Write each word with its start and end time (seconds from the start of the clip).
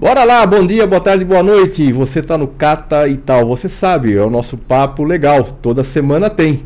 Bora 0.00 0.22
lá, 0.22 0.46
bom 0.46 0.64
dia, 0.64 0.86
boa 0.86 1.00
tarde, 1.00 1.24
boa 1.24 1.42
noite. 1.42 1.92
Você 1.92 2.22
tá 2.22 2.38
no 2.38 2.46
Cata 2.46 3.08
e 3.08 3.16
tal, 3.16 3.44
você 3.44 3.68
sabe, 3.68 4.14
é 4.14 4.22
o 4.22 4.30
nosso 4.30 4.56
papo 4.56 5.02
legal, 5.02 5.42
toda 5.42 5.82
semana 5.82 6.30
tem. 6.30 6.62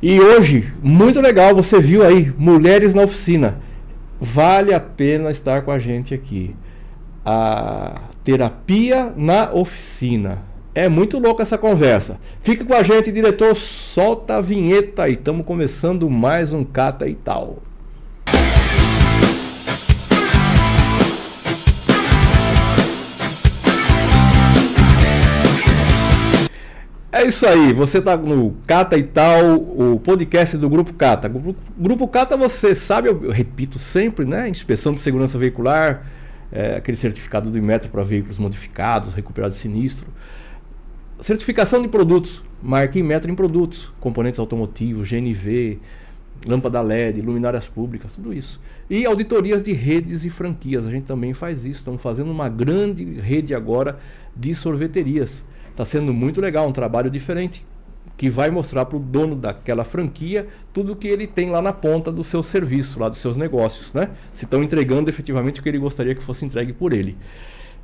E 0.00 0.18
hoje, 0.18 0.72
muito 0.82 1.20
legal, 1.20 1.54
você 1.54 1.78
viu 1.78 2.02
aí, 2.02 2.32
Mulheres 2.38 2.94
na 2.94 3.02
Oficina. 3.02 3.58
Vale 4.18 4.72
a 4.72 4.80
pena 4.80 5.30
estar 5.30 5.60
com 5.60 5.70
a 5.70 5.78
gente 5.78 6.14
aqui. 6.14 6.56
A 7.22 8.00
terapia 8.24 9.12
na 9.14 9.52
oficina. 9.52 10.42
É 10.74 10.88
muito 10.88 11.18
louca 11.18 11.42
essa 11.42 11.58
conversa. 11.58 12.18
Fica 12.40 12.64
com 12.64 12.72
a 12.72 12.82
gente, 12.82 13.12
diretor, 13.12 13.54
solta 13.54 14.36
a 14.36 14.40
vinheta 14.40 15.06
e 15.06 15.12
estamos 15.12 15.44
começando 15.44 16.08
mais 16.08 16.54
um 16.54 16.64
Cata 16.64 17.06
e 17.06 17.14
tal. 17.14 17.58
É 27.24 27.26
isso 27.26 27.46
aí, 27.46 27.72
você 27.72 28.00
está 28.00 28.18
no 28.18 28.54
Cata 28.66 28.98
e 28.98 29.02
tal, 29.02 29.54
o 29.56 29.98
podcast 29.98 30.58
do 30.58 30.68
Grupo 30.68 30.92
Cata. 30.92 31.26
Grupo, 31.26 32.06
Cata, 32.06 32.36
você 32.36 32.74
sabe, 32.74 33.08
eu, 33.08 33.30
repito 33.30 33.78
sempre, 33.78 34.26
né? 34.26 34.46
Inspeção 34.46 34.92
de 34.92 35.00
segurança 35.00 35.38
veicular, 35.38 36.04
é, 36.52 36.76
aquele 36.76 36.98
certificado 36.98 37.50
do 37.50 37.56
Inmetro 37.56 37.88
para 37.88 38.02
veículos 38.02 38.38
modificados, 38.38 39.14
recuperados 39.14 39.56
de 39.56 39.62
sinistro. 39.62 40.06
Certificação 41.18 41.80
de 41.80 41.88
produtos, 41.88 42.42
marca 42.62 42.98
Inmetro 42.98 43.30
em 43.30 43.34
produtos, 43.34 43.90
componentes 44.00 44.38
automotivos, 44.38 45.10
GNV, 45.10 45.78
lâmpada 46.46 46.82
LED, 46.82 47.22
luminárias 47.22 47.66
públicas, 47.66 48.14
tudo 48.14 48.34
isso. 48.34 48.60
E 48.90 49.06
auditorias 49.06 49.62
de 49.62 49.72
redes 49.72 50.26
e 50.26 50.30
franquias, 50.30 50.84
a 50.86 50.90
gente 50.90 51.04
também 51.04 51.32
faz 51.32 51.64
isso. 51.64 51.78
Estamos 51.78 52.02
fazendo 52.02 52.30
uma 52.30 52.50
grande 52.50 53.02
rede 53.18 53.54
agora 53.54 53.98
de 54.36 54.54
sorveterias. 54.54 55.46
Está 55.74 55.84
sendo 55.84 56.14
muito 56.14 56.40
legal, 56.40 56.68
um 56.68 56.72
trabalho 56.72 57.10
diferente 57.10 57.66
que 58.16 58.30
vai 58.30 58.48
mostrar 58.48 58.84
para 58.84 58.96
o 58.96 59.00
dono 59.00 59.34
daquela 59.34 59.82
franquia 59.82 60.46
tudo 60.72 60.92
o 60.92 60.96
que 60.96 61.08
ele 61.08 61.26
tem 61.26 61.50
lá 61.50 61.60
na 61.60 61.72
ponta 61.72 62.12
do 62.12 62.22
seu 62.22 62.44
serviço, 62.44 63.00
lá 63.00 63.08
dos 63.08 63.18
seus 63.18 63.36
negócios, 63.36 63.92
né? 63.92 64.10
Se 64.32 64.44
estão 64.44 64.62
entregando 64.62 65.10
efetivamente 65.10 65.58
o 65.58 65.62
que 65.64 65.68
ele 65.68 65.78
gostaria 65.78 66.14
que 66.14 66.22
fosse 66.22 66.44
entregue 66.44 66.72
por 66.72 66.92
ele. 66.92 67.18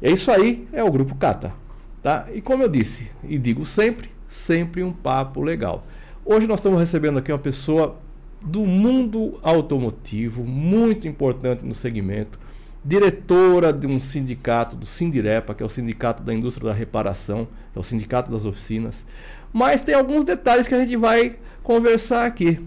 É 0.00 0.08
isso 0.08 0.30
aí, 0.30 0.68
é 0.72 0.84
o 0.84 0.90
grupo 0.92 1.16
Cata, 1.16 1.52
tá? 2.00 2.28
E 2.32 2.40
como 2.40 2.62
eu 2.62 2.68
disse 2.68 3.10
e 3.24 3.36
digo 3.36 3.64
sempre, 3.64 4.08
sempre 4.28 4.84
um 4.84 4.92
papo 4.92 5.42
legal. 5.42 5.84
Hoje 6.24 6.46
nós 6.46 6.60
estamos 6.60 6.78
recebendo 6.78 7.18
aqui 7.18 7.32
uma 7.32 7.38
pessoa 7.40 7.98
do 8.40 8.60
mundo 8.60 9.36
automotivo, 9.42 10.44
muito 10.44 11.08
importante 11.08 11.64
no 11.64 11.74
segmento, 11.74 12.38
diretora 12.84 13.72
de 13.72 13.86
um 13.86 14.00
sindicato, 14.00 14.74
do 14.74 14.86
Sindirepa, 14.86 15.54
que 15.54 15.62
é 15.62 15.66
o 15.66 15.68
Sindicato 15.68 16.22
da 16.22 16.32
Indústria 16.32 16.68
da 16.68 16.74
Reparação, 16.74 17.46
é 17.74 17.78
o 17.78 17.82
Sindicato 17.82 18.30
das 18.30 18.44
Oficinas. 18.44 19.04
Mas 19.52 19.84
tem 19.84 19.94
alguns 19.94 20.24
detalhes 20.24 20.66
que 20.66 20.74
a 20.74 20.80
gente 20.80 20.96
vai 20.96 21.36
conversar 21.62 22.24
aqui. 22.24 22.60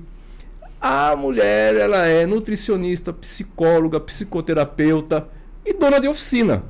A 0.80 1.16
mulher, 1.16 1.76
ela 1.76 2.06
é 2.06 2.26
nutricionista, 2.26 3.14
psicóloga, 3.14 4.00
psicoterapeuta 4.00 5.28
e 5.66 5.74
dona 5.74 6.00
de 6.00 6.08
oficina. 6.08 6.64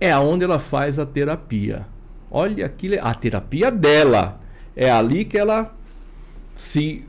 É 0.00 0.16
onde 0.16 0.44
ela 0.44 0.58
faz 0.58 0.98
a 0.98 1.06
terapia. 1.06 1.86
Olha 2.30 2.66
aqui, 2.66 2.98
a 2.98 3.14
terapia 3.14 3.70
dela. 3.70 4.40
É 4.74 4.90
ali 4.90 5.24
que 5.24 5.38
ela 5.38 5.74
se 6.54 7.04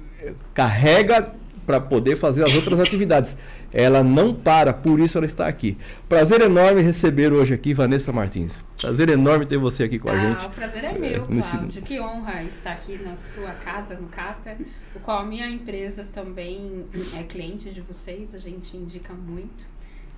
carrega 0.53 1.33
para 1.67 1.81
poder 1.81 2.15
fazer 2.15 2.45
as 2.45 2.55
outras 2.55 2.79
atividades. 2.79 3.37
Ela 3.73 4.01
não 4.01 4.33
para, 4.33 4.71
por 4.73 5.01
isso 5.01 5.17
ela 5.17 5.27
está 5.27 5.45
aqui. 5.45 5.77
Prazer 6.07 6.39
enorme 6.39 6.81
receber 6.81 7.33
hoje 7.33 7.53
aqui 7.53 7.73
Vanessa 7.73 8.13
Martins. 8.13 8.63
Prazer 8.79 9.09
enorme 9.09 9.45
ter 9.45 9.57
você 9.57 9.83
aqui 9.83 9.99
com 9.99 10.09
a 10.09 10.13
ah, 10.13 10.19
gente. 10.19 10.45
O 10.45 10.49
prazer 10.49 10.85
é 10.85 10.93
meu, 10.93 11.25
Cláudio. 11.25 11.35
Nesse... 11.35 11.57
Que 11.81 11.99
honra 11.99 12.41
estar 12.43 12.71
aqui 12.71 12.97
na 13.03 13.17
sua 13.17 13.51
casa, 13.51 13.95
no 13.95 14.07
Cata, 14.07 14.55
o 14.95 14.99
qual 14.99 15.19
a 15.19 15.25
minha 15.25 15.49
empresa 15.49 16.07
também 16.13 16.87
é 17.19 17.23
cliente 17.23 17.69
de 17.69 17.81
vocês, 17.81 18.33
a 18.33 18.39
gente 18.39 18.77
indica 18.77 19.13
muito. 19.13 19.65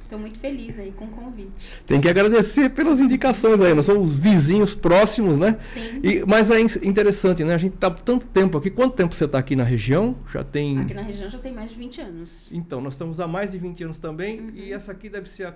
Estou 0.10 0.18
muito 0.18 0.40
feliz 0.40 0.80
aí 0.80 0.92
com 0.92 1.06
o 1.06 1.10
convite. 1.10 1.72
Tem 1.86 2.02
que 2.02 2.10
agradecer 2.10 2.72
pelas 2.72 3.00
indicações 3.00 3.62
aí. 3.62 3.76
Nós 3.76 3.86
somos 3.86 4.12
vizinhos 4.12 4.74
próximos, 4.74 5.38
né? 5.38 5.60
Sim. 5.72 6.02
E, 6.02 6.26
mas 6.26 6.50
é 6.50 6.60
interessante, 6.60 7.44
né? 7.44 7.54
A 7.54 7.60
gente 7.60 7.76
está 7.76 7.92
tanto 7.92 8.26
tempo 8.26 8.58
aqui. 8.58 8.72
Quanto 8.72 8.96
tempo 8.96 9.14
você 9.14 9.26
está 9.26 9.38
aqui 9.38 9.56
na 9.56 9.64
região? 9.64 10.18
Já 10.34 10.44
tem. 10.44 10.80
Aqui 10.80 10.96
na 10.96 11.04
região 11.04 11.30
já 11.30 11.38
tem 11.38 11.54
mais 11.54 11.70
de 11.70 11.76
20 11.76 12.02
anos. 12.02 12.50
Então, 12.52 12.82
nós 12.82 12.96
estamos 12.96 13.20
há 13.20 13.28
mais 13.28 13.52
de 13.52 13.60
20 13.60 13.84
anos 13.84 14.00
também. 14.00 14.40
Uhum. 14.40 14.52
E 14.56 14.74
essa 14.74 14.94
aqui 14.94 15.10
deve 15.10 15.30
ser 15.30 15.46
a 15.46 15.56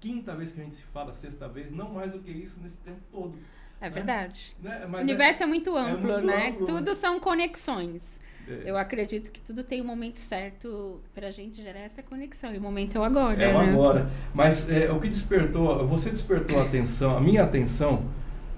quinta 0.00 0.34
vez 0.34 0.52
que 0.52 0.62
a 0.62 0.64
gente 0.64 0.76
se 0.76 0.82
fala, 0.84 1.12
sexta 1.12 1.46
vez, 1.46 1.70
não 1.70 1.92
mais 1.92 2.12
do 2.12 2.20
que 2.20 2.30
isso 2.30 2.58
nesse 2.62 2.78
tempo 2.78 3.00
todo. 3.12 3.34
É 3.80 3.84
né? 3.84 3.90
verdade. 3.90 4.52
Né? 4.62 4.86
O 4.92 4.96
universo 4.98 5.42
é, 5.42 5.46
é, 5.46 5.48
muito 5.48 5.76
amplo, 5.76 6.10
é 6.10 6.12
muito 6.12 6.26
né? 6.26 6.48
Amplo, 6.50 6.66
Tudo 6.66 6.88
né? 6.88 6.94
são 6.94 7.18
conexões. 7.18 8.20
É. 8.48 8.70
Eu 8.70 8.76
acredito 8.76 9.30
que 9.30 9.40
tudo 9.40 9.62
tem 9.62 9.80
um 9.80 9.84
momento 9.84 10.18
certo 10.18 11.00
para 11.14 11.28
a 11.28 11.30
gente 11.30 11.62
gerar 11.62 11.80
essa 11.80 12.02
conexão. 12.02 12.52
E 12.52 12.58
o 12.58 12.60
momento 12.60 12.96
é 12.96 13.00
o 13.00 13.04
agora. 13.04 13.42
É 13.42 13.54
o 13.54 13.58
né? 13.58 13.70
agora. 13.70 14.10
Mas 14.34 14.68
é, 14.68 14.90
o 14.90 14.98
que 14.98 15.08
despertou, 15.08 15.86
você 15.86 16.10
despertou 16.10 16.58
a 16.58 16.64
atenção, 16.64 17.16
a 17.16 17.20
minha 17.20 17.42
atenção, 17.42 18.04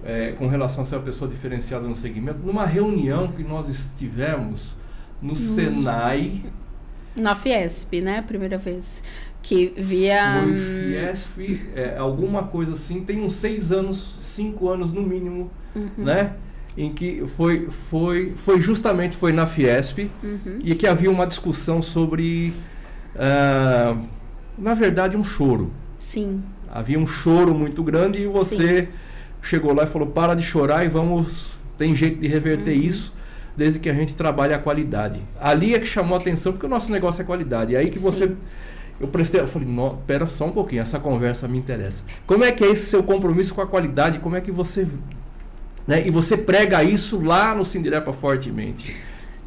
é, 0.03 0.31
com 0.31 0.47
relação 0.47 0.83
a 0.83 0.85
ser 0.85 0.95
uma 0.95 1.03
pessoa 1.03 1.29
diferenciada 1.29 1.87
no 1.87 1.95
segmento, 1.95 2.39
numa 2.39 2.65
reunião 2.65 3.31
que 3.31 3.43
nós 3.43 3.69
estivemos 3.69 4.75
no 5.21 5.35
Senai. 5.35 6.43
Na 7.15 7.35
Fiesp, 7.35 8.01
né? 8.01 8.21
Primeira 8.23 8.57
vez. 8.57 9.03
Que 9.43 9.73
via. 9.77 10.41
Foi 10.41 10.57
Fiesp, 10.57 11.61
é, 11.75 11.97
alguma 11.97 12.43
coisa 12.43 12.73
assim, 12.73 13.01
tem 13.01 13.21
uns 13.21 13.35
seis 13.35 13.71
anos, 13.71 14.17
cinco 14.21 14.69
anos 14.69 14.91
no 14.91 15.03
mínimo, 15.03 15.51
uhum. 15.75 15.91
né? 15.97 16.33
em 16.77 16.91
que 16.91 17.23
foi, 17.27 17.67
foi, 17.69 18.33
foi 18.35 18.59
justamente 18.59 19.15
foi 19.15 19.31
na 19.31 19.45
Fiesp 19.45 20.09
uhum. 20.23 20.59
e 20.63 20.73
que 20.75 20.87
havia 20.87 21.09
uma 21.09 21.27
discussão 21.27 21.81
sobre, 21.81 22.53
uh, 23.15 24.07
na 24.57 24.73
verdade, 24.73 25.15
um 25.15 25.23
choro. 25.23 25.71
Sim. 25.97 26.41
Havia 26.69 26.97
um 26.97 27.05
choro 27.05 27.53
muito 27.53 27.83
grande 27.83 28.23
e 28.23 28.27
você 28.27 28.81
Sim. 28.81 28.87
chegou 29.41 29.73
lá 29.73 29.83
e 29.83 29.87
falou: 29.87 30.07
para 30.07 30.33
de 30.33 30.41
chorar 30.41 30.83
e 30.83 30.89
vamos, 30.89 31.51
tem 31.77 31.95
jeito 31.95 32.19
de 32.19 32.27
reverter 32.27 32.75
uhum. 32.75 32.83
isso, 32.83 33.13
desde 33.55 33.79
que 33.79 33.89
a 33.89 33.93
gente 33.93 34.15
trabalhe 34.15 34.53
a 34.53 34.59
qualidade. 34.59 35.21
Ali 35.39 35.75
é 35.75 35.79
que 35.79 35.85
chamou 35.85 36.17
a 36.17 36.19
atenção, 36.19 36.53
porque 36.53 36.65
o 36.65 36.69
nosso 36.69 36.91
negócio 36.91 37.21
é 37.21 37.25
qualidade. 37.25 37.73
E 37.73 37.77
aí 37.77 37.89
que 37.89 37.99
você. 37.99 38.27
Sim. 38.27 38.37
Eu 39.03 39.09
prestei, 39.09 39.41
eu 39.41 39.47
falei, 39.47 39.67
não, 39.67 39.97
pera 40.07 40.27
só 40.29 40.45
um 40.45 40.51
pouquinho, 40.51 40.81
essa 40.81 40.97
conversa 40.97 41.45
me 41.45 41.57
interessa. 41.57 42.03
Como 42.25 42.43
é 42.43 42.51
que 42.53 42.63
é 42.63 42.71
esse 42.71 42.85
seu 42.85 43.03
compromisso 43.03 43.53
com 43.53 43.61
a 43.61 43.67
qualidade? 43.67 44.19
Como 44.19 44.35
é 44.35 44.41
que 44.41 44.51
você 44.51 44.87
né? 45.87 46.07
E 46.07 46.09
você 46.09 46.37
prega 46.37 46.83
isso 46.83 47.21
lá 47.21 47.53
no 47.53 47.65
Sindirepa 47.65 48.13
fortemente. 48.13 48.95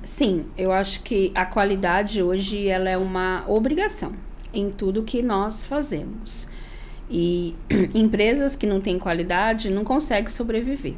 Sim, 0.05 0.45
eu 0.57 0.71
acho 0.71 1.03
que 1.03 1.33
a 1.35 1.45
qualidade 1.45 2.23
hoje 2.23 2.69
ela 2.69 2.89
é 2.89 2.97
uma 2.97 3.45
obrigação 3.49 4.13
em 4.53 4.71
tudo 4.71 5.03
que 5.03 5.23
nós 5.23 5.67
fazemos. 5.67 6.49
E 7.11 7.57
empresas 7.95 8.55
que 8.55 8.67
não 8.67 8.81
têm 8.81 8.99
qualidade 8.99 9.71
não 9.71 9.85
conseguem 9.85 10.29
sobreviver. 10.29 10.95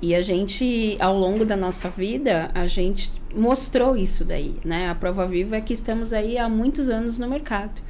E 0.00 0.14
a 0.14 0.20
gente, 0.20 0.96
ao 1.00 1.18
longo 1.18 1.44
da 1.44 1.56
nossa 1.56 1.88
vida, 1.88 2.50
a 2.54 2.66
gente 2.66 3.10
mostrou 3.34 3.96
isso 3.96 4.24
daí, 4.24 4.56
né? 4.64 4.88
A 4.88 4.94
prova 4.94 5.26
viva 5.26 5.56
é 5.56 5.60
que 5.60 5.72
estamos 5.72 6.12
aí 6.12 6.38
há 6.38 6.48
muitos 6.48 6.88
anos 6.88 7.18
no 7.18 7.28
mercado. 7.28 7.82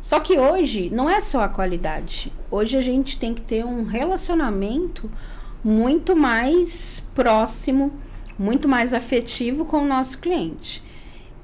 Só 0.00 0.18
que 0.18 0.38
hoje 0.38 0.90
não 0.90 1.08
é 1.08 1.20
só 1.20 1.42
a 1.42 1.48
qualidade. 1.48 2.32
Hoje 2.50 2.76
a 2.76 2.80
gente 2.80 3.18
tem 3.18 3.34
que 3.34 3.42
ter 3.42 3.64
um 3.64 3.84
relacionamento 3.84 5.10
muito 5.62 6.16
mais 6.16 7.08
próximo, 7.14 7.92
muito 8.38 8.66
mais 8.66 8.92
afetivo 8.92 9.64
com 9.64 9.82
o 9.82 9.86
nosso 9.86 10.18
cliente. 10.18 10.82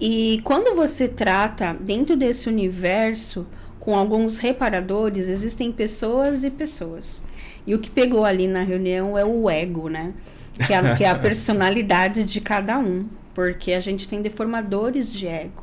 E 0.01 0.41
quando 0.43 0.75
você 0.75 1.07
trata 1.07 1.77
dentro 1.79 2.17
desse 2.17 2.49
universo 2.49 3.47
com 3.79 3.97
alguns 3.97 4.39
reparadores, 4.39 5.29
existem 5.29 5.71
pessoas 5.71 6.43
e 6.45 6.51
pessoas. 6.51 7.23
E 7.69 7.75
o 7.75 7.79
que 7.79 7.91
pegou 7.91 8.25
ali 8.25 8.49
na 8.49 8.63
reunião 8.63 9.17
é 9.17 9.25
o 9.25 9.49
ego, 9.49 9.89
né? 9.89 10.15
Que 10.67 10.73
é, 10.73 10.95
que 10.97 11.05
é 11.05 11.11
a 11.11 11.15
personalidade 11.21 12.25
de 12.25 12.41
cada 12.41 12.79
um. 12.79 13.07
Porque 13.35 13.73
a 13.73 13.81
gente 13.81 14.09
tem 14.09 14.21
deformadores 14.21 15.13
de 15.13 15.29
ego. 15.29 15.63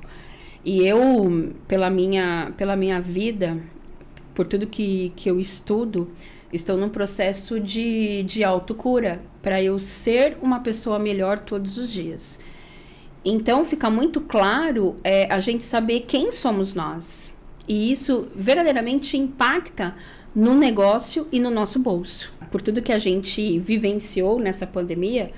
E 0.64 0.86
eu, 0.86 1.54
pela 1.68 1.90
minha, 1.90 2.52
pela 2.56 2.76
minha 2.76 3.02
vida, 3.02 3.58
por 4.34 4.48
tudo 4.48 4.66
que, 4.68 5.12
que 5.16 5.30
eu 5.30 5.40
estudo, 5.40 6.10
Estou 6.56 6.78
num 6.78 6.88
processo 6.88 7.60
de, 7.60 8.24
de 8.24 8.42
autocura 8.42 9.18
para 9.42 9.62
eu 9.62 9.78
ser 9.78 10.38
uma 10.42 10.62
pessoa 10.62 10.98
melhor 10.98 11.40
todos 11.40 11.78
os 11.78 11.92
dias. 11.92 12.40
Então 13.26 13.66
fica 13.66 13.90
muito 13.90 14.22
claro 14.22 14.96
é, 15.04 15.28
a 15.30 15.40
gente 15.40 15.66
saber 15.66 16.06
quem 16.08 16.32
somos 16.32 16.74
nós. 16.74 17.38
E 17.68 17.92
isso 17.92 18.30
verdadeiramente 18.34 19.18
impacta 19.18 19.96
no 20.36 20.54
negócio 20.54 21.28
e 21.32 21.40
no 21.40 21.50
nosso 21.50 21.80
bolso. 21.80 22.34
Por 22.52 22.62
tudo 22.62 22.82
que 22.82 22.92
a 22.92 22.98
gente 22.98 23.58
vivenciou 23.60 24.38
nessa 24.40 24.68
pandemia, 24.68 25.32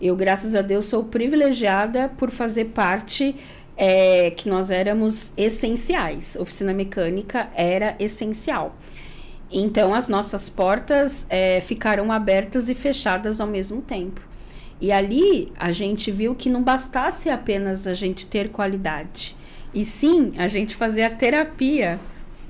eu, 0.00 0.16
graças 0.16 0.54
a 0.54 0.62
Deus, 0.62 0.86
sou 0.86 1.04
privilegiada 1.04 2.10
por 2.16 2.30
fazer 2.30 2.66
parte 2.66 3.36
é, 3.76 4.30
que 4.30 4.48
nós 4.48 4.70
éramos 4.70 5.32
essenciais. 5.36 6.36
Oficina 6.36 6.72
mecânica 6.72 7.48
era 7.54 7.94
essencial. 8.00 8.76
Então, 9.50 9.94
as 9.94 10.08
nossas 10.08 10.48
portas 10.48 11.26
é, 11.28 11.60
ficaram 11.60 12.10
abertas 12.10 12.68
e 12.68 12.74
fechadas 12.74 13.40
ao 13.40 13.46
mesmo 13.46 13.82
tempo. 13.82 14.20
E 14.80 14.90
ali 14.90 15.52
a 15.56 15.70
gente 15.72 16.10
viu 16.10 16.34
que 16.34 16.48
não 16.48 16.62
bastasse 16.62 17.28
apenas 17.28 17.86
a 17.86 17.92
gente 17.92 18.26
ter 18.26 18.48
qualidade, 18.48 19.36
e 19.74 19.84
sim 19.84 20.32
a 20.38 20.48
gente 20.48 20.74
fazer 20.74 21.02
a 21.02 21.10
terapia 21.10 22.00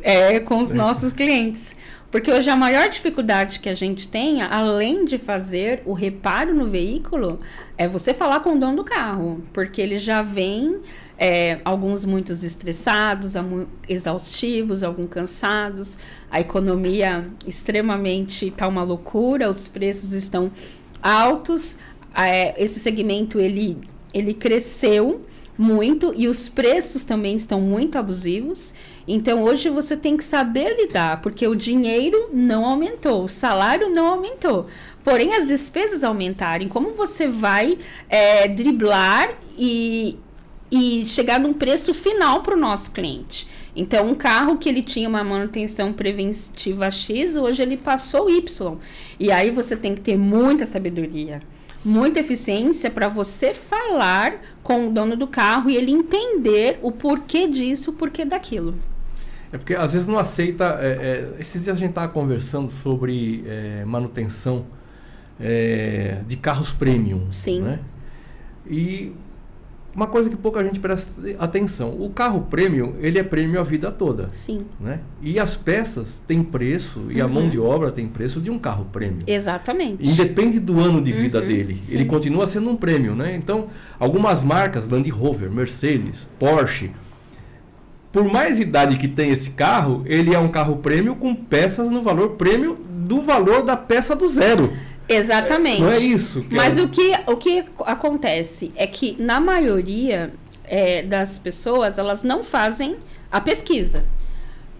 é, 0.03 0.41
com 0.41 0.61
os 0.61 0.73
nossos 0.73 1.13
clientes. 1.13 1.77
Porque 2.11 2.31
hoje 2.31 2.51
a 2.51 2.57
maior 2.57 2.89
dificuldade 2.89 3.61
que 3.61 3.69
a 3.69 3.75
gente 3.75 4.09
tem, 4.09 4.43
além 4.43 5.05
de 5.05 5.17
fazer 5.17 5.81
o 5.87 5.93
reparo 5.93 6.53
no 6.53 6.69
veículo, 6.69 7.39
é 7.79 7.87
você 7.87 8.13
falar 8.13 8.41
com 8.41 8.55
o 8.55 8.59
dono 8.59 8.79
do 8.79 8.85
carro. 8.85 9.41
Porque 9.53 9.81
ele 9.81 9.97
já 9.97 10.21
vem, 10.21 10.81
é, 11.17 11.61
alguns 11.65 12.05
muito 12.05 12.33
estressados, 12.33 13.35
exaustivos, 13.89 14.83
alguns 14.83 15.09
cansados, 15.09 15.99
a 16.29 16.41
economia 16.41 17.29
extremamente 17.47 18.49
está 18.49 18.67
uma 18.67 18.83
loucura, 18.83 19.49
os 19.49 19.69
preços 19.69 20.13
estão 20.13 20.51
altos, 21.01 21.79
é, 22.13 22.61
esse 22.61 22.81
segmento 22.81 23.39
ele, 23.39 23.79
ele 24.13 24.35
cresceu 24.35 25.25
muito 25.57 26.13
e 26.17 26.27
os 26.27 26.49
preços 26.49 27.05
também 27.05 27.37
estão 27.37 27.61
muito 27.61 27.99
abusivos. 27.99 28.75
Então 29.13 29.43
hoje 29.43 29.69
você 29.69 29.97
tem 29.97 30.17
que 30.17 30.23
saber 30.23 30.77
lidar, 30.77 31.21
porque 31.21 31.45
o 31.49 31.57
dinheiro 31.57 32.31
não 32.33 32.65
aumentou, 32.65 33.25
o 33.25 33.29
salário 33.29 33.91
não 33.91 34.07
aumentou. 34.07 34.69
Porém, 35.03 35.35
as 35.35 35.49
despesas 35.49 36.05
aumentaram. 36.05 36.69
Como 36.69 36.93
você 36.93 37.27
vai 37.27 37.77
é, 38.09 38.47
driblar 38.47 39.37
e, 39.59 40.17
e 40.71 41.05
chegar 41.07 41.41
num 41.41 41.53
preço 41.53 41.93
final 41.93 42.41
para 42.43 42.55
o 42.55 42.61
nosso 42.61 42.93
cliente? 42.93 43.49
Então, 43.75 44.09
um 44.09 44.15
carro 44.15 44.59
que 44.59 44.69
ele 44.69 44.83
tinha 44.83 45.09
uma 45.09 45.25
manutenção 45.25 45.93
preventiva 45.93 46.89
X, 46.89 47.35
hoje 47.35 47.63
ele 47.63 47.77
passou 47.77 48.31
Y. 48.31 48.77
E 49.19 49.33
aí 49.33 49.51
você 49.51 49.77
tem 49.77 49.93
que 49.93 50.01
ter 50.01 50.17
muita 50.17 50.67
sabedoria 50.67 51.43
muita 51.83 52.21
eficiência 52.21 52.91
para 52.91 53.09
você 53.09 53.55
falar 53.55 54.43
com 54.63 54.89
o 54.89 54.91
dono 54.91 55.17
do 55.17 55.27
carro 55.27 55.71
e 55.71 55.77
ele 55.77 55.91
entender 55.91 56.79
o 56.83 56.93
porquê 56.93 57.49
disso, 57.49 57.91
o 57.91 57.95
porquê 57.95 58.23
daquilo. 58.23 58.75
É 59.53 59.59
porque 59.59 59.75
às 59.75 59.93
vezes 59.93 60.07
não 60.07 60.19
aceita. 60.19 60.79
É, 60.81 60.87
é, 61.37 61.41
esses 61.41 61.65
dias 61.65 61.77
a 61.77 61.79
gente 61.79 61.91
estava 61.91 62.09
conversando 62.13 62.71
sobre 62.71 63.45
é, 63.47 63.85
manutenção 63.85 64.65
é, 65.41 66.23
de 66.27 66.37
carros 66.37 66.73
premium. 66.73 67.33
Sim. 67.33 67.63
Né? 67.63 67.81
E 68.69 69.13
uma 69.95 70.07
coisa 70.07 70.31
que 70.31 70.37
pouca 70.37 70.63
gente 70.63 70.79
presta 70.79 71.13
atenção. 71.39 71.91
O 72.01 72.11
carro 72.11 72.43
premium, 72.43 72.95
ele 73.01 73.19
é 73.19 73.25
premium 73.25 73.61
a 73.61 73.65
vida 73.65 73.91
toda. 73.91 74.29
Sim. 74.31 74.65
Né? 74.79 75.01
E 75.21 75.39
as 75.39 75.57
peças 75.57 76.23
têm 76.25 76.45
preço, 76.45 77.07
e 77.11 77.21
a 77.21 77.27
mão 77.27 77.49
de 77.49 77.59
obra 77.59 77.91
tem 77.91 78.07
preço 78.07 78.41
de 78.41 78.51
um 78.51 78.59
carro 78.59 78.87
premium. 78.93 79.25
Exatamente. 79.27 80.09
Independe 80.09 80.61
do 80.61 80.79
ano 80.79 81.03
de 81.03 81.13
vida 81.13 81.41
uhum, 81.41 81.47
dele. 81.47 81.79
Sim. 81.83 81.95
Ele 81.95 82.05
continua 82.05 82.47
sendo 82.47 82.71
um 82.71 82.77
premium, 82.77 83.17
né? 83.17 83.35
Então, 83.35 83.67
algumas 83.99 84.45
marcas, 84.45 84.89
Land 84.89 85.11
Rover, 85.11 85.51
Mercedes, 85.51 86.29
Porsche, 86.39 86.93
por 88.13 88.25
mais 88.25 88.59
idade 88.59 88.97
que 88.97 89.07
tem 89.07 89.31
esse 89.31 89.51
carro, 89.51 90.03
ele 90.07 90.35
é 90.35 90.39
um 90.39 90.49
carro 90.49 90.77
premium 90.77 91.15
com 91.15 91.35
peças 91.35 91.91
no 91.91 92.03
valor 92.03 92.31
premium 92.31 92.77
do 92.89 93.21
valor 93.21 93.63
da 93.63 93.77
peça 93.77 94.17
do 94.17 94.29
zero. 94.29 94.73
Exatamente. 95.09 95.81
Não 95.81 95.91
é 95.91 95.99
isso. 95.99 96.45
Mas 96.51 96.79
é... 96.79 96.83
o, 96.83 96.89
que, 96.89 97.13
o 97.27 97.37
que 97.37 97.65
acontece 97.85 98.73
é 98.77 98.87
que, 98.87 99.21
na 99.21 99.41
maioria 99.41 100.33
é, 100.65 101.03
das 101.03 101.39
pessoas, 101.39 101.99
elas 101.99 102.23
não 102.23 102.45
fazem 102.45 102.97
a 103.31 103.41
pesquisa. 103.41 104.05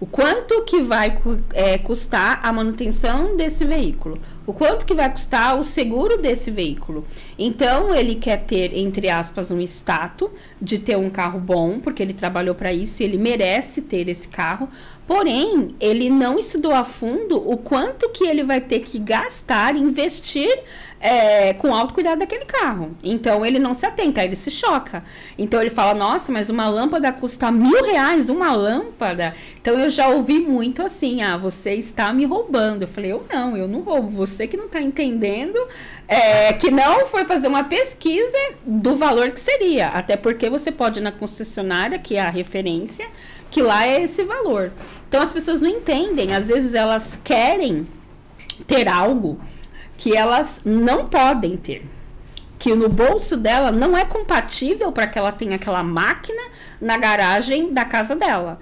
O 0.01 0.07
quanto 0.07 0.63
que 0.63 0.81
vai 0.81 1.15
é, 1.53 1.77
custar 1.77 2.41
a 2.43 2.51
manutenção 2.51 3.37
desse 3.37 3.67
veículo? 3.67 4.19
O 4.47 4.53
quanto 4.55 4.87
que 4.87 4.95
vai 4.95 5.13
custar 5.13 5.59
o 5.59 5.63
seguro 5.63 6.17
desse 6.17 6.51
veículo? 6.51 7.05
Então, 7.39 7.95
ele 7.95 8.15
quer 8.15 8.39
ter, 8.45 8.75
entre 8.75 9.11
aspas, 9.11 9.51
um 9.51 9.61
status 9.61 10.33
de 10.61 10.79
ter 10.79 10.97
um 10.97 11.11
carro 11.11 11.39
bom, 11.39 11.79
porque 11.81 12.03
ele 12.03 12.15
trabalhou 12.15 12.55
para 12.55 12.73
isso 12.73 13.03
e 13.03 13.05
ele 13.05 13.19
merece 13.19 13.83
ter 13.83 14.09
esse 14.09 14.27
carro. 14.27 14.71
Porém, 15.07 15.75
ele 15.79 16.09
não 16.09 16.39
estudou 16.39 16.73
a 16.73 16.83
fundo 16.83 17.37
o 17.37 17.59
quanto 17.59 18.09
que 18.09 18.25
ele 18.27 18.43
vai 18.43 18.61
ter 18.61 18.81
que 18.81 18.99
gastar, 18.99 19.77
investir 19.77 20.63
é, 21.01 21.55
com 21.55 21.75
alto 21.75 21.95
cuidado 21.95 22.19
daquele 22.19 22.45
carro. 22.45 22.95
Então 23.03 23.45
ele 23.45 23.59
não 23.59 23.73
se 23.73 23.87
atenta, 23.87 24.23
ele 24.23 24.37
se 24.37 24.51
choca. 24.51 25.03
Então 25.39 25.61
ele 25.61 25.71
fala: 25.71 25.95
Nossa, 25.95 26.31
mas 26.31 26.51
uma 26.51 26.69
lâmpada 26.69 27.11
custa 27.11 27.51
mil 27.51 27.83
reais, 27.83 28.29
uma 28.29 28.55
lâmpada. 28.55 29.35
Então 29.59 29.79
eu 29.79 29.89
já 29.89 30.09
ouvi 30.09 30.39
muito 30.39 30.83
assim: 30.83 31.23
Ah, 31.23 31.39
você 31.39 31.75
está 31.75 32.13
me 32.13 32.27
roubando. 32.27 32.83
Eu 32.83 32.89
falei: 32.89 33.13
Eu 33.13 33.25
não, 33.33 33.57
eu 33.57 33.67
não 33.67 33.81
roubo. 33.81 34.11
Você 34.11 34.47
que 34.47 34.59
não 34.59 34.67
está 34.67 34.83
entendendo, 34.83 35.59
é, 36.07 36.53
que 36.53 36.71
não 36.71 37.07
foi 37.07 37.25
fazer 37.25 37.49
uma 37.49 37.65
pesquisa 37.65 38.39
do 38.67 38.95
valor 38.97 39.31
que 39.31 39.41
seria. 39.41 39.89
Até 39.89 40.19
porque 40.19 40.51
você 40.51 40.71
pode 40.71 41.01
ir 41.01 41.03
na 41.03 41.13
concessionária, 41.13 41.99
que 41.99 42.17
é 42.17 42.21
a 42.21 42.29
referência, 42.29 43.09
que 43.51 43.63
lá 43.63 43.87
é 43.87 44.03
esse 44.03 44.23
valor. 44.23 44.71
Então 45.09 45.23
as 45.23 45.33
pessoas 45.33 45.63
não 45.63 45.71
entendem. 45.71 46.35
Às 46.35 46.49
vezes 46.49 46.75
elas 46.75 47.19
querem 47.25 47.89
ter 48.67 48.87
algo 48.87 49.41
que 50.01 50.17
elas 50.17 50.63
não 50.65 51.07
podem 51.07 51.59
ter. 51.59 51.83
Que 52.59 52.75
no 52.75 52.89
bolso 52.89 53.37
dela 53.37 53.71
não 53.71 53.95
é 53.97 54.03
compatível 54.03 54.91
para 54.91 55.07
que 55.07 55.19
ela 55.19 55.31
tenha 55.31 55.57
aquela 55.57 55.83
máquina 55.83 56.43
na 56.81 56.97
garagem 56.97 57.73
da 57.73 57.85
casa 57.85 58.17
dela. 58.17 58.59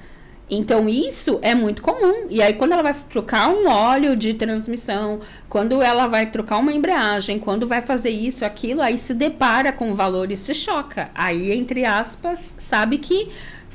Então 0.50 0.88
isso 0.88 1.38
é 1.40 1.54
muito 1.54 1.80
comum. 1.80 2.26
E 2.28 2.42
aí 2.42 2.54
quando 2.54 2.72
ela 2.72 2.82
vai 2.82 2.94
trocar 3.08 3.50
um 3.50 3.68
óleo 3.68 4.16
de 4.16 4.34
transmissão, 4.34 5.20
quando 5.48 5.80
ela 5.80 6.08
vai 6.08 6.26
trocar 6.26 6.58
uma 6.58 6.72
embreagem, 6.72 7.38
quando 7.38 7.68
vai 7.68 7.80
fazer 7.80 8.10
isso, 8.10 8.44
aquilo, 8.44 8.82
aí 8.82 8.98
se 8.98 9.14
depara 9.14 9.72
com 9.72 9.92
o 9.92 9.94
valor 9.94 10.32
e 10.32 10.36
se 10.36 10.52
choca. 10.52 11.08
Aí 11.14 11.52
entre 11.52 11.84
aspas, 11.84 12.56
sabe 12.58 12.98
que 12.98 13.28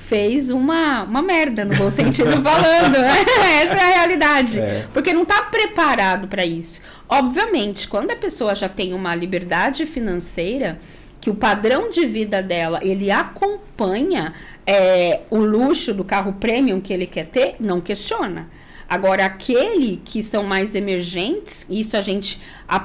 fez 0.05 0.49
uma, 0.49 1.03
uma 1.03 1.21
merda, 1.21 1.63
no 1.63 1.75
bom 1.75 1.89
sentido 1.89 2.31
falando. 2.43 2.95
Essa 3.61 3.75
é 3.75 3.81
a 3.81 3.97
realidade. 3.97 4.59
É. 4.59 4.87
Porque 4.93 5.13
não 5.13 5.23
está 5.23 5.41
preparado 5.43 6.27
para 6.27 6.45
isso. 6.45 6.81
Obviamente, 7.07 7.87
quando 7.87 8.11
a 8.11 8.15
pessoa 8.15 8.53
já 8.53 8.67
tem 8.67 8.93
uma 8.93 9.15
liberdade 9.15 9.85
financeira, 9.85 10.77
que 11.21 11.29
o 11.29 11.35
padrão 11.35 11.89
de 11.89 12.05
vida 12.05 12.43
dela 12.43 12.79
ele 12.81 13.09
acompanha 13.09 14.33
é, 14.67 15.21
o 15.29 15.37
luxo 15.37 15.93
do 15.93 16.03
carro 16.03 16.33
premium 16.33 16.81
que 16.81 16.91
ele 16.91 17.07
quer 17.07 17.27
ter, 17.27 17.55
não 17.59 17.79
questiona. 17.79 18.49
Agora, 18.89 19.25
aquele 19.25 20.01
que 20.03 20.21
são 20.21 20.43
mais 20.43 20.75
emergentes, 20.75 21.65
isso 21.69 21.95
a 21.95 22.01
gente, 22.01 22.41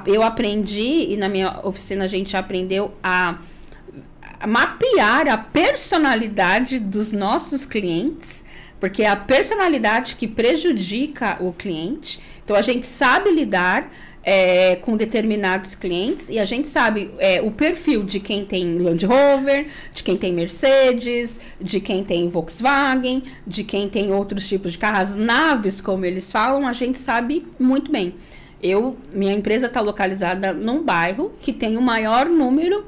eu 0.07 0.23
aprendi 0.23 1.13
e 1.13 1.17
na 1.17 1.29
minha 1.29 1.61
oficina 1.65 2.05
a 2.05 2.09
gente 2.09 2.37
aprendeu 2.37 2.95
a 3.03 3.39
mapear 4.47 5.29
a 5.29 5.39
personalidade 5.39 6.79
dos 6.79 7.13
nossos 7.13 7.67
clientes, 7.67 8.45
porque 8.79 9.03
é 9.03 9.09
a 9.09 9.17
personalidade 9.17 10.17
que 10.17 10.29
prejudica 10.29 11.37
o 11.41 11.53
cliente. 11.53 12.21
Então 12.45 12.57
a 12.57 12.63
gente 12.63 12.87
sabe 12.87 13.31
lidar 13.31 13.91
é, 14.23 14.77
com 14.77 14.97
determinados 14.97 15.75
clientes 15.75 16.29
e 16.29 16.39
a 16.39 16.45
gente 16.45 16.69
sabe 16.69 17.11
é, 17.19 17.41
o 17.41 17.51
perfil 17.51 18.05
de 18.05 18.21
quem 18.21 18.45
tem 18.45 18.79
Land 18.79 19.07
Rover, 19.07 19.69
de 19.93 20.03
quem 20.03 20.17
tem 20.17 20.35
Mercedes, 20.35 21.41
de 21.61 21.81
quem 21.81 22.05
tem 22.05 22.29
Volkswagen, 22.29 23.23
de 23.47 23.65
quem 23.65 23.89
tem 23.89 24.13
outros 24.13 24.47
tipos 24.47 24.73
de 24.73 24.79
carros, 24.79 25.17
naves, 25.17 25.81
como 25.81 26.05
eles 26.05 26.31
falam, 26.31 26.67
a 26.67 26.73
gente 26.73 26.99
sabe 26.99 27.47
muito 27.59 27.91
bem. 27.91 28.15
Eu, 28.63 28.97
minha 29.13 29.33
empresa 29.33 29.67
está 29.67 29.81
localizada 29.81 30.53
num 30.53 30.83
bairro 30.83 31.33
que 31.41 31.53
tem 31.53 31.77
o 31.77 31.83
maior 31.83 32.27
número 32.27 32.85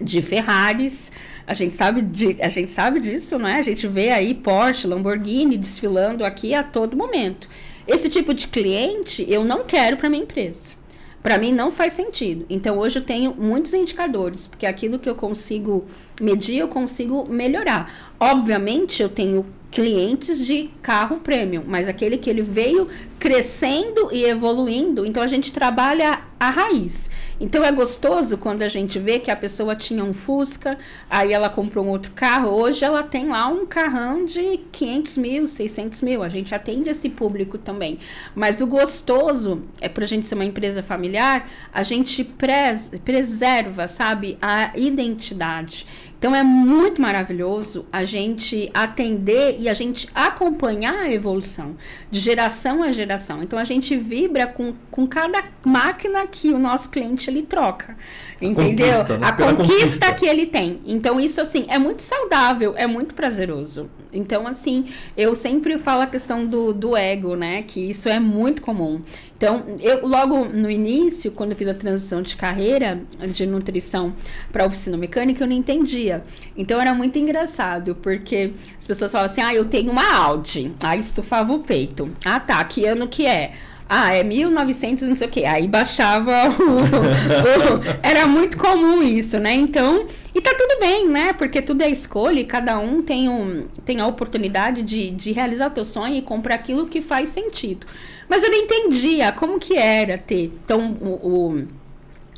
de 0.00 0.22
Ferraris. 0.22 1.12
A 1.46 1.54
gente 1.54 1.74
sabe 1.74 2.00
de, 2.00 2.36
a 2.40 2.48
gente 2.48 2.70
sabe 2.70 3.00
disso, 3.00 3.38
não 3.38 3.48
é? 3.48 3.58
A 3.58 3.62
gente 3.62 3.86
vê 3.86 4.10
aí 4.10 4.34
Porsche, 4.34 4.86
Lamborghini 4.86 5.56
desfilando 5.56 6.24
aqui 6.24 6.54
a 6.54 6.62
todo 6.62 6.96
momento. 6.96 7.48
Esse 7.86 8.08
tipo 8.08 8.32
de 8.32 8.48
cliente 8.48 9.26
eu 9.28 9.44
não 9.44 9.64
quero 9.64 9.96
para 9.96 10.08
minha 10.08 10.22
empresa. 10.22 10.76
Para 11.22 11.38
mim 11.38 11.52
não 11.52 11.70
faz 11.70 11.94
sentido. 11.94 12.44
Então 12.50 12.78
hoje 12.78 12.98
eu 12.98 13.02
tenho 13.02 13.34
muitos 13.34 13.72
indicadores, 13.72 14.46
porque 14.46 14.66
aquilo 14.66 14.98
que 14.98 15.08
eu 15.08 15.14
consigo 15.14 15.84
medir, 16.20 16.58
eu 16.58 16.68
consigo 16.68 17.26
melhorar. 17.28 18.14
Obviamente 18.20 19.02
eu 19.02 19.08
tenho 19.08 19.44
clientes 19.70 20.46
de 20.46 20.70
carro 20.80 21.18
premium, 21.18 21.64
mas 21.66 21.88
aquele 21.88 22.16
que 22.16 22.30
ele 22.30 22.42
veio 22.42 22.86
crescendo 23.18 24.08
e 24.12 24.24
evoluindo, 24.24 25.04
então 25.04 25.20
a 25.20 25.26
gente 25.26 25.50
trabalha 25.50 26.20
a 26.38 26.48
raiz. 26.48 27.10
Então 27.40 27.64
é 27.64 27.72
gostoso 27.72 28.38
quando 28.38 28.62
a 28.62 28.68
gente 28.68 28.98
vê 28.98 29.18
que 29.18 29.30
a 29.30 29.36
pessoa 29.36 29.74
tinha 29.74 30.04
um 30.04 30.12
Fusca, 30.12 30.78
aí 31.10 31.32
ela 31.32 31.48
comprou 31.48 31.84
um 31.84 31.88
outro 31.88 32.12
carro, 32.12 32.50
hoje 32.50 32.84
ela 32.84 33.02
tem 33.02 33.28
lá 33.28 33.48
um 33.48 33.66
carrão 33.66 34.24
de 34.24 34.60
500 34.70 35.16
mil, 35.16 35.46
600 35.46 36.02
mil. 36.02 36.22
A 36.22 36.28
gente 36.28 36.54
atende 36.54 36.88
esse 36.90 37.08
público 37.08 37.58
também. 37.58 37.98
Mas 38.34 38.60
o 38.60 38.66
gostoso 38.66 39.62
é 39.80 39.88
para 39.88 40.04
a 40.04 40.06
gente 40.06 40.26
ser 40.26 40.34
uma 40.34 40.44
empresa 40.44 40.82
familiar, 40.82 41.48
a 41.72 41.82
gente 41.82 42.22
pres 42.22 42.90
preserva, 43.04 43.88
sabe, 43.88 44.38
a 44.40 44.72
identidade. 44.76 45.86
Então 46.24 46.34
é 46.34 46.42
muito 46.42 47.02
maravilhoso 47.02 47.84
a 47.92 48.02
gente 48.02 48.70
atender 48.72 49.56
e 49.58 49.68
a 49.68 49.74
gente 49.74 50.08
acompanhar 50.14 51.00
a 51.00 51.12
evolução 51.12 51.76
de 52.10 52.18
geração 52.18 52.82
a 52.82 52.90
geração. 52.90 53.42
Então 53.42 53.58
a 53.58 53.64
gente 53.64 53.94
vibra 53.94 54.46
com, 54.46 54.72
com 54.90 55.06
cada 55.06 55.44
máquina 55.66 56.26
que 56.26 56.48
o 56.48 56.58
nosso 56.58 56.88
cliente 56.88 57.28
ele 57.28 57.42
troca. 57.42 57.94
Entendeu? 58.40 58.86
Conquista, 58.86 59.18
né? 59.18 59.26
A 59.26 59.32
conquista, 59.32 59.74
conquista 59.74 60.12
que 60.14 60.24
ele 60.24 60.46
tem. 60.46 60.80
Então 60.86 61.20
isso 61.20 61.42
assim 61.42 61.66
é 61.68 61.78
muito 61.78 62.02
saudável, 62.02 62.72
é 62.74 62.86
muito 62.86 63.14
prazeroso. 63.14 63.90
Então 64.10 64.46
assim, 64.46 64.86
eu 65.14 65.34
sempre 65.34 65.76
falo 65.76 66.00
a 66.00 66.06
questão 66.06 66.46
do, 66.46 66.72
do 66.72 66.96
ego, 66.96 67.36
né? 67.36 67.64
Que 67.64 67.90
isso 67.90 68.08
é 68.08 68.18
muito 68.18 68.62
comum. 68.62 69.02
Então, 69.36 69.64
eu 69.80 70.06
logo 70.06 70.44
no 70.44 70.70
início, 70.70 71.32
quando 71.32 71.50
eu 71.50 71.56
fiz 71.56 71.68
a 71.68 71.74
transição 71.74 72.22
de 72.22 72.36
carreira 72.36 73.00
de 73.28 73.46
nutrição 73.46 74.14
para 74.52 74.64
oficina 74.64 74.96
mecânica, 74.96 75.42
eu 75.42 75.48
não 75.48 75.56
entendia. 75.56 76.24
Então 76.56 76.80
era 76.80 76.94
muito 76.94 77.18
engraçado, 77.18 77.96
porque 77.96 78.52
as 78.78 78.86
pessoas 78.86 79.10
falavam 79.10 79.30
assim: 79.32 79.40
"Ah, 79.42 79.54
eu 79.54 79.64
tenho 79.64 79.90
uma 79.90 80.14
Audi". 80.14 80.72
Aí 80.82 81.00
estufava 81.00 81.52
o 81.52 81.60
peito. 81.60 82.10
Ah, 82.24 82.38
tá, 82.38 82.62
que 82.64 82.86
ano 82.86 83.08
que 83.08 83.26
é? 83.26 83.52
Ah, 83.88 84.12
é 84.14 84.22
1900, 84.22 85.08
não 85.08 85.14
sei 85.14 85.28
o 85.28 85.30
quê. 85.30 85.44
Aí 85.44 85.68
baixava 85.68 86.32
o, 86.48 86.74
o, 86.74 87.98
Era 88.02 88.26
muito 88.26 88.56
comum 88.56 89.02
isso, 89.02 89.38
né? 89.38 89.54
Então. 89.54 90.06
E 90.34 90.40
tá 90.40 90.52
tudo 90.56 90.80
bem, 90.80 91.08
né? 91.08 91.32
Porque 91.32 91.62
tudo 91.62 91.82
é 91.82 91.90
escolha 91.90 92.40
e 92.40 92.44
cada 92.44 92.78
um 92.78 93.00
tem, 93.00 93.28
um, 93.28 93.68
tem 93.84 94.00
a 94.00 94.06
oportunidade 94.06 94.82
de, 94.82 95.10
de 95.10 95.32
realizar 95.32 95.68
o 95.68 95.70
teu 95.70 95.84
sonho 95.84 96.16
e 96.16 96.22
comprar 96.22 96.56
aquilo 96.56 96.86
que 96.86 97.00
faz 97.00 97.28
sentido. 97.28 97.86
Mas 98.28 98.42
eu 98.42 98.50
não 98.50 98.58
entendia 98.58 99.30
como 99.32 99.60
que 99.60 99.76
era 99.76 100.18
ter. 100.18 100.50
Então, 100.64 100.92
o, 101.00 101.28
o 101.28 101.66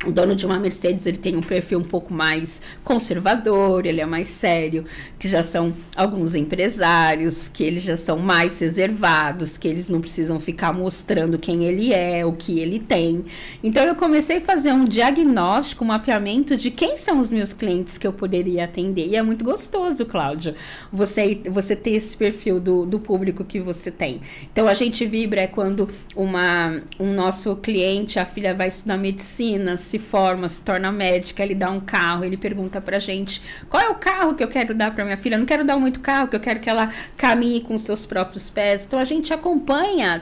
o 0.05 0.11
dono 0.11 0.35
de 0.35 0.45
uma 0.45 0.59
Mercedes 0.59 1.07
ele 1.07 1.17
tem 1.17 1.35
um 1.35 1.41
perfil 1.41 1.79
um 1.79 1.83
pouco 1.83 2.13
mais 2.13 2.61
conservador, 2.83 3.85
ele 3.85 3.99
é 3.99 4.05
mais 4.05 4.27
sério, 4.27 4.85
que 5.17 5.27
já 5.27 5.41
são 5.41 5.73
alguns 5.95 6.35
empresários, 6.35 7.47
que 7.47 7.63
eles 7.63 7.81
já 7.81 7.97
são 7.97 8.19
mais 8.19 8.59
reservados, 8.59 9.57
que 9.57 9.67
eles 9.67 9.89
não 9.89 9.99
precisam 9.99 10.39
ficar 10.39 10.71
mostrando 10.71 11.39
quem 11.39 11.65
ele 11.65 11.93
é, 11.93 12.23
o 12.25 12.33
que 12.33 12.59
ele 12.59 12.79
tem. 12.79 13.25
Então 13.63 13.83
eu 13.83 13.95
comecei 13.95 14.37
a 14.37 14.41
fazer 14.41 14.71
um 14.71 14.85
diagnóstico, 14.85 15.83
um 15.83 15.87
mapeamento 15.87 16.55
de 16.55 16.69
quem 16.69 16.95
são 16.95 17.19
os 17.19 17.29
meus 17.29 17.51
clientes 17.51 17.97
que 17.97 18.05
eu 18.05 18.13
poderia 18.13 18.65
atender. 18.65 19.07
E 19.07 19.15
é 19.15 19.21
muito 19.23 19.43
gostoso, 19.43 20.05
Cláudia, 20.05 20.53
você, 20.91 21.41
você 21.49 21.75
ter 21.75 21.91
esse 21.91 22.15
perfil 22.15 22.59
do, 22.59 22.85
do 22.85 22.99
público 22.99 23.43
que 23.43 23.59
você 23.59 23.89
tem. 23.89 24.21
Então 24.51 24.67
a 24.67 24.73
gente 24.75 25.05
vibra 25.05 25.41
é 25.41 25.47
quando 25.47 25.89
uma, 26.15 26.81
um 26.99 27.13
nosso 27.13 27.55
cliente, 27.55 28.19
a 28.19 28.25
filha 28.25 28.53
vai 28.53 28.67
estudar 28.67 28.97
medicina, 28.97 29.75
se 29.87 29.99
forma, 29.99 30.47
se 30.47 30.61
torna 30.61 30.91
médica, 30.91 31.43
ele 31.43 31.55
dá 31.55 31.71
um 31.71 31.79
carro, 31.79 32.23
ele 32.23 32.37
pergunta 32.37 32.79
pra 32.81 32.99
gente 32.99 33.41
qual 33.69 33.81
é 33.81 33.89
o 33.89 33.95
carro 33.95 34.35
que 34.35 34.43
eu 34.43 34.47
quero 34.47 34.73
dar 34.75 34.93
pra 34.93 35.03
minha 35.03 35.17
filha. 35.17 35.35
Eu 35.35 35.39
não 35.39 35.45
quero 35.45 35.63
dar 35.63 35.77
muito 35.77 35.99
carro, 35.99 36.27
que 36.27 36.35
eu 36.35 36.39
quero 36.39 36.59
que 36.59 36.69
ela 36.69 36.89
caminhe 37.15 37.61
com 37.61 37.77
seus 37.77 38.05
próprios 38.05 38.49
pés. 38.49 38.85
Então 38.85 38.99
a 38.99 39.05
gente 39.05 39.33
acompanha 39.33 40.21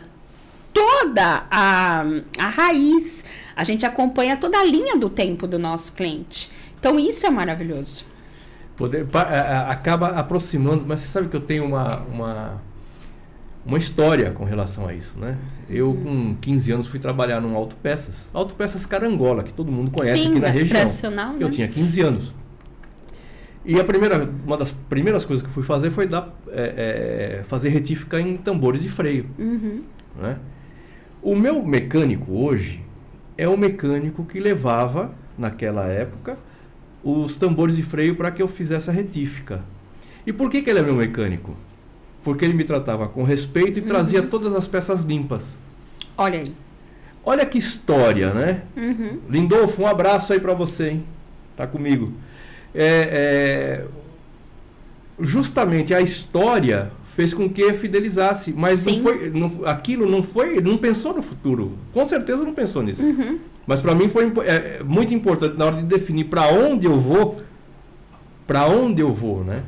toda 0.74 1.46
a, 1.50 2.04
a 2.38 2.48
raiz, 2.48 3.26
a 3.56 3.64
gente 3.64 3.86
acompanha 3.86 4.38
toda 4.38 4.60
a 4.60 4.64
linha 4.64 4.98
do 4.98 5.10
tempo 5.10 5.48
do 5.48 5.58
nosso 5.58 5.94
cliente. 5.94 6.52
Então 6.80 7.00
isso 7.00 7.26
é 7.26 7.30
maravilhoso. 7.30 8.06
Poder, 8.78 9.08
acaba 9.68 10.10
aproximando, 10.10 10.86
mas 10.86 11.02
você 11.02 11.08
sabe 11.08 11.30
que 11.30 11.36
eu 11.36 11.42
tenho 11.42 11.66
uma, 11.66 12.00
uma 12.12 12.62
uma 13.66 13.78
história 13.78 14.32
com 14.32 14.46
relação 14.46 14.88
a 14.88 14.94
isso, 14.94 15.18
né? 15.18 15.38
Eu 15.70 15.94
com 15.96 16.36
15 16.40 16.72
anos 16.72 16.88
fui 16.88 17.00
trabalhar 17.00 17.42
num 17.42 17.56
autopeças, 17.56 18.30
autopeças 18.34 18.86
Carangola, 18.86 19.44
que 19.44 19.54
todo 19.54 19.72
mundo 19.72 19.90
conhece 19.90 20.24
Sim, 20.24 20.32
aqui 20.32 20.40
na 20.40 20.48
região. 20.48 20.80
Tradicional, 20.80 21.34
Eu 21.40 21.48
né? 21.48 21.50
tinha 21.50 21.68
15 21.68 22.02
anos. 22.02 22.36
E 23.66 23.80
a 23.80 23.84
primeira, 23.84 24.30
uma 24.46 24.58
das 24.58 24.72
primeiras 24.72 25.26
coisas 25.26 25.42
que 25.42 25.50
eu 25.50 25.54
fui 25.54 25.64
fazer 25.64 25.90
foi 25.90 26.08
dar, 26.08 26.36
é, 26.50 27.40
é, 27.40 27.44
fazer 27.44 27.70
retífica 27.70 28.22
em 28.22 28.38
tambores 28.38 28.84
de 28.84 28.90
freio. 28.90 29.26
Uhum. 29.40 29.82
Né? 30.22 30.38
O 31.20 31.36
meu 31.36 31.66
mecânico 31.66 32.32
hoje 32.32 32.84
é 33.36 33.50
o 33.50 33.58
mecânico 33.58 34.24
que 34.24 34.40
levava, 34.40 35.12
naquela 35.36 35.88
época, 35.88 36.38
os 37.04 37.40
tambores 37.40 37.76
de 37.76 37.84
freio 37.84 38.16
para 38.16 38.30
que 38.30 38.42
eu 38.42 38.48
fizesse 38.48 38.90
a 38.92 38.94
retífica. 38.94 39.64
E 40.28 40.32
por 40.32 40.50
que, 40.50 40.62
que 40.62 40.70
ele 40.70 40.80
é 40.80 40.84
meu 40.84 40.96
mecânico? 40.96 41.56
Porque 42.26 42.44
ele 42.44 42.56
me 42.56 42.64
tratava 42.64 43.08
com 43.08 43.22
respeito 43.22 43.78
e 43.78 43.82
uhum. 43.84 43.88
trazia 43.88 44.24
todas 44.24 44.56
as 44.56 44.68
peças 44.68 45.04
limpas. 45.04 45.60
Olha 46.18 46.40
aí. 46.40 46.52
Olha 47.24 47.46
que 47.46 47.60
história, 47.60 48.32
né? 48.34 48.64
Uhum. 48.76 49.20
Lindolfo, 49.30 49.84
um 49.84 49.88
abraço 49.88 50.34
aí 50.34 50.40
para 50.40 50.56
você, 50.56 50.90
hein? 50.90 51.06
Tá 51.56 51.68
comigo. 51.68 52.12
É, 52.74 53.84
é, 53.84 53.86
justamente 55.20 55.94
a 55.94 56.02
história 56.02 56.92
fez 57.16 57.32
com 57.32 57.48
que 57.48 57.72
fidelizasse, 57.74 58.54
mas 58.54 58.86
não 58.86 58.98
foi, 58.98 59.30
não, 59.30 59.62
aquilo 59.66 60.10
não 60.10 60.24
foi, 60.24 60.60
não 60.60 60.78
pensou 60.78 61.14
no 61.14 61.22
futuro. 61.22 61.78
Com 61.94 62.04
certeza 62.06 62.44
não 62.44 62.56
pensou 62.56 62.82
nisso. 62.82 63.06
Uhum. 63.06 63.38
Mas 63.68 63.82
para 63.82 63.94
mim 63.94 64.08
foi 64.08 64.34
é, 64.46 64.82
muito 64.84 65.14
importante 65.14 65.58
na 65.58 65.66
hora 65.66 65.76
de 65.78 65.84
definir 65.84 66.26
para 66.26 66.48
onde 66.48 66.88
eu 66.88 67.00
vou, 67.00 67.40
para 68.48 68.68
onde 68.68 69.02
eu 69.02 69.14
vou, 69.14 69.44
né? 69.44 69.62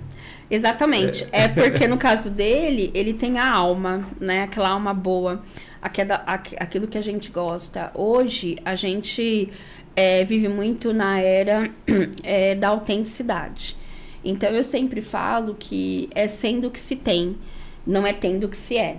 Exatamente. 0.50 1.28
É. 1.32 1.44
é 1.44 1.48
porque 1.48 1.88
no 1.88 1.98
caso 1.98 2.30
dele, 2.30 2.92
ele 2.94 3.14
tem 3.14 3.38
a 3.38 3.50
alma, 3.50 4.08
né? 4.20 4.44
Aquela 4.44 4.70
alma 4.70 4.94
boa, 4.94 5.44
aquela, 5.82 6.16
aquilo 6.26 6.88
que 6.88 6.98
a 6.98 7.02
gente 7.02 7.30
gosta. 7.30 7.92
Hoje, 7.94 8.58
a 8.64 8.76
gente 8.76 9.50
é, 9.96 10.24
vive 10.24 10.48
muito 10.48 10.94
na 10.94 11.20
era 11.20 11.70
é, 12.24 12.56
da 12.56 12.70
autenticidade. 12.70 13.76
Então, 14.24 14.50
eu 14.50 14.64
sempre 14.64 15.02
falo 15.02 15.56
que 15.58 16.10
é 16.14 16.28
sendo 16.28 16.68
o 16.68 16.72
que 16.72 16.80
se 16.80 16.96
tem, 16.96 17.38
não 17.86 18.06
é 18.06 18.14
tendo 18.14 18.46
o 18.46 18.50
que 18.50 18.58
se 18.58 18.78
é. 18.78 18.98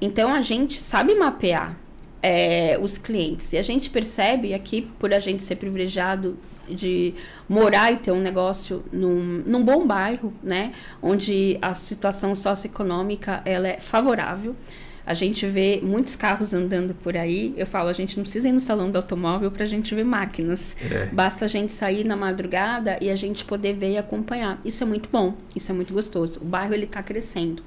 Então, 0.00 0.32
a 0.32 0.40
gente 0.40 0.74
sabe 0.74 1.14
mapear 1.14 1.78
é, 2.22 2.78
os 2.80 2.98
clientes. 2.98 3.52
E 3.52 3.58
a 3.58 3.62
gente 3.62 3.90
percebe 3.90 4.54
aqui, 4.54 4.88
por 4.98 5.12
a 5.12 5.20
gente 5.20 5.42
ser 5.42 5.56
privilegiado 5.56 6.38
de 6.72 7.14
morar 7.48 7.92
e 7.92 7.96
ter 7.96 8.12
um 8.12 8.20
negócio 8.20 8.82
num, 8.92 9.42
num 9.46 9.62
bom 9.62 9.86
bairro, 9.86 10.32
né? 10.42 10.70
Onde 11.02 11.58
a 11.60 11.74
situação 11.74 12.34
socioeconômica 12.34 13.42
ela 13.44 13.68
é 13.68 13.80
favorável. 13.80 14.56
A 15.04 15.14
gente 15.14 15.46
vê 15.46 15.80
muitos 15.82 16.14
carros 16.14 16.54
andando 16.54 16.94
por 16.94 17.16
aí. 17.16 17.52
Eu 17.56 17.66
falo, 17.66 17.88
a 17.88 17.92
gente 17.92 18.16
não 18.16 18.22
precisa 18.22 18.48
ir 18.48 18.52
no 18.52 18.60
salão 18.60 18.90
do 18.90 18.96
automóvel 18.96 19.50
para 19.50 19.64
a 19.64 19.66
gente 19.66 19.94
ver 19.94 20.04
máquinas. 20.04 20.76
É. 20.90 21.06
Basta 21.06 21.44
a 21.44 21.48
gente 21.48 21.72
sair 21.72 22.04
na 22.04 22.16
madrugada 22.16 22.98
e 23.00 23.10
a 23.10 23.16
gente 23.16 23.44
poder 23.44 23.74
ver 23.74 23.92
e 23.92 23.98
acompanhar. 23.98 24.60
Isso 24.64 24.82
é 24.84 24.86
muito 24.86 25.08
bom, 25.10 25.34
isso 25.56 25.72
é 25.72 25.74
muito 25.74 25.92
gostoso. 25.92 26.40
O 26.40 26.44
bairro 26.44 26.72
ele 26.72 26.84
está 26.84 27.02
crescendo. 27.02 27.62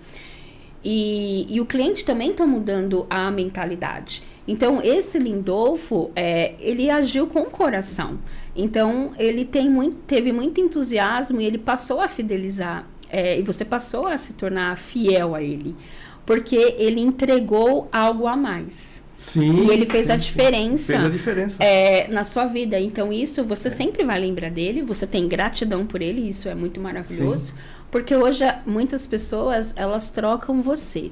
E, 0.87 1.47
e 1.49 1.59
o 1.59 1.65
cliente 1.65 2.05
também 2.05 2.29
está 2.29 2.45
mudando 2.45 3.07
a 3.09 3.31
mentalidade. 3.31 4.21
Então, 4.47 4.79
esse 4.83 5.17
Lindolfo, 5.17 6.11
é, 6.15 6.53
ele 6.59 6.91
agiu 6.91 7.25
com 7.25 7.41
o 7.41 7.49
coração. 7.49 8.19
Então, 8.55 9.09
ele 9.17 9.43
tem 9.43 9.67
muito, 9.67 9.97
teve 10.05 10.31
muito 10.31 10.61
entusiasmo 10.61 11.41
e 11.41 11.45
ele 11.45 11.57
passou 11.57 11.99
a 12.01 12.07
fidelizar. 12.07 12.85
É, 13.09 13.39
e 13.39 13.41
você 13.41 13.65
passou 13.65 14.07
a 14.07 14.15
se 14.15 14.33
tornar 14.33 14.77
fiel 14.77 15.33
a 15.33 15.41
ele. 15.41 15.75
Porque 16.23 16.75
ele 16.77 17.01
entregou 17.01 17.89
algo 17.91 18.27
a 18.27 18.35
mais. 18.35 19.03
Sim, 19.17 19.65
e 19.65 19.71
ele 19.71 19.87
fez 19.87 20.05
sim, 20.05 20.11
a 20.11 20.15
diferença, 20.17 20.93
fez 20.93 21.03
a 21.03 21.09
diferença. 21.09 21.63
É, 21.63 22.07
na 22.09 22.23
sua 22.23 22.45
vida. 22.45 22.79
Então, 22.79 23.11
isso 23.11 23.43
você 23.43 23.69
é. 23.69 23.71
sempre 23.71 24.03
vai 24.03 24.19
lembrar 24.19 24.51
dele, 24.51 24.83
você 24.83 25.07
tem 25.07 25.27
gratidão 25.27 25.83
por 25.83 25.99
ele, 25.99 26.21
isso 26.21 26.47
é 26.47 26.53
muito 26.53 26.79
maravilhoso. 26.79 27.53
Sim. 27.53 27.59
Porque 27.91 28.15
hoje 28.15 28.43
muitas 28.65 29.07
pessoas 29.07 29.73
elas 29.75 30.09
trocam 30.09 30.61
você 30.61 31.11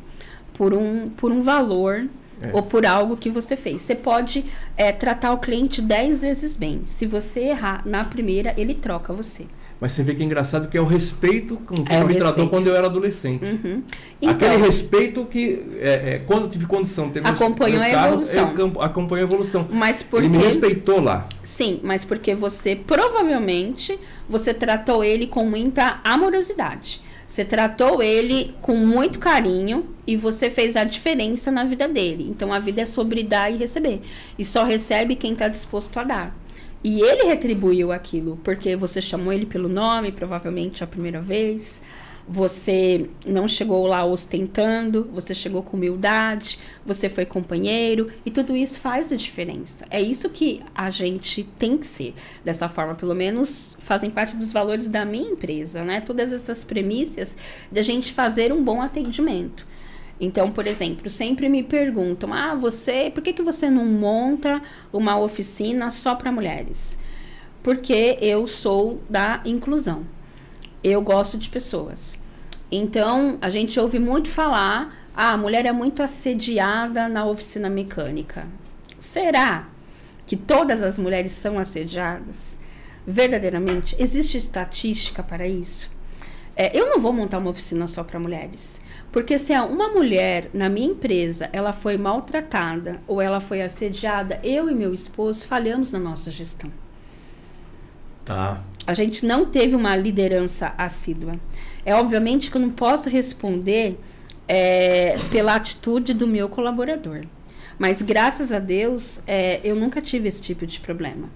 por 0.53 0.74
um, 0.74 1.08
por 1.08 1.32
um 1.32 1.42
valor 1.42 2.08
é. 2.42 2.51
ou 2.53 2.62
por 2.62 2.86
algo 2.86 3.18
que 3.18 3.30
você 3.30 3.56
fez. 3.56 3.82
Você 3.82 3.96
pode 3.96 4.46
é, 4.75 4.92
tratar 4.92 5.32
o 5.34 5.38
cliente 5.38 5.82
dez 5.82 6.22
vezes 6.22 6.56
bem. 6.56 6.82
Se 6.86 7.06
você 7.06 7.46
errar 7.46 7.84
na 7.86 8.03
primeira, 8.03 8.53
ele 8.58 8.74
troca 8.74 9.13
você. 9.13 9.46
Mas 9.83 9.91
você 9.91 10.01
vê 10.01 10.15
que 10.15 10.23
é 10.23 10.25
engraçado 10.25 10.69
que 10.69 10.77
é 10.77 10.81
o 10.81 10.85
respeito 10.85 11.57
com 11.57 11.75
que 11.83 11.91
é 11.91 11.95
me 11.97 12.05
respeito. 12.05 12.19
tratou 12.19 12.47
quando 12.47 12.67
eu 12.67 12.73
era 12.73 12.87
adolescente. 12.87 13.51
Uhum. 13.51 13.83
Então, 14.21 14.33
Aquele 14.33 14.55
respeito 14.55 15.25
que, 15.25 15.61
é, 15.77 16.13
é, 16.13 16.19
quando 16.19 16.43
eu 16.43 16.49
tive 16.49 16.65
condição 16.65 17.07
de 17.07 17.15
ter 17.15 17.27
acompanhou 17.27 17.81
meu 17.81 17.91
carro, 17.91 18.05
a 18.05 18.07
evolução. 18.07 18.53
Eu 18.57 18.81
acompanhou 18.81 19.25
a 19.25 19.29
evolução. 19.29 19.67
Mas 19.69 20.01
porque, 20.01 20.25
ele 20.25 20.37
me 20.37 20.41
respeitou 20.41 21.01
lá. 21.01 21.27
Sim, 21.43 21.81
mas 21.83 22.05
porque 22.05 22.33
você 22.33 22.77
provavelmente 22.77 23.99
você 24.29 24.53
tratou 24.53 25.03
ele 25.03 25.27
com 25.27 25.45
muita 25.45 25.99
amorosidade. 26.01 27.01
Você 27.27 27.43
tratou 27.43 28.01
ele 28.01 28.55
com 28.61 28.77
muito 28.77 29.19
carinho 29.19 29.87
e 30.07 30.15
você 30.15 30.49
fez 30.49 30.77
a 30.77 30.85
diferença 30.85 31.51
na 31.51 31.65
vida 31.65 31.89
dele. 31.89 32.25
Então 32.29 32.53
a 32.53 32.59
vida 32.59 32.83
é 32.83 32.85
sobre 32.85 33.21
dar 33.21 33.51
e 33.51 33.57
receber. 33.57 34.01
E 34.39 34.45
só 34.45 34.63
recebe 34.63 35.17
quem 35.17 35.33
está 35.33 35.49
disposto 35.49 35.99
a 35.99 36.05
dar. 36.05 36.42
E 36.83 37.01
ele 37.01 37.23
retribuiu 37.23 37.91
aquilo, 37.91 38.37
porque 38.43 38.75
você 38.75 39.01
chamou 39.01 39.31
ele 39.31 39.45
pelo 39.45 39.69
nome, 39.69 40.11
provavelmente 40.11 40.83
a 40.83 40.87
primeira 40.87 41.21
vez. 41.21 41.81
Você 42.27 43.09
não 43.25 43.49
chegou 43.49 43.85
lá 43.85 44.05
ostentando, 44.05 45.09
você 45.13 45.33
chegou 45.33 45.61
com 45.61 45.75
humildade, 45.75 46.57
você 46.85 47.09
foi 47.09 47.25
companheiro 47.25 48.09
e 48.25 48.31
tudo 48.31 48.55
isso 48.55 48.79
faz 48.79 49.11
a 49.11 49.15
diferença. 49.15 49.85
É 49.89 50.01
isso 50.01 50.29
que 50.29 50.61
a 50.73 50.89
gente 50.89 51.43
tem 51.59 51.75
que 51.75 51.85
ser. 51.85 52.13
Dessa 52.43 52.69
forma, 52.69 52.95
pelo 52.95 53.13
menos 53.13 53.75
fazem 53.79 54.09
parte 54.09 54.37
dos 54.37 54.53
valores 54.53 54.87
da 54.87 55.03
minha 55.03 55.31
empresa, 55.31 55.83
né? 55.83 55.99
Todas 55.99 56.31
essas 56.31 56.63
premissas 56.63 57.35
de 57.69 57.79
a 57.79 57.83
gente 57.83 58.13
fazer 58.13 58.53
um 58.53 58.63
bom 58.63 58.81
atendimento. 58.81 59.67
Então, 60.20 60.51
por 60.51 60.67
exemplo, 60.67 61.10
sempre 61.10 61.50
me 61.50 61.63
perguntam: 61.63 62.34
"Ah, 62.34 62.55
você, 62.55 63.12
por 63.13 63.22
que 63.24 63.34
que 63.34 63.41
você 63.41 63.70
não 63.70 63.86
monta 63.86 64.62
uma 64.91 65.17
oficina 65.17 65.89
só 65.89 66.15
para 66.15 66.32
mulheres?" 66.32 66.98
Porque 67.62 68.17
eu 68.22 68.48
sou 68.48 69.01
da 69.10 69.41
inclusão 69.46 70.05
eu 70.84 71.01
gosto 71.01 71.38
de 71.38 71.50
pessoas. 71.50 72.20
Então, 72.70 73.38
a 73.39 73.50
gente 73.50 73.79
ouve 73.79 74.00
muito 74.00 74.29
falar, 74.29 74.93
ah, 75.15 75.32
a 75.32 75.38
mulher 75.38 75.65
é 75.65 75.72
muito 75.72 76.03
assediada 76.03 77.08
na 77.08 77.25
oficina 77.25 77.70
mecânica. 77.70 78.48
Será 79.00 79.70
que 80.27 80.36
todas 80.36 80.82
as 80.82 81.00
mulheres 81.00 81.32
são 81.32 81.58
assediadas? 81.58 82.58
Verdadeiramente, 83.05 83.96
existe 84.00 84.38
estatística 84.38 85.24
para 85.24 85.48
isso? 85.48 85.91
É, 86.55 86.77
eu 86.77 86.88
não 86.88 87.00
vou 87.00 87.13
montar 87.13 87.38
uma 87.38 87.50
oficina 87.50 87.88
só 87.88 88.03
para 88.03 88.20
mulheres. 88.20 88.82
Porque 89.13 89.39
se 89.39 89.53
uma 89.53 89.88
mulher 89.88 90.50
na 90.53 90.67
minha 90.67 90.89
empresa 90.89 91.50
ela 91.53 91.72
foi 91.72 91.96
maltratada 91.96 93.00
ou 93.08 93.22
ela 93.22 93.39
foi 93.39 93.62
assediada, 93.62 94.41
eu 94.43 94.70
e 94.70 94.75
meu 94.75 94.93
esposo 94.93 95.48
falhamos 95.48 95.91
na 95.93 96.00
nossa 96.00 96.29
gestão. 96.29 96.70
Tá 98.25 98.62
a 98.86 98.93
gente 98.93 99.25
não 99.25 99.46
teve 99.46 99.75
uma 99.75 99.96
liderança 99.96 100.74
assídua. 100.77 101.39
É 101.86 101.96
obviamente 101.96 102.51
que 102.51 102.58
eu 102.58 102.62
não 102.62 102.70
posso 102.70 103.10
responder 103.10 104.00
é, 104.48 105.15
pela 105.32 105.55
atitude 105.55 106.13
do 106.13 106.27
meu 106.27 106.50
colaborador. 106.50 107.22
Mas 107.79 108.01
graças 108.01 108.51
a 108.51 108.60
Deus, 108.60 109.22
é, 109.25 109.60
eu 109.63 109.75
nunca 109.75 110.01
tive 110.01 110.27
esse 110.27 110.41
tipo 110.41 110.65
de 110.65 110.79
problema. 110.79 111.29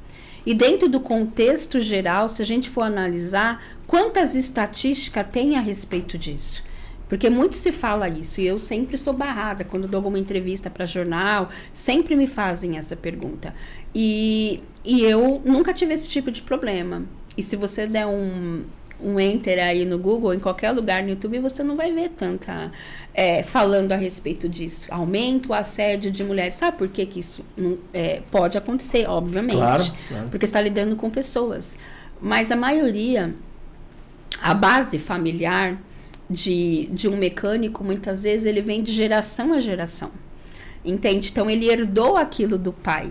E 0.45 0.53
dentro 0.53 0.87
do 0.87 0.99
contexto 0.99 1.81
geral, 1.81 2.29
se 2.29 2.41
a 2.41 2.45
gente 2.45 2.69
for 2.69 2.83
analisar, 2.83 3.61
quantas 3.85 4.35
estatísticas 4.35 5.25
tem 5.31 5.57
a 5.57 5.59
respeito 5.59 6.17
disso? 6.17 6.63
Porque 7.07 7.29
muito 7.29 7.55
se 7.55 7.71
fala 7.71 8.09
isso, 8.09 8.41
e 8.41 8.47
eu 8.47 8.59
sempre 8.59 8.97
sou 8.97 9.13
barrada 9.13 9.63
quando 9.63 9.87
dou 9.87 9.99
alguma 9.99 10.19
entrevista 10.19 10.69
para 10.69 10.85
jornal, 10.85 11.49
sempre 11.71 12.15
me 12.15 12.27
fazem 12.27 12.77
essa 12.77 12.95
pergunta. 12.95 13.53
E, 13.95 14.61
e 14.83 15.03
eu 15.03 15.41
nunca 15.45 15.73
tive 15.73 15.93
esse 15.93 16.09
tipo 16.09 16.29
de 16.31 16.41
problema. 16.41 17.03
E 17.37 17.41
se 17.41 17.55
você 17.55 17.87
der 17.87 18.05
um, 18.05 18.63
um 19.01 19.19
enter 19.19 19.63
aí 19.63 19.85
no 19.85 19.97
Google, 19.97 20.33
em 20.33 20.39
qualquer 20.39 20.71
lugar 20.71 21.01
no 21.01 21.09
YouTube, 21.09 21.39
você 21.39 21.63
não 21.63 21.75
vai 21.75 21.93
ver 21.93 22.09
tanta 22.09 22.71
é, 23.13 23.41
falando 23.41 23.91
a 23.91 23.95
respeito 23.95 24.49
disso. 24.49 24.87
Aumento 24.91 25.49
o 25.49 25.53
assédio 25.53 26.11
de 26.11 26.23
mulheres. 26.23 26.55
Sabe 26.55 26.77
por 26.77 26.87
que, 26.89 27.05
que 27.05 27.19
isso 27.19 27.45
não, 27.55 27.77
é, 27.93 28.21
pode 28.29 28.57
acontecer? 28.57 29.07
Obviamente. 29.07 29.57
Claro, 29.57 29.83
claro. 30.09 30.27
Porque 30.29 30.45
está 30.45 30.59
lidando 30.59 30.95
com 30.95 31.09
pessoas. 31.09 31.77
Mas 32.19 32.51
a 32.51 32.55
maioria, 32.55 33.33
a 34.41 34.53
base 34.53 34.99
familiar 34.99 35.77
de, 36.29 36.87
de 36.91 37.07
um 37.07 37.17
mecânico, 37.17 37.83
muitas 37.83 38.23
vezes, 38.23 38.45
ele 38.45 38.61
vem 38.61 38.83
de 38.83 38.91
geração 38.91 39.53
a 39.53 39.59
geração. 39.59 40.11
Entende? 40.83 41.29
Então, 41.29 41.49
ele 41.49 41.69
herdou 41.69 42.17
aquilo 42.17 42.57
do 42.57 42.71
pai. 42.71 43.09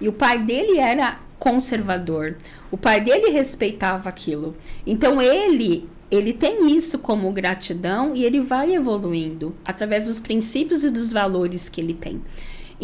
E 0.00 0.08
o 0.08 0.12
pai 0.12 0.38
dele 0.38 0.78
era 0.78 1.18
conservador. 1.38 2.36
O 2.70 2.76
pai 2.76 3.00
dele 3.00 3.30
respeitava 3.30 4.08
aquilo. 4.08 4.56
Então 4.86 5.20
ele 5.20 5.88
ele 6.10 6.32
tem 6.32 6.74
isso 6.74 6.98
como 6.98 7.30
gratidão 7.32 8.14
e 8.14 8.24
ele 8.24 8.38
vai 8.38 8.74
evoluindo 8.74 9.54
através 9.64 10.04
dos 10.04 10.20
princípios 10.20 10.84
e 10.84 10.90
dos 10.90 11.12
valores 11.12 11.68
que 11.68 11.80
ele 11.80 11.94
tem. 11.94 12.22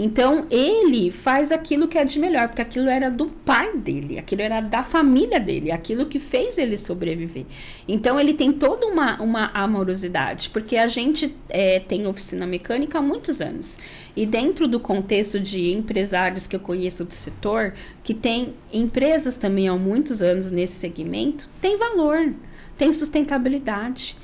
Então 0.03 0.47
ele 0.51 1.13
faz 1.13 1.53
aquilo 1.53 1.87
que 1.87 1.99
é 1.99 2.05
de 2.07 2.19
melhor, 2.19 2.49
porque 2.49 2.63
aquilo 2.63 2.89
era 2.89 3.11
do 3.11 3.27
pai 3.27 3.77
dele, 3.77 4.19
aquilo 4.19 4.41
era 4.41 4.63
da 4.63 4.83
família 4.83 5.39
dele, 5.39 5.71
aquilo 5.71 6.07
que 6.07 6.19
fez 6.19 6.57
ele 6.57 6.75
sobreviver. 6.79 7.45
Então 7.87 8.19
ele 8.19 8.33
tem 8.33 8.51
toda 8.51 8.87
uma, 8.87 9.21
uma 9.21 9.51
amorosidade, 9.53 10.49
porque 10.49 10.79
a 10.79 10.87
gente 10.87 11.37
é, 11.51 11.81
tem 11.81 12.07
oficina 12.07 12.47
mecânica 12.47 12.97
há 12.97 13.03
muitos 13.03 13.43
anos. 13.43 13.79
E 14.17 14.25
dentro 14.25 14.67
do 14.67 14.81
contexto 14.81 15.39
de 15.39 15.71
empresários 15.71 16.47
que 16.47 16.57
eu 16.57 16.61
conheço 16.61 17.05
do 17.05 17.13
setor, 17.13 17.75
que 18.03 18.15
tem 18.15 18.55
empresas 18.73 19.37
também 19.37 19.69
há 19.69 19.77
muitos 19.77 20.23
anos 20.23 20.51
nesse 20.51 20.77
segmento, 20.77 21.51
tem 21.61 21.77
valor, 21.77 22.33
tem 22.79 22.91
sustentabilidade, 22.91 24.17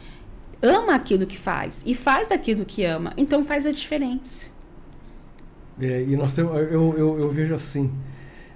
ama 0.62 0.94
aquilo 0.94 1.26
que 1.26 1.36
faz 1.36 1.82
e 1.84 1.94
faz 1.94 2.32
aquilo 2.32 2.64
que 2.64 2.82
ama, 2.82 3.12
então 3.18 3.42
faz 3.42 3.66
a 3.66 3.70
diferença. 3.70 4.55
É, 5.80 6.04
e 6.08 6.16
nós 6.16 6.34
temos, 6.34 6.56
eu, 6.56 6.94
eu, 6.96 7.18
eu 7.20 7.30
vejo 7.30 7.54
assim, 7.54 7.90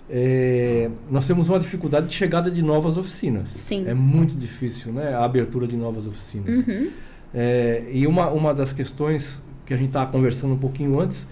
é, 0.08 0.90
nós 1.10 1.26
temos 1.26 1.48
uma 1.48 1.58
dificuldade 1.58 2.08
de 2.08 2.14
chegada 2.14 2.50
de 2.50 2.62
novas 2.62 2.96
oficinas. 2.96 3.50
Sim. 3.50 3.86
É 3.86 3.94
muito 3.94 4.34
difícil, 4.34 4.92
né? 4.92 5.14
A 5.14 5.24
abertura 5.24 5.68
de 5.68 5.76
novas 5.76 6.06
oficinas. 6.06 6.66
Uhum. 6.66 6.90
É, 7.32 7.84
e 7.90 8.06
uma, 8.06 8.28
uma 8.30 8.52
das 8.52 8.72
questões 8.72 9.40
que 9.64 9.72
a 9.72 9.76
gente 9.76 9.88
estava 9.88 10.10
conversando 10.10 10.54
um 10.54 10.58
pouquinho 10.58 10.98
antes 10.98 11.28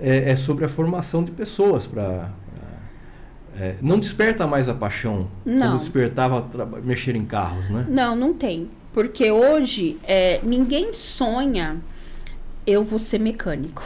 é, 0.00 0.30
é 0.30 0.36
sobre 0.36 0.64
a 0.64 0.68
formação 0.68 1.22
de 1.22 1.30
pessoas 1.30 1.86
para 1.86 2.32
é, 3.58 3.76
não 3.80 3.98
desperta 3.98 4.46
mais 4.46 4.68
a 4.68 4.74
paixão 4.74 5.28
não. 5.44 5.68
quando 5.68 5.78
despertava 5.78 6.46
mexer 6.82 7.16
em 7.16 7.24
carros, 7.24 7.70
né? 7.70 7.86
Não, 7.88 8.16
não 8.16 8.34
tem. 8.34 8.68
Porque 8.92 9.30
hoje 9.30 9.98
é, 10.02 10.40
ninguém 10.42 10.92
sonha 10.92 11.76
eu 12.66 12.82
vou 12.82 12.98
ser 12.98 13.18
mecânico 13.18 13.84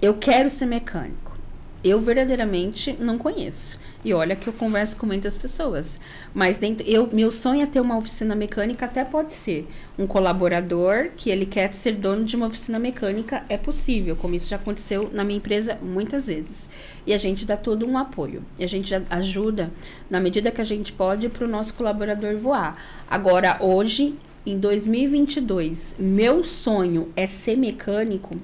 eu 0.00 0.14
quero 0.14 0.50
ser 0.50 0.66
mecânico. 0.66 1.36
Eu 1.82 2.00
verdadeiramente 2.00 2.96
não 2.98 3.16
conheço. 3.16 3.80
E 4.04 4.12
olha 4.12 4.36
que 4.36 4.48
eu 4.48 4.52
converso 4.52 4.96
com 4.96 5.06
muitas 5.06 5.38
pessoas. 5.38 6.00
Mas 6.34 6.58
dentro, 6.58 6.86
eu, 6.86 7.08
meu 7.12 7.30
sonho 7.30 7.62
é 7.62 7.66
ter 7.66 7.80
uma 7.80 7.96
oficina 7.96 8.34
mecânica, 8.34 8.84
até 8.86 9.04
pode 9.04 9.32
ser. 9.32 9.66
Um 9.98 10.06
colaborador 10.06 11.10
que 11.16 11.30
ele 11.30 11.46
quer 11.46 11.72
ser 11.74 11.92
dono 11.92 12.24
de 12.24 12.36
uma 12.36 12.46
oficina 12.46 12.78
mecânica, 12.78 13.44
é 13.48 13.56
possível, 13.56 14.16
como 14.16 14.34
isso 14.34 14.50
já 14.50 14.56
aconteceu 14.56 15.10
na 15.12 15.24
minha 15.24 15.38
empresa 15.38 15.78
muitas 15.80 16.26
vezes. 16.26 16.68
E 17.06 17.14
a 17.14 17.18
gente 17.18 17.46
dá 17.46 17.56
todo 17.56 17.86
um 17.86 17.96
apoio. 17.96 18.42
E 18.58 18.64
a 18.64 18.68
gente 18.68 18.92
ajuda, 19.08 19.72
na 20.10 20.20
medida 20.20 20.50
que 20.50 20.60
a 20.60 20.64
gente 20.64 20.92
pode, 20.92 21.28
para 21.28 21.46
o 21.46 21.50
nosso 21.50 21.74
colaborador 21.74 22.36
voar. 22.36 22.76
Agora, 23.08 23.58
hoje, 23.60 24.14
em 24.44 24.56
2022, 24.56 25.96
meu 25.98 26.44
sonho 26.44 27.12
é 27.16 27.26
ser 27.26 27.56
mecânico 27.56 28.36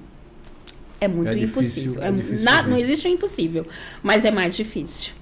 é 1.04 1.08
muito 1.08 1.36
é 1.36 1.40
impossível. 1.40 1.94
Difícil, 1.94 2.02
é, 2.02 2.08
é 2.08 2.12
difícil 2.12 2.44
na, 2.44 2.62
não 2.62 2.76
existe 2.76 3.08
o 3.08 3.10
impossível, 3.10 3.66
mas 4.02 4.24
é 4.24 4.30
mais 4.30 4.54
difícil. 4.54 5.12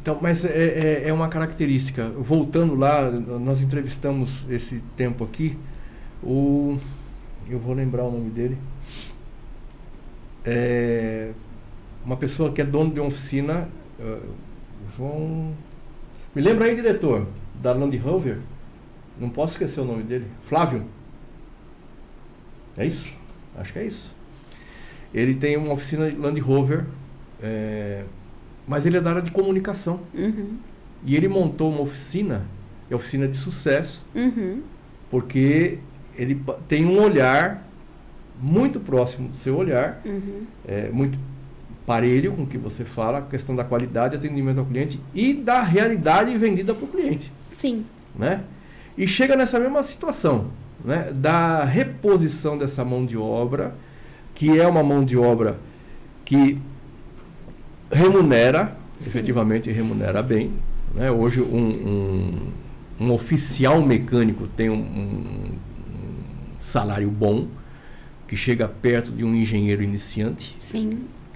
Então, 0.00 0.18
mas 0.20 0.44
é, 0.44 0.48
é, 0.48 1.08
é, 1.08 1.12
uma 1.12 1.28
característica. 1.28 2.08
Voltando 2.10 2.74
lá, 2.74 3.10
nós 3.10 3.60
entrevistamos 3.62 4.46
esse 4.48 4.80
tempo 4.96 5.24
aqui, 5.24 5.58
o. 6.22 6.78
Eu 7.48 7.58
vou 7.58 7.74
lembrar 7.74 8.04
o 8.04 8.10
nome 8.10 8.30
dele. 8.30 8.58
É, 10.44 11.32
uma 12.04 12.16
pessoa 12.16 12.52
que 12.52 12.60
é 12.60 12.64
dono 12.64 12.92
de 12.92 13.00
uma 13.00 13.08
oficina. 13.08 13.68
Uh, 13.98 14.34
João. 14.96 15.54
Me 16.34 16.42
lembra 16.42 16.66
aí, 16.66 16.76
diretor, 16.76 17.26
da 17.60 17.72
Land 17.72 17.96
Rover. 17.96 18.38
Não 19.18 19.30
posso 19.30 19.54
esquecer 19.54 19.80
o 19.80 19.84
nome 19.84 20.02
dele. 20.02 20.26
Flávio. 20.42 20.84
É 22.76 22.86
isso? 22.86 23.12
Acho 23.56 23.72
que 23.72 23.78
é 23.78 23.86
isso. 23.86 24.15
Ele 25.16 25.34
tem 25.34 25.56
uma 25.56 25.72
oficina 25.72 26.12
Land 26.18 26.38
Rover, 26.40 26.84
é, 27.42 28.04
mas 28.68 28.84
ele 28.84 28.98
é 28.98 29.00
da 29.00 29.08
área 29.08 29.22
de 29.22 29.30
comunicação. 29.30 30.00
Uhum. 30.14 30.58
E 31.06 31.16
ele 31.16 31.26
montou 31.26 31.72
uma 31.72 31.80
oficina, 31.80 32.46
é 32.90 32.94
oficina 32.94 33.26
de 33.26 33.38
sucesso, 33.38 34.04
uhum. 34.14 34.60
porque 35.10 35.78
ele 36.18 36.42
tem 36.68 36.84
um 36.84 37.00
olhar 37.00 37.66
muito 38.38 38.78
próximo 38.78 39.28
do 39.28 39.34
seu 39.34 39.56
olhar, 39.56 40.02
uhum. 40.04 40.42
é, 40.68 40.90
muito 40.90 41.18
parelho 41.86 42.32
com 42.32 42.42
o 42.42 42.46
que 42.46 42.58
você 42.58 42.84
fala, 42.84 43.18
a 43.18 43.22
questão 43.22 43.56
da 43.56 43.64
qualidade, 43.64 44.16
atendimento 44.16 44.58
ao 44.58 44.66
cliente 44.66 45.00
e 45.14 45.32
da 45.32 45.62
realidade 45.62 46.36
vendida 46.36 46.74
para 46.74 46.84
o 46.84 46.88
cliente. 46.88 47.32
Sim. 47.50 47.86
Né? 48.14 48.42
E 48.98 49.08
chega 49.08 49.34
nessa 49.34 49.58
mesma 49.58 49.82
situação, 49.82 50.50
né? 50.84 51.10
da 51.14 51.64
reposição 51.64 52.58
dessa 52.58 52.84
mão 52.84 53.06
de 53.06 53.16
obra 53.16 53.74
que 54.36 54.60
é 54.60 54.68
uma 54.68 54.82
mão 54.82 55.02
de 55.02 55.16
obra 55.16 55.58
que 56.24 56.58
remunera, 57.90 58.76
Sim. 59.00 59.08
efetivamente 59.08 59.72
remunera 59.72 60.22
bem. 60.22 60.52
Né? 60.94 61.10
Hoje, 61.10 61.40
um, 61.40 61.56
um, 61.56 62.52
um, 63.00 63.12
oficial 63.12 63.80
mecânico 63.80 64.46
tem 64.46 64.68
um, 64.68 64.74
um, 64.74 65.50
salário 66.60 67.10
bom, 67.10 67.48
que 68.28 68.36
chega 68.36 68.68
perto 68.68 69.10
de 69.10 69.24
um 69.24 69.34
engenheiro 69.34 69.82
iniciante. 69.82 70.54
Sim. 70.58 70.90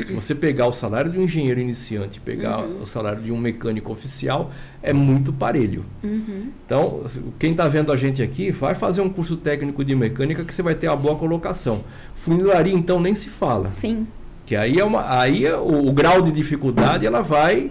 Se 0.04 0.12
você 0.12 0.34
pegar 0.34 0.66
o 0.66 0.72
salário 0.72 1.10
de 1.10 1.18
um 1.18 1.22
engenheiro 1.22 1.60
iniciante 1.60 2.18
e 2.18 2.20
pegar 2.20 2.60
uhum. 2.60 2.82
o 2.82 2.86
salário 2.86 3.22
de 3.22 3.32
um 3.32 3.36
mecânico 3.36 3.92
oficial, 3.92 4.50
é 4.82 4.92
muito 4.92 5.32
parelho. 5.32 5.84
Uhum. 6.02 6.48
Então, 6.64 7.02
quem 7.38 7.52
está 7.52 7.68
vendo 7.68 7.92
a 7.92 7.96
gente 7.96 8.22
aqui, 8.22 8.50
vai 8.50 8.74
fazer 8.74 9.00
um 9.00 9.08
curso 9.08 9.36
técnico 9.36 9.84
de 9.84 9.94
mecânica 9.94 10.44
que 10.44 10.54
você 10.54 10.62
vai 10.62 10.74
ter 10.74 10.88
uma 10.88 10.96
boa 10.96 11.16
colocação. 11.16 11.84
Funilaria, 12.14 12.74
então, 12.74 13.00
nem 13.00 13.14
se 13.14 13.28
fala. 13.28 13.70
Sim. 13.70 14.06
Que 14.46 14.56
aí, 14.56 14.78
é 14.78 14.84
uma, 14.84 15.18
aí 15.18 15.46
é 15.46 15.56
o, 15.56 15.88
o 15.88 15.92
grau 15.92 16.22
de 16.22 16.32
dificuldade 16.32 17.06
ela 17.06 17.22
vai 17.22 17.70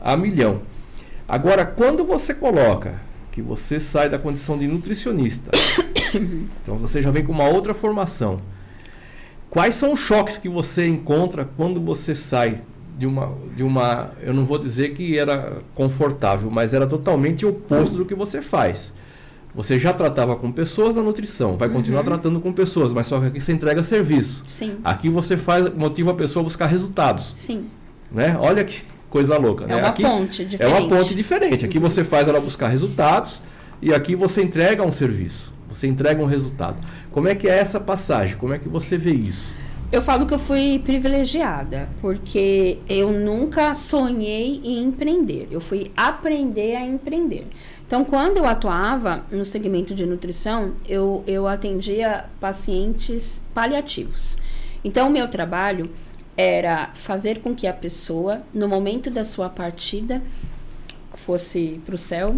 a 0.00 0.16
milhão. 0.16 0.60
Agora, 1.28 1.66
quando 1.66 2.04
você 2.04 2.32
coloca 2.32 3.00
que 3.32 3.42
você 3.42 3.80
sai 3.80 4.08
da 4.08 4.18
condição 4.18 4.56
de 4.56 4.66
nutricionista, 4.66 5.50
então 6.62 6.76
você 6.76 7.02
já 7.02 7.10
vem 7.10 7.24
com 7.24 7.32
uma 7.32 7.48
outra 7.48 7.74
formação 7.74 8.40
Quais 9.50 9.74
são 9.74 9.92
os 9.92 10.00
choques 10.00 10.38
que 10.38 10.48
você 10.48 10.86
encontra 10.86 11.48
quando 11.56 11.80
você 11.80 12.14
sai 12.14 12.58
de 12.98 13.06
uma, 13.06 13.32
de 13.54 13.62
uma. 13.62 14.10
Eu 14.22 14.32
não 14.32 14.44
vou 14.44 14.58
dizer 14.58 14.94
que 14.94 15.18
era 15.18 15.58
confortável, 15.74 16.50
mas 16.50 16.72
era 16.72 16.86
totalmente 16.86 17.44
oposto 17.44 17.96
do 17.96 18.06
que 18.06 18.14
você 18.14 18.40
faz. 18.40 18.94
Você 19.54 19.78
já 19.78 19.92
tratava 19.92 20.36
com 20.36 20.52
pessoas 20.52 20.96
na 20.96 21.02
nutrição, 21.02 21.56
vai 21.56 21.70
continuar 21.70 22.00
uhum. 22.00 22.04
tratando 22.04 22.40
com 22.40 22.52
pessoas, 22.52 22.92
mas 22.92 23.06
só 23.06 23.18
que 23.20 23.26
aqui 23.26 23.40
você 23.40 23.52
entrega 23.52 23.82
serviço. 23.82 24.42
Sim. 24.46 24.76
Aqui 24.84 25.08
você 25.08 25.36
faz, 25.38 25.72
motiva 25.74 26.10
a 26.10 26.14
pessoa 26.14 26.42
a 26.42 26.44
buscar 26.44 26.66
resultados. 26.66 27.32
Sim. 27.34 27.64
Né? 28.12 28.36
Olha 28.38 28.62
que 28.64 28.82
coisa 29.08 29.38
louca. 29.38 29.64
É 29.64 29.68
né? 29.68 29.76
uma 29.76 29.88
aqui 29.88 30.02
ponte 30.02 30.44
diferente. 30.44 30.76
É 30.76 30.78
uma 30.78 30.88
ponte 30.88 31.14
diferente. 31.14 31.64
Aqui 31.64 31.78
uhum. 31.78 31.84
você 31.84 32.04
faz 32.04 32.28
ela 32.28 32.38
buscar 32.38 32.68
resultados 32.68 33.40
e 33.80 33.94
aqui 33.94 34.14
você 34.14 34.42
entrega 34.42 34.82
um 34.82 34.92
serviço. 34.92 35.54
Você 35.68 35.86
entrega 35.86 36.22
um 36.22 36.26
resultado. 36.26 36.80
Como 37.10 37.28
é 37.28 37.34
que 37.34 37.48
é 37.48 37.58
essa 37.58 37.80
passagem? 37.80 38.36
Como 38.36 38.54
é 38.54 38.58
que 38.58 38.68
você 38.68 38.96
vê 38.96 39.12
isso? 39.12 39.54
Eu 39.90 40.02
falo 40.02 40.26
que 40.26 40.34
eu 40.34 40.38
fui 40.38 40.80
privilegiada, 40.80 41.88
porque 42.00 42.78
eu 42.88 43.12
nunca 43.12 43.72
sonhei 43.72 44.60
em 44.64 44.82
empreender. 44.82 45.46
Eu 45.50 45.60
fui 45.60 45.92
aprender 45.96 46.74
a 46.74 46.84
empreender. 46.84 47.46
Então, 47.86 48.04
quando 48.04 48.38
eu 48.38 48.46
atuava 48.46 49.22
no 49.30 49.44
segmento 49.44 49.94
de 49.94 50.04
nutrição, 50.04 50.74
eu, 50.88 51.22
eu 51.24 51.46
atendia 51.46 52.24
pacientes 52.40 53.46
paliativos. 53.54 54.38
Então, 54.82 55.06
o 55.06 55.10
meu 55.10 55.28
trabalho 55.28 55.88
era 56.36 56.90
fazer 56.94 57.38
com 57.38 57.54
que 57.54 57.68
a 57.68 57.72
pessoa, 57.72 58.38
no 58.52 58.66
momento 58.66 59.08
da 59.08 59.22
sua 59.22 59.48
partida, 59.48 60.20
fosse 61.14 61.80
para 61.86 61.94
o 61.94 61.98
céu, 61.98 62.34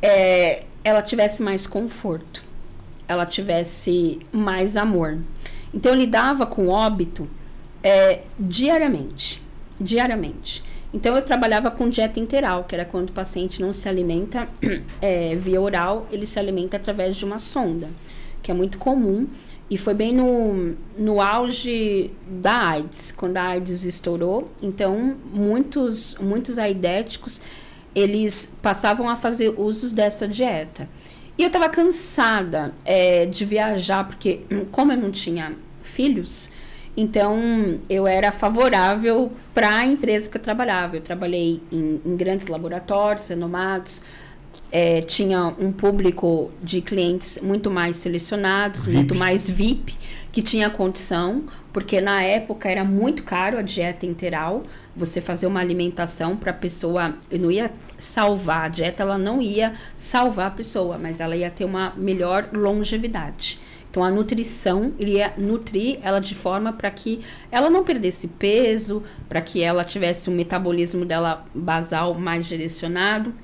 é, 0.00 0.64
ela 0.86 1.02
tivesse 1.02 1.42
mais 1.42 1.66
conforto, 1.66 2.44
ela 3.08 3.26
tivesse 3.26 4.20
mais 4.30 4.76
amor. 4.76 5.18
Então 5.74 5.90
eu 5.90 5.98
lidava 5.98 6.46
com 6.46 6.68
óbito 6.68 7.28
é, 7.82 8.20
diariamente, 8.38 9.42
diariamente. 9.80 10.62
Então 10.94 11.16
eu 11.16 11.22
trabalhava 11.22 11.72
com 11.72 11.88
dieta 11.88 12.20
interal, 12.20 12.62
que 12.62 12.76
era 12.76 12.84
quando 12.84 13.08
o 13.10 13.12
paciente 13.12 13.60
não 13.60 13.72
se 13.72 13.88
alimenta 13.88 14.48
é, 15.02 15.34
via 15.34 15.60
oral, 15.60 16.06
ele 16.08 16.24
se 16.24 16.38
alimenta 16.38 16.76
através 16.76 17.16
de 17.16 17.24
uma 17.24 17.40
sonda, 17.40 17.88
que 18.40 18.52
é 18.52 18.54
muito 18.54 18.78
comum. 18.78 19.26
E 19.68 19.76
foi 19.76 19.92
bem 19.92 20.14
no, 20.14 20.76
no 20.96 21.20
auge 21.20 22.12
da 22.28 22.68
AIDS, 22.68 23.10
quando 23.10 23.38
a 23.38 23.42
AIDS 23.42 23.82
estourou. 23.82 24.44
Então, 24.62 25.16
muitos, 25.32 26.16
muitos 26.20 26.56
aidéticos 26.56 27.42
eles 27.96 28.54
passavam 28.60 29.08
a 29.08 29.16
fazer 29.16 29.54
usos 29.56 29.90
dessa 29.90 30.28
dieta. 30.28 30.86
E 31.38 31.42
eu 31.42 31.46
estava 31.46 31.66
cansada 31.70 32.74
é, 32.84 33.24
de 33.24 33.44
viajar, 33.46 34.06
porque 34.06 34.42
como 34.70 34.92
eu 34.92 34.98
não 34.98 35.10
tinha 35.10 35.56
filhos, 35.82 36.50
então 36.94 37.78
eu 37.88 38.06
era 38.06 38.30
favorável 38.30 39.32
para 39.54 39.78
a 39.78 39.86
empresa 39.86 40.28
que 40.28 40.36
eu 40.36 40.42
trabalhava. 40.42 40.96
Eu 40.96 41.00
trabalhei 41.00 41.62
em, 41.72 42.00
em 42.04 42.16
grandes 42.16 42.48
laboratórios 42.48 43.28
renomados, 43.28 44.02
é, 44.70 45.00
tinha 45.00 45.54
um 45.58 45.72
público 45.72 46.50
de 46.62 46.82
clientes 46.82 47.38
muito 47.42 47.70
mais 47.70 47.96
selecionados, 47.96 48.84
VIP. 48.84 48.96
muito 48.96 49.14
mais 49.14 49.48
VIP, 49.48 49.94
que 50.30 50.42
tinha 50.42 50.68
condição, 50.68 51.44
porque 51.76 52.00
na 52.00 52.22
época 52.22 52.70
era 52.70 52.82
muito 52.82 53.22
caro 53.22 53.58
a 53.58 53.60
dieta 53.60 54.06
integral 54.06 54.62
você 54.96 55.20
fazer 55.20 55.46
uma 55.46 55.60
alimentação 55.60 56.34
para 56.34 56.50
a 56.50 56.54
pessoa, 56.54 57.14
não 57.30 57.50
ia 57.50 57.70
salvar 57.98 58.64
a 58.64 58.68
dieta, 58.68 59.02
ela 59.02 59.18
não 59.18 59.42
ia 59.42 59.74
salvar 59.94 60.46
a 60.46 60.50
pessoa, 60.50 60.98
mas 60.98 61.20
ela 61.20 61.36
ia 61.36 61.50
ter 61.50 61.66
uma 61.66 61.92
melhor 61.94 62.48
longevidade. 62.50 63.60
Então 63.90 64.02
a 64.02 64.10
nutrição 64.10 64.94
iria 64.98 65.34
nutrir 65.36 65.98
ela 66.00 66.18
de 66.18 66.34
forma 66.34 66.72
para 66.72 66.90
que 66.90 67.20
ela 67.52 67.68
não 67.68 67.84
perdesse 67.84 68.28
peso, 68.28 69.02
para 69.28 69.42
que 69.42 69.62
ela 69.62 69.84
tivesse 69.84 70.30
um 70.30 70.34
metabolismo 70.34 71.04
dela 71.04 71.44
basal 71.54 72.14
mais 72.14 72.46
direcionado. 72.46 73.34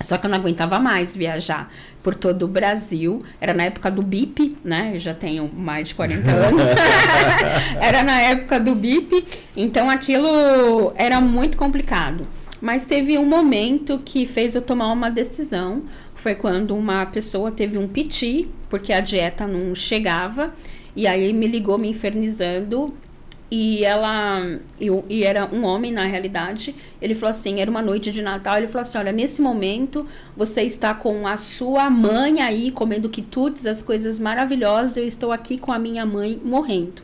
Só 0.00 0.16
que 0.16 0.26
eu 0.26 0.30
não 0.30 0.38
aguentava 0.38 0.78
mais 0.78 1.16
viajar 1.16 1.68
por 2.02 2.14
todo 2.14 2.44
o 2.44 2.48
Brasil. 2.48 3.20
Era 3.40 3.52
na 3.52 3.64
época 3.64 3.90
do 3.90 4.00
BIP, 4.00 4.56
né? 4.62 4.92
Eu 4.94 4.98
já 4.98 5.12
tenho 5.12 5.50
mais 5.52 5.88
de 5.88 5.94
40 5.94 6.30
anos. 6.30 6.68
era 7.80 8.02
na 8.04 8.20
época 8.20 8.60
do 8.60 8.74
BIP. 8.74 9.24
Então 9.56 9.90
aquilo 9.90 10.92
era 10.94 11.20
muito 11.20 11.56
complicado. 11.56 12.26
Mas 12.60 12.84
teve 12.84 13.18
um 13.18 13.24
momento 13.24 14.00
que 14.04 14.26
fez 14.26 14.54
eu 14.54 14.62
tomar 14.62 14.92
uma 14.92 15.10
decisão. 15.10 15.82
Foi 16.14 16.34
quando 16.34 16.76
uma 16.76 17.06
pessoa 17.06 17.50
teve 17.50 17.78
um 17.78 17.86
piti, 17.86 18.48
porque 18.68 18.92
a 18.92 19.00
dieta 19.00 19.46
não 19.46 19.74
chegava. 19.74 20.52
E 20.94 21.06
aí 21.06 21.32
me 21.32 21.46
ligou 21.46 21.78
me 21.78 21.88
infernizando 21.90 22.92
e 23.50 23.84
ela. 23.84 24.58
E, 24.80 24.88
e, 25.08 25.24
era 25.24 25.48
um 25.52 25.64
homem, 25.64 25.90
na 25.90 26.04
realidade. 26.04 26.74
Ele 27.00 27.14
falou 27.14 27.30
assim: 27.30 27.60
era 27.60 27.70
uma 27.70 27.82
noite 27.82 28.12
de 28.12 28.22
Natal. 28.22 28.58
Ele 28.58 28.68
falou 28.68 28.82
assim: 28.82 28.98
olha, 28.98 29.12
nesse 29.12 29.40
momento 29.40 30.04
você 30.36 30.62
está 30.62 30.92
com 30.94 31.26
a 31.26 31.36
sua 31.36 31.88
mãe 31.88 32.42
aí 32.42 32.70
comendo 32.70 33.08
quitutes, 33.08 33.66
as 33.66 33.82
coisas 33.82 34.18
maravilhosas. 34.18 34.96
Eu 34.96 35.04
estou 35.04 35.32
aqui 35.32 35.56
com 35.56 35.72
a 35.72 35.78
minha 35.78 36.04
mãe 36.04 36.40
morrendo. 36.44 37.02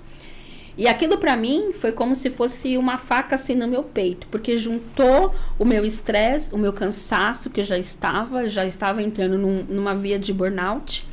E 0.77 0.89
aquilo 0.89 1.19
para 1.19 1.37
mim 1.37 1.73
foi 1.73 1.93
como 1.93 2.17
se 2.17 2.29
fosse 2.31 2.77
uma 2.77 2.99
faca 2.99 3.37
assim 3.37 3.55
no 3.55 3.69
meu 3.69 3.85
peito, 3.85 4.27
porque 4.27 4.57
juntou 4.57 5.33
o 5.57 5.65
meu 5.65 5.85
estresse, 5.85 6.53
o 6.53 6.59
meu 6.59 6.73
cansaço 6.73 7.49
que 7.49 7.61
eu 7.61 7.65
já 7.65 7.79
estava, 7.79 8.49
já 8.49 8.67
estava 8.67 9.01
entrando 9.01 9.39
num, 9.39 9.63
numa 9.69 9.95
via 9.95 10.19
de 10.19 10.33
burnout 10.33 11.07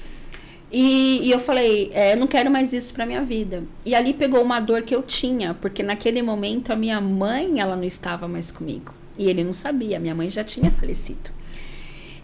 e, 0.71 1.19
e 1.23 1.31
eu 1.31 1.39
falei, 1.39 1.91
é, 1.93 2.15
não 2.15 2.27
quero 2.27 2.49
mais 2.49 2.71
isso 2.71 2.93
para 2.93 3.05
minha 3.05 3.21
vida. 3.21 3.63
E 3.85 3.93
ali 3.93 4.13
pegou 4.13 4.41
uma 4.41 4.59
dor 4.59 4.83
que 4.83 4.95
eu 4.95 5.03
tinha, 5.03 5.53
porque 5.53 5.83
naquele 5.83 6.21
momento 6.21 6.71
a 6.71 6.75
minha 6.75 7.01
mãe, 7.01 7.59
ela 7.59 7.75
não 7.75 7.83
estava 7.83 8.27
mais 8.27 8.51
comigo. 8.51 8.93
E 9.17 9.29
ele 9.29 9.43
não 9.43 9.51
sabia, 9.51 9.99
minha 9.99 10.15
mãe 10.15 10.29
já 10.29 10.43
tinha 10.43 10.71
falecido. 10.71 11.29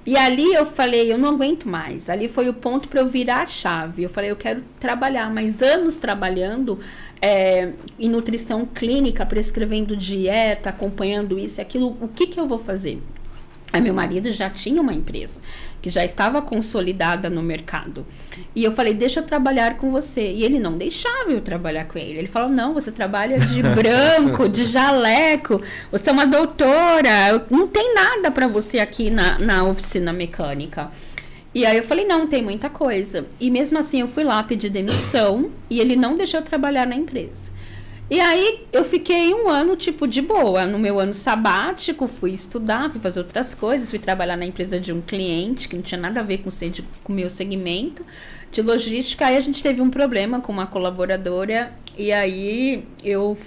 E 0.06 0.16
ali 0.16 0.54
eu 0.54 0.66
falei, 0.66 1.12
eu 1.12 1.18
não 1.18 1.32
aguento 1.32 1.68
mais. 1.68 2.10
Ali 2.10 2.30
foi 2.30 2.48
o 2.48 2.54
ponto 2.54 2.88
para 2.88 3.02
eu 3.02 3.08
virar 3.08 3.42
a 3.42 3.46
chave. 3.46 4.04
Eu 4.04 4.10
falei, 4.10 4.32
eu 4.32 4.38
quero 4.38 4.64
trabalhar, 4.80 5.30
mas 5.34 5.62
anos 5.62 5.98
trabalhando 5.98 6.80
é, 7.22 7.74
em 8.00 8.08
nutrição 8.08 8.66
clínica, 8.66 9.26
prescrevendo 9.26 9.98
dieta, 9.98 10.70
acompanhando 10.70 11.38
isso 11.38 11.60
e 11.60 11.62
aquilo. 11.62 11.98
O 12.00 12.08
que, 12.08 12.26
que 12.26 12.40
eu 12.40 12.48
vou 12.48 12.58
fazer? 12.58 13.02
Aí 13.72 13.82
meu 13.82 13.94
marido 13.94 14.32
já 14.32 14.50
tinha 14.50 14.82
uma 14.82 14.94
empresa 14.94 15.42
que 15.82 15.90
já 15.90 16.04
estava 16.04 16.42
consolidada 16.42 17.30
no 17.30 17.44
mercado. 17.44 18.06
E 18.56 18.64
eu 18.64 18.72
falei, 18.72 18.94
deixa 18.94 19.20
eu 19.20 19.26
trabalhar 19.26 19.76
com 19.78 19.92
você. 19.92 20.32
E 20.32 20.44
ele 20.44 20.60
não 20.60 20.78
deixava 20.78 21.32
eu 21.32 21.42
trabalhar 21.42 21.86
com 21.86 22.00
ele. 22.00 22.18
Ele 22.18 22.28
falou, 22.28 22.50
não, 22.50 22.74
você 22.74 22.92
trabalha 22.92 23.40
de 23.40 23.62
branco, 23.76 24.48
de 24.48 24.66
jaleco, 24.66 25.62
você 25.92 26.10
é 26.10 26.14
uma 26.14 26.26
doutora, 26.26 27.46
não 27.50 27.68
tem 27.68 27.94
nada 27.94 28.32
para 28.32 28.48
você 28.48 28.80
aqui 28.80 29.10
na, 29.10 29.38
na 29.40 29.64
oficina 29.66 30.14
mecânica. 30.14 30.90
E 31.54 31.66
aí 31.66 31.78
eu 31.78 31.84
falei, 31.84 32.06
não, 32.06 32.28
tem 32.28 32.44
muita 32.44 32.70
coisa. 32.70 33.26
E 33.40 33.50
mesmo 33.50 33.78
assim 33.80 34.02
eu 34.02 34.08
fui 34.08 34.24
lá 34.24 34.42
pedir 34.44 34.70
demissão 34.70 35.42
e 35.70 35.80
ele 35.80 35.96
não 35.96 36.16
deixou 36.16 36.40
eu 36.40 36.46
trabalhar 36.46 36.86
na 36.86 36.96
empresa. 36.96 37.52
E 38.10 38.22
aí 38.22 38.66
eu 38.72 38.86
fiquei 38.86 39.34
um 39.34 39.50
ano, 39.50 39.76
tipo, 39.76 40.08
de 40.08 40.22
boa. 40.22 40.66
No 40.66 40.80
meu 40.80 40.98
ano 40.98 41.14
sabático, 41.14 42.08
fui 42.08 42.32
estudar, 42.32 42.90
fui 42.90 43.02
fazer 43.02 43.20
outras 43.20 43.54
coisas, 43.54 43.90
fui 43.90 44.00
trabalhar 44.00 44.38
na 44.38 44.46
empresa 44.46 44.80
de 44.80 44.94
um 44.94 45.02
cliente 45.02 45.68
que 45.68 45.76
não 45.76 45.84
tinha 45.84 46.00
nada 46.00 46.22
a 46.22 46.24
ver 46.24 46.38
com 46.38 46.50
o 47.10 47.14
meu 47.14 47.30
segmento 47.30 48.06
de 48.50 48.62
logística. 48.62 49.26
Aí 49.26 49.36
a 49.36 49.42
gente 49.42 49.62
teve 49.62 49.82
um 49.82 49.90
problema 49.90 50.40
com 50.40 50.54
uma 50.54 50.66
colaboradora 50.66 51.74
e 51.98 52.14
aí 52.14 52.86
eu 53.04 53.38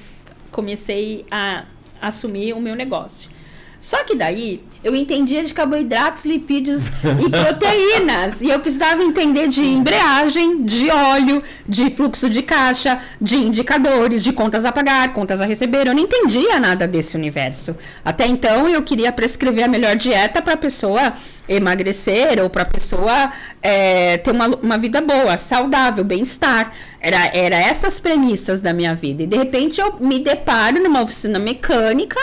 comecei 0.51 1.25
a 1.31 1.64
assumir 2.01 2.53
o 2.53 2.61
meu 2.61 2.75
negócio. 2.77 3.31
Só 3.80 4.04
que 4.04 4.14
daí 4.14 4.62
eu 4.84 4.94
entendia 4.94 5.42
de 5.42 5.54
carboidratos, 5.54 6.26
lipídios 6.26 6.88
e 6.88 7.28
proteínas. 7.30 8.42
e 8.42 8.50
eu 8.50 8.60
precisava 8.60 9.02
entender 9.02 9.48
de 9.48 9.64
embreagem, 9.64 10.62
de 10.64 10.90
óleo, 10.90 11.42
de 11.66 11.90
fluxo 11.90 12.28
de 12.28 12.42
caixa, 12.42 12.98
de 13.18 13.36
indicadores, 13.36 14.22
de 14.22 14.32
contas 14.32 14.66
a 14.66 14.72
pagar, 14.72 15.14
contas 15.14 15.40
a 15.40 15.46
receber. 15.46 15.86
Eu 15.86 15.94
não 15.94 16.02
entendia 16.02 16.60
nada 16.60 16.86
desse 16.86 17.16
universo. 17.16 17.74
Até 18.04 18.26
então 18.26 18.68
eu 18.68 18.82
queria 18.82 19.10
prescrever 19.10 19.64
a 19.64 19.68
melhor 19.68 19.96
dieta 19.96 20.42
para 20.42 20.54
a 20.54 20.58
pessoa 20.58 21.14
emagrecer 21.48 22.40
ou 22.40 22.48
para 22.48 22.62
a 22.62 22.66
pessoa 22.66 23.32
é, 23.62 24.18
ter 24.18 24.30
uma, 24.30 24.46
uma 24.46 24.78
vida 24.78 25.00
boa, 25.00 25.36
saudável, 25.36 26.04
bem-estar. 26.04 26.72
Era, 27.00 27.30
era 27.34 27.56
essas 27.56 27.98
premissas 27.98 28.60
da 28.60 28.72
minha 28.72 28.94
vida. 28.94 29.22
E 29.22 29.26
de 29.26 29.36
repente 29.36 29.80
eu 29.80 29.96
me 29.98 30.18
deparo 30.18 30.82
numa 30.82 31.02
oficina 31.02 31.38
mecânica 31.38 32.20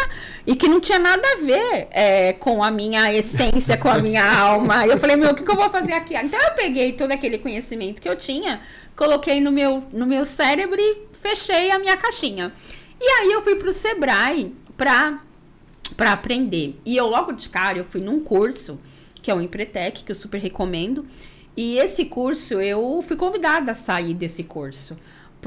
e 0.47 0.55
que 0.55 0.69
não 0.69 0.79
tinha 0.79 0.97
nada 0.97 1.21
a 1.33 1.35
ver 1.35 1.89
é, 1.91 2.31
com 2.31 2.63
a 2.63 2.71
minha 2.71 3.13
essência, 3.13 3.75
com 3.75 3.89
a 3.89 3.99
minha 3.99 4.23
alma. 4.39 4.87
E 4.87 4.89
eu 4.91 4.97
falei, 4.97 5.17
meu, 5.17 5.31
o 5.31 5.35
que, 5.35 5.43
que 5.43 5.51
eu 5.51 5.57
vou 5.57 5.69
fazer 5.69 5.91
aqui? 5.91 6.15
Então 6.15 6.41
eu 6.41 6.53
peguei 6.53 6.93
todo 6.93 7.11
aquele 7.11 7.37
conhecimento 7.37 8.01
que 8.01 8.07
eu 8.07 8.15
tinha, 8.15 8.61
coloquei 8.95 9.41
no 9.41 9.51
meu, 9.51 9.83
no 9.91 10.05
meu 10.07 10.23
cérebro 10.23 10.79
e 10.79 10.99
fechei 11.11 11.69
a 11.69 11.77
minha 11.77 11.97
caixinha. 11.97 12.53
E 12.99 13.05
aí 13.05 13.33
eu 13.33 13.41
fui 13.41 13.55
pro 13.55 13.73
Sebrae 13.73 14.55
pra, 14.77 15.17
pra 15.97 16.13
aprender. 16.13 16.77
E 16.85 16.95
eu 16.95 17.07
logo 17.07 17.33
de 17.33 17.49
cara, 17.49 17.77
eu 17.77 17.83
fui 17.83 17.99
num 17.99 18.21
curso, 18.21 18.79
que 19.21 19.29
é 19.29 19.35
o 19.35 19.41
Empretec, 19.41 20.05
que 20.05 20.11
eu 20.13 20.15
super 20.15 20.39
recomendo. 20.39 21.05
E 21.57 21.77
esse 21.77 22.05
curso, 22.05 22.61
eu 22.61 23.03
fui 23.05 23.17
convidada 23.17 23.71
a 23.71 23.75
sair 23.75 24.13
desse 24.13 24.45
curso 24.45 24.95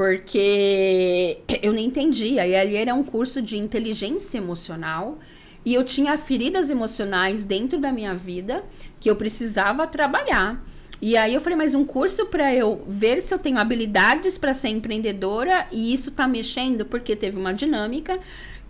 porque 0.00 1.40
eu 1.60 1.74
não 1.74 1.78
entendia. 1.78 2.46
E 2.46 2.56
ali 2.56 2.74
era 2.74 2.94
um 2.94 3.04
curso 3.04 3.42
de 3.42 3.58
inteligência 3.58 4.38
emocional 4.38 5.18
e 5.62 5.74
eu 5.74 5.84
tinha 5.84 6.16
feridas 6.16 6.70
emocionais 6.70 7.44
dentro 7.44 7.78
da 7.78 7.92
minha 7.92 8.14
vida 8.14 8.64
que 8.98 9.10
eu 9.10 9.16
precisava 9.16 9.86
trabalhar. 9.86 10.64
E 11.02 11.18
aí 11.18 11.34
eu 11.34 11.40
falei, 11.40 11.56
mas 11.56 11.74
um 11.74 11.84
curso 11.84 12.26
para 12.26 12.54
eu 12.54 12.82
ver 12.88 13.20
se 13.20 13.34
eu 13.34 13.38
tenho 13.38 13.58
habilidades 13.58 14.38
para 14.38 14.54
ser 14.54 14.68
empreendedora 14.68 15.66
e 15.70 15.92
isso 15.92 16.12
tá 16.12 16.26
mexendo 16.26 16.86
porque 16.86 17.14
teve 17.14 17.38
uma 17.38 17.52
dinâmica 17.52 18.18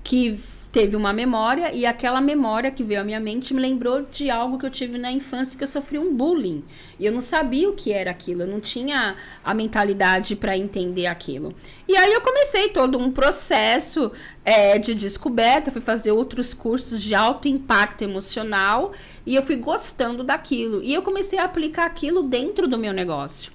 que 0.02 0.36
teve 0.72 0.96
uma 0.96 1.12
memória 1.12 1.72
e 1.72 1.84
aquela 1.84 2.20
memória 2.20 2.70
que 2.70 2.84
veio 2.84 3.00
à 3.00 3.04
minha 3.04 3.18
mente 3.18 3.52
me 3.52 3.60
lembrou 3.60 4.02
de 4.02 4.30
algo 4.30 4.58
que 4.58 4.64
eu 4.64 4.70
tive 4.70 4.98
na 4.98 5.10
infância 5.10 5.58
que 5.58 5.64
eu 5.64 5.68
sofri 5.68 5.98
um 5.98 6.14
bullying. 6.14 6.62
E 6.98 7.06
eu 7.06 7.12
não 7.12 7.20
sabia 7.20 7.68
o 7.68 7.74
que 7.74 7.92
era 7.92 8.10
aquilo, 8.10 8.42
eu 8.42 8.46
não 8.46 8.60
tinha 8.60 9.16
a 9.44 9.52
mentalidade 9.54 10.36
para 10.36 10.56
entender 10.56 11.06
aquilo. 11.06 11.52
E 11.88 11.96
aí 11.96 12.12
eu 12.12 12.20
comecei 12.20 12.68
todo 12.68 12.98
um 12.98 13.10
processo 13.10 14.12
é, 14.44 14.78
de 14.78 14.94
descoberta, 14.94 15.72
fui 15.72 15.80
fazer 15.80 16.12
outros 16.12 16.54
cursos 16.54 17.02
de 17.02 17.14
alto 17.14 17.48
impacto 17.48 18.02
emocional 18.02 18.92
e 19.26 19.34
eu 19.34 19.42
fui 19.42 19.56
gostando 19.56 20.22
daquilo. 20.22 20.82
E 20.82 20.94
eu 20.94 21.02
comecei 21.02 21.38
a 21.38 21.44
aplicar 21.44 21.86
aquilo 21.86 22.22
dentro 22.22 22.68
do 22.68 22.78
meu 22.78 22.92
negócio. 22.92 23.52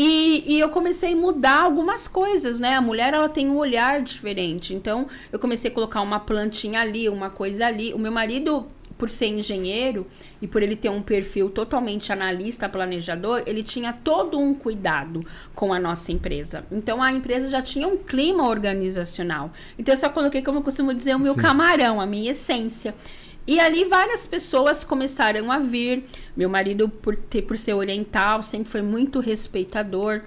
E, 0.00 0.44
e, 0.46 0.60
eu 0.60 0.68
comecei 0.68 1.12
a 1.12 1.16
mudar 1.16 1.62
algumas 1.62 2.06
coisas, 2.06 2.60
né? 2.60 2.76
A 2.76 2.80
mulher 2.80 3.12
ela 3.12 3.28
tem 3.28 3.48
um 3.48 3.56
olhar 3.56 4.00
diferente. 4.00 4.72
Então 4.72 5.08
eu 5.32 5.40
comecei 5.40 5.72
a 5.72 5.74
colocar 5.74 6.00
uma 6.02 6.20
plantinha 6.20 6.80
ali, 6.80 7.08
uma 7.08 7.30
coisa 7.30 7.66
ali. 7.66 7.92
O 7.92 7.98
meu 7.98 8.12
marido, 8.12 8.64
por 8.96 9.10
ser 9.10 9.26
engenheiro 9.26 10.06
e 10.40 10.46
por 10.46 10.62
ele 10.62 10.76
ter 10.76 10.88
um 10.88 11.02
perfil 11.02 11.50
totalmente 11.50 12.12
analista, 12.12 12.68
planejador, 12.68 13.42
ele 13.44 13.64
tinha 13.64 13.92
todo 13.92 14.38
um 14.38 14.54
cuidado 14.54 15.20
com 15.52 15.72
a 15.72 15.80
nossa 15.80 16.12
empresa. 16.12 16.64
Então 16.70 17.02
a 17.02 17.12
empresa 17.12 17.50
já 17.50 17.60
tinha 17.60 17.88
um 17.88 17.96
clima 17.96 18.46
organizacional. 18.46 19.50
Então 19.76 19.92
eu 19.92 19.98
só 19.98 20.08
coloquei, 20.08 20.42
como 20.42 20.60
eu 20.60 20.62
costumo 20.62 20.94
dizer, 20.94 21.16
o 21.16 21.18
meu 21.18 21.34
Sim. 21.34 21.40
camarão, 21.40 22.00
a 22.00 22.06
minha 22.06 22.30
essência. 22.30 22.94
E 23.48 23.58
ali 23.58 23.86
várias 23.86 24.26
pessoas 24.26 24.84
começaram 24.84 25.50
a 25.50 25.58
vir. 25.58 26.04
Meu 26.36 26.50
marido, 26.50 26.86
por, 26.86 27.16
ter, 27.16 27.40
por 27.40 27.56
ser 27.56 27.72
oriental, 27.72 28.42
sempre 28.42 28.68
foi 28.68 28.82
muito 28.82 29.20
respeitador. 29.20 30.20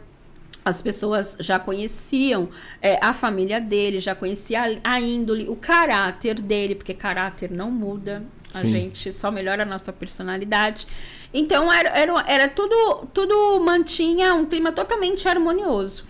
As 0.66 0.82
pessoas 0.82 1.38
já 1.40 1.60
conheciam 1.60 2.50
é, 2.82 2.98
a 3.00 3.14
família 3.14 3.62
dele, 3.62 4.00
já 4.00 4.16
conhecia 4.16 4.64
a, 4.84 4.96
a, 4.96 5.00
índole, 5.00 5.48
o 5.48 5.56
caráter 5.56 6.42
dele, 6.42 6.74
porque 6.74 6.96
caráter 6.96 7.52
não 7.52 7.70
muda. 7.70 8.24
A 8.56 8.62
Sim. 8.62 8.72
gente 8.72 9.14
só 9.14 9.30
melhora 9.30 9.62
a 9.62 9.68
nossa 9.68 9.94
personalidade. 9.94 10.88
Então 11.32 11.72
era, 11.72 11.90
era, 11.90 12.26
era 12.28 12.48
tudo, 12.48 13.08
tudo 13.14 13.60
mantinha 13.60 14.34
um 14.34 14.48
clima 14.48 14.72
totalmente 14.72 15.30
harmonioso. 15.30 16.06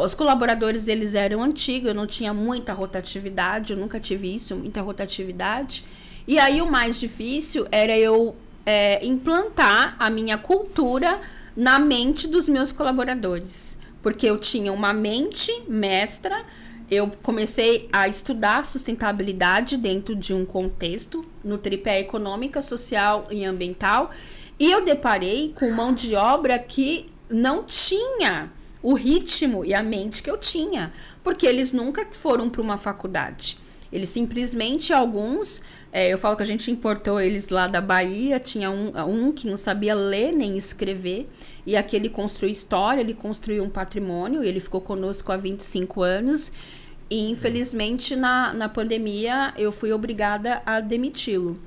Os 0.00 0.14
colaboradores 0.14 0.88
eles 0.88 1.14
eram 1.14 1.42
antigos, 1.42 1.88
eu 1.88 1.94
não 1.94 2.06
tinha 2.06 2.32
muita 2.32 2.72
rotatividade, 2.72 3.74
eu 3.74 3.78
nunca 3.78 4.00
tive 4.00 4.34
isso, 4.34 4.56
muita 4.56 4.80
rotatividade. 4.80 5.84
E 6.26 6.38
aí 6.38 6.60
o 6.60 6.70
mais 6.70 6.98
difícil 6.98 7.66
era 7.70 7.96
eu 7.96 8.34
é, 8.64 9.04
implantar 9.06 9.94
a 9.98 10.10
minha 10.10 10.36
cultura 10.36 11.20
na 11.56 11.78
mente 11.78 12.26
dos 12.26 12.48
meus 12.48 12.72
colaboradores. 12.72 13.78
Porque 14.02 14.26
eu 14.26 14.38
tinha 14.38 14.72
uma 14.72 14.92
mente 14.92 15.52
mestra, 15.68 16.44
eu 16.90 17.10
comecei 17.22 17.88
a 17.92 18.08
estudar 18.08 18.64
sustentabilidade 18.64 19.76
dentro 19.76 20.14
de 20.14 20.34
um 20.34 20.44
contexto, 20.44 21.24
no 21.42 21.58
tripé 21.58 22.00
econômica, 22.00 22.60
social 22.60 23.26
e 23.30 23.44
ambiental, 23.44 24.10
e 24.58 24.70
eu 24.70 24.84
deparei 24.84 25.52
com 25.56 25.70
mão 25.70 25.92
de 25.92 26.14
obra 26.14 26.58
que 26.58 27.10
não 27.28 27.62
tinha 27.62 28.50
o 28.82 28.94
ritmo 28.94 29.64
e 29.64 29.74
a 29.74 29.82
mente 29.82 30.22
que 30.22 30.30
eu 30.30 30.38
tinha, 30.38 30.92
porque 31.22 31.46
eles 31.46 31.72
nunca 31.72 32.06
foram 32.12 32.48
para 32.48 32.62
uma 32.62 32.76
faculdade. 32.76 33.58
Eles 33.92 34.08
simplesmente, 34.08 34.92
alguns, 34.92 35.62
é, 35.92 36.12
eu 36.12 36.18
falo 36.18 36.36
que 36.36 36.42
a 36.42 36.46
gente 36.46 36.70
importou 36.70 37.20
eles 37.20 37.48
lá 37.48 37.66
da 37.66 37.80
Bahia, 37.80 38.38
tinha 38.38 38.70
um, 38.70 38.92
um 39.08 39.32
que 39.32 39.46
não 39.46 39.56
sabia 39.56 39.94
ler 39.94 40.32
nem 40.32 40.56
escrever, 40.56 41.26
e 41.64 41.76
aqui 41.76 41.96
ele 41.96 42.08
construiu 42.08 42.52
história, 42.52 43.00
ele 43.00 43.14
construiu 43.14 43.64
um 43.64 43.68
patrimônio, 43.68 44.42
ele 44.42 44.60
ficou 44.60 44.80
conosco 44.80 45.32
há 45.32 45.36
25 45.36 46.02
anos, 46.02 46.52
e 47.08 47.30
infelizmente 47.30 48.16
na, 48.16 48.52
na 48.52 48.68
pandemia 48.68 49.54
eu 49.56 49.70
fui 49.70 49.92
obrigada 49.92 50.60
a 50.66 50.80
demiti-lo. 50.80 51.58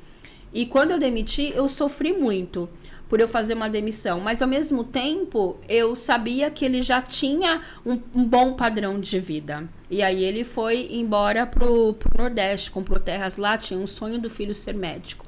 E 0.53 0.65
quando 0.65 0.91
eu 0.91 0.99
demiti, 0.99 1.53
eu 1.55 1.67
sofri 1.67 2.11
muito 2.11 2.67
por 3.09 3.19
eu 3.19 3.27
fazer 3.27 3.55
uma 3.55 3.67
demissão, 3.67 4.19
mas 4.19 4.41
ao 4.41 4.47
mesmo 4.47 4.83
tempo 4.83 5.57
eu 5.67 5.95
sabia 5.95 6.51
que 6.51 6.63
ele 6.63 6.83
já 6.83 7.01
tinha 7.01 7.61
um, 7.83 7.93
um 8.15 8.23
bom 8.23 8.53
padrão 8.53 8.99
de 8.99 9.19
vida. 9.19 9.67
E 9.89 10.03
aí 10.03 10.23
ele 10.23 10.43
foi 10.43 10.87
embora 10.91 11.47
pro, 11.47 11.95
pro 11.95 12.17
Nordeste, 12.17 12.69
comprou 12.69 12.99
terras 12.99 13.37
lá, 13.37 13.57
tinha 13.57 13.79
um 13.79 13.87
sonho 13.87 14.19
do 14.19 14.29
filho 14.29 14.53
ser 14.53 14.75
médico. 14.75 15.25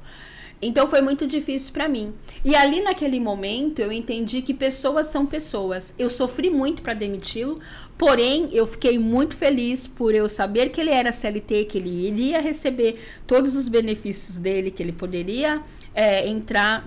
Então 0.64 0.86
foi 0.86 1.00
muito 1.00 1.26
difícil 1.26 1.72
para 1.72 1.88
mim. 1.88 2.14
E 2.44 2.54
ali 2.54 2.80
naquele 2.80 3.18
momento 3.18 3.80
eu 3.80 3.90
entendi 3.90 4.40
que 4.42 4.54
pessoas 4.54 5.08
são 5.08 5.26
pessoas. 5.26 5.92
Eu 5.98 6.08
sofri 6.08 6.50
muito 6.50 6.82
para 6.82 6.94
demiti-lo, 6.94 7.58
porém 7.98 8.48
eu 8.52 8.64
fiquei 8.64 8.96
muito 8.96 9.34
feliz 9.34 9.88
por 9.88 10.14
eu 10.14 10.28
saber 10.28 10.68
que 10.68 10.80
ele 10.80 10.90
era 10.90 11.10
CLT, 11.10 11.64
que 11.64 11.78
ele 11.78 12.06
iria 12.06 12.40
receber 12.40 12.94
todos 13.26 13.56
os 13.56 13.66
benefícios 13.66 14.38
dele, 14.38 14.70
que 14.70 14.80
ele 14.80 14.92
poderia 14.92 15.60
é, 15.92 16.28
entrar 16.28 16.86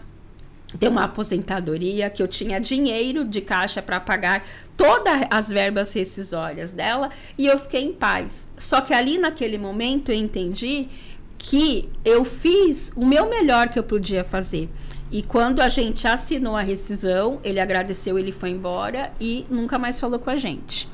ter 0.79 0.87
uma 0.87 1.03
aposentadoria, 1.03 2.09
que 2.09 2.21
eu 2.21 2.27
tinha 2.27 2.59
dinheiro 2.59 3.23
de 3.23 3.41
caixa 3.41 3.81
para 3.81 3.99
pagar 3.99 4.45
todas 4.75 5.21
as 5.29 5.49
verbas 5.49 5.93
rescisórias 5.93 6.71
dela 6.71 7.09
e 7.37 7.47
eu 7.47 7.57
fiquei 7.57 7.83
em 7.83 7.93
paz. 7.93 8.49
Só 8.57 8.81
que 8.81 8.93
ali 8.93 9.17
naquele 9.17 9.57
momento 9.57 10.11
eu 10.11 10.15
entendi 10.15 10.87
que 11.37 11.89
eu 12.03 12.25
fiz 12.25 12.91
o 12.95 13.05
meu 13.05 13.29
melhor 13.29 13.69
que 13.69 13.77
eu 13.77 13.83
podia 13.83 14.23
fazer. 14.23 14.69
E 15.11 15.21
quando 15.21 15.61
a 15.61 15.69
gente 15.69 16.07
assinou 16.07 16.55
a 16.55 16.61
rescisão, 16.61 17.39
ele 17.43 17.59
agradeceu, 17.59 18.17
ele 18.17 18.31
foi 18.31 18.49
embora 18.49 19.13
e 19.19 19.45
nunca 19.49 19.77
mais 19.77 19.99
falou 19.99 20.19
com 20.19 20.29
a 20.29 20.37
gente. 20.37 20.89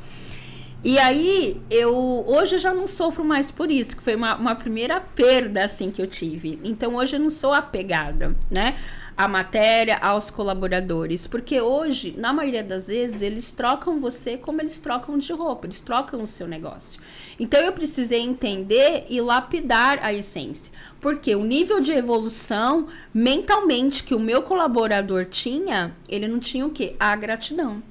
E 0.83 0.97
aí, 0.97 1.61
eu 1.69 1.95
hoje 2.27 2.55
eu 2.55 2.59
já 2.59 2.73
não 2.73 2.87
sofro 2.87 3.23
mais 3.23 3.51
por 3.51 3.69
isso, 3.69 3.95
que 3.95 4.01
foi 4.01 4.15
uma, 4.15 4.35
uma 4.35 4.55
primeira 4.55 4.99
perda 4.99 5.63
assim 5.63 5.91
que 5.91 6.01
eu 6.01 6.07
tive. 6.07 6.59
Então 6.63 6.95
hoje 6.95 7.15
eu 7.15 7.19
não 7.19 7.29
sou 7.29 7.53
apegada, 7.53 8.35
né? 8.49 8.75
A 9.21 9.27
matéria 9.27 9.99
aos 9.99 10.31
colaboradores, 10.31 11.27
porque 11.27 11.61
hoje, 11.61 12.15
na 12.17 12.33
maioria 12.33 12.63
das 12.63 12.87
vezes, 12.87 13.21
eles 13.21 13.51
trocam 13.51 13.99
você 13.99 14.35
como 14.35 14.59
eles 14.59 14.79
trocam 14.79 15.15
de 15.15 15.31
roupa, 15.31 15.67
eles 15.67 15.79
trocam 15.79 16.23
o 16.23 16.25
seu 16.25 16.47
negócio. 16.47 16.99
Então 17.39 17.61
eu 17.61 17.71
precisei 17.71 18.19
entender 18.19 19.05
e 19.07 19.21
lapidar 19.21 19.99
a 20.01 20.11
essência, 20.11 20.73
porque 20.99 21.35
o 21.35 21.43
nível 21.43 21.79
de 21.79 21.91
evolução 21.91 22.87
mentalmente 23.13 24.03
que 24.03 24.15
o 24.15 24.19
meu 24.19 24.41
colaborador 24.41 25.27
tinha, 25.27 25.95
ele 26.09 26.27
não 26.27 26.39
tinha 26.39 26.65
o 26.65 26.71
quê? 26.71 26.95
A 26.99 27.15
gratidão. 27.15 27.83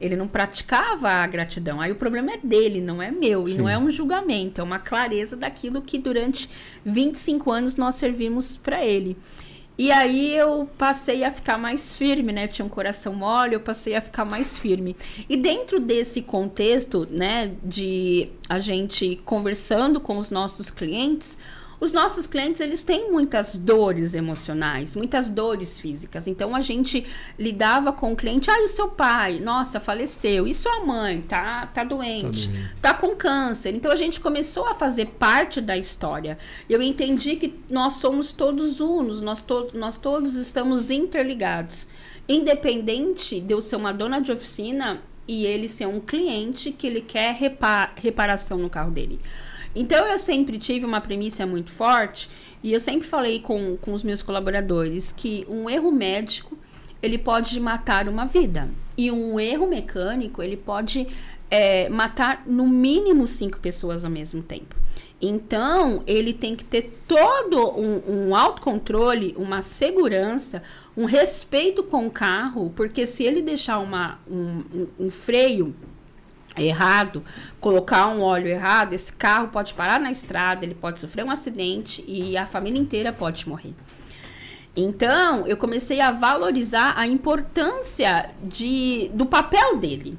Ele 0.00 0.16
não 0.16 0.28
praticava 0.28 1.10
a 1.10 1.26
gratidão. 1.26 1.82
Aí 1.82 1.92
o 1.92 1.96
problema 1.96 2.30
é 2.30 2.38
dele, 2.38 2.80
não 2.80 3.02
é 3.02 3.10
meu. 3.10 3.44
Sim. 3.44 3.52
E 3.52 3.58
não 3.58 3.68
é 3.68 3.76
um 3.76 3.90
julgamento, 3.90 4.60
é 4.60 4.64
uma 4.64 4.78
clareza 4.78 5.36
daquilo 5.36 5.82
que 5.82 5.98
durante 5.98 6.48
25 6.82 7.50
anos 7.50 7.76
nós 7.76 7.96
servimos 7.96 8.56
para 8.56 8.82
ele. 8.86 9.18
E 9.78 9.92
aí 9.92 10.34
eu 10.34 10.68
passei 10.76 11.22
a 11.22 11.30
ficar 11.30 11.56
mais 11.56 11.96
firme, 11.96 12.32
né? 12.32 12.44
Eu 12.44 12.48
tinha 12.48 12.66
um 12.66 12.68
coração 12.68 13.14
mole, 13.14 13.54
eu 13.54 13.60
passei 13.60 13.94
a 13.94 14.00
ficar 14.00 14.24
mais 14.24 14.58
firme. 14.58 14.96
E 15.28 15.36
dentro 15.36 15.78
desse 15.78 16.20
contexto, 16.20 17.06
né, 17.08 17.54
de 17.62 18.28
a 18.48 18.58
gente 18.58 19.20
conversando 19.24 20.00
com 20.00 20.16
os 20.16 20.30
nossos 20.30 20.68
clientes, 20.68 21.38
Os 21.80 21.92
nossos 21.92 22.26
clientes, 22.26 22.60
eles 22.60 22.82
têm 22.82 23.10
muitas 23.10 23.56
dores 23.56 24.14
emocionais, 24.14 24.96
muitas 24.96 25.30
dores 25.30 25.80
físicas. 25.80 26.26
Então 26.26 26.54
a 26.56 26.60
gente 26.60 27.06
lidava 27.38 27.92
com 27.92 28.12
o 28.12 28.16
cliente, 28.16 28.50
ah, 28.50 28.60
e 28.60 28.64
o 28.64 28.68
seu 28.68 28.88
pai, 28.88 29.38
nossa, 29.38 29.78
faleceu. 29.78 30.46
E 30.46 30.52
sua 30.52 30.84
mãe, 30.84 31.20
tá, 31.20 31.66
tá 31.66 31.84
doente, 31.84 32.22
tá, 32.22 32.28
doente. 32.28 32.74
tá 32.82 32.94
com 32.94 33.14
câncer. 33.14 33.74
Então 33.74 33.92
a 33.92 33.96
gente 33.96 34.20
começou 34.20 34.66
a 34.66 34.74
fazer 34.74 35.06
parte 35.06 35.60
da 35.60 35.76
história. 35.76 36.36
Eu 36.68 36.82
entendi 36.82 37.36
que 37.36 37.54
nós 37.70 37.94
somos 37.94 38.32
todos 38.32 38.80
unos, 38.80 39.20
nós, 39.20 39.40
to 39.40 39.68
nós 39.74 39.96
todos 39.96 40.34
estamos 40.34 40.90
interligados. 40.90 41.86
Independente 42.28 43.40
de 43.40 43.54
eu 43.54 43.60
ser 43.60 43.76
uma 43.76 43.92
dona 43.92 44.20
de 44.20 44.32
oficina 44.32 45.00
e 45.28 45.46
ele 45.46 45.68
ser 45.68 45.86
um 45.86 46.00
cliente 46.00 46.72
que 46.72 46.86
ele 46.86 47.02
quer 47.02 47.34
repar 47.34 47.92
reparação 47.96 48.58
no 48.58 48.68
carro 48.68 48.90
dele. 48.90 49.20
Então 49.78 50.04
eu 50.08 50.18
sempre 50.18 50.58
tive 50.58 50.84
uma 50.84 51.00
premissa 51.00 51.46
muito 51.46 51.70
forte 51.70 52.28
e 52.64 52.72
eu 52.72 52.80
sempre 52.80 53.06
falei 53.06 53.38
com, 53.38 53.76
com 53.76 53.92
os 53.92 54.02
meus 54.02 54.22
colaboradores 54.22 55.12
que 55.12 55.46
um 55.48 55.70
erro 55.70 55.92
médico 55.92 56.58
ele 57.00 57.16
pode 57.16 57.60
matar 57.60 58.08
uma 58.08 58.26
vida 58.26 58.68
e 58.96 59.08
um 59.08 59.38
erro 59.38 59.68
mecânico 59.68 60.42
ele 60.42 60.56
pode 60.56 61.06
é, 61.48 61.88
matar 61.88 62.42
no 62.44 62.66
mínimo 62.66 63.24
cinco 63.28 63.60
pessoas 63.60 64.04
ao 64.04 64.10
mesmo 64.10 64.42
tempo. 64.42 64.74
Então, 65.22 66.02
ele 66.08 66.32
tem 66.32 66.56
que 66.56 66.64
ter 66.64 67.00
todo 67.06 67.70
um, 67.78 68.02
um 68.28 68.36
autocontrole, 68.36 69.32
uma 69.38 69.62
segurança, 69.62 70.60
um 70.96 71.04
respeito 71.04 71.84
com 71.84 72.06
o 72.06 72.10
carro, 72.10 72.72
porque 72.74 73.06
se 73.06 73.22
ele 73.22 73.42
deixar 73.42 73.78
uma, 73.78 74.18
um, 74.28 74.62
um, 74.74 75.06
um 75.06 75.10
freio 75.10 75.74
errado, 76.60 77.22
colocar 77.60 78.08
um 78.08 78.20
óleo 78.20 78.48
errado, 78.48 78.92
esse 78.92 79.12
carro 79.12 79.48
pode 79.48 79.74
parar 79.74 80.00
na 80.00 80.10
estrada, 80.10 80.64
ele 80.64 80.74
pode 80.74 81.00
sofrer 81.00 81.24
um 81.24 81.30
acidente 81.30 82.04
e 82.06 82.36
a 82.36 82.46
família 82.46 82.80
inteira 82.80 83.12
pode 83.12 83.48
morrer. 83.48 83.74
Então, 84.76 85.46
eu 85.46 85.56
comecei 85.56 86.00
a 86.00 86.10
valorizar 86.10 86.94
a 86.96 87.06
importância 87.06 88.30
de, 88.42 89.10
do 89.12 89.26
papel 89.26 89.76
dele. 89.76 90.16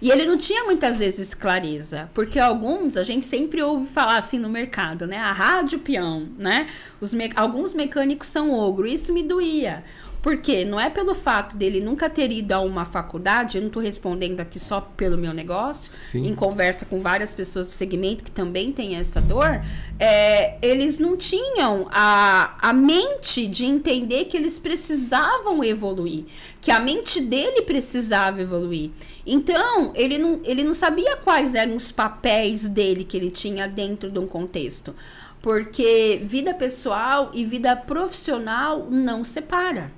E 0.00 0.10
ele 0.10 0.24
não 0.24 0.36
tinha 0.38 0.64
muitas 0.64 1.00
vezes 1.00 1.34
clareza, 1.34 2.08
porque 2.14 2.38
alguns 2.38 2.96
a 2.96 3.02
gente 3.02 3.26
sempre 3.26 3.60
ouve 3.60 3.86
falar 3.88 4.16
assim 4.16 4.38
no 4.38 4.48
mercado, 4.48 5.06
né? 5.08 5.18
A 5.18 5.32
rádio 5.32 5.80
peão, 5.80 6.28
né? 6.38 6.68
Os 7.00 7.12
me 7.12 7.30
alguns 7.34 7.74
mecânicos 7.74 8.28
são 8.28 8.52
ogro, 8.52 8.86
isso 8.86 9.12
me 9.12 9.24
doía. 9.24 9.84
Porque 10.28 10.62
não 10.62 10.78
é 10.78 10.90
pelo 10.90 11.14
fato 11.14 11.56
dele 11.56 11.80
nunca 11.80 12.10
ter 12.10 12.30
ido 12.30 12.52
a 12.52 12.60
uma 12.60 12.84
faculdade, 12.84 13.56
eu 13.56 13.62
não 13.62 13.68
estou 13.68 13.82
respondendo 13.82 14.40
aqui 14.40 14.58
só 14.58 14.78
pelo 14.78 15.16
meu 15.16 15.32
negócio, 15.32 15.90
Sim. 16.02 16.26
em 16.26 16.34
conversa 16.34 16.84
com 16.84 16.98
várias 16.98 17.32
pessoas 17.32 17.68
do 17.68 17.70
segmento 17.70 18.22
que 18.22 18.30
também 18.30 18.70
têm 18.70 18.96
essa 18.96 19.22
dor, 19.22 19.58
é, 19.98 20.58
eles 20.60 20.98
não 20.98 21.16
tinham 21.16 21.88
a, 21.90 22.58
a 22.60 22.74
mente 22.74 23.46
de 23.46 23.64
entender 23.64 24.26
que 24.26 24.36
eles 24.36 24.58
precisavam 24.58 25.64
evoluir, 25.64 26.26
que 26.60 26.70
a 26.70 26.78
mente 26.78 27.22
dele 27.22 27.62
precisava 27.62 28.42
evoluir. 28.42 28.90
Então, 29.24 29.92
ele 29.94 30.18
não, 30.18 30.42
ele 30.44 30.62
não 30.62 30.74
sabia 30.74 31.16
quais 31.16 31.54
eram 31.54 31.74
os 31.74 31.90
papéis 31.90 32.68
dele 32.68 33.02
que 33.02 33.16
ele 33.16 33.30
tinha 33.30 33.66
dentro 33.66 34.10
de 34.10 34.18
um 34.18 34.26
contexto. 34.26 34.94
Porque 35.40 36.20
vida 36.22 36.52
pessoal 36.52 37.30
e 37.32 37.46
vida 37.46 37.74
profissional 37.74 38.88
não 38.90 39.24
separa 39.24 39.96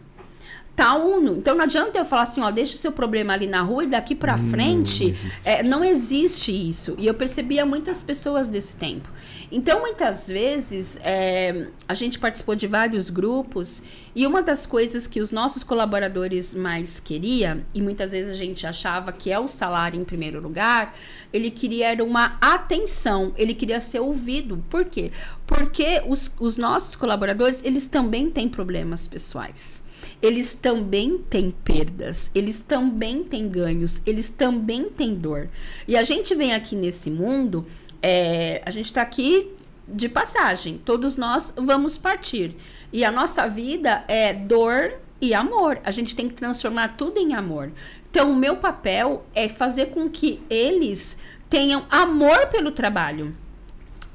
tá 0.81 0.95
uno. 0.95 1.37
Então 1.37 1.55
não 1.55 1.65
adianta 1.65 1.99
eu 1.99 2.07
falar 2.07 2.23
assim, 2.23 2.41
ó, 2.41 2.51
deixa 2.51 2.75
o 2.75 2.79
seu 2.79 2.91
problema 2.91 3.35
ali 3.35 3.47
na 3.47 3.61
rua 3.61 3.85
e 3.85 3.87
daqui 3.87 4.15
para 4.15 4.35
hum, 4.35 4.51
frente. 4.51 5.05
Não 5.05 5.11
existe. 5.11 5.49
É, 5.49 5.63
não 5.63 5.85
existe 5.85 6.69
isso. 6.69 6.95
E 6.97 7.07
eu 7.07 7.13
percebia 7.13 7.67
muitas 7.67 8.01
pessoas 8.03 8.49
desse 8.49 8.77
tempo. 8.77 9.13
Então, 9.53 9.81
muitas 9.81 10.27
vezes, 10.29 10.99
é, 11.03 11.67
a 11.87 11.93
gente 11.93 12.19
participou 12.19 12.55
de 12.55 12.67
vários 12.67 13.11
grupos 13.11 13.83
e 14.15 14.27
uma 14.27 14.41
das 14.41 14.65
coisas 14.65 15.07
que 15.07 15.21
os 15.21 15.31
nossos 15.31 15.63
colaboradores 15.63 16.55
mais 16.55 16.99
queria, 16.99 17.63
e 17.75 17.83
muitas 17.83 18.13
vezes 18.13 18.33
a 18.33 18.37
gente 18.37 18.67
achava 18.67 19.13
que 19.13 19.31
é 19.31 19.39
o 19.39 19.47
salário 19.47 20.01
em 20.01 20.05
primeiro 20.05 20.41
lugar, 20.41 20.97
ele 21.31 21.51
queria 21.51 21.91
era 21.91 22.03
uma 22.03 22.39
atenção, 22.41 23.33
ele 23.37 23.55
queria 23.55 23.81
ser 23.81 24.01
ouvido. 24.01 24.65
Por 24.71 24.87
quê? 24.87 25.11
Porque 25.47 26.03
os, 26.07 26.33
os 26.41 26.57
nossos 26.57 26.97
colaboradores, 26.97 27.61
eles 27.65 27.87
também 27.87 28.31
têm 28.31 28.49
problemas 28.49 29.07
pessoais 29.07 29.83
eles 30.21 30.55
também 30.55 31.19
têm 31.19 31.51
perdas, 31.51 32.31
eles 32.35 32.61
também 32.61 33.23
têm 33.23 33.49
ganhos, 33.49 34.03
eles 34.07 34.31
também 34.31 34.85
têm 34.85 35.15
dor. 35.15 35.49
E 35.87 35.97
a 35.97 36.03
gente 36.03 36.35
vem 36.35 36.55
aqui 36.55 36.77
nesse 36.77 37.11
mundo, 37.11 37.65
é, 38.03 38.63
a 38.65 38.71
gente 38.71 38.87
está 38.87 39.03
aqui 39.03 39.51
de 39.87 40.09
passagem, 40.09 40.79
todos 40.79 41.17
nós 41.17 41.53
vamos 41.57 41.99
partir. 41.99 42.55
E 42.93 43.05
a 43.05 43.11
nossa 43.11 43.47
vida 43.47 44.05
é 44.09 44.33
dor 44.33 44.93
e 45.21 45.35
amor. 45.35 45.79
A 45.85 45.91
gente 45.91 46.17
tem 46.17 46.29
que 46.29 46.35
transformar 46.35 46.97
tudo 46.97 47.19
em 47.19 47.35
amor. 47.35 47.71
Então, 48.11 48.33
o 48.33 48.37
meu 48.37 48.57
papel 48.57 49.25
é 49.35 49.49
fazer 49.49 49.87
com 49.87 50.09
que 50.09 50.43
eles 50.49 51.19
tenham 51.49 51.85
amor 51.91 52.47
pelo 52.47 52.71
trabalho 52.71 53.33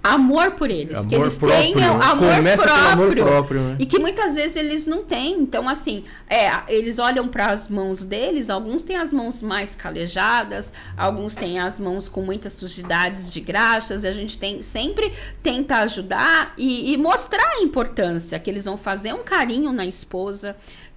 amor 0.06 0.52
por 0.52 0.70
eles, 0.70 0.98
amor 0.98 1.10
que 1.10 1.16
eles 1.16 1.38
próprio, 1.38 1.74
tenham 1.74 2.02
amor 2.02 2.58
próprio, 2.58 2.92
amor 2.92 3.16
próprio 3.16 3.62
né? 3.62 3.76
e 3.80 3.86
que 3.86 3.98
muitas 3.98 4.36
vezes 4.36 4.56
eles 4.56 4.86
não 4.86 5.04
têm. 5.04 5.42
Então 5.42 5.68
assim, 5.68 6.04
é, 6.30 6.52
eles 6.68 7.00
olham 7.00 7.28
para 7.28 7.48
as 7.48 7.68
mãos 7.68 8.04
deles, 8.04 8.50
alguns 8.50 8.84
têm 8.84 8.98
as 8.98 9.12
mãos 9.12 9.42
mais 9.42 9.76
calejadas, 9.76 10.72
alguns 10.96 11.36
têm 11.36 11.60
as 11.60 11.80
mãos 11.80 12.08
com 12.08 12.22
muitas 12.22 12.54
sujidades 12.54 13.32
de 13.32 13.42
graxas, 13.42 14.04
e 14.04 14.08
a 14.08 14.12
gente 14.12 14.38
tem 14.38 14.62
sempre 14.62 15.12
tenta 15.42 15.78
ajudar 15.78 16.54
e, 16.58 16.94
e 16.94 16.98
mostrar 16.98 17.46
a 17.58 17.62
importância 17.62 18.40
que 18.40 18.50
eles 18.50 18.66
vão 18.66 18.78
fazer 18.78 19.14
um 19.14 19.24
carinho 19.24 19.72
na 19.72 19.86
esposa, 19.86 20.56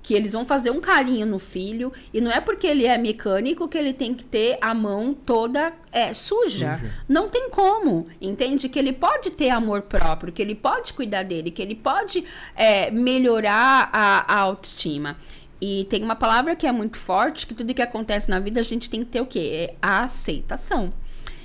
que 0.09 0.15
eles 0.15 0.33
vão 0.33 0.43
fazer 0.43 0.71
um 0.71 0.81
carinho 0.81 1.27
no 1.27 1.39
filho 1.39 1.93
e 2.15 2.19
não 2.19 2.33
é 2.33 2.41
porque 2.41 2.67
ele 2.67 2.87
é 2.87 2.97
mecânico 2.97 3.69
que 3.69 3.77
ele 3.77 3.93
tem 3.93 4.15
que 4.15 4.25
ter 4.25 4.57
a 4.59 4.73
mão 4.73 5.13
toda 5.13 5.71
é, 5.93 6.15
suja. 6.15 6.79
suja. 6.79 7.05
Não 7.07 7.29
tem 7.29 7.51
como, 7.51 8.07
entende? 8.19 8.71
Que 8.71 8.79
ele 8.79 8.95
pode 8.95 9.33
ter 9.33 9.51
amor 9.51 9.83
próprio, 9.83 10.33
que 10.33 10.41
ele 10.41 10.55
pode 10.55 10.95
cuidar 10.95 11.25
dele, 11.25 11.51
que 11.51 11.61
ele 11.61 11.75
pode 11.75 12.25
é, 12.57 12.91
melhorar 12.91 13.91
a, 13.93 14.33
a 14.35 14.41
autoestima. 14.41 15.15
E 15.61 15.87
tem 15.91 16.03
uma 16.03 16.17
palavra 16.17 16.57
que 16.57 16.67
é 16.67 16.73
muito 16.73 16.97
forte, 16.97 17.47
que 17.47 17.53
tudo 17.53 17.75
que 17.75 17.83
acontece 17.83 18.31
na 18.31 18.39
vida 18.39 18.61
a 18.61 18.65
gente 18.65 18.89
tem 18.89 19.01
que 19.01 19.11
ter 19.11 19.21
o 19.21 19.27
quê? 19.27 19.69
É 19.69 19.75
a 19.83 20.05
aceitação. 20.05 20.91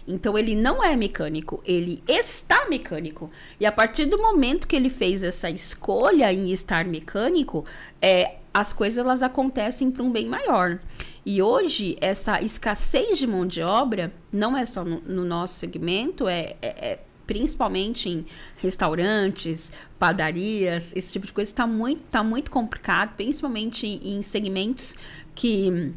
Então 0.08 0.38
ele 0.38 0.56
não 0.56 0.82
é 0.82 0.96
mecânico, 0.96 1.62
ele 1.66 2.02
está 2.08 2.66
mecânico. 2.70 3.30
E 3.60 3.66
a 3.66 3.74
partir 3.74 4.06
do 4.06 4.18
momento 4.18 4.70
que 4.70 4.76
ele 4.78 4.90
fez 4.90 5.22
essa 5.22 5.50
escolha 5.50 6.32
em 6.32 6.50
estar 6.50 6.86
mecânico, 6.86 7.66
é, 8.02 8.36
as 8.54 8.72
coisas 8.72 9.04
elas 9.04 9.24
acontecem 9.24 9.90
para 9.90 10.04
um 10.04 10.12
bem 10.12 10.28
maior. 10.28 10.80
E 11.26 11.42
hoje, 11.42 11.98
essa 12.00 12.42
escassez 12.42 13.18
de 13.18 13.26
mão 13.26 13.48
de 13.48 13.62
obra, 13.62 14.14
não 14.32 14.56
é 14.56 14.66
só 14.66 14.84
no, 14.84 15.02
no 15.02 15.26
nosso 15.26 15.56
segmento, 15.56 16.28
é, 16.28 16.56
é, 16.62 16.92
é, 16.92 17.00
principalmente 17.26 18.10
em 18.10 18.26
restaurantes, 18.58 19.72
padarias, 19.98 20.96
esse 20.96 21.14
tipo 21.14 21.26
de 21.26 21.34
coisa 21.34 21.50
está 21.50 21.66
muito, 21.66 22.02
tá 22.12 22.24
muito 22.24 22.52
complicado, 22.52 23.16
principalmente 23.16 23.88
em, 23.88 24.18
em 24.18 24.22
segmentos 24.22 24.96
que, 25.34 25.92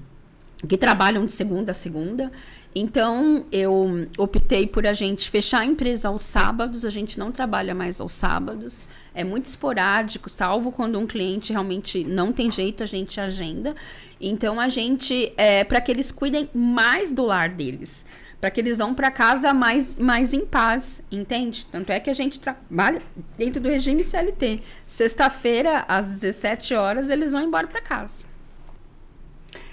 que 0.67 0.79
trabalham 0.79 1.27
de 1.27 1.33
segunda 1.33 1.73
a 1.73 1.75
segunda. 1.75 2.31
Então, 2.79 3.47
eu 3.51 4.07
optei 4.19 4.67
por 4.67 4.87
a 4.87 4.93
gente 4.93 5.31
fechar 5.31 5.63
a 5.63 5.65
empresa 5.65 6.09
aos 6.09 6.21
sábados, 6.21 6.85
a 6.85 6.91
gente 6.91 7.19
não 7.19 7.33
trabalha 7.33 7.75
mais 7.75 8.03
aos 8.03 8.13
sábados, 8.13 8.87
é 9.15 9.25
muito 9.25 9.47
esporádico, 9.47 10.29
salvo 10.29 10.71
quando 10.71 10.99
um 10.99 11.07
cliente 11.07 11.55
realmente 11.55 12.05
não 12.05 12.35
tem 12.35 12.51
jeito, 12.51 12.83
a 12.83 12.87
gente 12.87 13.19
agenda. 13.19 13.75
Então, 14.21 14.61
a 14.61 14.69
gente, 14.69 15.33
é, 15.39 15.65
para 15.65 15.81
que 15.81 15.91
eles 15.91 16.13
cuidem 16.13 16.51
mais 16.53 17.11
do 17.11 17.25
lar 17.25 17.49
deles, 17.49 18.05
para 18.39 18.51
que 18.51 18.61
eles 18.61 18.77
vão 18.77 18.93
para 18.93 19.11
casa 19.11 19.55
mais, 19.55 19.97
mais 19.97 20.35
em 20.35 20.45
paz, 20.45 21.03
entende? 21.11 21.65
Tanto 21.65 21.91
é 21.91 21.99
que 21.99 22.11
a 22.11 22.15
gente 22.15 22.39
trabalha 22.39 23.01
dentro 23.39 23.59
do 23.59 23.71
regime 23.71 24.05
CLT. 24.05 24.61
Sexta-feira, 24.85 25.87
às 25.89 26.21
17 26.21 26.75
horas, 26.75 27.09
eles 27.09 27.33
vão 27.33 27.41
embora 27.41 27.67
para 27.67 27.81
casa. 27.81 28.27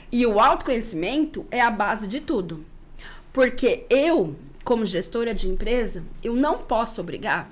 E 0.09 0.25
o 0.25 0.39
autoconhecimento 0.39 1.45
é 1.51 1.59
a 1.59 1.69
base 1.69 2.07
de 2.07 2.21
tudo. 2.21 2.65
Porque 3.33 3.85
eu, 3.89 4.35
como 4.63 4.85
gestora 4.85 5.33
de 5.33 5.49
empresa, 5.49 6.03
eu 6.23 6.35
não 6.35 6.59
posso 6.59 7.01
obrigar 7.01 7.51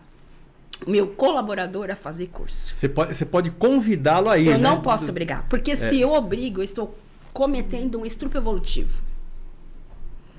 meu 0.87 1.07
colaborador 1.07 1.89
a 1.89 1.95
fazer 1.95 2.27
curso. 2.27 2.75
Você 2.75 2.87
pode, 2.87 3.15
você 3.15 3.25
pode 3.25 3.51
convidá-lo 3.51 4.29
aí. 4.29 4.47
Eu 4.47 4.53
né? 4.53 4.59
não 4.59 4.81
posso 4.81 5.09
obrigar. 5.09 5.45
Porque 5.49 5.71
é. 5.71 5.75
se 5.75 5.99
eu 5.99 6.11
obrigo, 6.13 6.61
eu 6.61 6.63
estou 6.63 6.95
cometendo 7.33 7.99
um 7.99 8.05
estupro 8.05 8.37
evolutivo. 8.37 9.01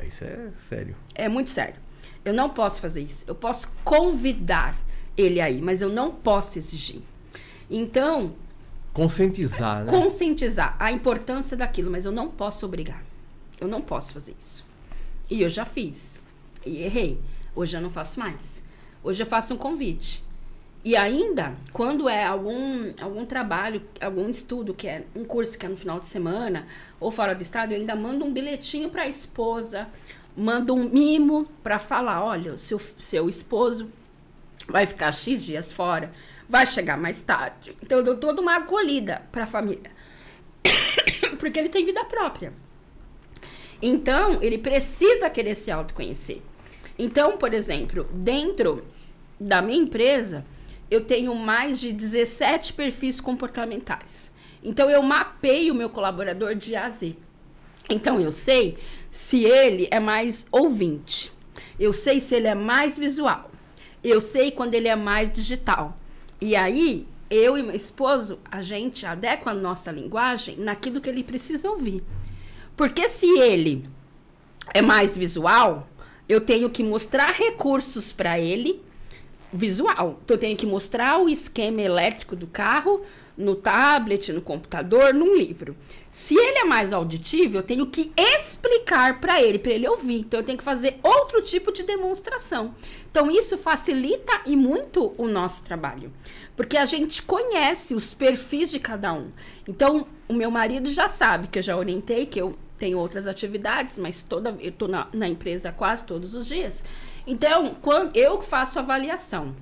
É, 0.01 0.07
isso 0.07 0.25
é 0.25 0.49
sério. 0.59 0.97
É 1.15 1.29
muito 1.29 1.51
sério. 1.51 1.77
Eu 2.25 2.33
não 2.33 2.49
posso 2.51 2.81
fazer 2.81 3.03
isso. 3.03 3.25
Eu 3.27 3.35
posso 3.35 3.73
convidar 3.85 4.77
ele 5.17 5.41
aí, 5.41 5.61
mas 5.61 5.83
eu 5.83 5.89
não 5.89 6.13
posso 6.13 6.59
exigir. 6.59 7.03
Então. 7.71 8.35
Conscientizar, 8.93 9.85
né? 9.85 9.91
Conscientizar 9.91 10.77
a 10.79 10.93
importância 10.93 11.57
daquilo, 11.57 11.91
mas 11.91 12.05
eu 12.05 12.13
não 12.13 12.29
posso 12.29 12.67
obrigar. 12.67 13.03
Eu 13.61 13.67
não 13.67 13.81
posso 13.81 14.13
fazer 14.13 14.35
isso. 14.39 14.65
E 15.33 15.41
eu 15.41 15.49
já 15.49 15.65
fiz. 15.65 16.21
E 16.67 16.83
errei. 16.83 17.19
Hoje 17.57 17.75
eu 17.75 17.81
não 17.81 17.89
faço 17.89 18.21
mais. 18.21 18.63
Hoje 19.03 19.23
eu 19.23 19.27
faço 19.27 19.55
um 19.55 19.57
convite. 19.57 20.23
E 20.85 20.95
ainda, 20.95 21.55
quando 21.73 22.07
é 22.07 22.23
algum, 22.23 22.93
algum 23.01 23.25
trabalho, 23.25 23.83
algum 23.99 24.29
estudo, 24.29 24.75
que 24.75 24.87
é 24.87 25.07
um 25.17 25.25
curso 25.25 25.59
que 25.59 25.65
é 25.65 25.71
no 25.71 25.77
final 25.77 25.99
de 25.99 26.07
semana, 26.07 26.67
ou 27.01 27.11
fora 27.11 27.35
do 27.35 27.41
estado, 27.41 27.73
eu 27.73 27.81
ainda 27.81 27.97
mando 27.97 28.27
um 28.27 28.33
bilhetinho 28.33 28.91
para 28.91 29.05
a 29.05 29.09
esposa, 29.09 29.89
mando 30.37 30.75
um 30.75 30.87
mimo 30.91 31.49
para 31.63 31.79
falar: 31.79 32.23
olha, 32.23 32.59
seu, 32.59 32.79
seu 32.99 33.27
esposo 33.27 33.91
vai 34.69 34.87
ficar 34.87 35.13
X 35.13 35.47
dias 35.47 35.73
fora, 35.73 36.13
vai 36.47 36.67
chegar 36.67 36.99
mais 36.99 37.23
tarde. 37.23 37.75
Então 37.83 37.99
eu 37.99 38.05
dou 38.05 38.17
toda 38.19 38.43
uma 38.43 38.59
acolhida 38.59 39.23
para 39.33 39.45
a 39.45 39.47
família. 39.47 39.91
Porque 41.41 41.59
ele 41.59 41.71
tem 41.71 41.87
vida 41.87 42.05
própria. 42.05 42.53
Então, 43.83 44.41
ele 44.41 44.59
precisa 44.59 45.29
querer 45.29 45.57
se 45.57 45.71
autoconhecer. 45.71 46.41
Então, 46.97 47.37
por 47.37 47.53
exemplo, 47.53 48.07
dentro 48.13 48.85
da 49.41 49.61
minha 49.61 49.83
empresa, 49.83 50.47
eu 50.89 51.05
tenho 51.05 51.35
mais 51.35 51.81
de 51.81 51.93
17 51.93 52.75
perfis 52.75 53.21
comportamentais. 53.21 54.33
Então, 54.63 54.89
eu 54.89 55.03
mapeio 55.03 55.75
o 55.75 55.77
meu 55.77 55.91
colaborador 55.91 56.55
de 56.55 56.77
A 56.77 56.87
a 56.87 56.91
Z. 56.91 57.17
Então, 57.91 58.21
eu 58.21 58.31
sei 58.31 58.79
se 59.11 59.43
ele 59.43 59.89
é 59.91 59.99
mais 59.99 60.47
ouvinte. 60.53 61.33
Eu 61.79 61.93
sei 61.93 62.21
se 62.21 62.37
ele 62.37 62.47
é 62.47 62.55
mais 62.55 62.97
visual. 62.97 63.51
Eu 64.05 64.21
sei 64.21 64.53
quando 64.53 64.75
ele 64.75 64.87
é 64.87 64.95
mais 64.95 65.29
digital. 65.29 65.97
E 66.41 66.55
aí, 66.55 67.09
eu 67.29 67.59
e 67.59 67.63
meu 67.63 67.75
esposo, 67.75 68.39
a 68.49 68.63
gente 68.63 69.05
adequa 69.05 69.51
a 69.51 69.55
nossa 69.55 69.91
linguagem 69.91 70.57
naquilo 70.57 71.01
que 71.01 71.11
ele 71.11 71.25
precisa 71.25 71.69
ouvir. 71.69 72.05
Porque 72.77 73.09
se 73.09 73.27
ele 73.39 73.85
é 74.75 74.83
mais 74.83 75.17
visual, 75.17 75.89
eu 76.29 76.41
tenho 76.41 76.71
que 76.71 76.83
mostrar 76.83 77.31
recursos 77.31 78.13
para 78.13 78.39
ele 78.39 78.83
visual. 79.53 80.21
Então 80.25 80.37
eu 80.37 80.41
tenho 80.41 80.57
que 80.57 80.67
mostrar 80.67 81.19
o 81.19 81.29
esquema 81.29 81.83
elétrico 81.83 82.35
do 82.35 82.47
carro 82.47 83.03
no 83.37 83.55
tablet, 83.55 84.33
no 84.33 84.43
computador, 84.43 85.15
num 85.15 85.35
livro. 85.35 85.77
Se 86.11 86.35
ele 86.35 86.59
é 86.59 86.65
mais 86.65 86.93
auditivo, 86.93 87.57
eu 87.57 87.63
tenho 87.63 87.87
que 87.87 88.13
explicar 88.17 89.21
para 89.21 89.43
ele, 89.43 89.59
para 89.59 89.73
ele 89.73 89.89
ouvir. 89.89 90.21
Então 90.21 90.41
eu 90.41 90.45
tenho 90.45 90.59
que 90.59 90.65
fazer 90.65 90.99
outro 91.03 91.43
tipo 91.43 91.73
de 91.73 91.83
demonstração. 91.83 92.75
Então 93.11 93.31
isso 93.31 93.59
facilita 93.59 94.43
e 94.47 94.57
muito 94.57 95.13
o 95.19 95.27
nosso 95.27 95.65
trabalho, 95.65 96.13
porque 96.57 96.77
a 96.77 96.85
gente 96.85 97.23
conhece 97.23 97.95
os 97.95 98.15
perfis 98.15 98.71
de 98.71 98.79
cada 98.79 99.13
um. 99.13 99.29
Então 99.67 100.07
o 100.29 100.35
meu 100.35 100.51
marido 100.51 100.91
já 100.91 101.09
sabe 101.09 101.49
que 101.49 101.59
eu 101.59 101.63
já 101.63 101.77
orientei 101.77 102.27
que 102.27 102.41
eu 102.41 102.53
tenho 102.83 102.99
outras 102.99 103.29
atividades, 103.29 103.97
mas 103.97 104.25
toda 104.25 104.57
eu 104.59 104.73
tô 104.73 104.89
na, 104.89 105.07
na 105.13 105.29
empresa 105.29 105.71
quase 105.71 106.05
todos 106.05 106.35
os 106.35 106.49
dias. 106.49 106.85
Então, 107.25 107.77
quando 107.81 108.17
eu 108.17 108.43
faço 108.43 108.77
avaliação, 108.81 109.55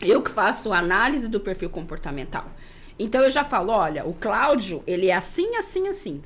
eu 0.00 0.22
que 0.22 0.30
faço 0.30 0.72
análise 0.72 1.26
do 1.26 1.40
perfil 1.40 1.68
comportamental. 1.68 2.46
Então 2.96 3.20
eu 3.22 3.30
já 3.30 3.42
falo, 3.42 3.72
olha, 3.72 4.06
o 4.06 4.14
Cláudio, 4.14 4.84
ele 4.86 5.08
é 5.08 5.16
assim, 5.16 5.56
assim, 5.56 5.88
assim. 5.88 6.22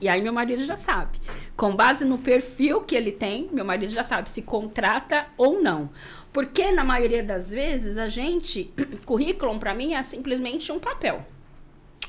E 0.00 0.08
aí 0.08 0.20
meu 0.20 0.32
marido 0.32 0.64
já 0.64 0.76
sabe. 0.76 1.20
Com 1.56 1.76
base 1.76 2.04
no 2.04 2.18
perfil 2.18 2.80
que 2.80 2.96
ele 2.96 3.12
tem, 3.12 3.48
meu 3.52 3.64
marido 3.64 3.92
já 3.92 4.02
sabe 4.02 4.28
se 4.28 4.42
contrata 4.42 5.28
ou 5.36 5.62
não. 5.62 5.88
Porque 6.32 6.72
na 6.72 6.82
maioria 6.82 7.22
das 7.22 7.52
vezes 7.52 7.96
a 7.96 8.08
gente, 8.08 8.74
currículo 9.06 9.56
para 9.60 9.72
mim 9.72 9.94
é 9.94 10.02
simplesmente 10.02 10.72
um 10.72 10.80
papel. 10.80 11.24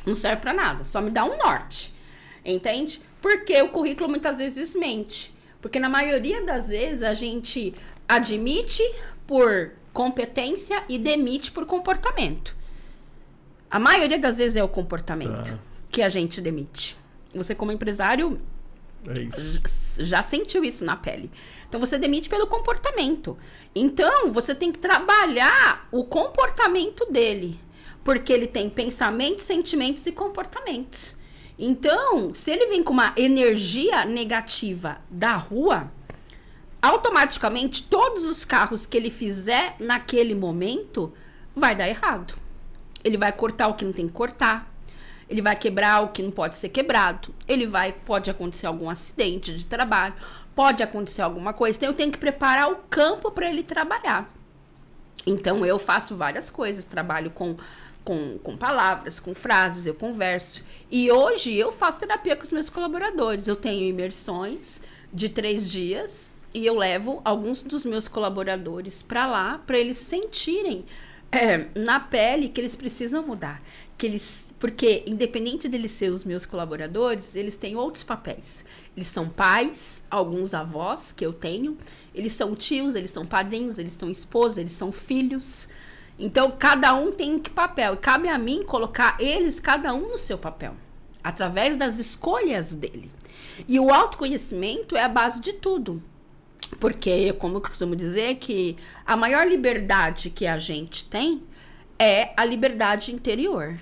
Não 0.04 0.16
serve 0.16 0.42
para 0.42 0.52
nada, 0.52 0.84
só 0.84 1.00
me 1.00 1.12
dá 1.12 1.24
um 1.24 1.38
norte. 1.38 1.94
Entende? 2.44 3.00
Porque 3.22 3.62
o 3.62 3.70
currículo 3.70 4.10
muitas 4.10 4.40
vezes 4.40 4.76
mente. 4.76 5.34
Porque 5.62 5.80
na 5.80 5.88
maioria 5.90 6.44
das 6.44 6.70
vezes 6.70 7.04
a 7.04 7.14
gente 7.14 7.74
admite 8.08 8.84
por 9.28 9.72
competência 9.94 10.84
e 10.90 10.98
demite 10.98 11.52
por 11.52 11.66
comportamento. 11.66 12.58
A 13.70 13.80
maioria 13.80 14.20
das 14.20 14.40
vezes 14.40 14.58
é 14.58 14.64
o 14.64 14.68
comportamento 14.68 15.54
ah. 15.54 15.60
que 15.90 16.02
a 16.02 16.10
gente 16.10 16.42
demite. 16.42 16.98
Você, 17.34 17.56
como 17.56 17.72
empresário, 17.72 18.42
é 19.08 20.04
já 20.04 20.22
sentiu 20.22 20.64
isso 20.64 20.84
na 20.86 20.96
pele. 20.96 21.32
Então 21.68 21.80
você 21.80 21.98
demite 21.98 22.30
pelo 22.30 22.48
comportamento. 22.48 23.38
Então 23.74 24.32
você 24.32 24.54
tem 24.54 24.72
que 24.72 24.80
trabalhar 24.80 25.88
o 25.92 26.04
comportamento 26.04 27.06
dele. 27.10 27.60
Porque 28.04 28.34
ele 28.34 28.48
tem 28.48 28.70
pensamentos, 28.70 29.46
sentimentos 29.46 30.06
e 30.06 30.12
comportamentos. 30.12 31.16
Então, 31.64 32.34
se 32.34 32.50
ele 32.50 32.66
vem 32.66 32.82
com 32.82 32.92
uma 32.92 33.14
energia 33.16 34.04
negativa 34.04 34.98
da 35.12 35.34
rua, 35.34 35.92
automaticamente 36.82 37.84
todos 37.84 38.26
os 38.26 38.44
carros 38.44 38.88
que 38.88 38.98
ele 38.98 39.12
fizer 39.12 39.76
naquele 39.80 40.34
momento 40.34 41.14
vai 41.56 41.76
dar 41.76 41.88
errado. 41.88 42.36
Ele 43.04 43.16
vai 43.16 43.32
cortar 43.32 43.68
o 43.68 43.76
que 43.76 43.86
não 43.86 43.94
tem 43.94 44.08
que 44.08 44.14
cortar. 44.14 44.74
Ele 45.30 45.40
vai 45.40 45.56
quebrar 45.56 46.02
o 46.04 46.08
que 46.08 46.24
não 46.24 46.32
pode 46.32 46.58
ser 46.58 46.70
quebrado. 46.70 47.32
Ele 47.48 47.68
vai, 47.68 47.92
pode 47.92 48.32
acontecer 48.32 48.66
algum 48.66 48.90
acidente 48.90 49.54
de 49.54 49.64
trabalho, 49.64 50.16
pode 50.56 50.82
acontecer 50.82 51.22
alguma 51.22 51.54
coisa. 51.54 51.78
Então 51.78 51.90
eu 51.90 51.96
tenho 51.96 52.12
que 52.12 52.18
preparar 52.18 52.72
o 52.72 52.78
campo 52.90 53.30
para 53.30 53.48
ele 53.48 53.62
trabalhar. 53.62 54.28
Então 55.28 55.64
eu 55.64 55.78
faço 55.78 56.18
várias 56.18 56.50
coisas, 56.50 56.86
trabalho 56.86 57.30
com 57.30 57.56
com, 58.04 58.38
com 58.40 58.58
palavras, 58.58 59.20
com 59.20 59.34
frases, 59.34 59.86
eu 59.86 59.94
converso. 59.94 60.64
E 60.90 61.12
hoje 61.12 61.56
eu 61.56 61.72
faço 61.72 62.00
terapia 62.00 62.36
com 62.36 62.44
os 62.44 62.52
meus 62.52 62.70
colaboradores. 62.70 63.48
Eu 63.48 63.56
tenho 63.56 63.88
imersões 63.88 64.82
de 65.14 65.30
três 65.30 65.70
dias 65.70 66.32
e 66.54 66.66
eu 66.66 66.78
levo 66.78 67.22
alguns 67.24 67.64
dos 67.64 67.86
meus 67.86 68.08
colaboradores 68.08 69.02
para 69.02 69.26
lá 69.26 69.62
para 69.66 69.78
eles 69.78 69.98
sentirem 69.98 70.86
é, 71.32 71.68
na 71.76 72.00
pele 72.00 72.50
que 72.50 72.60
eles 72.60 72.76
precisam 72.76 73.26
mudar. 73.26 73.62
Que 73.98 74.08
eles, 74.08 74.52
porque, 74.60 75.04
independente 75.06 75.70
deles 75.70 75.92
ser 75.92 76.10
os 76.10 76.26
meus 76.26 76.46
colaboradores, 76.46 77.36
eles 77.36 77.56
têm 77.56 77.76
outros 77.76 78.04
papéis. 78.04 78.66
Eles 78.98 79.08
são 79.08 79.30
pais, 79.30 80.04
alguns 80.10 80.54
avós 80.54 81.12
que 81.12 81.26
eu 81.26 81.32
tenho, 81.32 81.78
eles 82.14 82.34
são 82.34 82.56
tios, 82.56 82.96
eles 82.96 83.12
são 83.12 83.26
padrinhos, 83.26 83.78
eles 83.78 83.94
são 83.94 84.10
esposas, 84.10 84.58
eles 84.58 84.74
são 84.74 84.92
filhos. 84.92 85.70
Então, 86.24 86.52
cada 86.52 86.94
um 86.94 87.12
tem 87.12 87.40
que 87.40 87.50
papel. 87.50 87.96
E 87.96 87.98
cabe 87.98 88.30
a 88.30 88.38
mim 88.38 88.64
colocar 88.64 89.18
eles, 89.20 89.60
cada 89.60 89.92
um, 89.92 90.10
no 90.10 90.20
seu 90.20 90.38
papel, 90.38 90.76
através 91.24 91.76
das 91.76 91.98
escolhas 91.98 92.76
dele. 92.76 93.12
E 93.68 93.80
o 93.80 93.92
autoconhecimento 93.92 94.96
é 94.96 95.04
a 95.04 95.10
base 95.10 95.42
de 95.42 95.54
tudo. 95.54 96.02
Porque, 96.80 97.34
como 97.34 97.58
eu 97.58 97.62
costumo 97.62 97.96
dizer, 97.96 98.36
que 98.36 98.78
a 99.04 99.18
maior 99.18 99.48
liberdade 99.48 100.30
que 100.30 100.46
a 100.46 100.60
gente 100.60 101.06
tem 101.06 101.42
é 101.98 102.34
a 102.38 102.46
liberdade 102.46 103.12
interior. 103.12 103.80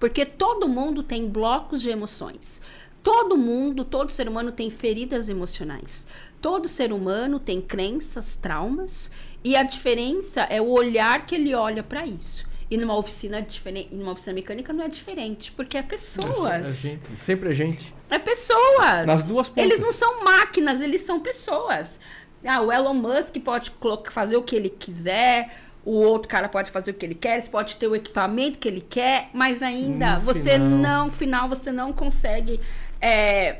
Porque 0.00 0.24
todo 0.24 0.66
mundo 0.66 1.02
tem 1.02 1.28
blocos 1.28 1.82
de 1.82 1.90
emoções. 1.90 2.62
Todo 3.02 3.36
mundo, 3.36 3.84
todo 3.84 4.10
ser 4.10 4.28
humano 4.28 4.50
tem 4.50 4.70
feridas 4.70 5.28
emocionais. 5.28 6.06
Todo 6.40 6.68
ser 6.68 6.90
humano 6.90 7.38
tem 7.38 7.60
crenças, 7.60 8.34
traumas, 8.34 9.10
e 9.44 9.56
a 9.56 9.62
diferença 9.62 10.42
é 10.42 10.60
o 10.60 10.68
olhar 10.68 11.26
que 11.26 11.34
ele 11.34 11.54
olha 11.54 11.82
para 11.82 12.06
isso. 12.06 12.50
E 12.70 12.76
numa 12.76 12.96
oficina 12.96 13.42
diferente, 13.42 13.94
numa 13.94 14.12
oficina 14.12 14.32
mecânica 14.32 14.72
não 14.72 14.84
é 14.84 14.88
diferente, 14.88 15.52
porque 15.52 15.76
é 15.76 15.82
pessoas. 15.82 16.86
É, 16.86 16.88
é 16.88 16.92
gente, 16.94 17.16
sempre 17.18 17.50
é 17.50 17.54
gente. 17.54 17.94
É 18.10 18.18
pessoas. 18.18 19.06
Nas 19.06 19.24
duas 19.24 19.48
pontas. 19.48 19.64
Eles 19.64 19.80
não 19.80 19.92
são 19.92 20.24
máquinas, 20.24 20.80
eles 20.80 21.02
são 21.02 21.20
pessoas. 21.20 22.00
Ah, 22.44 22.62
o 22.62 22.72
Elon 22.72 22.94
Musk 22.94 23.36
pode 23.44 23.70
fazer 24.10 24.36
o 24.36 24.42
que 24.42 24.56
ele 24.56 24.70
quiser, 24.70 25.54
o 25.84 25.92
outro 25.92 26.28
cara 26.28 26.48
pode 26.48 26.70
fazer 26.70 26.92
o 26.92 26.94
que 26.94 27.04
ele 27.04 27.14
quer, 27.14 27.38
ele 27.38 27.48
pode 27.48 27.76
ter 27.76 27.86
o 27.86 27.94
equipamento 27.94 28.58
que 28.58 28.68
ele 28.68 28.80
quer, 28.80 29.28
mas 29.32 29.62
ainda 29.62 30.14
no 30.14 30.20
você 30.20 30.52
final. 30.52 30.68
não, 30.68 31.10
final, 31.10 31.48
você 31.48 31.70
não 31.70 31.92
consegue 31.92 32.58
é, 33.00 33.58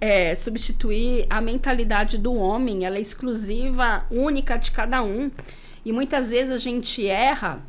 é, 0.00 0.34
substituir 0.34 1.26
a 1.30 1.40
mentalidade 1.40 2.18
do 2.18 2.34
homem, 2.34 2.84
ela 2.84 2.96
é 2.96 3.00
exclusiva, 3.00 4.04
única 4.10 4.56
de 4.56 4.70
cada 4.70 5.02
um. 5.02 5.30
E 5.84 5.92
muitas 5.92 6.30
vezes 6.30 6.52
a 6.52 6.58
gente 6.58 7.06
erra 7.06 7.62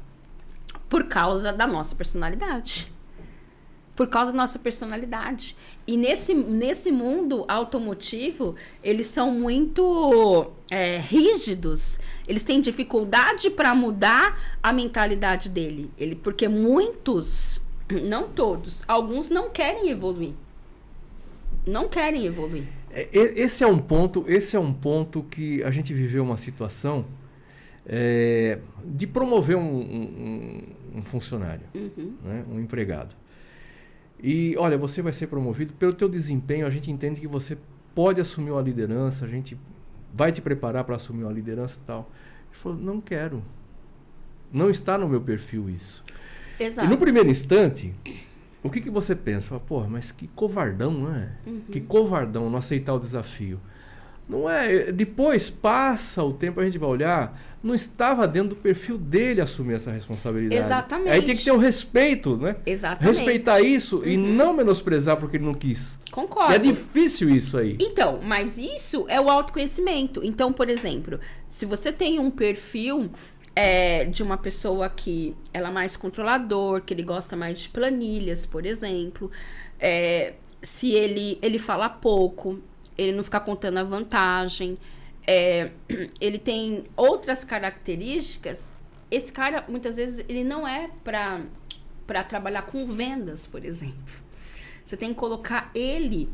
por 0.88 1.06
causa 1.06 1.52
da 1.52 1.66
nossa 1.66 1.96
personalidade 1.96 2.94
por 3.96 4.08
causa 4.08 4.32
da 4.32 4.38
nossa 4.38 4.58
personalidade. 4.58 5.56
E 5.86 5.96
nesse, 5.98 6.34
nesse 6.34 6.92
mundo 6.92 7.46
automotivo, 7.48 8.56
eles 8.84 9.08
são 9.08 9.32
muito 9.32 10.52
é, 10.70 10.98
rígidos. 10.98 12.00
Eles 12.28 12.44
têm 12.44 12.60
dificuldade 12.60 13.50
para 13.50 13.76
mudar 13.76 14.58
a 14.62 14.74
mentalidade 14.74 15.50
dele. 15.50 15.92
Ele, 15.98 16.16
porque 16.16 16.48
muitos, 16.48 17.62
não 18.04 18.30
todos, 18.30 18.84
alguns 18.88 19.30
não 19.30 19.50
querem 19.50 19.90
evoluir. 19.90 20.34
Não 21.66 21.88
querem 21.88 22.26
evoluir. 22.26 22.66
É, 22.92 23.08
esse 23.14 23.64
é 23.64 23.68
um 23.68 23.80
ponto, 23.80 24.26
esse 24.28 24.56
é 24.56 24.60
um 24.60 24.74
ponto 24.74 25.24
que 25.24 25.64
a 25.64 25.72
gente 25.72 25.94
viveu 25.94 26.24
uma 26.24 26.38
situação 26.38 27.06
é, 27.86 28.60
de 28.86 29.08
promover 29.08 29.56
um, 29.56 29.62
um, 29.62 30.62
um 30.96 31.04
funcionário, 31.04 31.66
uhum. 31.74 32.14
né, 32.24 32.46
um 32.52 32.60
empregado. 32.60 33.16
E 34.22 34.56
olha, 34.58 34.78
você 34.78 35.02
vai 35.02 35.12
ser 35.12 35.28
promovido 35.28 35.74
pelo 35.74 35.94
teu 35.94 36.08
desempenho, 36.08 36.66
a 36.66 36.70
gente 36.70 36.90
entende 36.92 37.20
que 37.20 37.28
você 37.28 37.58
pode 37.94 38.22
assumir 38.22 38.52
uma 38.52 38.62
liderança, 38.62 39.26
a 39.26 39.28
gente 39.28 39.58
vai 40.14 40.32
te 40.32 40.42
preparar 40.42 40.84
para 40.84 40.96
assumir 40.96 41.24
uma 41.24 41.34
liderança 41.34 41.80
e 41.82 41.86
tal. 41.86 42.12
Ele 42.50 42.60
falou: 42.60 42.78
"Não 42.78 43.02
quero. 43.02 43.44
Não 44.52 44.70
está 44.70 44.98
no 44.98 45.10
meu 45.10 45.20
perfil 45.20 45.70
isso. 45.70 46.04
Exato. 46.60 46.88
E 46.88 46.90
no 46.90 46.98
primeiro 46.98 47.28
instante, 47.30 47.94
o 48.64 48.70
que, 48.70 48.80
que 48.80 48.90
você 48.90 49.16
pensa? 49.16 49.50
Fala, 49.50 49.62
Porra, 49.62 49.88
mas 49.90 50.12
que 50.12 50.28
covardão, 50.28 50.92
não 50.92 51.14
é? 51.14 51.30
Uhum. 51.46 51.62
Que 51.70 51.82
covardão 51.82 52.50
não 52.50 52.58
aceitar 52.58 52.94
o 52.94 53.00
desafio. 53.00 53.60
Não 54.28 54.50
é. 54.50 54.92
Depois 54.92 55.50
passa 55.50 56.24
o 56.24 56.32
tempo, 56.32 56.60
a 56.62 56.66
gente 56.66 56.78
vai 56.78 56.90
olhar, 56.90 57.38
não 57.62 57.76
estava 57.76 58.26
dentro 58.26 58.50
do 58.50 58.56
perfil 58.56 58.98
dele 58.98 59.42
assumir 59.42 59.74
essa 59.74 59.92
responsabilidade. 59.92 60.64
Exatamente. 60.64 61.10
Aí 61.10 61.22
tem 61.24 61.36
que 61.36 61.44
ter 61.44 61.52
o 61.52 61.58
respeito, 61.58 62.38
né? 62.38 62.56
Exatamente. 62.66 63.06
Respeitar 63.06 63.60
isso 63.60 64.02
e 64.06 64.16
não 64.16 64.54
menosprezar 64.54 65.18
porque 65.18 65.38
ele 65.38 65.46
não 65.46 65.54
quis. 65.54 66.00
Concordo. 66.10 66.54
E 66.54 66.56
é 66.56 66.60
difícil 66.60 67.30
isso 67.30 67.58
aí. 67.58 67.78
Então, 67.82 68.22
mas 68.24 68.58
isso 68.58 69.06
é 69.10 69.20
o 69.20 69.30
autoconhecimento. 69.30 70.22
Então, 70.24 70.54
por 70.54 70.70
exemplo, 70.70 71.20
se 71.50 71.66
você 71.66 71.92
tem 71.92 72.20
um 72.20 72.30
perfil 72.30 73.12
é, 73.56 74.06
de 74.06 74.24
uma 74.24 74.38
pessoa 74.38 74.90
que 74.90 75.36
ela 75.54 75.70
é 75.70 75.72
mais 75.72 75.96
controlador, 75.96 76.82
que 76.82 76.94
ele 76.94 77.04
gosta 77.04 77.36
mais 77.36 77.60
de 77.60 77.70
planilhas, 77.70 78.46
por 78.46 78.66
exemplo, 78.66 79.32
é, 79.80 80.34
se 80.62 80.92
ele, 80.92 81.38
ele 81.42 81.60
fala 81.60 81.90
pouco, 81.90 82.60
ele 82.98 83.12
não 83.12 83.24
fica 83.24 83.40
contando 83.40 83.78
a 83.78 83.84
vantagem, 83.84 84.78
é, 85.28 85.72
ele 86.20 86.40
tem 86.40 86.86
outras 86.96 87.44
características. 87.44 88.68
Esse 89.12 89.32
cara, 89.32 89.64
muitas 89.68 89.98
vezes, 89.98 90.26
ele 90.28 90.44
não 90.44 90.68
é 90.68 90.90
para 91.04 92.24
trabalhar 92.24 92.64
com 92.64 92.88
vendas, 92.88 93.46
por 93.46 93.64
exemplo. 93.64 94.24
Você 94.84 94.98
tem 94.98 95.10
que 95.10 95.16
colocar 95.16 95.70
ele 95.76 96.30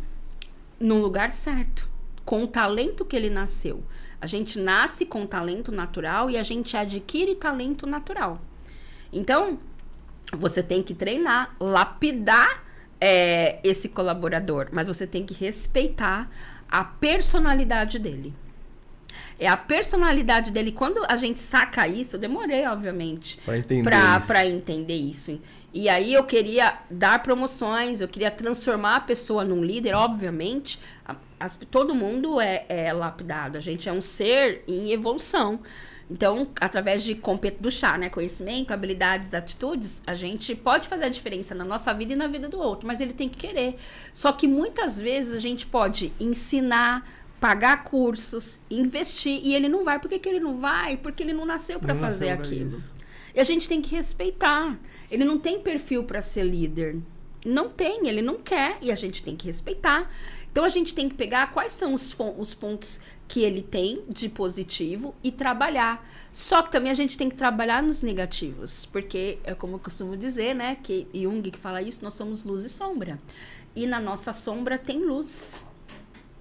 no 0.80 0.99
lugar 0.99 1.30
certo, 1.30 1.89
com 2.24 2.43
o 2.43 2.47
talento 2.47 3.03
que 3.03 3.15
ele 3.15 3.30
nasceu. 3.30 3.84
A 4.22 4.28
gente 4.28 4.59
nasce 4.59 5.05
com 5.05 5.26
talento 5.26 5.72
natural 5.72 6.30
e 6.30 6.38
a 6.38 6.43
gente 6.43 6.76
adquire 6.76 7.36
talento 7.36 7.88
natural. 7.88 8.41
Então, 9.11 9.57
você 10.34 10.61
tem 10.61 10.84
que 10.84 10.93
treinar, 10.93 11.55
lapidar 11.59 12.63
é, 12.99 13.59
esse 13.63 13.89
colaborador, 13.89 14.67
mas 14.72 14.88
você 14.88 15.07
tem 15.07 15.26
que 15.26 15.34
respeitar 15.34 16.30
a 16.70 16.84
personalidade 16.84 17.97
dele. 17.97 18.34
É 19.39 19.47
a 19.47 19.55
personalidade 19.55 20.51
dele. 20.51 20.72
Quando 20.72 21.01
a 21.07 21.15
gente 21.15 21.39
saca 21.39 21.88
isso, 21.88 22.17
eu 22.17 22.20
demorei, 22.20 22.67
obviamente, 22.67 23.39
Pra 23.45 23.57
entender 23.57 23.84
pra, 23.89 24.17
isso. 24.17 24.28
pra 24.28 24.45
entender 24.45 24.95
isso. 24.95 25.39
E 25.74 25.88
aí 25.88 26.13
eu 26.13 26.24
queria 26.24 26.80
dar 26.89 27.22
promoções, 27.22 28.01
eu 28.01 28.07
queria 28.07 28.32
transformar 28.32 28.95
a 28.95 29.01
pessoa 29.01 29.43
num 29.43 29.63
líder, 29.63 29.93
obviamente. 29.93 30.80
as- 31.39 31.55
todo 31.72 31.95
mundo 31.95 32.39
é, 32.41 32.65
é 32.67 32.91
lapidado, 32.91 33.57
a 33.57 33.61
gente 33.61 33.88
é 33.88 33.93
um 33.93 34.01
ser 34.01 34.61
em 34.67 34.91
evolução. 34.91 35.59
Então, 36.11 36.47
através 36.59 37.01
de 37.03 37.13
do 37.59 37.70
chá, 37.72 37.97
né? 37.97 38.09
Conhecimento, 38.09 38.74
habilidades, 38.74 39.34
atitudes, 39.34 40.01
a 40.07 40.15
gente 40.15 40.53
pode 40.55 40.88
fazer 40.88 41.05
a 41.05 41.09
diferença 41.09 41.53
na 41.55 41.63
nossa 41.63 41.93
vida 41.93 42.13
e 42.13 42.15
na 42.15 42.28
vida 42.28 42.49
do 42.49 42.59
outro, 42.59 42.86
mas 42.88 42.99
ele 42.99 43.13
tem 43.13 43.30
que 43.30 43.38
querer. 43.38 43.76
Só 44.11 44.32
que 44.32 44.47
muitas 44.47 44.99
vezes 44.99 45.32
a 45.38 45.39
gente 45.39 45.65
pode 45.67 46.11
ensinar, 46.20 47.07
pagar 47.39 47.84
cursos, 47.84 48.59
investir, 48.70 49.39
e 49.43 49.53
ele 49.55 49.70
não 49.70 49.84
vai. 49.86 49.97
Por 49.99 50.09
que, 50.09 50.20
que 50.20 50.28
ele 50.28 50.39
não 50.39 50.57
vai? 50.59 50.97
Porque 50.97 51.22
ele 51.24 51.32
não 51.34 51.45
nasceu 51.45 51.80
para 51.80 51.93
fazer 51.95 52.30
aquilo. 52.32 52.70
isso. 52.76 52.93
E 53.34 53.39
a 53.39 53.43
gente 53.43 53.70
tem 53.70 53.82
que 53.82 53.95
respeitar. 53.95 54.78
Ele 55.10 55.26
não 55.26 55.38
tem 55.38 55.60
perfil 55.62 56.03
para 56.03 56.22
ser 56.22 56.43
líder. 56.43 57.01
Não 57.45 57.70
tem, 57.70 58.07
ele 58.07 58.22
não 58.22 58.38
quer 58.38 58.78
e 58.82 58.91
a 58.91 58.95
gente 58.95 59.24
tem 59.24 59.36
que 59.36 59.47
respeitar. 59.47 60.12
Então 60.51 60.64
a 60.64 60.70
gente 60.70 60.93
tem 60.93 61.07
que 61.07 61.16
pegar 61.16 61.53
quais 61.53 61.72
são 61.72 61.93
os, 61.93 62.16
os 62.38 62.53
pontos 62.53 62.99
que 63.28 63.41
ele 63.41 63.62
tem 63.62 64.03
de 64.10 64.28
positivo 64.28 65.16
e 65.24 65.32
trabalhar. 65.32 66.05
Só 66.32 66.62
que 66.62 66.72
também 66.72 66.91
a 66.91 66.95
gente 66.95 67.18
tem 67.18 67.30
que 67.30 67.36
trabalhar 67.36 67.82
nos 67.82 68.01
negativos, 68.01 68.86
porque 68.88 69.39
é 69.43 69.53
como 69.53 69.76
eu 69.76 69.80
costumo 69.80 70.18
dizer, 70.18 70.53
né, 70.55 70.76
que 70.76 71.07
Jung 71.14 71.49
que 71.49 71.57
fala 71.57 71.82
isso, 71.82 72.03
nós 72.03 72.16
somos 72.16 72.43
luz 72.43 72.64
e 72.64 72.70
sombra. 72.70 73.20
E 73.76 73.86
na 73.86 73.99
nossa 73.99 74.34
sombra 74.34 74.78
tem 74.78 74.99
luz. 74.99 75.66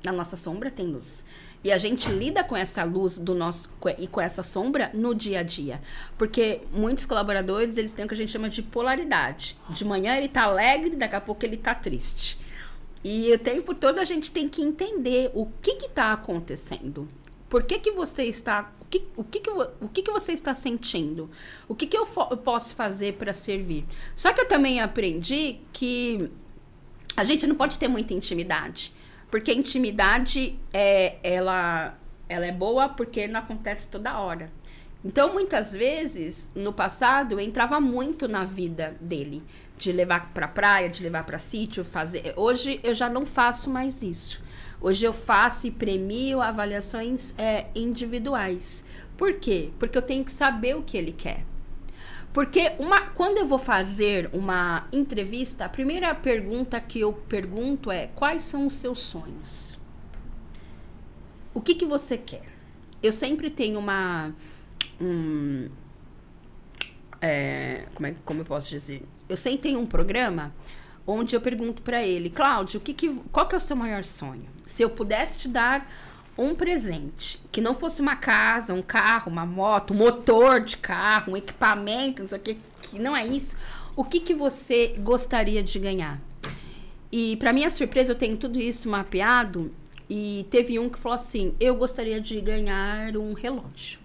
Na 0.02 0.12
nossa 0.12 0.36
sombra 0.36 0.70
tem 0.70 0.86
luz. 0.86 1.24
E 1.68 1.72
a 1.72 1.76
gente 1.76 2.10
lida 2.10 2.42
com 2.42 2.56
essa 2.56 2.82
luz 2.82 3.18
do 3.18 3.34
nosso 3.34 3.70
e 3.98 4.06
com 4.06 4.22
essa 4.22 4.42
sombra 4.42 4.90
no 4.94 5.14
dia 5.14 5.40
a 5.40 5.42
dia. 5.42 5.82
Porque 6.16 6.62
muitos 6.72 7.04
colaboradores, 7.04 7.76
eles 7.76 7.92
têm 7.92 8.06
o 8.06 8.08
que 8.08 8.14
a 8.14 8.16
gente 8.16 8.32
chama 8.32 8.48
de 8.48 8.62
polaridade. 8.62 9.54
De 9.68 9.84
manhã 9.84 10.16
ele 10.16 10.28
tá 10.28 10.44
alegre, 10.44 10.96
daqui 10.96 11.16
a 11.16 11.20
pouco 11.20 11.44
ele 11.44 11.58
tá 11.58 11.74
triste. 11.74 12.38
E 13.04 13.30
o 13.34 13.38
tempo 13.38 13.74
todo 13.74 13.98
a 13.98 14.04
gente 14.04 14.30
tem 14.30 14.48
que 14.48 14.62
entender 14.62 15.30
o 15.34 15.44
que 15.60 15.74
que 15.74 15.90
tá 15.90 16.14
acontecendo. 16.14 17.06
Por 17.50 17.62
que 17.62 17.78
que 17.78 17.90
você 17.92 18.24
está 18.24 18.72
o 18.80 18.84
que, 18.86 19.04
o 19.14 19.22
que, 19.22 19.40
que, 19.40 19.50
o 19.50 19.88
que, 19.92 20.00
que 20.00 20.10
você 20.10 20.32
está 20.32 20.54
sentindo? 20.54 21.28
O 21.68 21.74
que, 21.74 21.86
que 21.86 21.98
eu, 21.98 22.08
eu 22.30 22.36
posso 22.38 22.74
fazer 22.74 23.18
para 23.18 23.34
servir? 23.34 23.84
Só 24.16 24.32
que 24.32 24.40
eu 24.40 24.48
também 24.48 24.80
aprendi 24.80 25.58
que 25.70 26.30
a 27.14 27.24
gente 27.24 27.46
não 27.46 27.56
pode 27.56 27.78
ter 27.78 27.88
muita 27.88 28.14
intimidade. 28.14 28.96
Porque 29.30 29.50
a 29.50 29.54
intimidade 29.54 30.58
é, 30.72 31.16
ela, 31.22 31.94
ela 32.28 32.46
é 32.46 32.52
boa 32.52 32.88
porque 32.88 33.26
não 33.26 33.40
acontece 33.40 33.90
toda 33.90 34.18
hora. 34.18 34.50
Então, 35.04 35.32
muitas 35.32 35.72
vezes, 35.72 36.50
no 36.56 36.72
passado, 36.72 37.32
eu 37.32 37.40
entrava 37.40 37.80
muito 37.80 38.26
na 38.26 38.44
vida 38.44 38.96
dele. 39.00 39.42
De 39.76 39.92
levar 39.92 40.32
pra 40.34 40.48
praia, 40.48 40.88
de 40.88 41.04
levar 41.04 41.24
pra 41.24 41.38
sítio, 41.38 41.84
fazer. 41.84 42.32
Hoje 42.36 42.80
eu 42.82 42.92
já 42.92 43.08
não 43.08 43.24
faço 43.24 43.70
mais 43.70 44.02
isso. 44.02 44.42
Hoje 44.80 45.04
eu 45.04 45.12
faço 45.12 45.68
e 45.68 45.70
premio 45.70 46.40
avaliações 46.40 47.32
é, 47.38 47.66
individuais. 47.76 48.84
Por 49.16 49.34
quê? 49.34 49.70
Porque 49.78 49.96
eu 49.96 50.02
tenho 50.02 50.24
que 50.24 50.32
saber 50.32 50.76
o 50.76 50.82
que 50.82 50.96
ele 50.96 51.12
quer. 51.12 51.44
Porque 52.32 52.72
uma, 52.78 53.00
quando 53.10 53.38
eu 53.38 53.46
vou 53.46 53.58
fazer 53.58 54.30
uma 54.32 54.86
entrevista, 54.92 55.64
a 55.64 55.68
primeira 55.68 56.14
pergunta 56.14 56.80
que 56.80 57.00
eu 57.00 57.12
pergunto 57.12 57.90
é: 57.90 58.08
quais 58.14 58.42
são 58.42 58.66
os 58.66 58.74
seus 58.74 59.00
sonhos? 59.00 59.78
O 61.54 61.60
que, 61.60 61.74
que 61.74 61.84
você 61.84 62.18
quer? 62.18 62.44
Eu 63.02 63.12
sempre 63.12 63.50
tenho 63.50 63.78
uma. 63.78 64.32
Um, 65.00 65.68
é, 67.20 67.86
como, 67.94 68.06
é, 68.06 68.14
como 68.24 68.40
eu 68.40 68.44
posso 68.44 68.70
dizer? 68.70 69.02
Eu 69.28 69.36
sempre 69.36 69.58
tenho 69.58 69.80
um 69.80 69.86
programa 69.86 70.54
onde 71.06 71.34
eu 71.34 71.40
pergunto 71.40 71.80
para 71.82 72.04
ele, 72.04 72.28
Cláudio, 72.28 72.78
o 72.78 72.82
que 72.82 72.92
que, 72.92 73.08
qual 73.32 73.48
que 73.48 73.54
é 73.54 73.58
o 73.58 73.60
seu 73.60 73.74
maior 73.74 74.04
sonho? 74.04 74.46
Se 74.66 74.82
eu 74.82 74.90
pudesse 74.90 75.38
te 75.38 75.48
dar 75.48 75.90
um 76.38 76.54
presente, 76.54 77.40
que 77.50 77.60
não 77.60 77.74
fosse 77.74 78.00
uma 78.00 78.14
casa, 78.14 78.72
um 78.72 78.82
carro, 78.82 79.30
uma 79.30 79.44
moto, 79.44 79.92
um 79.92 79.96
motor 79.96 80.60
de 80.60 80.76
carro, 80.76 81.32
um 81.32 81.36
equipamento, 81.36 82.22
não 82.22 82.28
sei 82.28 82.38
o 82.38 82.42
que, 82.42 82.56
que 82.80 82.98
não 82.98 83.16
é 83.16 83.26
isso, 83.26 83.56
o 83.96 84.04
que 84.04 84.20
que 84.20 84.32
você 84.32 84.94
gostaria 85.00 85.64
de 85.64 85.76
ganhar? 85.80 86.20
E 87.10 87.36
para 87.36 87.52
minha 87.52 87.68
surpresa, 87.68 88.12
eu 88.12 88.16
tenho 88.16 88.36
tudo 88.36 88.60
isso 88.60 88.88
mapeado 88.88 89.74
e 90.08 90.46
teve 90.50 90.78
um 90.78 90.88
que 90.88 90.98
falou 90.98 91.16
assim: 91.16 91.54
"Eu 91.58 91.74
gostaria 91.74 92.20
de 92.20 92.40
ganhar 92.40 93.16
um 93.16 93.32
relógio". 93.32 93.98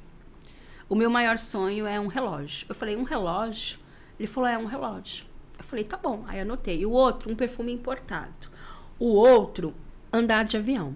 O 0.90 0.96
meu 0.96 1.10
maior 1.10 1.38
sonho 1.38 1.86
é 1.86 2.00
um 2.00 2.08
relógio. 2.08 2.66
Eu 2.68 2.74
falei: 2.74 2.96
"Um 2.96 3.04
relógio?". 3.04 3.78
Ele 4.18 4.28
falou: 4.28 4.50
"É 4.50 4.58
um 4.58 4.66
relógio". 4.66 5.26
Eu 5.58 5.64
falei: 5.64 5.84
"Tá 5.84 5.98
bom". 5.98 6.24
Aí 6.28 6.40
anotei. 6.40 6.80
E 6.80 6.86
o 6.86 6.92
outro, 6.92 7.32
um 7.32 7.36
perfume 7.36 7.72
importado. 7.74 8.50
O 8.98 9.08
outro, 9.08 9.74
andar 10.12 10.46
de 10.46 10.58
avião. 10.58 10.96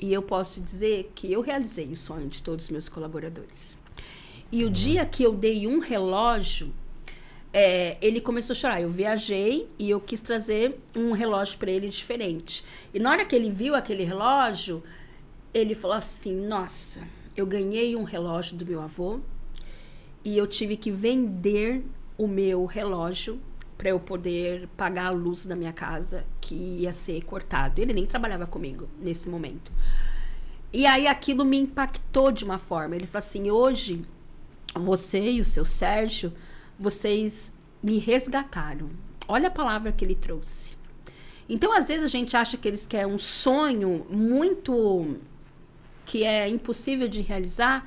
E 0.00 0.12
eu 0.12 0.22
posso 0.22 0.60
dizer 0.60 1.10
que 1.14 1.32
eu 1.32 1.40
realizei 1.40 1.86
o 1.90 1.96
sonho 1.96 2.28
de 2.28 2.40
todos 2.40 2.66
os 2.66 2.70
meus 2.70 2.88
colaboradores. 2.88 3.78
E 4.50 4.64
o 4.64 4.70
dia 4.70 5.04
que 5.04 5.22
eu 5.22 5.32
dei 5.32 5.66
um 5.66 5.78
relógio, 5.80 6.72
é, 7.52 7.98
ele 8.00 8.20
começou 8.20 8.54
a 8.54 8.56
chorar. 8.56 8.80
Eu 8.80 8.88
viajei 8.88 9.68
e 9.78 9.90
eu 9.90 10.00
quis 10.00 10.20
trazer 10.20 10.78
um 10.96 11.12
relógio 11.12 11.58
para 11.58 11.70
ele 11.70 11.88
diferente. 11.88 12.64
E 12.94 12.98
na 12.98 13.10
hora 13.10 13.24
que 13.24 13.34
ele 13.34 13.50
viu 13.50 13.74
aquele 13.74 14.04
relógio, 14.04 14.82
ele 15.52 15.74
falou 15.74 15.96
assim: 15.96 16.34
Nossa, 16.46 17.06
eu 17.36 17.44
ganhei 17.44 17.96
um 17.96 18.04
relógio 18.04 18.56
do 18.56 18.64
meu 18.64 18.80
avô 18.80 19.20
e 20.24 20.36
eu 20.36 20.46
tive 20.46 20.76
que 20.76 20.90
vender 20.90 21.84
o 22.16 22.26
meu 22.26 22.64
relógio 22.64 23.40
para 23.78 23.90
eu 23.90 24.00
poder 24.00 24.68
pagar 24.76 25.06
a 25.06 25.10
luz 25.10 25.46
da 25.46 25.54
minha 25.54 25.72
casa 25.72 26.26
que 26.40 26.54
ia 26.54 26.92
ser 26.92 27.22
cortado. 27.24 27.80
Ele 27.80 27.92
nem 27.92 28.04
trabalhava 28.04 28.46
comigo 28.46 28.88
nesse 29.00 29.28
momento. 29.30 29.72
E 30.72 30.84
aí 30.84 31.06
aquilo 31.06 31.44
me 31.44 31.56
impactou 31.56 32.32
de 32.32 32.44
uma 32.44 32.58
forma. 32.58 32.96
Ele 32.96 33.06
falou 33.06 33.24
assim: 33.24 33.50
hoje 33.50 34.04
você 34.74 35.30
e 35.30 35.40
o 35.40 35.44
seu 35.44 35.64
Sérgio, 35.64 36.32
vocês 36.78 37.54
me 37.82 37.98
resgataram. 37.98 38.90
Olha 39.26 39.48
a 39.48 39.52
palavra 39.52 39.92
que 39.92 40.04
ele 40.04 40.14
trouxe. 40.16 40.76
Então, 41.48 41.72
às 41.72 41.88
vezes 41.88 42.04
a 42.04 42.08
gente 42.08 42.36
acha 42.36 42.56
que 42.58 42.68
eles 42.68 42.86
querem 42.86 43.06
um 43.06 43.18
sonho 43.18 44.06
muito 44.10 45.16
que 46.04 46.24
é 46.24 46.48
impossível 46.48 47.06
de 47.06 47.20
realizar 47.20 47.86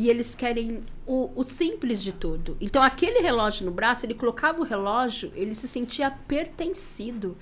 e 0.00 0.08
eles 0.08 0.34
querem 0.34 0.82
o, 1.06 1.30
o 1.36 1.44
simples 1.44 2.02
de 2.02 2.10
tudo. 2.10 2.56
Então, 2.58 2.82
aquele 2.82 3.20
relógio 3.20 3.66
no 3.66 3.70
braço, 3.70 4.06
ele 4.06 4.14
colocava 4.14 4.58
o 4.58 4.64
relógio, 4.64 5.30
ele 5.34 5.54
se 5.54 5.68
sentia 5.68 6.10
pertencido, 6.10 7.36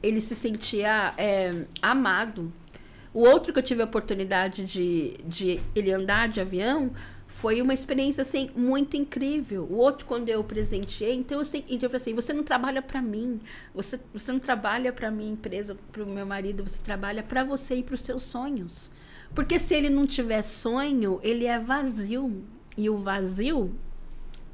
ele 0.00 0.20
se 0.20 0.36
sentia 0.36 1.12
é, 1.18 1.66
amado. 1.82 2.52
O 3.12 3.18
outro 3.18 3.52
que 3.52 3.58
eu 3.58 3.64
tive 3.64 3.82
a 3.82 3.84
oportunidade 3.84 4.64
de, 4.64 5.16
de 5.26 5.60
ele 5.74 5.90
andar 5.90 6.28
de 6.28 6.40
avião 6.40 6.92
foi 7.26 7.60
uma 7.60 7.74
experiência 7.74 8.22
assim 8.22 8.48
muito 8.54 8.96
incrível. 8.96 9.66
O 9.68 9.74
outro 9.74 10.06
quando 10.06 10.28
eu 10.28 10.44
presenteei, 10.44 11.16
então 11.16 11.40
eu, 11.40 11.44
então 11.44 11.78
eu 11.82 11.90
falei 11.90 11.96
assim, 11.96 12.14
você 12.14 12.32
não 12.32 12.44
trabalha 12.44 12.80
para 12.80 13.02
mim, 13.02 13.40
você, 13.74 14.00
você 14.12 14.30
não 14.30 14.38
trabalha 14.38 14.92
para 14.92 15.10
minha 15.10 15.32
empresa, 15.32 15.76
para 15.90 16.04
o 16.04 16.06
meu 16.06 16.24
marido, 16.24 16.62
você 16.62 16.78
trabalha 16.80 17.24
para 17.24 17.42
você 17.42 17.74
e 17.74 17.82
para 17.82 17.94
os 17.96 18.02
seus 18.02 18.22
sonhos. 18.22 18.92
Porque 19.34 19.58
se 19.58 19.74
ele 19.74 19.90
não 19.90 20.06
tiver 20.06 20.42
sonho, 20.42 21.18
ele 21.22 21.46
é 21.46 21.58
vazio 21.58 22.44
e 22.76 22.88
o 22.88 22.98
vazio 22.98 23.74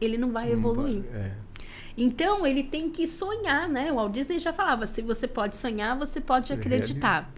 ele 0.00 0.16
não 0.16 0.32
vai 0.32 0.50
evoluir. 0.50 1.04
É. 1.12 1.32
Então 1.96 2.46
ele 2.46 2.62
tem 2.62 2.88
que 2.88 3.06
sonhar, 3.06 3.68
né? 3.68 3.92
O 3.92 3.96
Walt 3.96 4.12
Disney 4.12 4.38
já 4.38 4.52
falava: 4.52 4.86
se 4.86 5.02
você 5.02 5.28
pode 5.28 5.56
sonhar, 5.56 5.98
você 5.98 6.20
pode 6.20 6.52
acreditar. 6.52 7.30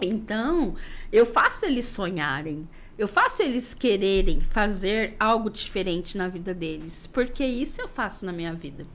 Então 0.00 0.74
eu 1.12 1.26
faço 1.26 1.66
eles 1.66 1.86
sonharem. 1.86 2.68
Eu 2.96 3.08
faço 3.08 3.42
eles 3.42 3.72
quererem 3.72 4.40
fazer 4.40 5.14
algo 5.18 5.48
diferente 5.48 6.18
na 6.18 6.28
vida 6.28 6.52
deles, 6.52 7.06
porque 7.06 7.44
isso 7.44 7.80
eu 7.80 7.88
faço 7.88 8.26
na 8.26 8.32
minha 8.32 8.52
vida. 8.52 8.86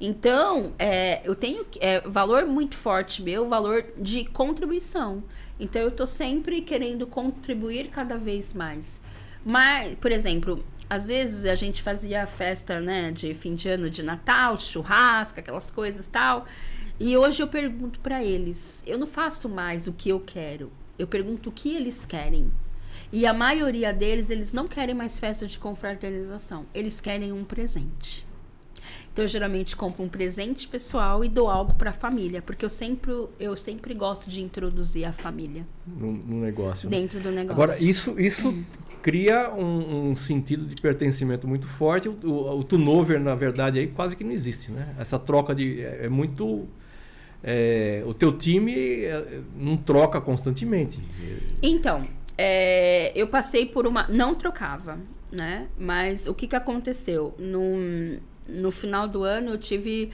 Então, 0.00 0.72
é, 0.78 1.20
eu 1.28 1.34
tenho 1.34 1.66
é, 1.78 2.00
valor 2.00 2.46
muito 2.46 2.74
forte 2.74 3.22
meu, 3.22 3.48
valor 3.48 3.84
de 3.98 4.24
contribuição. 4.24 5.22
Então, 5.58 5.82
eu 5.82 5.88
estou 5.88 6.06
sempre 6.06 6.62
querendo 6.62 7.06
contribuir 7.06 7.88
cada 7.88 8.16
vez 8.16 8.54
mais. 8.54 9.02
Mas, 9.44 9.94
por 9.96 10.10
exemplo, 10.10 10.64
às 10.88 11.08
vezes 11.08 11.44
a 11.44 11.54
gente 11.54 11.82
fazia 11.82 12.26
festa, 12.26 12.80
né, 12.80 13.12
de 13.12 13.34
fim 13.34 13.54
de 13.54 13.68
ano, 13.68 13.90
de 13.90 14.02
Natal, 14.02 14.58
churrasco, 14.58 15.38
aquelas 15.38 15.70
coisas 15.70 16.06
tal. 16.06 16.46
E 16.98 17.16
hoje 17.16 17.42
eu 17.42 17.48
pergunto 17.48 18.00
para 18.00 18.24
eles, 18.24 18.82
eu 18.86 18.98
não 18.98 19.06
faço 19.06 19.48
mais 19.48 19.86
o 19.86 19.92
que 19.92 20.08
eu 20.08 20.20
quero. 20.20 20.72
Eu 20.98 21.06
pergunto 21.06 21.50
o 21.50 21.52
que 21.52 21.74
eles 21.74 22.06
querem. 22.06 22.50
E 23.12 23.26
a 23.26 23.34
maioria 23.34 23.92
deles, 23.92 24.30
eles 24.30 24.52
não 24.52 24.66
querem 24.66 24.94
mais 24.94 25.18
festa 25.18 25.46
de 25.46 25.58
confraternização. 25.58 26.66
Eles 26.74 27.00
querem 27.00 27.32
um 27.32 27.44
presente. 27.44 28.29
Então, 29.12 29.24
eu 29.24 29.28
geralmente 29.28 29.74
compro 29.74 30.04
um 30.04 30.08
presente 30.08 30.68
pessoal 30.68 31.24
e 31.24 31.28
dou 31.28 31.50
algo 31.50 31.74
para 31.74 31.90
a 31.90 31.92
família, 31.92 32.40
porque 32.40 32.64
eu 32.64 32.70
sempre, 32.70 33.12
eu 33.38 33.56
sempre 33.56 33.92
gosto 33.92 34.30
de 34.30 34.40
introduzir 34.40 35.04
a 35.04 35.12
família 35.12 35.66
no, 35.86 36.12
no 36.12 36.40
negócio. 36.40 36.88
Né? 36.88 36.98
Dentro 36.98 37.18
né? 37.18 37.24
do 37.24 37.30
negócio. 37.30 37.52
Agora, 37.62 37.82
isso, 37.82 38.18
isso 38.20 38.56
cria 39.02 39.52
um, 39.52 40.10
um, 40.10 40.16
sentido 40.16 40.64
de 40.64 40.76
pertencimento 40.80 41.48
muito 41.48 41.66
forte. 41.66 42.08
O, 42.08 42.18
o, 42.22 42.58
o, 42.58 42.64
turnover, 42.64 43.18
na 43.20 43.34
verdade, 43.34 43.80
aí 43.80 43.88
quase 43.88 44.16
que 44.16 44.22
não 44.22 44.32
existe, 44.32 44.70
né? 44.70 44.94
Essa 44.98 45.18
troca 45.18 45.54
de 45.54 45.82
é, 45.82 46.06
é 46.06 46.08
muito 46.08 46.68
é, 47.42 48.02
o 48.06 48.12
teu 48.12 48.30
time 48.32 49.04
é, 49.04 49.40
não 49.56 49.76
troca 49.76 50.20
constantemente. 50.20 51.00
Então, 51.62 52.06
é, 52.36 53.12
eu 53.14 53.26
passei 53.26 53.66
por 53.66 53.86
uma. 53.86 54.06
Não 54.08 54.34
trocava, 54.34 54.98
né? 55.32 55.68
Mas 55.78 56.26
o 56.26 56.34
que, 56.34 56.46
que 56.46 56.56
aconteceu? 56.56 57.34
No, 57.38 58.20
no 58.50 58.70
final 58.70 59.08
do 59.08 59.22
ano 59.22 59.50
eu 59.50 59.58
tive 59.58 60.10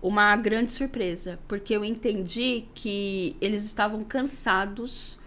uma 0.00 0.36
grande 0.36 0.72
surpresa, 0.72 1.38
porque 1.48 1.74
eu 1.74 1.84
entendi 1.84 2.66
que 2.74 3.36
eles 3.40 3.64
estavam 3.64 4.04
cansados, 4.04 5.18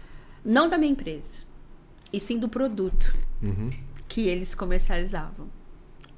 não 0.44 0.68
da 0.68 0.78
minha 0.78 0.92
empresa, 0.92 1.42
e 2.12 2.18
sim 2.18 2.38
do 2.38 2.48
produto 2.48 3.14
uhum. 3.42 3.70
que 4.08 4.22
eles 4.28 4.54
comercializavam. 4.54 5.48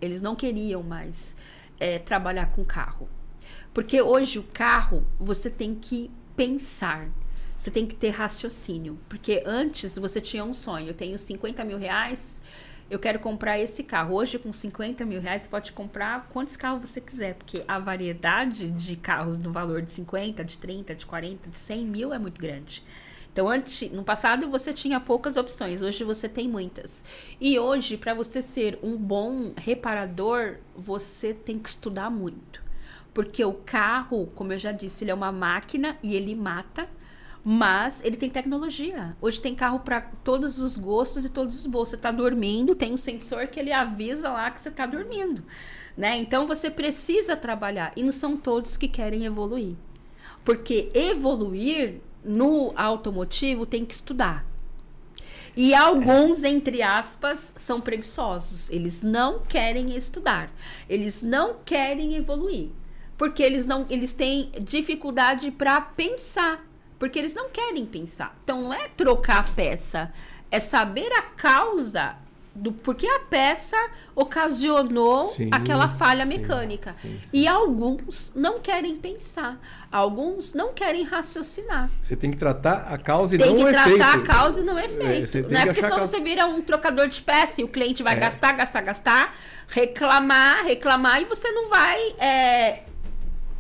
Eles 0.01 0.21
não 0.21 0.37
queriam 0.37 0.83
mais 0.83 1.37
é, 1.79 1.99
trabalhar 1.99 2.47
com 2.47 2.65
carro. 2.65 3.09
Porque 3.73 4.01
hoje 4.01 4.39
o 4.39 4.43
carro 4.43 5.05
você 5.19 5.51
tem 5.51 5.75
que 5.75 6.11
pensar. 6.37 7.09
Você 7.57 7.71
tem 7.71 7.87
que 7.87 7.95
ter 7.95 8.11
raciocínio. 8.11 8.99
Porque 9.09 9.43
antes 9.47 9.97
você 9.99 10.21
tinha 10.21 10.45
um 10.45 10.53
sonho. 10.53 10.89
Eu 10.89 10.95
tenho 10.95 11.19
50 11.19 11.65
mil 11.65 11.79
reais, 11.79 12.45
eu 12.91 12.99
quero 12.99 13.19
comprar 13.19 13.59
esse 13.59 13.83
carro. 13.83 14.15
Hoje, 14.15 14.39
com 14.39 14.53
50 14.53 15.05
mil 15.05 15.21
reais, 15.21 15.43
você 15.43 15.49
pode 15.49 15.73
comprar 15.73 16.29
quantos 16.31 16.57
carros 16.57 16.91
você 16.91 17.01
quiser. 17.01 17.35
Porque 17.35 17.65
a 17.67 17.79
variedade 17.79 18.71
de 18.71 18.97
carros 18.97 19.39
no 19.39 19.51
valor 19.51 19.83
de 19.83 19.93
50, 19.93 20.45
de 20.45 20.59
30, 20.59 20.95
de 20.95 21.07
40, 21.07 21.51
de 21.51 21.57
100 21.57 21.87
mil 21.87 22.13
é 22.13 22.19
muito 22.19 22.41
grande. 22.41 22.83
Então, 23.33 23.49
antes, 23.49 23.91
no 23.91 24.05
passado 24.05 24.49
você 24.49 24.73
tinha 24.73 25.01
poucas 25.01 25.37
opções, 25.37 25.83
hoje 25.83 26.05
você 26.05 26.29
tem 26.29 26.49
muitas. 26.49 27.05
E 27.41 27.59
hoje, 27.59 27.97
para 27.97 28.15
você 28.15 28.41
ser 28.41 28.79
um 28.81 28.97
bom 28.97 29.53
reparador, 29.57 30.59
você 30.77 31.35
tem 31.35 31.59
que 31.59 31.69
estudar 31.69 32.11
muito. 32.11 32.63
Porque 33.13 33.45
o 33.45 33.55
carro, 33.55 34.29
como 34.37 34.53
eu 34.53 34.59
já 34.59 34.71
disse, 34.71 35.03
ele 35.03 35.11
é 35.11 35.15
uma 35.15 35.33
máquina 35.33 35.99
e 36.01 36.15
ele 36.15 36.35
mata 36.37 36.89
mas 37.45 38.03
ele 38.03 38.17
tem 38.17 38.31
tecnologia. 38.31 39.15
Hoje 39.21 39.39
tem 39.39 39.55
carro 39.55 39.81
para 39.81 40.01
todos 40.01 40.59
os 40.59 40.79
gostos 40.79 41.27
e 41.27 41.29
todos 41.29 41.61
os 41.61 41.67
bolsos. 41.67 41.91
Você 41.91 41.97
está 41.97 42.11
dormindo, 42.11 42.75
tem 42.75 42.95
um 42.95 42.97
sensor 42.97 43.49
que 43.49 43.61
ele 43.61 43.71
avisa 43.71 44.31
lá 44.31 44.51
que 44.51 44.59
você 44.59 44.71
está 44.71 44.87
dormindo. 44.87 45.45
Né? 45.95 46.17
Então 46.17 46.47
você 46.47 46.71
precisa 46.71 47.37
trabalhar. 47.37 47.93
E 47.95 48.03
não 48.03 48.11
são 48.11 48.35
todos 48.35 48.79
que 48.79 48.89
querem 48.89 49.27
evoluir. 49.27 49.77
Porque 50.43 50.91
evoluir 50.95 52.01
no 52.25 52.73
automotivo 52.75 53.67
tem 53.67 53.85
que 53.85 53.93
estudar. 53.93 54.47
E 55.55 55.75
alguns, 55.75 56.45
entre 56.45 56.83
aspas, 56.83 57.53
são 57.57 57.79
preguiçosos. 57.79 58.71
Eles 58.71 59.03
não 59.03 59.41
querem 59.41 59.95
estudar. 59.95 60.51
Eles 60.89 61.23
não 61.23 61.57
querem 61.63 62.15
evoluir. 62.15 62.71
Porque 63.19 63.43
eles 63.43 63.67
não 63.67 63.87
eles 63.91 64.15
têm 64.15 64.51
dificuldade 64.63 65.51
para 65.51 65.79
pensar 65.81 66.67
porque 67.05 67.19
eles 67.19 67.35
não 67.35 67.51
querem 67.51 67.85
pensar. 67.85 68.35
Então 68.43 68.63
não 68.63 68.73
é 68.73 68.89
trocar 68.97 69.41
a 69.41 69.43
peça, 69.43 70.11
é 70.51 70.59
saber 70.59 71.13
a 71.13 71.21
causa 71.21 72.17
do 72.55 72.73
porquê 72.73 73.07
a 73.07 73.19
peça 73.19 73.77
ocasionou 74.15 75.27
sim, 75.27 75.51
aquela 75.53 75.87
falha 75.87 76.25
mecânica. 76.25 76.95
Sim, 77.03 77.21
sim, 77.23 77.29
e 77.35 77.47
alguns 77.47 78.33
não 78.35 78.59
querem 78.59 78.97
pensar, 78.97 79.61
alguns 79.93 80.55
não 80.55 80.73
querem 80.73 81.05
raciocinar. 81.05 81.91
Você 82.01 82.17
tem 82.17 82.31
que 82.31 82.39
tratar 82.39 82.87
a 82.91 82.97
causa 82.97 83.35
e 83.35 83.39
tem 83.39 83.49
não 83.49 83.57
o 83.57 83.69
efeito. 83.69 83.85
Tem 83.85 83.93
que 83.93 83.99
tratar 83.99 84.19
a 84.19 84.23
causa 84.23 84.63
e 84.63 84.65
não 84.65 84.75
o 84.77 84.79
é, 84.79 84.87
efeito. 84.87 85.37
É, 85.37 85.43
não 85.43 85.61
é 85.61 85.67
porque 85.67 85.83
senão 85.83 85.99
você 85.99 86.21
vira 86.21 86.47
um 86.47 86.63
trocador 86.63 87.07
de 87.07 87.21
peça 87.21 87.61
e 87.61 87.65
o 87.65 87.69
cliente 87.69 88.03
vai 88.03 88.17
é. 88.17 88.21
gastar, 88.21 88.53
gastar, 88.53 88.81
gastar, 88.81 89.37
reclamar, 89.69 90.65
reclamar 90.65 91.21
e 91.21 91.27
você 91.27 91.53
não 91.53 91.69
vai. 91.69 92.01
É, 92.19 92.83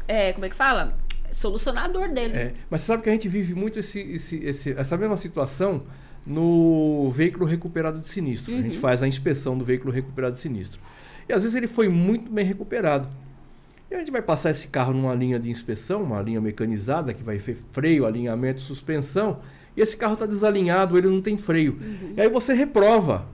é, 0.09 0.32
como 0.32 0.47
é 0.47 0.49
que 0.49 0.57
fala? 0.57 1.03
Solucionar 1.37 1.85
a 1.85 1.89
dor 1.89 2.09
dele. 2.09 2.35
É, 2.35 2.55
mas 2.70 2.80
você 2.80 2.87
sabe 2.89 3.03
que 3.03 3.09
a 3.09 3.12
gente 3.12 3.28
vive 3.28 3.55
muito 3.55 3.78
esse, 3.78 4.01
esse, 4.01 4.37
esse, 4.45 4.72
essa 4.72 4.97
mesma 4.97 5.16
situação 5.16 5.82
no 6.26 7.11
veículo 7.11 7.45
recuperado 7.45 8.01
de 8.01 8.07
sinistro. 8.07 8.53
Uhum. 8.53 8.61
A 8.61 8.62
gente 8.62 8.76
uhum. 8.76 8.80
faz 8.80 9.03
a 9.03 9.09
inspeção 9.09 9.57
do 9.59 9.64
veículo 9.64 9.93
recuperado 9.93 10.35
de 10.35 10.41
sinistro. 10.41 10.80
E 11.28 11.32
às 11.32 11.43
vezes 11.43 11.57
ele 11.57 11.66
foi 11.66 11.89
muito 11.89 12.30
bem 12.30 12.45
recuperado. 12.45 13.09
E 13.91 13.95
a 13.95 13.99
gente 13.99 14.11
vai 14.11 14.22
passar 14.22 14.51
esse 14.51 14.68
carro 14.68 14.93
numa 14.93 15.14
linha 15.14 15.39
de 15.39 15.51
inspeção, 15.51 16.03
uma 16.03 16.20
linha 16.22 16.41
mecanizada, 16.41 17.12
que 17.12 17.22
vai 17.22 17.39
ter 17.39 17.57
freio, 17.72 18.07
alinhamento, 18.07 18.61
suspensão, 18.61 19.41
e 19.76 19.80
esse 19.80 19.97
carro 19.97 20.14
está 20.14 20.26
desalinhado, 20.26 20.97
ele 20.97 21.09
não 21.09 21.20
tem 21.20 21.37
freio. 21.37 21.78
Uhum. 21.80 22.14
E 22.16 22.20
aí 22.20 22.28
você 22.28 22.55
reprova. 22.55 23.26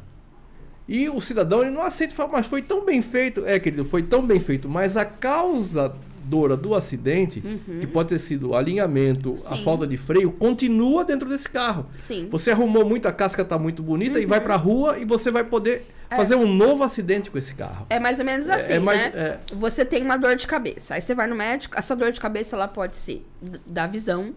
E 0.88 1.08
o 1.08 1.20
cidadão 1.20 1.62
ele 1.62 1.70
não 1.70 1.82
aceita, 1.82 2.14
fala, 2.14 2.32
mas 2.32 2.46
foi 2.46 2.62
tão 2.62 2.84
bem 2.84 3.00
feito. 3.00 3.44
É, 3.46 3.60
querido, 3.60 3.84
foi 3.84 4.02
tão 4.02 4.26
bem 4.26 4.40
feito, 4.40 4.68
mas 4.68 4.96
a 4.96 5.04
causa 5.04 5.94
dora 6.30 6.56
do 6.56 6.74
acidente, 6.74 7.42
uhum. 7.44 7.80
que 7.80 7.86
pode 7.86 8.10
ter 8.10 8.20
sido 8.20 8.54
alinhamento, 8.54 9.34
Sim. 9.34 9.54
a 9.54 9.56
falta 9.58 9.84
de 9.86 9.96
freio, 9.96 10.30
continua 10.30 11.04
dentro 11.04 11.28
desse 11.28 11.48
carro. 11.48 11.86
Sim. 11.92 12.28
Você 12.30 12.52
arrumou 12.52 12.84
muito, 12.84 13.06
a 13.06 13.12
casca 13.12 13.42
está 13.42 13.58
muito 13.58 13.82
bonita 13.82 14.16
uhum. 14.16 14.22
e 14.22 14.26
vai 14.26 14.38
uhum. 14.38 14.44
para 14.44 14.54
a 14.54 14.56
rua 14.56 14.98
e 14.98 15.04
você 15.04 15.30
vai 15.30 15.42
poder 15.42 15.84
é. 16.08 16.16
fazer 16.16 16.36
um 16.36 16.46
novo 16.46 16.84
acidente 16.84 17.30
com 17.30 17.36
esse 17.36 17.54
carro. 17.54 17.86
É 17.90 17.98
mais 17.98 18.20
ou 18.20 18.24
menos 18.24 18.48
assim, 18.48 18.74
é, 18.74 18.76
é 18.76 18.80
mais, 18.80 19.02
né? 19.02 19.10
É. 19.14 19.40
Você 19.54 19.84
tem 19.84 20.04
uma 20.04 20.16
dor 20.16 20.36
de 20.36 20.46
cabeça, 20.46 20.94
aí 20.94 21.00
você 21.00 21.14
vai 21.14 21.26
no 21.26 21.34
médico, 21.34 21.76
a 21.76 21.82
sua 21.82 21.96
dor 21.96 22.12
de 22.12 22.20
cabeça 22.20 22.54
ela 22.54 22.68
pode 22.68 22.96
ser 22.96 23.26
da 23.66 23.88
visão, 23.88 24.32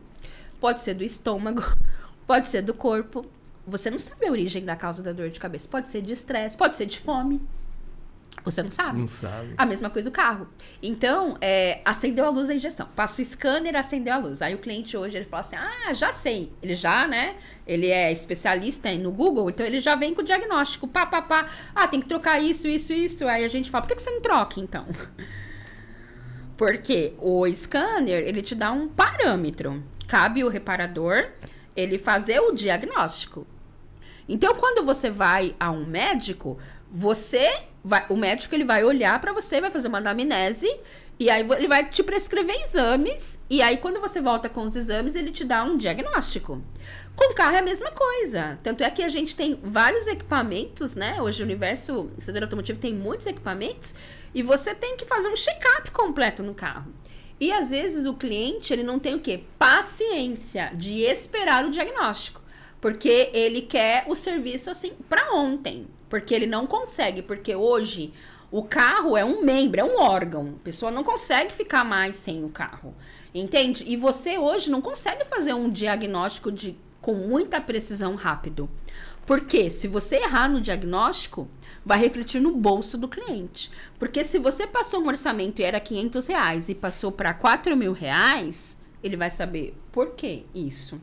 pode 0.60 0.82
ser 0.82 0.96
do 0.96 1.04
estômago, 1.04 1.64
pode 2.26 2.48
ser 2.48 2.64
do 2.64 2.74
corpo. 2.74 3.26
Você 3.66 3.90
não 3.90 4.00
sabe 4.00 4.28
a 4.28 4.32
origem 4.32 4.66
da 4.66 4.76
causa 4.76 5.02
da 5.02 5.14
dor 5.14 5.30
de 5.30 5.40
cabeça. 5.40 5.70
Pode 5.70 5.88
ser 5.88 6.02
de 6.02 6.12
estresse, 6.12 6.58
pode 6.58 6.76
ser 6.76 6.86
de 6.86 7.00
fome. 7.00 7.40
Você 8.44 8.62
não 8.62 8.72
sabe. 8.72 9.00
Não 9.00 9.08
sabe. 9.08 9.54
A 9.58 9.66
mesma 9.66 9.90
coisa 9.90 10.10
o 10.10 10.12
carro. 10.12 10.48
Então, 10.82 11.38
é, 11.40 11.82
acendeu 11.86 12.26
a 12.26 12.30
luz 12.30 12.50
da 12.50 12.56
injeção. 12.56 12.88
Passa 12.96 13.22
o 13.22 13.26
scanner, 13.26 13.76
acendeu 13.76 14.14
a 14.14 14.18
luz. 14.18 14.42
Aí 14.42 14.54
o 14.54 14.58
cliente 14.58 14.98
hoje, 14.98 15.18
ele 15.18 15.26
fala 15.26 15.42
assim, 15.42 15.56
ah, 15.56 15.94
já 15.94 16.12
sei. 16.12 16.52
Ele 16.62 16.74
já, 16.74 17.08
né? 17.08 17.36
Ele 17.66 17.88
é 17.88 18.12
especialista 18.12 18.92
no 18.96 19.12
Google, 19.12 19.50
então 19.50 19.66
ele 19.66 19.80
já 19.80 19.96
vem 19.96 20.14
com 20.14 20.22
o 20.22 20.26
diagnóstico. 20.26 20.88
Pá, 20.88 21.06
pá, 21.06 21.22
pá. 21.22 21.50
Ah, 21.74 21.88
tem 21.88 22.02
que 22.02 22.08
trocar 22.08 22.42
isso, 22.42 22.68
isso, 22.68 22.92
isso. 22.92 23.28
Aí 23.28 23.46
a 23.46 23.48
gente 23.48 23.70
fala, 23.70 23.84
por 23.84 23.90
que, 23.90 23.96
que 23.96 24.02
você 24.02 24.12
não 24.12 24.22
troca, 24.22 24.60
então? 24.60 24.86
Porque 26.58 27.14
o 27.20 27.48
scanner, 27.54 28.28
ele 28.28 28.42
te 28.42 28.56
dá 28.56 28.72
um 28.72 28.88
parâmetro. 28.88 29.84
Cabe 30.08 30.44
o 30.44 30.50
reparador 30.50 31.32
ele 31.76 31.98
fazer 31.98 32.40
o 32.40 32.52
diagnóstico. 32.52 33.48
Então, 34.28 34.56
quando 34.56 34.86
você 34.86 35.10
vai 35.10 35.56
a 35.60 35.70
um 35.70 35.86
médico, 35.86 36.58
você 36.94 37.64
vai, 37.84 38.06
o 38.08 38.16
médico 38.16 38.54
ele 38.54 38.64
vai 38.64 38.84
olhar 38.84 39.20
para 39.20 39.34
você, 39.34 39.60
vai 39.60 39.72
fazer 39.72 39.88
uma 39.88 39.98
anamnese 39.98 40.70
E 41.20 41.28
aí 41.28 41.46
ele 41.58 41.68
vai 41.68 41.90
te 41.90 42.04
prescrever 42.04 42.56
exames. 42.62 43.44
E 43.50 43.64
aí, 43.64 43.78
quando 43.78 44.00
você 44.00 44.22
volta 44.22 44.48
com 44.48 44.62
os 44.62 44.76
exames, 44.76 45.16
ele 45.16 45.32
te 45.32 45.44
dá 45.44 45.64
um 45.64 45.76
diagnóstico. 45.76 46.62
Com 47.16 47.34
carro 47.34 47.56
é 47.56 47.60
a 47.60 47.64
mesma 47.64 47.92
coisa. 47.92 48.60
Tanto 48.62 48.84
é 48.84 48.90
que 48.92 49.02
a 49.02 49.10
gente 49.10 49.36
tem 49.36 49.60
vários 49.64 50.08
equipamentos, 50.08 50.96
né? 50.96 51.20
Hoje 51.22 51.42
o 51.42 51.46
universo 51.46 52.12
setor 52.18 52.44
automotivo 52.44 52.80
tem 52.80 52.94
muitos 52.94 53.26
equipamentos. 53.26 53.96
E 54.34 54.44
você 54.44 54.76
tem 54.76 54.96
que 54.96 55.06
fazer 55.06 55.30
um 55.30 55.36
check-up 55.36 55.90
completo 55.92 56.44
no 56.44 56.54
carro. 56.54 56.92
E 57.40 57.52
às 57.52 57.72
vezes 57.72 58.06
o 58.06 58.14
cliente 58.14 58.72
ele 58.72 58.84
não 58.84 59.00
tem 59.00 59.16
o 59.16 59.20
quê? 59.20 59.44
Paciência 59.58 60.72
de 60.76 61.02
esperar 61.02 61.66
o 61.66 61.72
diagnóstico. 61.72 62.42
Porque 62.80 63.30
ele 63.34 63.62
quer 63.62 64.06
o 64.08 64.16
serviço 64.16 64.70
assim 64.70 64.94
para 65.08 65.34
ontem. 65.34 65.88
Porque 66.14 66.36
ele 66.36 66.46
não 66.46 66.68
consegue. 66.68 67.24
Porque 67.24 67.56
hoje 67.56 68.14
o 68.52 68.62
carro 68.62 69.18
é 69.18 69.26
um 69.26 69.44
membro, 69.44 69.82
é 69.82 69.84
um 69.84 70.00
órgão. 70.00 70.54
A 70.60 70.64
pessoa 70.64 70.92
não 70.92 71.04
consegue 71.04 71.52
ficar 71.52 71.84
mais 71.84 72.16
sem 72.18 72.46
o 72.46 72.50
carro. 72.50 72.94
Entende? 73.34 73.84
E 73.88 73.98
você 73.98 74.38
hoje 74.38 74.70
não 74.70 74.80
consegue 74.80 75.26
fazer 75.26 75.56
um 75.56 75.72
diagnóstico 75.72 76.52
de, 76.52 76.78
com 77.02 77.16
muita 77.16 77.60
precisão 77.60 78.14
rápido. 78.14 78.70
Porque 79.26 79.72
se 79.72 79.88
você 79.88 80.18
errar 80.18 80.48
no 80.48 80.62
diagnóstico, 80.62 81.48
vai 81.84 81.98
refletir 81.98 82.40
no 82.40 82.56
bolso 82.56 82.96
do 82.96 83.08
cliente. 83.08 83.72
Porque 83.98 84.24
se 84.24 84.38
você 84.38 84.68
passou 84.68 85.02
um 85.02 85.08
orçamento 85.08 85.62
e 85.62 85.66
era 85.66 85.80
500 85.80 86.28
reais 86.28 86.70
e 86.70 86.76
passou 86.76 87.12
para 87.12 87.34
4 87.34 87.76
mil 87.76 87.92
reais, 87.92 88.78
ele 89.02 89.18
vai 89.18 89.32
saber 89.32 89.76
por 89.92 90.12
que 90.12 90.46
isso. 90.54 91.02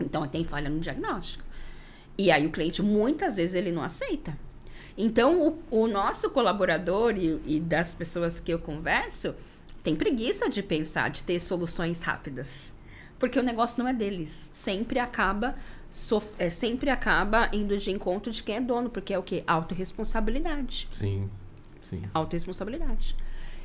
Então 0.00 0.26
tem 0.26 0.42
falha 0.42 0.68
no 0.68 0.80
diagnóstico. 0.80 1.43
E 2.16 2.30
aí 2.30 2.46
o 2.46 2.50
cliente 2.50 2.82
muitas 2.82 3.36
vezes 3.36 3.54
ele 3.54 3.72
não 3.72 3.82
aceita. 3.82 4.36
Então 4.96 5.58
o, 5.70 5.82
o 5.82 5.86
nosso 5.88 6.30
colaborador 6.30 7.16
e, 7.16 7.40
e 7.44 7.60
das 7.60 7.94
pessoas 7.94 8.38
que 8.38 8.52
eu 8.52 8.58
converso 8.58 9.34
tem 9.82 9.96
preguiça 9.96 10.48
de 10.48 10.62
pensar, 10.62 11.10
de 11.10 11.22
ter 11.22 11.38
soluções 11.40 12.00
rápidas. 12.00 12.74
Porque 13.18 13.38
o 13.38 13.42
negócio 13.42 13.82
não 13.82 13.88
é 13.88 13.92
deles. 13.92 14.50
Sempre 14.52 14.98
acaba 14.98 15.54
sof 15.90 16.34
é, 16.38 16.50
sempre 16.50 16.90
acaba 16.90 17.48
indo 17.52 17.78
de 17.78 17.90
encontro 17.90 18.32
de 18.32 18.42
quem 18.42 18.56
é 18.56 18.60
dono, 18.60 18.90
porque 18.90 19.14
é 19.14 19.18
o 19.18 19.22
que? 19.22 19.44
Autoresponsabilidade. 19.46 20.88
Sim, 20.90 21.30
sim. 21.80 22.02
Autoresponsabilidade. 22.12 23.14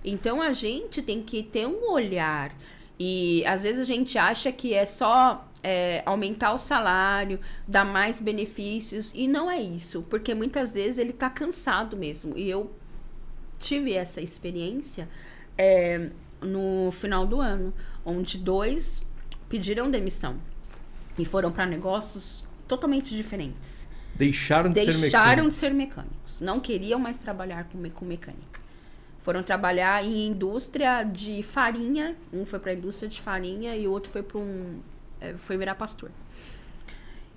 Então 0.06 0.42
a 0.42 0.54
gente 0.54 1.02
tem 1.02 1.22
que 1.24 1.42
ter 1.44 1.68
um 1.68 1.92
olhar. 1.92 2.56
E 3.00 3.46
às 3.46 3.64
vezes 3.64 3.80
a 3.80 3.86
gente 3.86 4.18
acha 4.18 4.52
que 4.52 4.74
é 4.74 4.86
só 4.86 5.42
é, 5.64 6.04
aumentar 6.06 6.52
o 6.52 6.58
salário, 6.58 7.40
dar 7.66 7.86
mais 7.86 8.20
benefícios, 8.20 9.14
e 9.16 9.28
não 9.28 9.50
é 9.50 9.62
isso, 9.62 10.06
porque 10.10 10.36
muitas 10.36 10.74
vezes 10.74 10.98
ele 10.98 11.12
está 11.12 11.30
cansado 11.30 11.96
mesmo. 11.96 12.38
E 12.38 12.50
eu 12.50 12.72
tive 13.58 13.94
essa 13.94 14.20
experiência 14.20 15.08
é, 15.58 16.10
no 16.42 16.92
final 16.92 17.26
do 17.26 17.40
ano, 17.40 17.74
onde 18.06 18.38
dois 18.38 19.06
pediram 19.48 19.90
demissão 19.90 20.38
e 21.18 21.26
foram 21.26 21.52
para 21.52 21.66
negócios 21.66 22.44
totalmente 22.68 23.16
diferentes. 23.16 23.90
Deixaram 24.16 24.70
de 24.70 24.86
Deixaram 24.86 25.02
ser 25.02 25.10
mecânicos. 25.10 25.54
de 25.54 25.60
ser 25.60 25.74
mecânicos. 25.74 26.42
Não 26.42 26.60
queriam 26.60 27.00
mais 27.00 27.18
trabalhar 27.18 27.66
com, 27.66 27.90
com 27.90 28.06
mecânica. 28.06 28.60
Foram 29.20 29.44
trabalhar 29.44 30.04
em 30.04 30.28
indústria 30.28 31.04
de 31.04 31.44
farinha. 31.44 32.16
Um 32.32 32.46
foi 32.46 32.60
para 32.60 32.74
indústria 32.74 33.10
de 33.10 33.20
farinha 33.20 33.76
e 33.76 33.88
o 33.88 33.92
outro 33.92 34.12
foi 34.12 34.24
para 34.24 34.40
um 34.40 34.80
é, 35.20 35.36
foi 35.38 35.58
virar 35.58 35.76
pastor. 35.76 36.12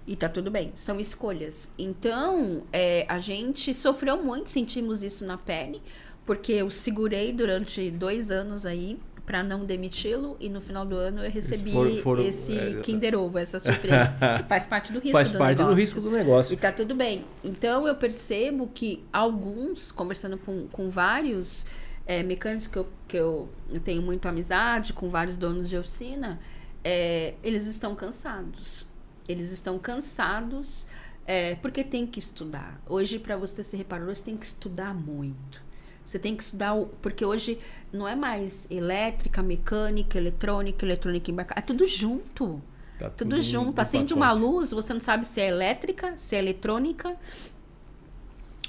E 0.06 0.16
tá 0.16 0.28
tudo 0.28 0.50
bem, 0.50 0.72
são 0.74 0.98
escolhas. 0.98 1.70
Então, 1.78 2.64
é, 2.72 3.06
a 3.08 3.18
gente 3.18 3.72
sofreu 3.72 4.22
muito, 4.22 4.50
sentimos 4.50 5.02
isso 5.02 5.24
na 5.24 5.38
pele, 5.38 5.80
porque 6.26 6.52
eu 6.52 6.70
segurei 6.70 7.32
durante 7.32 7.90
dois 7.90 8.30
anos 8.30 8.66
aí 8.66 8.98
para 9.24 9.42
não 9.42 9.64
demiti-lo 9.64 10.36
e 10.40 10.48
no 10.48 10.60
final 10.60 10.84
do 10.84 10.96
ano 10.96 11.24
eu 11.24 11.30
recebi 11.30 11.72
foram, 11.72 11.96
foram, 11.96 12.22
esse 12.24 12.58
é, 12.58 12.74
Kinder 12.80 13.16
Ovo, 13.18 13.38
essa 13.38 13.58
surpresa, 13.58 14.16
faz 14.48 14.66
parte 14.66 14.92
do 14.92 14.98
risco 14.98 15.12
faz 15.12 15.30
do 15.30 15.38
parte 15.38 15.58
negócio. 15.58 15.74
do 15.74 15.80
risco 15.80 16.00
do 16.00 16.10
negócio. 16.10 16.54
E 16.54 16.56
tá 16.56 16.72
tudo 16.72 16.94
bem. 16.94 17.24
Então 17.44 17.86
eu 17.86 17.94
percebo 17.94 18.68
que 18.68 19.04
alguns, 19.12 19.92
conversando 19.92 20.36
com, 20.38 20.66
com 20.68 20.88
vários 20.88 21.64
é, 22.06 22.22
mecânicos 22.22 22.66
que, 22.66 22.78
eu, 22.78 22.86
que 23.06 23.16
eu, 23.16 23.48
eu 23.70 23.80
tenho 23.80 24.02
muito 24.02 24.26
amizade, 24.26 24.92
com 24.92 25.08
vários 25.08 25.36
donos 25.36 25.68
de 25.68 25.76
oficina, 25.76 26.40
é, 26.82 27.34
eles 27.42 27.66
estão 27.66 27.94
cansados. 27.94 28.86
Eles 29.28 29.52
estão 29.52 29.78
cansados 29.78 30.86
é, 31.26 31.54
porque 31.56 31.84
tem 31.84 32.06
que 32.06 32.18
estudar. 32.18 32.80
Hoje, 32.88 33.18
para 33.18 33.36
você 33.36 33.62
ser 33.62 33.76
reparador, 33.76 34.14
você 34.14 34.24
tem 34.24 34.36
que 34.36 34.46
estudar 34.46 34.92
muito. 34.92 35.61
Você 36.04 36.18
tem 36.18 36.36
que 36.36 36.42
estudar, 36.42 36.74
o, 36.74 36.86
porque 37.00 37.24
hoje 37.24 37.58
não 37.92 38.06
é 38.06 38.14
mais 38.14 38.70
elétrica, 38.70 39.42
mecânica, 39.42 40.18
eletrônica, 40.18 40.84
eletrônica 40.84 41.30
embarcada. 41.30 41.60
É 41.60 41.62
tudo 41.62 41.86
junto. 41.86 42.60
Tá 42.98 43.10
tudo, 43.10 43.30
tudo 43.30 43.40
junto. 43.40 43.80
Acende 43.80 44.12
uma 44.12 44.32
luz, 44.32 44.70
você 44.70 44.92
não 44.92 45.00
sabe 45.00 45.26
se 45.26 45.40
é 45.40 45.48
elétrica, 45.48 46.16
se 46.16 46.36
é 46.36 46.38
eletrônica, 46.38 47.16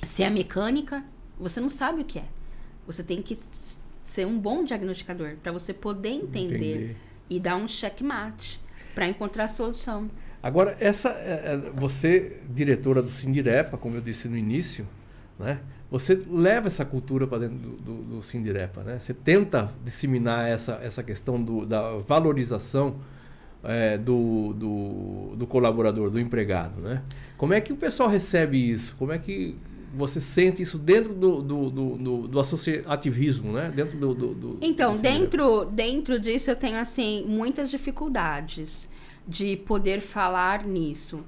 se 0.02 0.24
é 0.24 0.30
mecânica. 0.30 1.04
Você 1.40 1.60
não 1.60 1.70
sabe 1.70 2.02
o 2.02 2.06
que 2.06 2.20
é. 2.20 2.26
Você 2.86 3.04
tem 3.04 3.22
que 3.22 3.38
ser 4.04 4.28
um 4.28 4.38
bom 4.38 4.64
diagnosticador 4.64 5.36
para 5.42 5.52
você 5.52 5.74
poder 5.74 6.10
entender, 6.10 6.56
entender, 6.56 6.98
e 7.30 7.40
dar 7.40 7.56
um 7.56 7.68
checkmate 7.68 8.60
para 8.94 9.08
encontrar 9.08 9.46
a 9.46 9.48
solução. 9.48 10.10
Agora, 10.42 10.76
essa 10.80 11.10
é, 11.10 11.54
é, 11.54 11.72
você, 11.74 12.42
diretora 12.50 13.02
do 13.02 13.10
Sindirepa, 13.10 13.78
como 13.78 13.96
eu 13.96 14.02
disse 14.02 14.28
no 14.28 14.38
início, 14.38 14.88
né? 15.40 15.62
Você 15.94 16.20
leva 16.28 16.66
essa 16.66 16.84
cultura 16.84 17.28
para 17.28 17.48
dentro 17.48 17.56
do, 17.56 17.70
do, 17.78 17.94
do 18.16 18.24
Sindirepa, 18.24 18.82
né? 18.82 18.98
Você 19.00 19.14
tenta 19.14 19.72
disseminar 19.86 20.50
essa, 20.50 20.80
essa 20.82 21.04
questão 21.04 21.40
do, 21.40 21.68
da 21.68 22.00
valorização 22.00 22.96
é, 23.64 23.96
do, 23.96 24.54
do, 24.54 25.36
do, 25.36 25.46
colaborador, 25.46 26.10
do 26.10 26.20
empregado, 26.20 26.82
né? 26.82 27.04
Como 27.38 27.54
é 27.54 27.62
que 27.62 27.72
o 27.72 27.76
pessoal 27.76 28.10
recebe 28.10 28.58
isso? 28.58 28.96
Como 28.98 29.12
é 29.12 29.20
que 29.20 29.56
você 29.94 30.20
sente 30.20 30.64
isso 30.64 30.80
dentro 30.80 31.14
do, 31.14 31.44
do, 31.44 31.70
do, 31.70 32.28
do 32.28 32.40
associativismo, 32.40 33.52
né? 33.52 33.72
Dentro 33.76 33.96
do, 33.96 34.16
do, 34.16 34.34
do 34.34 34.58
então, 34.64 34.98
dentro, 34.98 35.66
dentro 35.66 36.20
disso 36.20 36.50
eu 36.50 36.56
tenho, 36.56 36.78
assim, 36.78 37.24
muitas 37.28 37.70
dificuldades 37.70 38.90
de 39.28 39.58
poder 39.58 40.02
falar 40.02 40.66
nisso. 40.66 41.24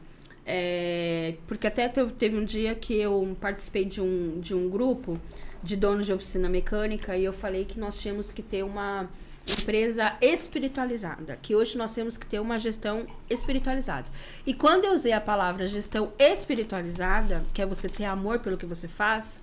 É, 0.46 1.36
porque 1.48 1.66
até 1.66 1.90
teve 1.90 2.38
um 2.38 2.46
dia 2.46 2.76
que 2.76 2.94
eu 2.94 3.36
participei 3.42 3.86
de 3.86 4.00
um, 4.00 4.40
de 4.40 4.54
um 4.54 4.70
grupo 4.70 5.20
de 5.64 5.76
donos 5.76 6.06
de 6.06 6.14
oficina 6.14 6.48
mecânica 6.48 7.18
e 7.18 7.26
eu 7.26 7.34
falei 7.34 7.66
que 7.66 7.80
nós 7.80 7.98
tínhamos 7.98 8.32
que 8.32 8.44
ter 8.44 8.64
uma 8.64 9.10
empresa 9.48 10.16
espiritualizada, 10.22 11.38
que 11.42 11.56
hoje 11.56 11.76
nós 11.76 11.94
temos 11.94 12.18
que 12.18 12.26
ter 12.26 12.40
uma 12.40 12.60
gestão 12.60 13.06
espiritualizada. 13.28 14.06
E 14.46 14.54
quando 14.54 14.86
eu 14.86 14.94
usei 14.94 15.12
a 15.12 15.22
palavra 15.22 15.66
gestão 15.66 16.14
espiritualizada, 16.20 17.44
que 17.52 17.62
é 17.62 17.66
você 17.66 17.90
ter 17.90 18.06
amor 18.06 18.40
pelo 18.40 18.58
que 18.58 18.66
você 18.66 18.88
faz, 18.88 19.42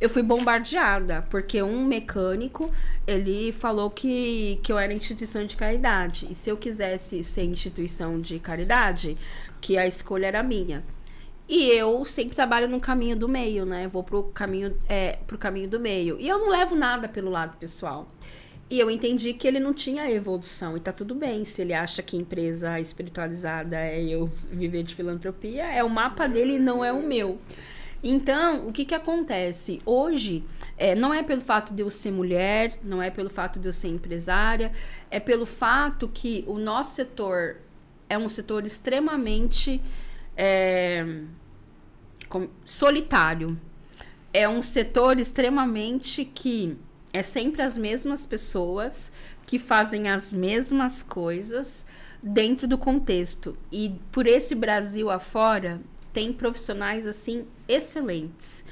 eu 0.00 0.08
fui 0.08 0.22
bombardeada, 0.22 1.26
porque 1.28 1.62
um 1.62 1.84
mecânico, 1.84 2.70
ele 3.06 3.52
falou 3.52 3.90
que, 3.90 4.58
que 4.62 4.72
eu 4.72 4.78
era 4.78 4.94
instituição 4.94 5.44
de 5.44 5.56
caridade. 5.56 6.26
E 6.30 6.34
se 6.34 6.48
eu 6.48 6.56
quisesse 6.56 7.22
ser 7.22 7.44
instituição 7.44 8.18
de 8.18 8.38
caridade, 8.38 9.16
que 9.60 9.76
a 9.78 9.86
escolha 9.86 10.26
era 10.26 10.42
minha. 10.42 10.82
E 11.48 11.68
eu 11.72 12.04
sempre 12.04 12.34
trabalho 12.34 12.68
no 12.68 12.78
caminho 12.78 13.16
do 13.16 13.28
meio, 13.28 13.66
né? 13.66 13.88
Vou 13.88 14.04
pro 14.04 14.22
caminho, 14.22 14.76
é, 14.88 15.18
pro 15.26 15.36
caminho 15.36 15.68
do 15.68 15.80
meio. 15.80 16.16
E 16.20 16.28
eu 16.28 16.38
não 16.38 16.48
levo 16.48 16.76
nada 16.76 17.08
pelo 17.08 17.28
lado 17.28 17.56
pessoal. 17.56 18.06
E 18.70 18.78
eu 18.78 18.88
entendi 18.88 19.34
que 19.34 19.48
ele 19.48 19.58
não 19.58 19.74
tinha 19.74 20.08
evolução. 20.08 20.76
E 20.76 20.80
tá 20.80 20.92
tudo 20.92 21.12
bem. 21.12 21.44
Se 21.44 21.62
ele 21.62 21.74
acha 21.74 22.04
que 22.04 22.16
empresa 22.16 22.78
espiritualizada 22.78 23.76
é 23.76 24.00
eu 24.00 24.30
viver 24.48 24.84
de 24.84 24.94
filantropia, 24.94 25.64
é 25.64 25.82
o 25.82 25.90
mapa 25.90 26.28
dele 26.28 26.54
e 26.54 26.58
não 26.60 26.84
é 26.84 26.92
o 26.92 27.02
meu. 27.02 27.40
Então, 28.02 28.68
o 28.68 28.72
que 28.72 28.84
que 28.84 28.94
acontece? 28.94 29.82
Hoje, 29.84 30.44
é, 30.78 30.94
não 30.94 31.12
é 31.12 31.22
pelo 31.22 31.40
fato 31.40 31.74
de 31.74 31.82
eu 31.82 31.90
ser 31.90 32.12
mulher, 32.12 32.78
não 32.82 33.02
é 33.02 33.10
pelo 33.10 33.28
fato 33.28 33.58
de 33.58 33.68
eu 33.68 33.72
ser 33.72 33.88
empresária, 33.88 34.72
é 35.10 35.18
pelo 35.18 35.44
fato 35.44 36.08
que 36.08 36.44
o 36.46 36.58
nosso 36.58 36.94
setor 36.94 37.56
é 38.10 38.18
um 38.18 38.28
setor 38.28 38.66
extremamente 38.66 39.80
é, 40.36 41.22
solitário. 42.64 43.58
É 44.32 44.48
um 44.48 44.60
setor 44.60 45.18
extremamente 45.18 46.24
que 46.24 46.76
é 47.12 47.22
sempre 47.22 47.62
as 47.62 47.78
mesmas 47.78 48.26
pessoas 48.26 49.12
que 49.46 49.58
fazem 49.58 50.08
as 50.08 50.32
mesmas 50.32 51.02
coisas 51.02 51.86
dentro 52.22 52.68
do 52.68 52.76
contexto. 52.76 53.56
E 53.72 53.94
por 54.12 54.26
esse 54.26 54.54
Brasil 54.54 55.08
afora, 55.08 55.80
tem 56.12 56.32
profissionais 56.32 57.06
assim 57.06 57.44
excelentes. 57.66 58.64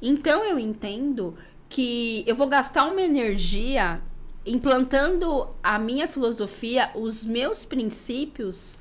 Então 0.00 0.44
eu 0.44 0.58
entendo 0.58 1.36
que 1.68 2.24
eu 2.26 2.34
vou 2.34 2.46
gastar 2.46 2.86
uma 2.86 3.00
energia 3.00 4.00
implantando 4.46 5.48
a 5.62 5.78
minha 5.78 6.06
filosofia, 6.06 6.90
os 6.94 7.24
meus 7.24 7.64
princípios 7.64 8.78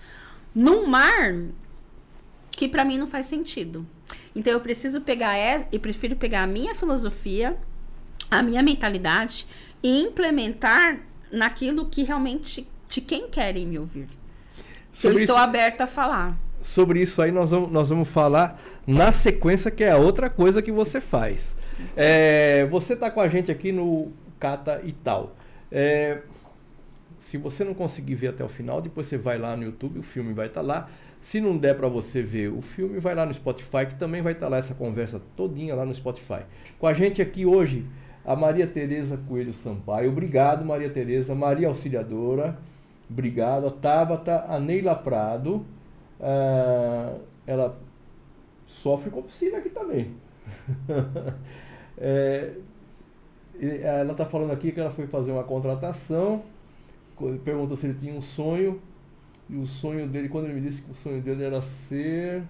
num 0.53 0.87
mar 0.87 1.33
que 2.51 2.67
para 2.67 2.85
mim 2.85 2.97
não 2.97 3.07
faz 3.07 3.25
sentido. 3.27 3.85
Então 4.35 4.53
eu 4.53 4.59
preciso 4.59 5.01
pegar, 5.01 5.35
eu 5.71 5.79
prefiro 5.79 6.15
pegar 6.15 6.43
a 6.43 6.47
minha 6.47 6.73
filosofia, 6.73 7.57
a 8.29 8.41
minha 8.41 8.63
mentalidade 8.63 9.45
e 9.83 10.01
implementar 10.01 10.99
naquilo 11.31 11.85
que 11.87 12.03
realmente 12.03 12.67
de 12.87 13.01
quem 13.01 13.29
querem 13.29 13.67
me 13.67 13.77
ouvir. 13.77 14.07
eu 15.03 15.11
estou 15.11 15.23
isso, 15.23 15.35
aberta 15.35 15.83
a 15.83 15.87
falar. 15.87 16.37
Sobre 16.61 17.01
isso 17.01 17.21
aí 17.21 17.31
nós 17.31 17.51
vamos, 17.51 17.71
nós 17.71 17.89
vamos 17.89 18.07
falar 18.07 18.59
na 18.87 19.11
sequência, 19.11 19.69
que 19.69 19.83
é 19.83 19.91
a 19.91 19.97
outra 19.97 20.29
coisa 20.29 20.61
que 20.61 20.71
você 20.71 21.01
faz. 21.01 21.55
É, 21.95 22.65
você 22.67 22.93
está 22.93 23.11
com 23.11 23.19
a 23.19 23.27
gente 23.27 23.51
aqui 23.51 23.71
no 23.71 24.11
Cata 24.39 24.81
e 24.83 24.91
tal. 24.91 25.35
É, 25.71 26.21
se 27.19 27.37
você 27.37 27.63
não 27.63 27.73
conseguir 27.73 28.15
ver 28.15 28.27
até 28.27 28.43
o 28.43 28.47
final, 28.47 28.81
depois 28.81 29.07
você 29.07 29.17
vai 29.17 29.37
lá 29.37 29.55
no 29.55 29.63
YouTube, 29.63 29.99
o 29.99 30.03
filme 30.03 30.33
vai 30.33 30.47
estar 30.47 30.61
tá 30.61 30.67
lá. 30.67 30.89
Se 31.19 31.41
não 31.41 31.57
der 31.57 31.75
para 31.75 31.87
você 31.87 32.21
ver 32.21 32.49
o 32.49 32.61
filme, 32.61 32.99
vai 32.99 33.15
lá 33.15 33.25
no 33.25 33.33
Spotify, 33.33 33.85
que 33.87 33.95
também 33.95 34.21
vai 34.21 34.33
estar 34.33 34.45
tá 34.45 34.51
lá 34.51 34.57
essa 34.57 34.75
conversa 34.75 35.19
todinha 35.35 35.73
lá 35.73 35.85
no 35.85 35.93
Spotify. 35.93 36.43
Com 36.77 36.85
a 36.85 36.93
gente 36.93 37.21
aqui 37.21 37.45
hoje, 37.45 37.85
a 38.23 38.35
Maria 38.35 38.67
Tereza 38.67 39.17
Coelho 39.27 39.53
Sampaio. 39.53 40.09
Obrigado, 40.11 40.65
Maria 40.65 40.89
Tereza. 40.89 41.33
Maria 41.33 41.67
Auxiliadora. 41.67 42.57
Obrigado. 43.09 43.67
A 43.67 43.71
Tabata, 43.71 44.45
a 44.47 44.59
Neila 44.59 44.95
Prado. 44.95 45.65
Uh, 46.19 47.21
ela 47.45 47.77
sofre 48.65 49.09
com 49.09 49.19
oficina 49.19 49.59
aqui 49.59 49.69
também. 49.69 50.11
é, 51.97 52.51
ela 53.59 54.11
está 54.11 54.25
falando 54.25 54.51
aqui 54.51 54.71
que 54.71 54.79
ela 54.79 54.89
foi 54.89 55.07
fazer 55.07 55.31
uma 55.31 55.43
contratação. 55.43 56.43
Perguntou 57.43 57.77
se 57.77 57.87
ele 57.87 57.97
tinha 57.99 58.13
um 58.13 58.21
sonho. 58.21 58.81
E 59.49 59.55
o 59.55 59.65
sonho 59.65 60.07
dele, 60.07 60.27
quando 60.27 60.45
ele 60.45 60.55
me 60.55 60.61
disse 60.61 60.83
que 60.83 60.91
o 60.91 60.95
sonho 60.95 61.21
dele 61.21 61.43
era 61.43 61.61
ser 61.61 62.43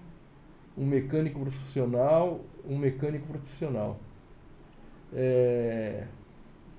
um 0.76 0.84
mecânico 0.84 1.40
profissional, 1.40 2.40
um 2.68 2.76
mecânico 2.78 3.26
profissional. 3.26 3.98
É... 5.12 6.04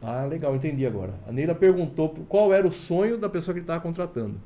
Ah, 0.02 0.26
legal, 0.26 0.56
entendi 0.56 0.86
agora. 0.86 1.14
A 1.28 1.32
Neila 1.32 1.56
perguntou 1.56 2.10
qual 2.28 2.54
era 2.54 2.68
o 2.68 2.72
sonho 2.72 3.18
da 3.18 3.30
pessoa 3.30 3.54
que 3.54 3.60
ele 3.60 3.64
estava 3.64 3.82
contratando. 3.82 4.40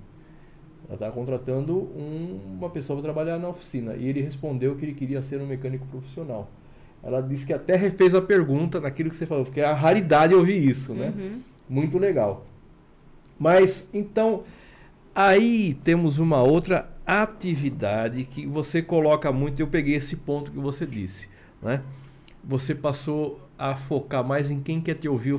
Ela 0.85 0.95
estava 0.95 1.11
contratando 1.13 1.77
um, 1.77 2.39
uma 2.57 2.69
pessoa 2.69 2.97
para 2.97 3.11
trabalhar 3.11 3.39
na 3.39 3.49
oficina. 3.49 3.95
E 3.95 4.07
ele 4.07 4.21
respondeu 4.21 4.75
que 4.75 4.85
ele 4.85 4.93
queria 4.93 5.21
ser 5.21 5.41
um 5.41 5.45
mecânico 5.45 5.85
profissional. 5.87 6.49
Ela 7.03 7.21
disse 7.21 7.45
que 7.45 7.53
até 7.53 7.75
refez 7.75 8.13
a 8.13 8.21
pergunta 8.21 8.79
naquilo 8.79 9.09
que 9.09 9.15
você 9.15 9.25
falou, 9.25 9.43
porque 9.43 9.59
é 9.59 9.65
a 9.65 9.73
raridade 9.73 10.35
ouvir 10.35 10.63
isso, 10.63 10.93
né? 10.93 11.13
Uhum. 11.17 11.41
Muito 11.67 11.97
legal. 11.97 12.45
Mas, 13.39 13.89
então, 13.93 14.43
aí 15.15 15.73
temos 15.83 16.19
uma 16.19 16.43
outra 16.43 16.89
atividade 17.05 18.23
que 18.23 18.45
você 18.45 18.81
coloca 18.81 19.31
muito. 19.31 19.59
Eu 19.59 19.67
peguei 19.67 19.95
esse 19.95 20.17
ponto 20.17 20.51
que 20.51 20.59
você 20.59 20.85
disse, 20.85 21.27
né? 21.61 21.81
Você 22.43 22.75
passou 22.75 23.39
a 23.57 23.75
focar 23.75 24.23
mais 24.23 24.49
em 24.49 24.59
quem 24.59 24.81
quer 24.81 24.95
te 24.95 25.07
ouvir 25.07 25.35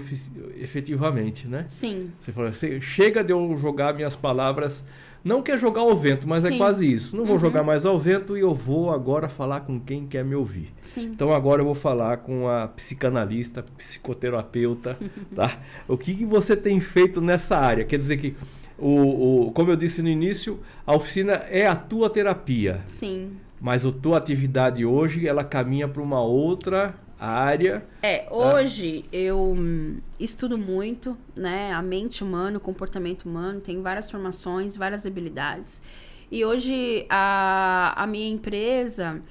efetivamente, 0.56 1.48
né? 1.48 1.64
Sim. 1.68 2.10
Você 2.20 2.32
falou, 2.32 2.50
você 2.50 2.80
chega 2.80 3.22
de 3.22 3.32
eu 3.32 3.56
jogar 3.56 3.94
minhas 3.94 4.14
palavras, 4.14 4.84
não 5.24 5.42
quer 5.42 5.58
jogar 5.58 5.82
ao 5.82 5.96
vento, 5.96 6.28
mas 6.28 6.44
é 6.44 6.48
Sim. 6.48 6.54
é 6.54 6.58
quase 6.58 6.92
isso. 6.92 7.16
Não 7.16 7.24
vou 7.24 7.36
uhum. 7.36 7.40
jogar 7.40 7.62
mais 7.62 7.86
ao 7.86 7.98
vento 7.98 8.36
e 8.36 8.40
eu 8.40 8.54
vou 8.54 8.90
agora 8.90 9.28
falar 9.28 9.60
com 9.60 9.78
quem 9.78 10.06
quer 10.06 10.24
me 10.24 10.34
ouvir. 10.34 10.72
Sim. 10.82 11.06
Então 11.06 11.32
agora 11.32 11.60
eu 11.60 11.66
vou 11.66 11.74
falar 11.74 12.18
com 12.18 12.48
a 12.48 12.68
psicanalista, 12.68 13.64
psicoterapeuta, 13.76 14.98
tá? 15.34 15.58
O 15.86 15.96
que, 15.96 16.14
que 16.14 16.24
você 16.24 16.56
tem 16.56 16.80
feito 16.80 17.20
nessa 17.20 17.56
área? 17.56 17.84
Quer 17.84 17.98
dizer 17.98 18.16
que 18.16 18.34
o, 18.78 19.46
o, 19.46 19.52
como 19.52 19.70
eu 19.70 19.76
disse 19.76 20.02
no 20.02 20.08
início, 20.08 20.60
a 20.86 20.94
oficina 20.94 21.34
é 21.48 21.66
a 21.66 21.76
tua 21.76 22.10
terapia. 22.10 22.80
Sim. 22.86 23.32
Mas 23.60 23.86
a 23.86 23.92
tua 23.92 24.18
atividade 24.18 24.84
hoje, 24.84 25.28
ela 25.28 25.44
caminha 25.44 25.86
para 25.86 26.02
uma 26.02 26.20
outra 26.20 26.96
área. 27.24 27.84
É, 28.02 28.26
hoje 28.30 29.02
tá? 29.02 29.08
eu 29.16 29.38
hum, 29.52 29.98
estudo 30.18 30.58
muito, 30.58 31.16
né, 31.36 31.72
a 31.72 31.80
mente 31.80 32.24
humana, 32.24 32.58
o 32.58 32.60
comportamento 32.60 33.24
humano, 33.24 33.60
tenho 33.60 33.82
várias 33.82 34.10
formações, 34.10 34.76
várias 34.76 35.06
habilidades. 35.06 35.82
E 36.30 36.44
hoje 36.44 37.06
a, 37.08 37.92
a 37.96 38.06
minha 38.06 38.28
empresa, 38.28 39.22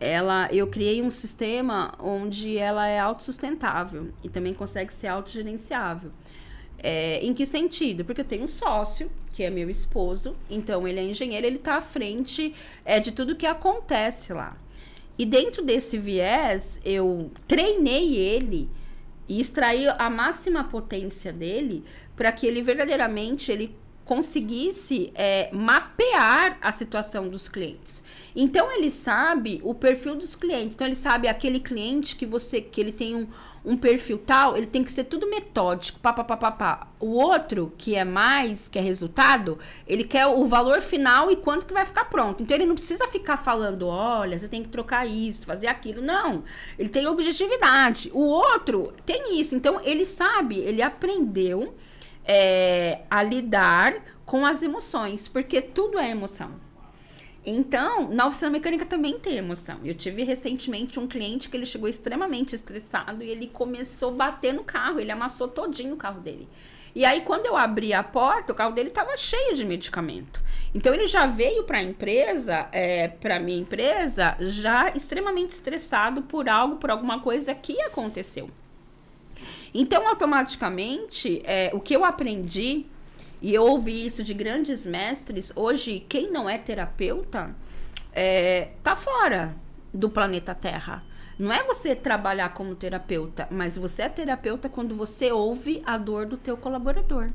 ela, 0.00 0.48
eu 0.52 0.66
criei 0.68 1.02
um 1.02 1.10
sistema 1.10 1.92
onde 1.98 2.56
ela 2.56 2.86
é 2.86 2.98
autossustentável 2.98 4.08
e 4.22 4.28
também 4.28 4.54
consegue 4.54 4.92
ser 4.92 5.08
autogerenciável. 5.08 6.10
É, 6.78 7.18
em 7.24 7.32
que 7.32 7.46
sentido? 7.46 8.04
Porque 8.04 8.20
eu 8.20 8.24
tenho 8.24 8.44
um 8.44 8.46
sócio, 8.46 9.10
que 9.32 9.42
é 9.42 9.50
meu 9.50 9.68
esposo, 9.68 10.36
então 10.48 10.86
ele 10.86 11.00
é 11.00 11.04
engenheiro, 11.04 11.46
ele 11.46 11.56
está 11.56 11.76
à 11.76 11.80
frente 11.80 12.54
é, 12.84 13.00
de 13.00 13.10
tudo 13.10 13.34
que 13.34 13.46
acontece 13.46 14.32
lá. 14.32 14.56
E 15.18 15.24
dentro 15.24 15.62
desse 15.62 15.96
viés, 15.96 16.80
eu 16.84 17.30
treinei 17.46 18.16
ele 18.16 18.68
e 19.28 19.40
extraí 19.40 19.86
a 19.88 20.10
máxima 20.10 20.64
potência 20.64 21.32
dele 21.32 21.84
para 22.16 22.32
que 22.32 22.46
ele 22.46 22.62
verdadeiramente 22.62 23.50
ele 23.50 23.76
conseguisse 24.04 25.10
é, 25.14 25.48
mapear 25.52 26.58
a 26.60 26.70
situação 26.70 27.28
dos 27.28 27.48
clientes. 27.48 28.04
Então 28.36 28.70
ele 28.70 28.90
sabe 28.90 29.60
o 29.64 29.74
perfil 29.74 30.14
dos 30.16 30.34
clientes. 30.36 30.74
Então 30.74 30.86
ele 30.86 30.96
sabe 30.96 31.26
aquele 31.28 31.60
cliente 31.60 32.16
que 32.16 32.26
você 32.26 32.60
que 32.60 32.80
ele 32.80 32.92
tem 32.92 33.14
um, 33.14 33.26
um 33.64 33.76
perfil 33.76 34.18
tal, 34.18 34.56
ele 34.56 34.66
tem 34.66 34.84
que 34.84 34.92
ser 34.92 35.04
tudo 35.04 35.28
metódico, 35.28 35.98
pá, 36.00 36.12
pá, 36.12 36.22
pá, 36.22 36.36
pá, 36.36 36.50
pá. 36.50 36.88
O 37.00 37.12
outro, 37.12 37.72
que 37.78 37.94
é 37.94 38.04
mais, 38.04 38.68
que 38.68 38.78
é 38.78 38.82
resultado, 38.82 39.58
ele 39.86 40.04
quer 40.04 40.26
o 40.26 40.44
valor 40.46 40.82
final 40.82 41.30
e 41.30 41.36
quanto 41.36 41.64
que 41.64 41.72
vai 41.72 41.84
ficar 41.84 42.04
pronto. 42.06 42.42
Então 42.42 42.54
ele 42.54 42.66
não 42.66 42.74
precisa 42.74 43.06
ficar 43.08 43.38
falando, 43.38 43.86
olha, 43.86 44.38
você 44.38 44.48
tem 44.48 44.62
que 44.62 44.68
trocar 44.68 45.06
isso, 45.06 45.46
fazer 45.46 45.68
aquilo. 45.68 46.02
Não, 46.02 46.44
ele 46.78 46.90
tem 46.90 47.06
objetividade. 47.06 48.10
O 48.12 48.20
outro 48.20 48.92
tem 49.06 49.40
isso. 49.40 49.54
Então 49.54 49.80
ele 49.82 50.04
sabe, 50.04 50.58
ele 50.58 50.82
aprendeu 50.82 51.74
é, 52.24 53.00
a 53.10 53.22
lidar 53.22 53.94
com 54.24 54.44
as 54.44 54.62
emoções, 54.62 55.28
porque 55.28 55.60
tudo 55.60 55.98
é 55.98 56.10
emoção. 56.10 56.50
Então, 57.46 58.08
na 58.08 58.26
oficina 58.26 58.50
mecânica 58.50 58.86
também 58.86 59.18
tem 59.18 59.36
emoção. 59.36 59.78
Eu 59.84 59.94
tive 59.94 60.24
recentemente 60.24 60.98
um 60.98 61.06
cliente 61.06 61.50
que 61.50 61.56
ele 61.56 61.66
chegou 61.66 61.86
extremamente 61.86 62.54
estressado 62.54 63.22
e 63.22 63.28
ele 63.28 63.48
começou 63.48 64.10
a 64.10 64.16
bater 64.16 64.54
no 64.54 64.64
carro, 64.64 64.98
ele 64.98 65.12
amassou 65.12 65.46
todinho 65.46 65.94
o 65.94 65.98
carro 65.98 66.20
dele. 66.20 66.48
E 66.94 67.04
aí, 67.04 67.22
quando 67.22 67.44
eu 67.44 67.56
abri 67.56 67.92
a 67.92 68.04
porta, 68.04 68.52
o 68.52 68.56
carro 68.56 68.72
dele 68.72 68.88
estava 68.88 69.16
cheio 69.16 69.54
de 69.54 69.64
medicamento. 69.64 70.40
Então, 70.72 70.94
ele 70.94 71.06
já 71.06 71.26
veio 71.26 71.64
para 71.64 71.78
a 71.78 71.82
empresa, 71.82 72.68
é, 72.70 73.08
para 73.08 73.40
minha 73.40 73.58
empresa, 73.58 74.36
já 74.38 74.90
extremamente 74.90 75.50
estressado 75.50 76.22
por 76.22 76.48
algo, 76.48 76.76
por 76.76 76.90
alguma 76.90 77.20
coisa 77.20 77.52
que 77.52 77.80
aconteceu. 77.82 78.48
Então, 79.74 80.06
automaticamente, 80.06 81.42
é, 81.44 81.70
o 81.74 81.80
que 81.80 81.94
eu 81.96 82.04
aprendi, 82.04 82.86
e 83.42 83.52
eu 83.52 83.64
ouvi 83.64 84.06
isso 84.06 84.22
de 84.22 84.32
grandes 84.32 84.86
mestres, 84.86 85.52
hoje, 85.56 85.98
quem 86.08 86.30
não 86.30 86.48
é 86.48 86.56
terapeuta, 86.56 87.54
é, 88.12 88.70
tá 88.84 88.94
fora 88.94 89.56
do 89.92 90.08
planeta 90.08 90.54
Terra. 90.54 91.02
Não 91.36 91.52
é 91.52 91.64
você 91.64 91.96
trabalhar 91.96 92.50
como 92.50 92.76
terapeuta, 92.76 93.48
mas 93.50 93.76
você 93.76 94.02
é 94.02 94.08
terapeuta 94.08 94.68
quando 94.68 94.94
você 94.94 95.32
ouve 95.32 95.82
a 95.84 95.98
dor 95.98 96.26
do 96.26 96.36
teu 96.36 96.56
colaborador. 96.56 97.30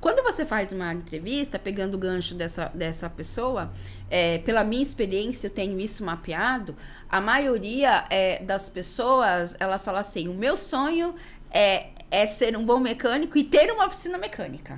Quando 0.00 0.22
você 0.22 0.46
faz 0.46 0.72
uma 0.72 0.94
entrevista, 0.94 1.58
pegando 1.58 1.94
o 1.94 1.98
gancho 1.98 2.34
dessa, 2.34 2.70
dessa 2.74 3.08
pessoa, 3.10 3.70
é, 4.10 4.38
pela 4.38 4.64
minha 4.64 4.82
experiência, 4.82 5.48
eu 5.48 5.50
tenho 5.50 5.78
isso 5.78 6.04
mapeado, 6.04 6.74
a 7.08 7.20
maioria 7.20 8.04
é, 8.08 8.42
das 8.42 8.70
pessoas, 8.70 9.54
elas 9.60 9.84
falam 9.84 10.00
assim, 10.00 10.26
o 10.26 10.34
meu 10.34 10.56
sonho 10.56 11.14
é, 11.54 11.86
é 12.10 12.26
ser 12.26 12.56
um 12.56 12.64
bom 12.64 12.80
mecânico 12.80 13.38
e 13.38 13.44
ter 13.44 13.72
uma 13.72 13.86
oficina 13.86 14.18
mecânica. 14.18 14.76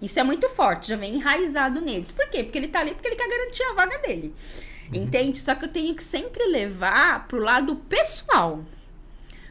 Isso 0.00 0.18
é 0.18 0.22
muito 0.22 0.48
forte, 0.48 0.88
já 0.88 0.96
vem 0.96 1.16
enraizado 1.16 1.80
neles. 1.80 2.12
Por 2.12 2.26
quê? 2.30 2.44
Porque 2.44 2.56
ele 2.56 2.68
tá 2.68 2.80
ali 2.80 2.94
porque 2.94 3.08
ele 3.08 3.16
quer 3.16 3.28
garantir 3.28 3.64
a 3.64 3.74
vaga 3.74 3.98
dele. 3.98 4.32
Uhum. 4.90 5.02
Entende? 5.02 5.38
Só 5.38 5.54
que 5.54 5.64
eu 5.66 5.68
tenho 5.68 5.94
que 5.94 6.02
sempre 6.02 6.44
levar 6.46 7.26
pro 7.26 7.42
lado 7.42 7.76
pessoal. 7.76 8.64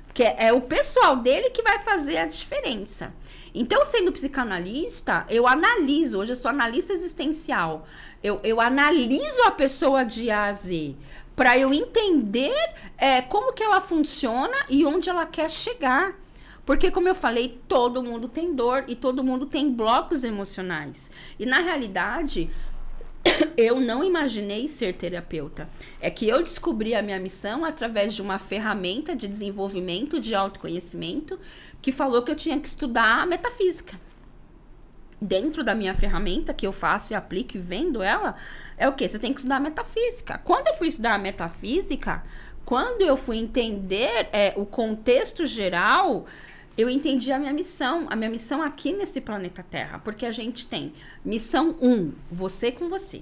Porque 0.07 0.23
é 0.23 0.51
o 0.51 0.61
pessoal 0.61 1.17
dele 1.17 1.51
que 1.51 1.61
vai 1.61 1.79
fazer 1.79 2.17
a 2.17 2.25
diferença. 2.25 3.13
Então, 3.53 3.83
sendo 3.85 4.11
psicanalista, 4.11 5.25
eu 5.29 5.47
analiso. 5.47 6.19
Hoje 6.19 6.31
eu 6.31 6.35
sou 6.35 6.49
analista 6.49 6.93
existencial. 6.93 7.87
Eu, 8.23 8.39
eu 8.43 8.59
analiso 8.59 9.43
a 9.45 9.51
pessoa 9.51 10.03
de 10.03 10.31
A 10.31 10.45
a 10.45 10.53
Z 10.53 10.95
para 11.39 11.57
eu 11.57 11.73
entender 11.73 12.53
é, 12.97 13.21
como 13.21 13.53
que 13.53 13.63
ela 13.63 13.79
funciona 13.79 14.57
e 14.69 14.85
onde 14.85 15.09
ela 15.09 15.25
quer 15.25 15.49
chegar. 15.49 16.13
Porque, 16.65 16.91
como 16.91 17.07
eu 17.07 17.15
falei, 17.15 17.61
todo 17.65 18.03
mundo 18.03 18.27
tem 18.27 18.53
dor 18.53 18.83
e 18.89 18.93
todo 18.93 19.23
mundo 19.23 19.45
tem 19.45 19.71
blocos 19.71 20.25
emocionais. 20.25 21.09
E 21.39 21.45
na 21.45 21.61
realidade, 21.61 22.49
eu 23.55 23.79
não 23.79 24.03
imaginei 24.03 24.67
ser 24.67 24.95
terapeuta. 24.95 25.69
É 26.01 26.09
que 26.09 26.27
eu 26.27 26.39
descobri 26.39 26.93
a 26.93 27.01
minha 27.01 27.21
missão 27.21 27.63
através 27.63 28.13
de 28.13 28.21
uma 28.21 28.37
ferramenta 28.37 29.15
de 29.15 29.25
desenvolvimento 29.25 30.19
de 30.19 30.35
autoconhecimento 30.35 31.39
que 31.81 31.93
falou 31.93 32.21
que 32.21 32.31
eu 32.31 32.35
tinha 32.35 32.59
que 32.59 32.67
estudar 32.67 33.25
metafísica 33.25 33.97
dentro 35.21 35.63
da 35.63 35.75
minha 35.75 35.93
ferramenta 35.93 36.53
que 36.53 36.65
eu 36.65 36.71
faço 36.71 37.13
e 37.13 37.15
aplico 37.15 37.57
e 37.57 37.59
vendo 37.59 38.01
ela, 38.01 38.35
é 38.77 38.87
o 38.87 38.93
que? 38.93 39.07
Você 39.07 39.19
tem 39.19 39.33
que 39.33 39.39
estudar 39.39 39.59
metafísica. 39.59 40.39
Quando 40.43 40.67
eu 40.67 40.73
fui 40.73 40.87
estudar 40.87 41.19
metafísica, 41.19 42.23
quando 42.65 43.01
eu 43.01 43.17
fui 43.17 43.37
entender 43.37 44.29
é, 44.31 44.53
o 44.55 44.65
contexto 44.65 45.45
geral, 45.45 46.25
eu 46.77 46.89
entendi 46.89 47.31
a 47.31 47.39
minha 47.39 47.51
missão, 47.51 48.07
a 48.09 48.15
minha 48.15 48.29
missão 48.29 48.61
aqui 48.61 48.93
nesse 48.93 49.19
planeta 49.19 49.63
Terra, 49.63 49.99
porque 49.99 50.25
a 50.25 50.31
gente 50.31 50.65
tem 50.65 50.93
missão 51.25 51.75
1, 51.81 51.91
um, 51.91 52.13
você 52.31 52.71
com 52.71 52.87
você. 52.87 53.21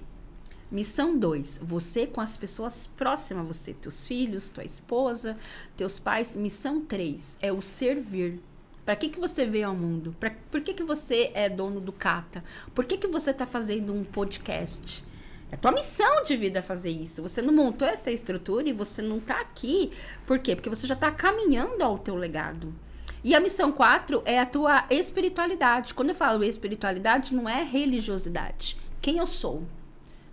Missão 0.69 1.17
2, 1.17 1.61
você 1.63 2.05
com 2.05 2.19
as 2.19 2.35
pessoas 2.35 2.85
próximas 2.85 3.45
a 3.45 3.47
você, 3.47 3.73
teus 3.73 4.05
filhos, 4.05 4.49
tua 4.49 4.65
esposa, 4.65 5.37
teus 5.77 5.97
pais. 5.97 6.35
Missão 6.35 6.81
3 6.81 7.37
é 7.41 7.53
o 7.53 7.61
servir. 7.61 8.41
Para 8.87 8.95
que, 8.95 9.09
que 9.09 9.19
você 9.19 9.45
veio 9.45 9.67
ao 9.67 9.75
mundo? 9.75 10.15
Pra, 10.17 10.31
por 10.49 10.61
que, 10.61 10.73
que 10.73 10.81
você 10.81 11.29
é 11.33 11.49
dono 11.49 11.81
do 11.81 11.91
Cata? 11.91 12.41
Por 12.73 12.85
que, 12.85 12.97
que 12.97 13.07
você 13.07 13.31
está 13.31 13.45
fazendo 13.45 13.93
um 13.93 14.01
podcast? 14.01 15.03
É 15.51 15.57
tua 15.57 15.73
missão 15.73 16.23
de 16.23 16.37
vida 16.37 16.61
fazer 16.61 16.91
isso. 16.91 17.21
Você 17.21 17.41
não 17.41 17.53
montou 17.53 17.85
essa 17.85 18.09
estrutura 18.09 18.69
e 18.69 18.71
você 18.71 19.01
não 19.01 19.17
está 19.17 19.41
aqui. 19.41 19.91
Por 20.25 20.39
quê? 20.39 20.55
Porque 20.55 20.69
você 20.69 20.87
já 20.87 20.93
está 20.93 21.11
caminhando 21.11 21.83
ao 21.83 21.97
teu 21.97 22.15
legado. 22.15 22.73
E 23.25 23.35
a 23.35 23.41
missão 23.41 23.73
4 23.73 24.21
é 24.23 24.39
a 24.39 24.45
tua 24.45 24.85
espiritualidade. 24.89 25.93
Quando 25.93 26.11
eu 26.11 26.15
falo 26.15 26.41
espiritualidade, 26.41 27.35
não 27.35 27.49
é 27.49 27.63
religiosidade. 27.63 28.77
Quem 29.01 29.17
eu 29.17 29.27
sou? 29.27 29.63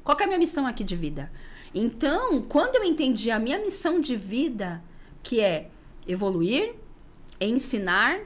Qual 0.04 0.16
é 0.20 0.22
a 0.22 0.26
minha 0.28 0.38
missão 0.38 0.64
aqui 0.64 0.84
de 0.84 0.94
vida? 0.94 1.28
Então, 1.74 2.40
quando 2.42 2.76
eu 2.76 2.84
entendi 2.84 3.32
a 3.32 3.38
minha 3.40 3.58
missão 3.58 3.98
de 3.98 4.14
vida, 4.14 4.80
que 5.24 5.40
é 5.40 5.70
evoluir, 6.06 6.76
ensinar 7.40 8.20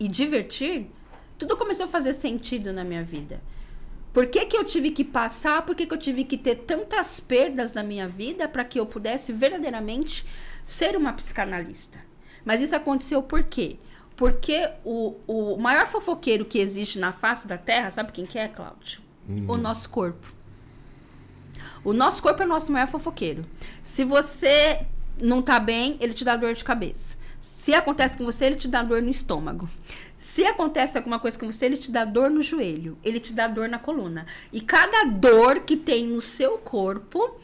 e 0.00 0.08
divertir, 0.08 0.90
tudo 1.38 1.56
começou 1.56 1.84
a 1.84 1.88
fazer 1.88 2.14
sentido 2.14 2.72
na 2.72 2.82
minha 2.82 3.04
vida. 3.04 3.40
Por 4.12 4.26
que, 4.26 4.46
que 4.46 4.56
eu 4.56 4.64
tive 4.64 4.90
que 4.90 5.04
passar? 5.04 5.62
Por 5.62 5.76
que, 5.76 5.86
que 5.86 5.94
eu 5.94 5.98
tive 5.98 6.24
que 6.24 6.36
ter 6.36 6.56
tantas 6.56 7.20
perdas 7.20 7.72
na 7.72 7.82
minha 7.82 8.08
vida 8.08 8.48
para 8.48 8.64
que 8.64 8.80
eu 8.80 8.86
pudesse 8.86 9.32
verdadeiramente 9.32 10.26
ser 10.64 10.96
uma 10.96 11.12
psicanalista? 11.12 12.00
Mas 12.44 12.62
isso 12.62 12.74
aconteceu 12.74 13.22
por 13.22 13.44
quê? 13.44 13.76
Porque 14.16 14.68
o, 14.84 15.16
o 15.26 15.56
maior 15.58 15.86
fofoqueiro 15.86 16.44
que 16.44 16.58
existe 16.58 16.98
na 16.98 17.12
face 17.12 17.46
da 17.46 17.56
Terra, 17.56 17.90
sabe 17.90 18.10
quem 18.10 18.26
que 18.26 18.38
é, 18.38 18.48
Cláudio? 18.48 19.00
Hum. 19.28 19.46
O 19.46 19.56
nosso 19.56 19.88
corpo. 19.90 20.34
O 21.84 21.92
nosso 21.92 22.22
corpo 22.22 22.42
é 22.42 22.46
o 22.46 22.48
nosso 22.48 22.72
maior 22.72 22.88
fofoqueiro. 22.88 23.46
Se 23.82 24.02
você 24.04 24.86
não 25.18 25.40
tá 25.40 25.60
bem, 25.60 25.96
ele 26.00 26.12
te 26.12 26.24
dá 26.24 26.36
dor 26.36 26.54
de 26.54 26.64
cabeça. 26.64 27.16
Se 27.40 27.72
acontece 27.72 28.18
com 28.18 28.24
você, 28.24 28.44
ele 28.44 28.56
te 28.56 28.68
dá 28.68 28.82
dor 28.82 29.00
no 29.00 29.08
estômago. 29.08 29.66
Se 30.18 30.44
acontece 30.44 30.98
alguma 30.98 31.18
coisa 31.18 31.38
com 31.38 31.50
você, 31.50 31.64
ele 31.64 31.78
te 31.78 31.90
dá 31.90 32.04
dor 32.04 32.30
no 32.30 32.42
joelho, 32.42 32.98
ele 33.02 33.18
te 33.18 33.32
dá 33.32 33.48
dor 33.48 33.66
na 33.66 33.78
coluna. 33.78 34.26
E 34.52 34.60
cada 34.60 35.04
dor 35.04 35.60
que 35.60 35.74
tem 35.74 36.06
no 36.06 36.20
seu 36.20 36.58
corpo 36.58 37.40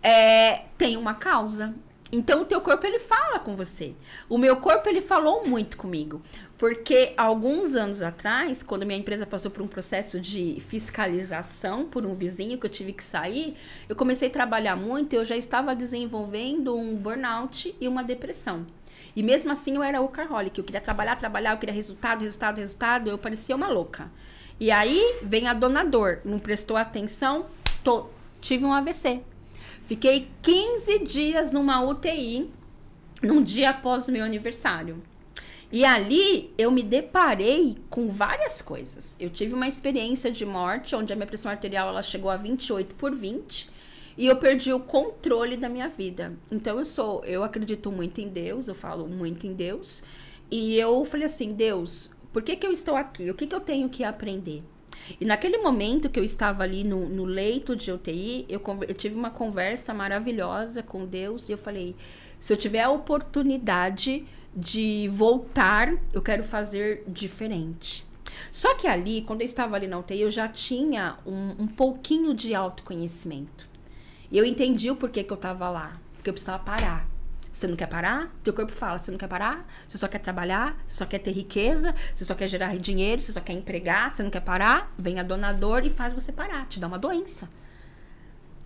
é, 0.00 0.66
tem 0.78 0.96
uma 0.96 1.14
causa. 1.14 1.74
Então 2.12 2.42
o 2.42 2.44
teu 2.44 2.60
corpo 2.60 2.86
ele 2.86 3.00
fala 3.00 3.40
com 3.40 3.56
você. 3.56 3.94
O 4.28 4.38
meu 4.38 4.56
corpo 4.56 4.88
ele 4.88 5.00
falou 5.00 5.46
muito 5.46 5.76
comigo, 5.76 6.20
porque 6.56 7.12
alguns 7.16 7.74
anos 7.74 8.02
atrás, 8.02 8.62
quando 8.62 8.86
minha 8.86 8.98
empresa 8.98 9.26
passou 9.26 9.50
por 9.50 9.62
um 9.62 9.68
processo 9.68 10.20
de 10.20 10.58
fiscalização 10.60 11.86
por 11.86 12.04
um 12.04 12.14
vizinho 12.14 12.58
que 12.58 12.66
eu 12.66 12.70
tive 12.70 12.92
que 12.92 13.04
sair, 13.04 13.56
eu 13.88 13.94
comecei 13.94 14.28
a 14.28 14.32
trabalhar 14.32 14.76
muito, 14.76 15.12
e 15.12 15.16
eu 15.16 15.24
já 15.24 15.36
estava 15.36 15.74
desenvolvendo 15.74 16.76
um 16.76 16.96
burnout 16.96 17.74
e 17.80 17.86
uma 17.86 18.02
depressão. 18.02 18.66
E 19.14 19.22
mesmo 19.22 19.50
assim 19.52 19.76
eu 19.76 19.82
era 19.82 20.00
workaholic, 20.00 20.56
eu 20.58 20.64
queria 20.64 20.80
trabalhar, 20.80 21.16
trabalhar, 21.16 21.52
eu 21.52 21.58
queria 21.58 21.74
resultado, 21.74 22.22
resultado, 22.22 22.58
resultado, 22.58 23.10
eu 23.10 23.18
parecia 23.18 23.56
uma 23.56 23.68
louca. 23.68 24.10
E 24.58 24.70
aí 24.70 25.18
vem 25.22 25.48
a 25.48 25.54
dona 25.54 25.84
dor, 25.84 26.20
não 26.24 26.38
prestou 26.38 26.76
atenção, 26.76 27.46
tô, 27.82 28.06
tive 28.40 28.64
um 28.64 28.72
AVC. 28.72 29.22
Fiquei 29.84 30.30
15 30.42 31.00
dias 31.00 31.52
numa 31.52 31.82
UTI, 31.82 32.50
num 33.22 33.42
dia 33.42 33.70
após 33.70 34.06
o 34.06 34.12
meu 34.12 34.24
aniversário. 34.24 35.02
E 35.72 35.84
ali 35.84 36.52
eu 36.58 36.70
me 36.70 36.82
deparei 36.82 37.78
com 37.88 38.08
várias 38.08 38.60
coisas. 38.60 39.16
Eu 39.20 39.30
tive 39.30 39.54
uma 39.54 39.68
experiência 39.68 40.30
de 40.30 40.44
morte, 40.44 40.96
onde 40.96 41.12
a 41.12 41.16
minha 41.16 41.26
pressão 41.26 41.50
arterial 41.50 41.88
ela 41.88 42.02
chegou 42.02 42.30
a 42.30 42.36
28 42.36 42.94
por 42.96 43.14
20 43.14 43.79
e 44.20 44.26
eu 44.26 44.36
perdi 44.36 44.70
o 44.70 44.78
controle 44.78 45.56
da 45.56 45.66
minha 45.66 45.88
vida. 45.88 46.34
Então 46.52 46.78
eu 46.78 46.84
sou, 46.84 47.24
eu 47.24 47.42
acredito 47.42 47.90
muito 47.90 48.20
em 48.20 48.28
Deus, 48.28 48.68
eu 48.68 48.74
falo 48.74 49.08
muito 49.08 49.46
em 49.46 49.54
Deus. 49.54 50.04
E 50.50 50.76
eu 50.76 51.02
falei 51.06 51.24
assim, 51.24 51.54
Deus, 51.54 52.10
por 52.30 52.42
que, 52.42 52.54
que 52.54 52.66
eu 52.66 52.70
estou 52.70 52.96
aqui? 52.96 53.30
O 53.30 53.34
que, 53.34 53.46
que 53.46 53.54
eu 53.54 53.60
tenho 53.60 53.88
que 53.88 54.04
aprender? 54.04 54.62
E 55.18 55.24
naquele 55.24 55.56
momento 55.56 56.10
que 56.10 56.20
eu 56.20 56.24
estava 56.24 56.62
ali 56.62 56.84
no, 56.84 57.08
no 57.08 57.24
leito 57.24 57.74
de 57.74 57.90
UTI, 57.90 58.44
eu, 58.46 58.60
eu 58.86 58.94
tive 58.94 59.14
uma 59.14 59.30
conversa 59.30 59.94
maravilhosa 59.94 60.82
com 60.82 61.06
Deus 61.06 61.48
e 61.48 61.52
eu 61.52 61.58
falei: 61.58 61.96
se 62.38 62.52
eu 62.52 62.58
tiver 62.58 62.82
a 62.82 62.90
oportunidade 62.90 64.26
de 64.54 65.08
voltar, 65.08 65.94
eu 66.12 66.20
quero 66.20 66.44
fazer 66.44 67.04
diferente. 67.08 68.06
Só 68.52 68.74
que 68.74 68.86
ali, 68.86 69.22
quando 69.22 69.40
eu 69.40 69.46
estava 69.46 69.76
ali 69.76 69.86
na 69.86 69.98
UTI, 69.98 70.20
eu 70.20 70.30
já 70.30 70.46
tinha 70.46 71.16
um, 71.24 71.62
um 71.62 71.66
pouquinho 71.66 72.34
de 72.34 72.54
autoconhecimento. 72.54 73.69
E 74.30 74.38
eu 74.38 74.44
entendi 74.44 74.90
o 74.90 74.96
porquê 74.96 75.24
que 75.24 75.32
eu 75.32 75.36
estava 75.36 75.68
lá. 75.68 75.98
Porque 76.14 76.30
eu 76.30 76.34
precisava 76.34 76.62
parar. 76.62 77.08
Você 77.52 77.66
não 77.66 77.74
quer 77.74 77.86
parar? 77.86 78.32
Teu 78.44 78.52
corpo 78.52 78.70
fala, 78.70 78.98
você 78.98 79.10
não 79.10 79.18
quer 79.18 79.26
parar? 79.26 79.66
Você 79.88 79.98
só 79.98 80.06
quer 80.06 80.20
trabalhar? 80.20 80.80
Você 80.86 80.94
só 80.94 81.04
quer 81.04 81.18
ter 81.18 81.32
riqueza? 81.32 81.94
Você 82.14 82.24
só 82.24 82.34
quer 82.34 82.46
gerar 82.46 82.76
dinheiro? 82.78 83.20
Você 83.20 83.32
só 83.32 83.40
quer 83.40 83.54
empregar? 83.54 84.10
Você 84.10 84.22
não 84.22 84.30
quer 84.30 84.40
parar? 84.40 84.94
Vem 84.96 85.18
a 85.18 85.24
donador 85.24 85.84
e 85.84 85.90
faz 85.90 86.14
você 86.14 86.30
parar, 86.30 86.66
te 86.68 86.78
dá 86.78 86.86
uma 86.86 86.98
doença. 86.98 87.48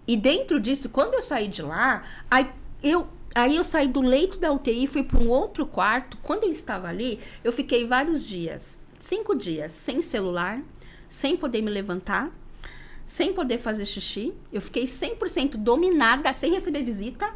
E 0.07 0.17
dentro 0.17 0.61
disso, 0.61 0.91
quando 0.91 1.15
eu 1.15 1.23
saí 1.23 1.49
de 1.49 1.63
lá, 1.63 2.03
aí 2.31 2.51
eu, 2.83 3.09
aí 3.35 3.57
eu 3.57 3.65
saí 3.65 3.89
do 3.89 4.03
leito 4.03 4.37
da 4.37 4.53
UTI, 4.53 4.87
fui 4.87 5.03
para 5.03 5.19
um 5.19 5.31
outro 5.31 5.67
quarto. 5.67 6.19
Quando 6.19 6.45
eu 6.45 6.51
estava 6.51 6.89
ali, 6.89 7.19
eu 7.43 7.53
fiquei 7.53 7.87
vários 7.87 8.27
dias, 8.27 8.83
cinco 8.99 9.35
dias, 9.35 9.73
sem 9.73 10.03
celular, 10.03 10.61
sem 11.09 11.39
poder 11.39 11.63
me 11.63 11.71
levantar, 11.71 12.31
sem 13.05 13.33
poder 13.33 13.59
fazer 13.59 13.85
xixi. 13.85 14.35
Eu 14.53 14.61
fiquei 14.61 14.85
100% 14.85 15.57
dominada, 15.57 16.33
sem 16.33 16.53
receber 16.53 16.83
visita 16.83 17.33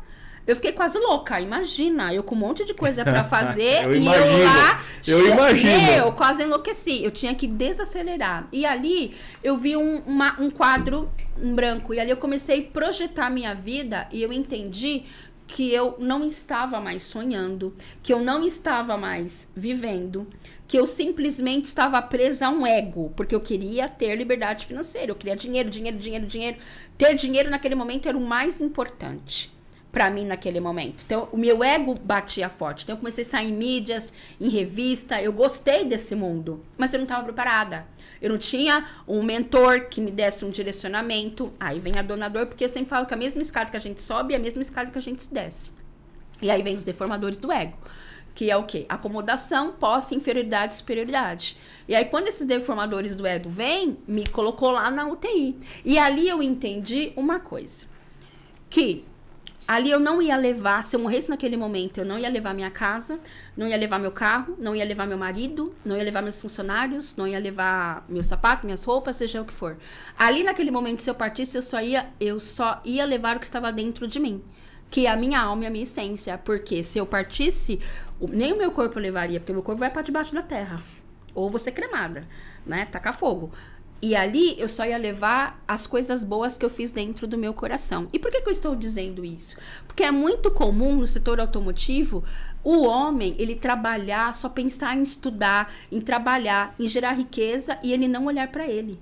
eu 0.48 0.56
fiquei 0.56 0.72
quase 0.72 0.98
louca. 0.98 1.38
Imagina, 1.38 2.12
eu 2.14 2.22
com 2.22 2.34
um 2.34 2.38
monte 2.38 2.64
de 2.64 2.72
coisa 2.72 3.04
para 3.04 3.22
fazer 3.28 3.84
eu 3.84 3.94
e 3.94 3.98
imagino, 3.98 4.26
eu 4.26 4.44
lá. 4.44 4.82
Eu 5.06 5.26
imagino. 5.26 5.70
Eu 5.70 6.12
quase 6.12 6.42
enlouqueci. 6.42 7.04
Eu 7.04 7.10
tinha 7.10 7.34
que 7.34 7.46
desacelerar. 7.46 8.48
E 8.50 8.64
ali 8.64 9.14
eu 9.44 9.58
vi 9.58 9.76
um, 9.76 9.98
uma, 10.06 10.40
um 10.40 10.48
quadro 10.48 11.10
em 11.38 11.54
branco. 11.54 11.92
E 11.92 12.00
ali 12.00 12.10
eu 12.10 12.16
comecei 12.16 12.60
a 12.60 12.72
projetar 12.72 13.28
minha 13.28 13.54
vida 13.54 14.08
e 14.10 14.22
eu 14.22 14.32
entendi 14.32 15.04
que 15.48 15.72
eu 15.72 15.96
não 15.98 16.22
estava 16.24 16.78
mais 16.78 17.02
sonhando, 17.02 17.74
que 18.02 18.12
eu 18.12 18.20
não 18.22 18.44
estava 18.44 18.98
mais 18.98 19.50
vivendo, 19.56 20.28
que 20.68 20.78
eu 20.78 20.84
simplesmente 20.84 21.64
estava 21.64 22.00
presa 22.02 22.46
a 22.46 22.50
um 22.50 22.66
ego, 22.66 23.10
porque 23.16 23.34
eu 23.34 23.40
queria 23.40 23.88
ter 23.88 24.14
liberdade 24.14 24.66
financeira, 24.66 25.10
eu 25.10 25.16
queria 25.16 25.34
dinheiro, 25.34 25.70
dinheiro, 25.70 25.96
dinheiro, 25.96 26.26
dinheiro. 26.26 26.58
Ter 26.98 27.14
dinheiro 27.14 27.48
naquele 27.48 27.74
momento 27.74 28.06
era 28.06 28.16
o 28.16 28.20
mais 28.20 28.60
importante 28.60 29.50
para 29.90 30.10
mim 30.10 30.26
naquele 30.26 30.60
momento. 30.60 31.02
Então, 31.04 31.28
o 31.32 31.38
meu 31.38 31.64
ego 31.64 31.94
batia 31.98 32.50
forte. 32.50 32.84
Então, 32.84 32.94
eu 32.94 32.98
comecei 32.98 33.24
a 33.24 33.26
sair 33.26 33.48
em 33.48 33.56
mídias, 33.56 34.12
em 34.38 34.50
revista. 34.50 35.20
Eu 35.20 35.32
gostei 35.32 35.86
desse 35.86 36.14
mundo, 36.14 36.62
mas 36.76 36.92
eu 36.92 36.98
não 36.98 37.04
estava 37.04 37.24
preparada. 37.24 37.86
Eu 38.20 38.30
não 38.30 38.38
tinha 38.38 38.84
um 39.06 39.22
mentor 39.22 39.88
que 39.88 40.00
me 40.00 40.10
desse 40.10 40.44
um 40.44 40.50
direcionamento. 40.50 41.52
Aí 41.58 41.78
vem 41.80 41.98
a 41.98 42.02
donador, 42.02 42.46
porque 42.46 42.64
eu 42.64 42.68
sempre 42.68 42.88
falo 42.88 43.06
que 43.06 43.14
a 43.14 43.16
mesma 43.16 43.42
escada 43.42 43.70
que 43.70 43.76
a 43.76 43.80
gente 43.80 44.02
sobe 44.02 44.34
é 44.34 44.36
a 44.36 44.40
mesma 44.40 44.62
escada 44.62 44.90
que 44.90 44.98
a 44.98 45.02
gente 45.02 45.32
desce. 45.32 45.70
E 46.40 46.50
aí 46.50 46.62
vem 46.62 46.76
os 46.76 46.84
deformadores 46.84 47.38
do 47.38 47.50
ego. 47.50 47.76
Que 48.34 48.50
é 48.50 48.56
o 48.56 48.62
quê? 48.62 48.86
Acomodação, 48.88 49.72
posse, 49.72 50.14
inferioridade, 50.14 50.74
superioridade. 50.74 51.56
E 51.88 51.94
aí, 51.94 52.04
quando 52.04 52.28
esses 52.28 52.46
deformadores 52.46 53.16
do 53.16 53.26
ego 53.26 53.48
vêm, 53.48 53.98
me 54.06 54.26
colocou 54.28 54.70
lá 54.70 54.90
na 54.92 55.08
UTI. 55.08 55.58
E 55.84 55.98
ali 55.98 56.28
eu 56.28 56.40
entendi 56.40 57.12
uma 57.16 57.40
coisa. 57.40 57.86
Que 58.70 59.04
Ali 59.68 59.90
eu 59.90 60.00
não 60.00 60.22
ia 60.22 60.34
levar, 60.34 60.82
se 60.82 60.96
eu 60.96 61.00
morresse 61.00 61.28
naquele 61.28 61.54
momento, 61.54 61.98
eu 61.98 62.04
não 62.06 62.18
ia 62.18 62.30
levar 62.30 62.54
minha 62.54 62.70
casa, 62.70 63.20
não 63.54 63.68
ia 63.68 63.76
levar 63.76 63.98
meu 63.98 64.10
carro, 64.10 64.56
não 64.58 64.74
ia 64.74 64.82
levar 64.82 65.06
meu 65.06 65.18
marido, 65.18 65.74
não 65.84 65.94
ia 65.94 66.02
levar 66.02 66.22
meus 66.22 66.40
funcionários, 66.40 67.16
não 67.16 67.28
ia 67.28 67.38
levar 67.38 68.02
meus 68.08 68.24
sapatos, 68.24 68.64
minhas 68.64 68.82
roupas, 68.82 69.16
seja 69.16 69.42
o 69.42 69.44
que 69.44 69.52
for. 69.52 69.76
Ali 70.18 70.42
naquele 70.42 70.70
momento, 70.70 71.02
se 71.02 71.10
eu 71.10 71.14
partisse, 71.14 71.58
eu 71.58 71.60
só 71.60 71.82
ia, 71.82 72.08
eu 72.18 72.40
só 72.40 72.80
ia 72.82 73.04
levar 73.04 73.36
o 73.36 73.40
que 73.40 73.44
estava 73.44 73.70
dentro 73.70 74.08
de 74.08 74.18
mim. 74.18 74.42
Que 74.90 75.04
é 75.04 75.10
a 75.10 75.16
minha 75.18 75.38
alma 75.38 75.64
e 75.64 75.66
a 75.66 75.70
minha 75.70 75.84
essência. 75.84 76.38
Porque 76.38 76.82
se 76.82 76.98
eu 76.98 77.04
partisse, 77.04 77.78
nem 78.22 78.54
o 78.54 78.56
meu 78.56 78.70
corpo 78.70 78.98
levaria, 78.98 79.38
porque 79.38 79.52
meu 79.52 79.62
corpo 79.62 79.80
vai 79.80 79.90
para 79.90 80.00
debaixo 80.00 80.34
da 80.34 80.40
terra. 80.40 80.80
Ou 81.34 81.50
você 81.50 81.70
cremada, 81.70 82.26
né? 82.64 82.86
Tacar 82.86 83.12
fogo. 83.12 83.52
E 84.00 84.14
ali 84.14 84.54
eu 84.60 84.68
só 84.68 84.86
ia 84.86 84.96
levar 84.96 85.62
as 85.66 85.86
coisas 85.86 86.22
boas 86.22 86.56
que 86.56 86.64
eu 86.64 86.70
fiz 86.70 86.92
dentro 86.92 87.26
do 87.26 87.36
meu 87.36 87.52
coração. 87.52 88.06
E 88.12 88.18
por 88.18 88.30
que, 88.30 88.40
que 88.40 88.48
eu 88.48 88.52
estou 88.52 88.76
dizendo 88.76 89.24
isso? 89.24 89.56
Porque 89.88 90.04
é 90.04 90.12
muito 90.12 90.50
comum 90.52 90.94
no 90.94 91.06
setor 91.06 91.40
automotivo 91.40 92.22
o 92.62 92.84
homem 92.86 93.34
ele 93.38 93.56
trabalhar, 93.56 94.34
só 94.34 94.48
pensar 94.48 94.96
em 94.96 95.02
estudar, 95.02 95.72
em 95.90 96.00
trabalhar, 96.00 96.74
em 96.78 96.86
gerar 96.86 97.12
riqueza 97.12 97.76
e 97.82 97.92
ele 97.92 98.06
não 98.06 98.26
olhar 98.26 98.48
para 98.48 98.68
ele. 98.68 99.00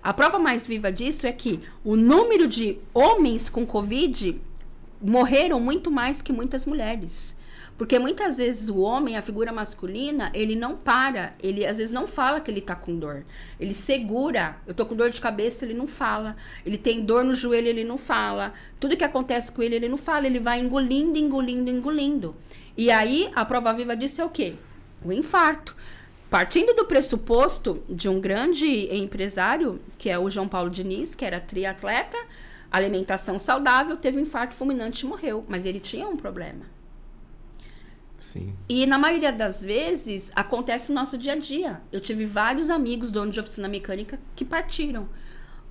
A 0.00 0.12
prova 0.12 0.38
mais 0.38 0.64
viva 0.64 0.92
disso 0.92 1.26
é 1.26 1.32
que 1.32 1.60
o 1.82 1.96
número 1.96 2.46
de 2.46 2.78
homens 2.94 3.48
com 3.48 3.66
Covid 3.66 4.40
morreram 5.02 5.58
muito 5.58 5.90
mais 5.90 6.22
que 6.22 6.32
muitas 6.32 6.64
mulheres. 6.64 7.36
Porque 7.76 7.98
muitas 7.98 8.38
vezes 8.38 8.70
o 8.70 8.78
homem, 8.78 9.16
a 9.16 9.22
figura 9.22 9.52
masculina, 9.52 10.30
ele 10.32 10.56
não 10.56 10.76
para. 10.76 11.34
Ele 11.42 11.66
às 11.66 11.76
vezes 11.76 11.92
não 11.92 12.06
fala 12.06 12.40
que 12.40 12.50
ele 12.50 12.62
tá 12.62 12.74
com 12.74 12.98
dor. 12.98 13.24
Ele 13.60 13.74
segura. 13.74 14.56
Eu 14.66 14.72
tô 14.72 14.86
com 14.86 14.96
dor 14.96 15.10
de 15.10 15.20
cabeça, 15.20 15.64
ele 15.64 15.74
não 15.74 15.86
fala. 15.86 16.36
Ele 16.64 16.78
tem 16.78 17.04
dor 17.04 17.22
no 17.22 17.34
joelho, 17.34 17.68
ele 17.68 17.84
não 17.84 17.98
fala. 17.98 18.54
Tudo 18.80 18.96
que 18.96 19.04
acontece 19.04 19.52
com 19.52 19.62
ele, 19.62 19.74
ele 19.74 19.88
não 19.88 19.98
fala. 19.98 20.26
Ele 20.26 20.40
vai 20.40 20.58
engolindo, 20.58 21.18
engolindo, 21.18 21.68
engolindo. 21.68 22.34
E 22.76 22.90
aí, 22.90 23.30
a 23.34 23.44
prova 23.44 23.72
viva 23.74 23.94
disso 23.94 24.22
é 24.22 24.24
o 24.24 24.30
quê? 24.30 24.54
O 25.04 25.12
infarto. 25.12 25.76
Partindo 26.30 26.74
do 26.74 26.86
pressuposto 26.86 27.84
de 27.88 28.08
um 28.08 28.18
grande 28.18 28.66
empresário, 28.94 29.80
que 29.98 30.08
é 30.08 30.18
o 30.18 30.30
João 30.30 30.48
Paulo 30.48 30.70
Diniz, 30.70 31.14
que 31.14 31.24
era 31.24 31.40
triatleta, 31.40 32.16
alimentação 32.70 33.38
saudável, 33.38 33.96
teve 33.98 34.18
um 34.18 34.22
infarto 34.22 34.54
fulminante 34.54 35.04
e 35.04 35.08
morreu. 35.08 35.44
Mas 35.46 35.66
ele 35.66 35.78
tinha 35.78 36.08
um 36.08 36.16
problema. 36.16 36.75
Sim. 38.18 38.54
E 38.68 38.86
na 38.86 38.98
maioria 38.98 39.32
das 39.32 39.64
vezes 39.64 40.32
acontece 40.34 40.90
no 40.90 40.94
nosso 40.94 41.18
dia 41.18 41.32
a 41.32 41.36
dia. 41.36 41.80
Eu 41.92 42.00
tive 42.00 42.24
vários 42.24 42.70
amigos 42.70 43.10
donos 43.10 43.34
de 43.34 43.40
oficina 43.40 43.68
mecânica 43.68 44.18
que 44.34 44.44
partiram. 44.44 45.08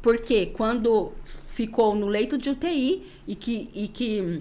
Porque 0.02 0.48
quando 0.48 1.14
ficou 1.24 1.96
no 1.96 2.06
leito 2.06 2.38
de 2.38 2.50
UTI 2.50 3.04
e 3.28 3.36
que, 3.36 3.70
e 3.74 3.88
que 3.88 4.39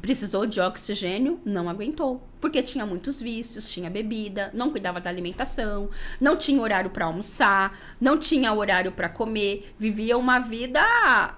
precisou 0.00 0.46
de 0.46 0.60
oxigênio, 0.60 1.40
não 1.44 1.68
aguentou. 1.68 2.22
Porque 2.40 2.62
tinha 2.62 2.86
muitos 2.86 3.20
vícios, 3.20 3.70
tinha 3.70 3.90
bebida, 3.90 4.50
não 4.52 4.70
cuidava 4.70 5.00
da 5.00 5.10
alimentação, 5.10 5.90
não 6.20 6.36
tinha 6.36 6.60
horário 6.60 6.90
para 6.90 7.06
almoçar, 7.06 7.78
não 8.00 8.18
tinha 8.18 8.52
horário 8.52 8.92
para 8.92 9.08
comer, 9.08 9.74
vivia 9.78 10.16
uma 10.16 10.38
vida 10.38 10.80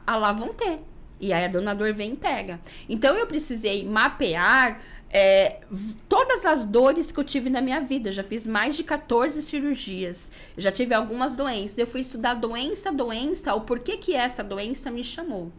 a 0.07 0.17
lá 0.17 0.33
vão 0.33 0.53
ter. 0.53 0.81
E 1.21 1.33
aí 1.33 1.45
a 1.45 1.49
dona 1.49 1.73
dor 1.73 1.93
vem 1.93 2.15
e 2.15 2.17
pega. 2.17 2.61
Então 2.89 3.17
eu 3.17 3.29
precisei 3.29 3.87
mapear 3.89 4.83
é, 5.13 5.61
todas 6.09 6.47
as 6.47 6.65
dores 6.65 7.13
que 7.13 7.21
eu 7.21 7.25
tive 7.25 7.51
na 7.51 7.61
minha 7.61 7.81
vida. 7.81 8.09
Eu 8.09 8.13
já 8.13 8.23
fiz 8.23 8.47
mais 8.47 8.75
de 8.77 8.83
14 8.83 9.43
cirurgias. 9.43 10.33
Eu 10.57 10.63
já 10.63 10.73
tive 10.73 10.95
algumas 10.95 11.37
doenças. 11.37 11.79
Eu 11.79 11.87
fui 11.87 12.01
estudar 12.01 12.35
doença 12.35 12.91
doença, 12.91 13.55
o 13.55 13.61
porquê 13.61 13.99
que 13.99 14.15
essa 14.15 14.43
doença 14.43 14.91
me 14.91 15.05
chamou. 15.05 15.53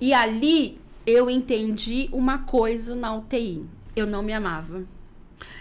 E 0.00 0.14
ali 0.14 0.80
eu 1.06 1.28
entendi 1.28 2.08
uma 2.10 2.38
coisa 2.38 2.96
na 2.96 3.14
UTI. 3.14 3.66
Eu 3.94 4.06
não 4.06 4.22
me 4.22 4.32
amava. 4.32 4.84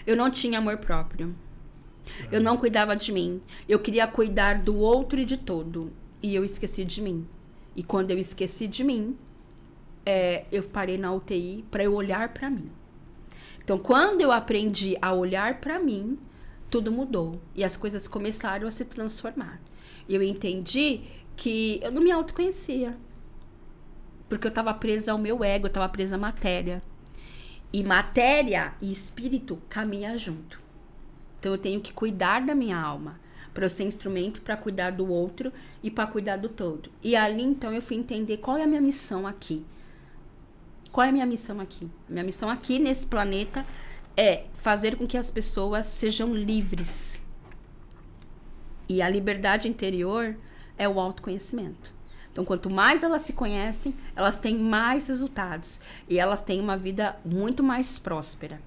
Eu 0.08 0.16
não 0.16 0.32
tinha 0.32 0.60
amor 0.60 0.78
próprio. 0.78 1.36
Eu 2.32 2.40
não 2.40 2.56
cuidava 2.56 2.96
de 2.96 3.12
mim. 3.12 3.42
Eu 3.68 3.80
queria 3.80 4.08
cuidar 4.08 4.60
do 4.60 4.78
outro 4.78 5.20
e 5.20 5.26
de 5.26 5.38
todo. 5.38 5.92
E 6.24 6.34
eu 6.34 6.46
esqueci 6.46 6.86
de 6.86 7.02
mim. 7.02 7.28
E 7.76 7.84
quando 7.84 8.12
eu 8.12 8.18
esqueci 8.18 8.68
de 8.68 8.84
mim, 8.84 9.18
é, 10.06 10.46
eu 10.52 10.64
parei 10.64 10.98
na 10.98 11.12
UTI 11.12 11.66
para 11.70 11.84
eu 11.84 11.94
olhar 11.94 12.30
para 12.30 12.50
mim. 12.50 12.72
Então, 13.66 13.80
quando 13.80 14.22
eu 14.22 14.32
aprendi 14.32 14.96
a 15.02 15.12
olhar 15.12 15.60
para 15.60 15.80
mim, 15.80 16.20
tudo 16.70 16.92
mudou 16.92 17.42
e 17.56 17.64
as 17.64 17.76
coisas 17.76 18.08
começaram 18.08 18.68
a 18.68 18.72
se 18.72 18.86
transformar. 18.86 19.60
Eu 20.08 20.22
entendi 20.22 21.02
que 21.36 21.80
eu 21.82 21.92
não 21.92 22.04
me 22.04 22.12
autoconhecia. 22.12 22.96
Porque 24.30 24.46
eu 24.46 24.50
estava 24.50 24.72
presa 24.72 25.14
ao 25.14 25.18
meu 25.18 25.44
ego, 25.44 25.66
eu 25.66 25.70
estava 25.70 25.90
presa 25.90 26.14
à 26.14 26.20
matéria. 26.20 26.80
E 27.74 27.84
matéria 27.84 28.76
e 28.80 28.92
espírito 28.92 29.60
caminham 29.68 30.16
junto. 30.16 30.62
Então 31.40 31.52
eu 31.52 31.58
tenho 31.58 31.82
que 31.82 31.92
cuidar 31.92 32.46
da 32.46 32.54
minha 32.54 32.80
alma 32.80 33.20
para 33.52 33.66
eu 33.66 33.70
ser 33.70 33.86
instrumento 33.86 34.42
para 34.42 34.56
cuidar 34.56 34.92
do 34.92 35.12
outro 35.12 35.52
e 35.82 35.90
para 35.90 36.06
cuidar 36.06 36.38
do 36.38 36.50
todo. 36.50 36.92
E 37.02 37.16
ali 37.16 37.42
então 37.42 37.74
eu 37.74 37.82
fui 37.82 37.98
entender 37.98 38.38
qual 38.38 38.58
é 38.58 38.64
a 38.64 38.68
minha 38.68 38.82
missão 38.82 39.26
aqui. 39.26 39.66
Qual 40.96 41.06
é 41.06 41.10
a 41.10 41.12
minha 41.12 41.26
missão 41.26 41.60
aqui? 41.60 41.92
Minha 42.08 42.24
missão 42.24 42.50
aqui 42.50 42.80
nesse 42.80 43.06
planeta 43.06 43.66
é 44.16 44.46
fazer 44.54 44.96
com 44.96 45.06
que 45.06 45.18
as 45.18 45.30
pessoas 45.30 45.88
sejam 45.88 46.34
livres. 46.34 47.22
E 48.88 49.02
a 49.02 49.10
liberdade 49.10 49.68
interior 49.68 50.38
é 50.78 50.88
o 50.88 50.98
autoconhecimento. 50.98 51.94
Então, 52.32 52.46
quanto 52.46 52.70
mais 52.70 53.04
elas 53.04 53.24
se 53.24 53.34
conhecem, 53.34 53.94
elas 54.16 54.38
têm 54.38 54.58
mais 54.58 55.10
resultados 55.10 55.82
e 56.08 56.18
elas 56.18 56.42
têm 56.42 56.62
uma 56.62 56.78
vida 56.78 57.18
muito 57.26 57.62
mais 57.62 58.00
próspera. 58.00 58.62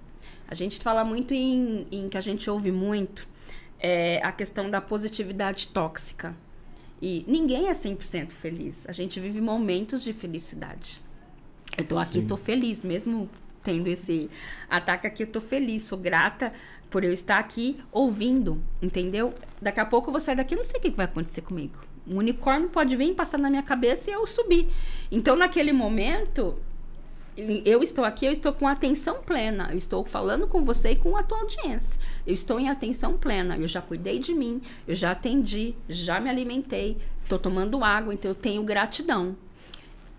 A 0.46 0.54
gente 0.54 0.80
fala 0.80 1.06
muito 1.06 1.32
em, 1.32 1.86
em 1.90 2.10
que 2.10 2.18
a 2.18 2.20
gente 2.20 2.50
ouve 2.50 2.70
muito 2.70 3.26
é, 3.80 4.20
a 4.22 4.32
questão 4.32 4.70
da 4.70 4.82
positividade 4.82 5.68
tóxica. 5.68 6.36
E 7.00 7.24
ninguém 7.26 7.68
é 7.68 7.72
100% 7.72 8.32
feliz. 8.32 8.86
A 8.86 8.92
gente 8.92 9.18
vive 9.18 9.40
momentos 9.40 10.02
de 10.04 10.12
felicidade. 10.12 11.07
Eu 11.76 11.84
tô 11.84 11.98
aqui, 11.98 12.20
Sim. 12.20 12.26
tô 12.26 12.36
feliz, 12.36 12.84
mesmo 12.84 13.28
tendo 13.62 13.88
esse 13.88 14.30
ataque 14.68 15.06
aqui, 15.06 15.22
eu 15.24 15.26
tô 15.26 15.40
feliz, 15.40 15.82
sou 15.82 15.98
grata 15.98 16.52
por 16.88 17.04
eu 17.04 17.12
estar 17.12 17.38
aqui 17.38 17.78
ouvindo, 17.92 18.62
entendeu? 18.80 19.34
Daqui 19.60 19.80
a 19.80 19.86
pouco 19.86 20.08
eu 20.08 20.12
vou 20.12 20.20
sair 20.20 20.36
daqui, 20.36 20.54
eu 20.54 20.58
não 20.58 20.64
sei 20.64 20.78
o 20.78 20.82
que 20.82 20.90
vai 20.90 21.04
acontecer 21.04 21.42
comigo. 21.42 21.78
Um 22.06 22.16
unicórnio 22.16 22.70
pode 22.70 22.96
vir 22.96 23.14
passar 23.14 23.38
na 23.38 23.50
minha 23.50 23.62
cabeça 23.62 24.10
e 24.10 24.14
eu 24.14 24.26
subir. 24.26 24.68
Então, 25.10 25.36
naquele 25.36 25.72
momento, 25.72 26.56
eu 27.64 27.82
estou 27.82 28.04
aqui, 28.04 28.24
eu 28.24 28.32
estou 28.32 28.52
com 28.52 28.66
atenção 28.66 29.22
plena. 29.22 29.68
Eu 29.70 29.76
estou 29.76 30.04
falando 30.04 30.46
com 30.46 30.64
você 30.64 30.92
e 30.92 30.96
com 30.96 31.16
a 31.16 31.22
tua 31.22 31.40
audiência. 31.40 32.00
Eu 32.26 32.32
estou 32.32 32.58
em 32.58 32.70
atenção 32.70 33.14
plena. 33.14 33.58
Eu 33.58 33.68
já 33.68 33.82
cuidei 33.82 34.18
de 34.18 34.32
mim, 34.32 34.62
eu 34.86 34.94
já 34.94 35.10
atendi, 35.10 35.74
já 35.88 36.18
me 36.18 36.30
alimentei, 36.30 36.96
estou 37.22 37.38
tomando 37.38 37.84
água, 37.84 38.14
então 38.14 38.30
eu 38.30 38.34
tenho 38.34 38.62
gratidão. 38.62 39.36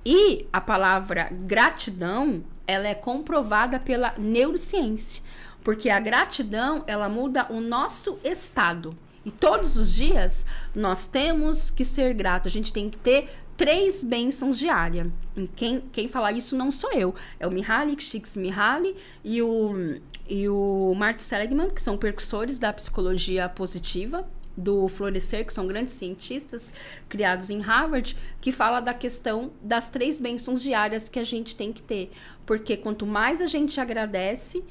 E 0.06 0.48
a 0.52 0.62
palavra 0.62 1.30
gratidão, 1.32 2.44
ela 2.66 2.88
é 2.88 2.96
comprovada 2.96 3.80
pela 3.80 4.14
neurociência, 4.18 5.22
porque 5.64 5.90
a 5.90 6.00
gratidão, 6.00 6.84
ela 6.88 7.10
muda 7.10 7.48
o 7.50 7.60
nosso 7.60 8.18
estado. 8.24 8.98
E 9.26 9.32
todos 9.32 9.76
os 9.76 9.94
dias 9.94 10.46
nós 10.74 11.06
temos 11.06 11.70
que 11.70 11.84
ser 11.84 12.14
grato. 12.14 12.48
A 12.48 12.52
gente 12.52 12.72
tem 12.72 12.90
que 12.90 12.98
ter 12.98 13.30
três 13.58 14.04
bênçãos 14.04 14.58
diárias. 14.58 15.08
Quem, 15.56 15.82
quem 15.92 16.08
fala 16.08 16.32
isso 16.32 16.56
não 16.56 16.72
sou 16.72 16.92
eu. 16.94 17.14
É 17.38 17.46
o 17.46 17.52
Mihaly 17.52 17.98
Csikszentmihalyi 17.98 18.96
e 19.24 19.42
o, 19.42 20.00
e 20.30 20.48
o 20.48 20.94
Martin 20.96 21.24
Seligman, 21.24 21.70
que 21.70 21.82
são 21.82 21.98
percussores 21.98 22.58
da 22.58 22.72
psicologia 22.72 23.50
positiva 23.50 24.26
do 24.60 24.88
Florescer, 24.88 25.46
que 25.46 25.54
são 25.54 25.66
grandes 25.66 25.94
cientistas 25.94 26.74
criados 27.08 27.50
em 27.50 27.60
Harvard, 27.60 28.16
que 28.42 28.52
fala 28.52 28.80
da 28.80 28.94
questão 28.94 29.52
das 29.62 29.90
três 29.90 30.20
bênçãos 30.20 30.62
diárias 30.62 31.10
que 31.10 31.20
a 31.20 31.24
gente 31.24 31.56
tem 31.56 31.72
que 31.72 31.82
ter. 31.82 32.12
Porque 32.46 32.78
quanto 32.78 33.06
mais 33.06 33.42
a 33.42 33.46
gente 33.46 33.80
agradece, 33.80 34.64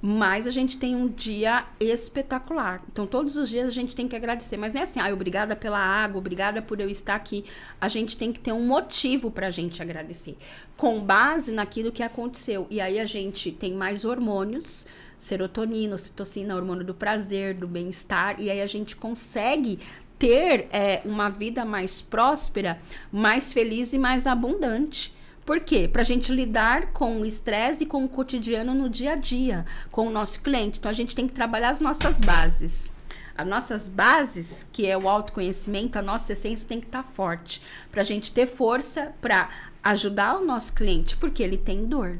mais 0.00 0.46
a 0.46 0.50
gente 0.50 0.76
tem 0.76 0.94
um 0.94 1.08
dia 1.08 1.66
espetacular. 1.80 2.80
Então, 2.90 3.06
todos 3.06 3.36
os 3.36 3.48
dias 3.48 3.66
a 3.66 3.70
gente 3.70 3.96
tem 3.96 4.06
que 4.06 4.14
agradecer. 4.14 4.56
Mas 4.56 4.72
não 4.72 4.80
é 4.80 4.84
assim, 4.84 5.00
ah, 5.00 5.12
obrigada 5.12 5.56
pela 5.56 5.78
água, 5.78 6.18
obrigada 6.18 6.62
por 6.62 6.80
eu 6.80 6.88
estar 6.88 7.16
aqui. 7.16 7.44
A 7.80 7.88
gente 7.88 8.16
tem 8.16 8.30
que 8.30 8.38
ter 8.38 8.52
um 8.52 8.64
motivo 8.64 9.30
para 9.30 9.48
a 9.48 9.50
gente 9.50 9.82
agradecer, 9.82 10.36
com 10.76 11.00
base 11.00 11.52
naquilo 11.52 11.90
que 11.90 12.02
aconteceu. 12.02 12.66
E 12.70 12.80
aí 12.80 13.00
a 13.00 13.04
gente 13.04 13.50
tem 13.50 13.74
mais 13.74 14.04
hormônios 14.04 14.86
serotonina, 15.18 15.94
ocitocina, 15.94 16.54
hormônio 16.54 16.84
do 16.84 16.94
prazer, 16.94 17.54
do 17.54 17.66
bem-estar, 17.66 18.40
e 18.40 18.50
aí 18.50 18.60
a 18.60 18.66
gente 18.66 18.94
consegue 18.96 19.78
ter 20.18 20.68
é, 20.70 21.02
uma 21.04 21.28
vida 21.28 21.64
mais 21.64 22.00
próspera, 22.00 22.78
mais 23.12 23.52
feliz 23.52 23.92
e 23.92 23.98
mais 23.98 24.26
abundante. 24.26 25.14
Por 25.44 25.60
quê? 25.60 25.88
Para 25.90 26.02
a 26.02 26.04
gente 26.04 26.30
lidar 26.32 26.92
com 26.92 27.20
o 27.20 27.26
estresse 27.26 27.84
e 27.84 27.86
com 27.86 28.04
o 28.04 28.08
cotidiano 28.08 28.74
no 28.74 28.88
dia 28.88 29.12
a 29.12 29.16
dia, 29.16 29.64
com 29.90 30.06
o 30.06 30.10
nosso 30.10 30.42
cliente. 30.42 30.78
Então 30.78 30.90
a 30.90 30.94
gente 30.94 31.14
tem 31.14 31.26
que 31.26 31.32
trabalhar 31.32 31.70
as 31.70 31.80
nossas 31.80 32.20
bases. 32.20 32.92
As 33.34 33.46
nossas 33.46 33.88
bases, 33.88 34.68
que 34.72 34.86
é 34.86 34.98
o 34.98 35.08
autoconhecimento, 35.08 35.98
a 35.98 36.02
nossa 36.02 36.32
essência 36.32 36.68
tem 36.68 36.80
que 36.80 36.86
estar 36.86 37.04
tá 37.04 37.08
forte. 37.08 37.62
Para 37.90 38.00
a 38.00 38.04
gente 38.04 38.32
ter 38.32 38.46
força 38.46 39.14
para 39.20 39.48
ajudar 39.82 40.38
o 40.38 40.44
nosso 40.44 40.74
cliente, 40.74 41.16
porque 41.16 41.42
ele 41.42 41.56
tem 41.56 41.86
dor. 41.86 42.18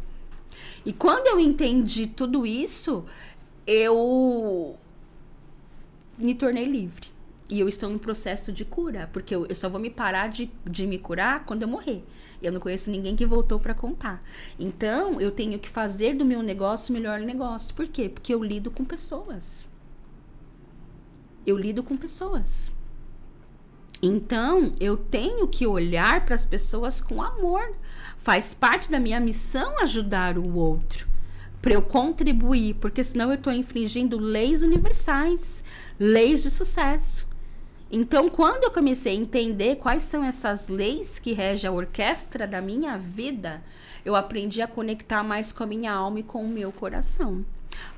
E 0.85 0.93
quando 0.93 1.27
eu 1.27 1.39
entendi 1.39 2.07
tudo 2.07 2.47
isso, 2.47 3.05
eu 3.67 4.77
me 6.17 6.35
tornei 6.35 6.65
livre. 6.65 7.09
E 7.51 7.61
eu 7.61 7.67
estou 7.67 7.89
no 7.89 7.99
processo 7.99 8.53
de 8.53 8.63
cura, 8.63 9.09
porque 9.11 9.35
eu, 9.35 9.47
eu 9.47 9.55
só 9.55 9.71
vou 9.71 9.81
me 9.81 9.89
parar 9.89 10.29
de, 10.29 10.51
de 10.67 10.87
me 10.87 10.99
curar 10.99 11.47
quando 11.47 11.63
eu 11.63 11.69
morrer. 11.69 12.05
Eu 12.43 12.53
não 12.53 12.61
conheço 12.61 12.91
ninguém 12.91 13.17
que 13.17 13.25
voltou 13.25 13.59
para 13.59 13.75
contar. 13.75 14.23
Então, 14.59 15.19
eu 15.19 15.31
tenho 15.31 15.59
que 15.59 15.69
fazer 15.69 16.15
do 16.15 16.27
meu 16.27 16.43
negócio 16.43 16.95
o 16.95 16.97
melhor 16.99 17.21
negócio. 17.21 17.75
Por 17.75 17.89
quê? 17.89 18.09
Porque 18.09 18.35
eu 18.35 18.45
lido 18.45 18.71
com 18.71 18.85
pessoas. 18.85 19.71
Eu 21.47 21.57
lido 21.57 21.83
com 21.83 21.97
pessoas. 21.97 22.77
Então, 24.03 24.73
eu 24.79 24.97
tenho 24.97 25.49
que 25.49 25.67
olhar 25.67 26.27
para 26.27 26.35
as 26.35 26.45
pessoas 26.45 27.01
com 27.01 27.23
amor. 27.23 27.75
Faz 28.29 28.53
parte 28.53 28.91
da 28.91 29.01
minha 29.01 29.19
missão 29.19 29.81
ajudar 29.81 30.37
o 30.37 30.55
outro. 30.55 31.09
Para 31.63 31.73
eu 31.73 31.81
contribuir, 31.81 32.75
porque 32.75 33.03
senão 33.03 33.31
eu 33.31 33.37
estou 33.37 33.51
infringindo 33.51 34.19
leis 34.19 34.63
universais, 34.63 35.65
leis 35.99 36.43
de 36.43 36.51
sucesso. 36.51 37.27
Então, 37.91 38.29
quando 38.29 38.65
eu 38.65 38.71
comecei 38.71 39.13
a 39.13 39.19
entender 39.19 39.77
quais 39.77 40.03
são 40.03 40.23
essas 40.23 40.69
leis 40.69 41.19
que 41.19 41.33
regem 41.33 41.71
a 41.71 41.73
orquestra 41.73 42.47
da 42.47 42.61
minha 42.61 42.99
vida, 42.99 43.63
eu 44.05 44.15
aprendi 44.15 44.61
a 44.61 44.69
conectar 44.69 45.23
mais 45.23 45.51
com 45.51 45.65
a 45.65 45.67
minha 45.67 45.91
alma 45.91 46.21
e 46.21 46.23
com 46.23 46.45
o 46.45 46.49
meu 46.49 46.71
coração. 46.71 47.43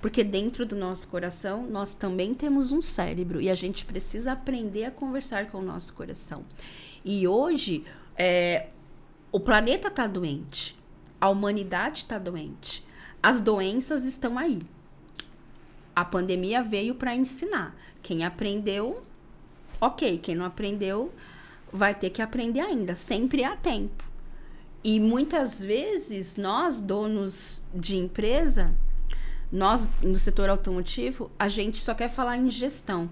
Porque 0.01 0.23
dentro 0.23 0.65
do 0.65 0.77
nosso 0.77 1.09
coração, 1.09 1.67
nós 1.67 1.93
também 1.93 2.35
temos 2.35 2.71
um 2.71 2.81
cérebro 2.81 3.41
e 3.41 3.51
a 3.51 3.55
gente 3.57 3.85
precisa 3.85 4.31
aprender 4.31 4.85
a 4.85 4.93
conversar 4.93 5.49
com 5.49 5.59
o 5.59 5.63
nosso 5.63 5.93
coração. 5.93 6.45
E 7.05 7.27
hoje, 7.27 7.85
é, 8.17 8.69
o 9.33 9.41
planeta 9.41 9.89
está 9.89 10.07
doente, 10.07 10.79
a 11.21 11.29
humanidade 11.29 11.99
está 11.99 12.19
doente, 12.19 12.85
as 13.23 13.41
doenças 13.41 14.05
estão 14.05 14.39
aí. 14.39 14.61
A 15.95 16.05
pandemia 16.05 16.63
veio 16.63 16.95
para 16.95 17.15
ensinar. 17.15 17.77
Quem 18.03 18.25
aprendeu 18.25 19.03
Ok, 19.81 20.19
quem 20.19 20.35
não 20.35 20.45
aprendeu 20.45 21.11
vai 21.73 21.95
ter 21.95 22.11
que 22.11 22.21
aprender 22.21 22.61
ainda. 22.61 22.95
Sempre 22.95 23.45
há 23.45 23.57
tempo. 23.57 24.05
E 24.85 25.01
muitas 25.01 25.61
vezes 25.61 26.37
nós, 26.37 26.81
donos 26.81 27.65
de 27.75 27.97
empresa, 27.97 28.75
nós 29.51 29.91
no 30.03 30.17
setor 30.17 30.51
automotivo, 30.51 31.31
a 31.39 31.49
gente 31.49 31.79
só 31.79 31.95
quer 31.95 32.11
falar 32.11 32.37
em 32.37 32.51
gestão. 32.51 33.09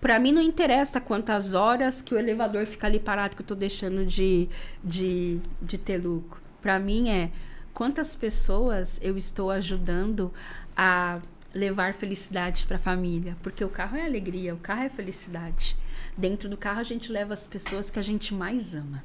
Para 0.00 0.18
mim 0.18 0.32
não 0.32 0.40
interessa 0.40 1.00
quantas 1.00 1.52
horas 1.54 2.00
que 2.00 2.14
o 2.14 2.18
elevador 2.18 2.64
fica 2.66 2.86
ali 2.86 2.98
parado 2.98 3.36
que 3.36 3.42
eu 3.42 3.44
estou 3.44 3.56
deixando 3.56 4.04
de, 4.06 4.48
de, 4.82 5.38
de 5.60 5.76
ter 5.76 5.98
lucro. 5.98 6.40
Para 6.62 6.78
mim 6.78 7.10
é 7.10 7.30
quantas 7.74 8.16
pessoas 8.16 8.98
eu 9.02 9.16
estou 9.16 9.50
ajudando 9.50 10.32
a 10.74 11.20
levar 11.54 11.92
felicidade 11.92 12.66
para 12.66 12.76
a 12.76 12.78
família, 12.78 13.36
porque 13.42 13.64
o 13.64 13.68
carro 13.68 13.96
é 13.96 14.04
alegria, 14.04 14.54
o 14.54 14.58
carro 14.58 14.82
é 14.82 14.88
felicidade. 14.88 15.76
Dentro 16.16 16.48
do 16.48 16.56
carro 16.56 16.80
a 16.80 16.84
gente 16.84 17.12
leva 17.12 17.34
as 17.34 17.46
pessoas 17.46 17.90
que 17.90 17.98
a 17.98 18.02
gente 18.02 18.32
mais 18.32 18.74
ama. 18.74 19.02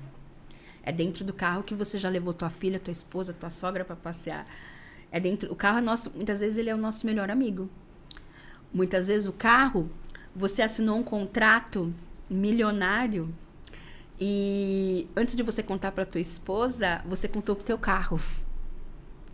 É 0.84 0.92
dentro 0.92 1.26
do 1.26 1.34
carro 1.34 1.64
que 1.64 1.74
você 1.74 1.98
já 1.98 2.08
levou 2.08 2.34
tua 2.34 2.50
filha, 2.50 2.80
tua 2.80 2.92
esposa, 2.92 3.34
tua 3.34 3.50
sogra 3.50 3.84
para 3.84 3.96
passear. 3.96 4.46
É 5.12 5.20
dentro 5.20 5.52
o 5.52 5.56
carro 5.56 5.80
é 5.80 5.82
nosso, 5.82 6.16
muitas 6.16 6.40
vezes 6.40 6.58
ele 6.58 6.70
é 6.70 6.76
o 6.76 6.78
nosso 6.78 7.06
melhor 7.06 7.32
amigo. 7.32 7.70
Muitas 8.72 9.08
vezes 9.08 9.28
o 9.28 9.34
carro 9.34 9.90
você 10.36 10.62
assinou 10.62 10.98
um 10.98 11.03
contrato 11.03 11.94
milionário 12.30 13.34
e 14.20 15.07
antes 15.16 15.36
de 15.36 15.44
você 15.44 15.64
contar 15.64 15.91
para 15.91 16.06
tua 16.06 16.22
esposa, 16.22 17.02
você 17.06 17.28
contou 17.28 17.56
pro 17.56 17.66
teu 17.66 17.78
carro. 17.78 18.20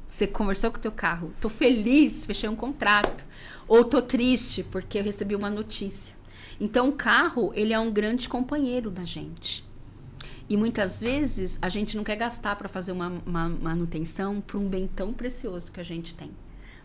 Você 0.06 0.28
conversou 0.28 0.72
com 0.72 0.78
o 0.78 0.82
teu 0.82 0.92
carro. 0.92 1.32
Tô 1.40 1.50
feliz, 1.50 2.26
fechei 2.26 2.50
um 2.50 2.56
contrato. 2.56 3.26
Ou 3.68 3.84
tô 3.84 4.02
triste 4.02 4.64
porque 4.64 5.00
eu 5.00 5.04
recebi 5.04 5.36
uma 5.36 5.50
notícia. 5.50 6.16
Então 6.60 6.90
o 6.90 6.94
carro, 6.94 7.52
ele 7.56 7.74
é 7.74 7.80
um 7.80 7.92
grande 7.92 8.28
companheiro 8.28 8.92
da 8.92 9.06
gente. 9.06 9.64
E 10.50 10.58
muitas 10.58 11.02
vezes 11.02 11.58
a 11.62 11.70
gente 11.70 11.96
não 11.96 12.04
quer 12.04 12.18
gastar 12.18 12.56
para 12.58 12.68
fazer 12.68 12.92
uma, 12.92 13.22
uma 13.26 13.48
manutenção 13.48 14.42
para 14.42 14.58
um 14.58 14.68
bem 14.68 14.86
tão 14.86 15.14
precioso 15.14 15.72
que 15.72 15.80
a 15.80 15.84
gente 15.84 16.14
tem. 16.14 16.30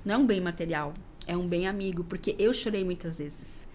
Não 0.04 0.14
é 0.14 0.18
um 0.18 0.26
bem 0.26 0.40
material, 0.40 0.94
é 1.26 1.36
um 1.36 1.48
bem 1.48 1.66
amigo, 1.66 2.04
porque 2.04 2.36
eu 2.38 2.52
chorei 2.52 2.84
muitas 2.84 3.18
vezes. 3.18 3.66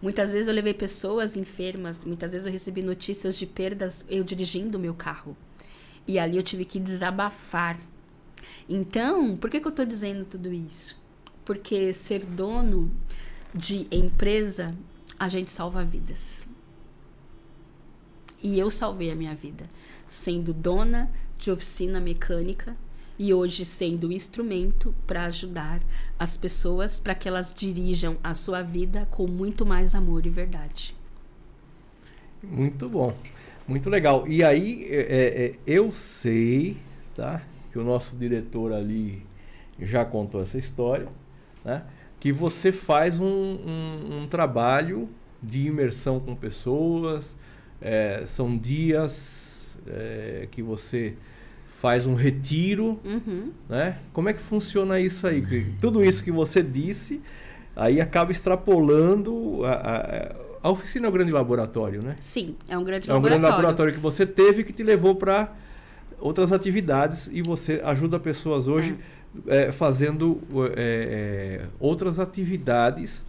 Muitas 0.00 0.32
vezes 0.32 0.48
eu 0.48 0.54
levei 0.54 0.74
pessoas 0.74 1.36
enfermas, 1.36 2.04
muitas 2.04 2.32
vezes 2.32 2.46
eu 2.46 2.52
recebi 2.52 2.82
notícias 2.82 3.36
de 3.36 3.46
perdas 3.46 4.04
eu 4.08 4.22
dirigindo 4.22 4.76
o 4.76 4.80
meu 4.80 4.94
carro. 4.94 5.36
E 6.06 6.18
ali 6.18 6.36
eu 6.36 6.42
tive 6.42 6.64
que 6.64 6.78
desabafar 6.78 7.78
então, 8.68 9.36
por 9.36 9.48
que, 9.48 9.60
que 9.60 9.66
eu 9.66 9.70
estou 9.70 9.86
dizendo 9.86 10.24
tudo 10.24 10.52
isso? 10.52 11.00
Porque 11.44 11.92
ser 11.92 12.26
dono 12.26 12.90
de 13.54 13.86
empresa, 13.92 14.76
a 15.18 15.28
gente 15.28 15.52
salva 15.52 15.84
vidas. 15.84 16.48
E 18.42 18.58
eu 18.58 18.68
salvei 18.68 19.10
a 19.10 19.14
minha 19.14 19.34
vida, 19.34 19.70
sendo 20.08 20.52
dona 20.52 21.10
de 21.38 21.50
oficina 21.50 22.00
mecânica 22.00 22.76
e 23.18 23.32
hoje 23.32 23.64
sendo 23.64 24.12
instrumento 24.12 24.94
para 25.06 25.24
ajudar 25.24 25.80
as 26.18 26.36
pessoas 26.36 27.00
para 27.00 27.14
que 27.14 27.28
elas 27.28 27.54
dirijam 27.56 28.16
a 28.22 28.34
sua 28.34 28.62
vida 28.62 29.06
com 29.10 29.26
muito 29.26 29.64
mais 29.64 29.94
amor 29.94 30.26
e 30.26 30.30
verdade. 30.30 30.94
Muito 32.42 32.88
bom, 32.88 33.14
muito 33.66 33.88
legal. 33.88 34.26
E 34.28 34.44
aí, 34.44 34.86
é, 34.90 35.46
é, 35.46 35.52
eu 35.66 35.90
sei, 35.90 36.76
tá? 37.14 37.42
que 37.72 37.78
o 37.78 37.84
nosso 37.84 38.16
diretor 38.16 38.72
ali 38.72 39.22
já 39.78 40.04
contou 40.04 40.42
essa 40.42 40.56
história, 40.56 41.08
né? 41.64 41.82
que 42.18 42.32
você 42.32 42.72
faz 42.72 43.20
um, 43.20 43.26
um, 43.26 44.22
um 44.22 44.26
trabalho 44.26 45.08
de 45.42 45.66
imersão 45.66 46.18
com 46.18 46.34
pessoas, 46.34 47.36
é, 47.80 48.24
são 48.26 48.56
dias 48.56 49.76
é, 49.86 50.48
que 50.50 50.62
você 50.62 51.16
faz 51.80 52.06
um 52.06 52.14
retiro, 52.14 52.98
uhum. 53.04 53.52
né? 53.68 53.98
Como 54.12 54.28
é 54.28 54.32
que 54.32 54.40
funciona 54.40 54.98
isso 54.98 55.26
aí? 55.26 55.74
Tudo 55.80 56.02
isso 56.04 56.24
que 56.24 56.30
você 56.30 56.62
disse, 56.62 57.20
aí 57.74 58.00
acaba 58.00 58.32
extrapolando 58.32 59.64
a, 59.64 59.72
a, 59.72 60.68
a 60.68 60.70
oficina 60.70 61.06
é 61.06 61.08
um 61.10 61.12
grande 61.12 61.32
laboratório, 61.32 62.02
né? 62.02 62.16
Sim, 62.18 62.56
é 62.68 62.78
um 62.78 62.82
grande 62.82 63.10
é 63.10 63.12
um 63.12 63.16
laboratório. 63.16 63.16
É 63.16 63.18
um 63.18 63.22
grande 63.22 63.42
laboratório 63.42 63.92
que 63.92 64.00
você 64.00 64.24
teve 64.26 64.64
que 64.64 64.72
te 64.72 64.82
levou 64.82 65.14
para 65.14 65.52
outras 66.18 66.50
atividades 66.50 67.28
e 67.30 67.42
você 67.42 67.80
ajuda 67.84 68.18
pessoas 68.18 68.66
hoje 68.66 68.96
é, 69.46 69.70
fazendo 69.70 70.40
é, 70.76 71.60
é 71.62 71.66
outras 71.78 72.18
atividades 72.18 73.26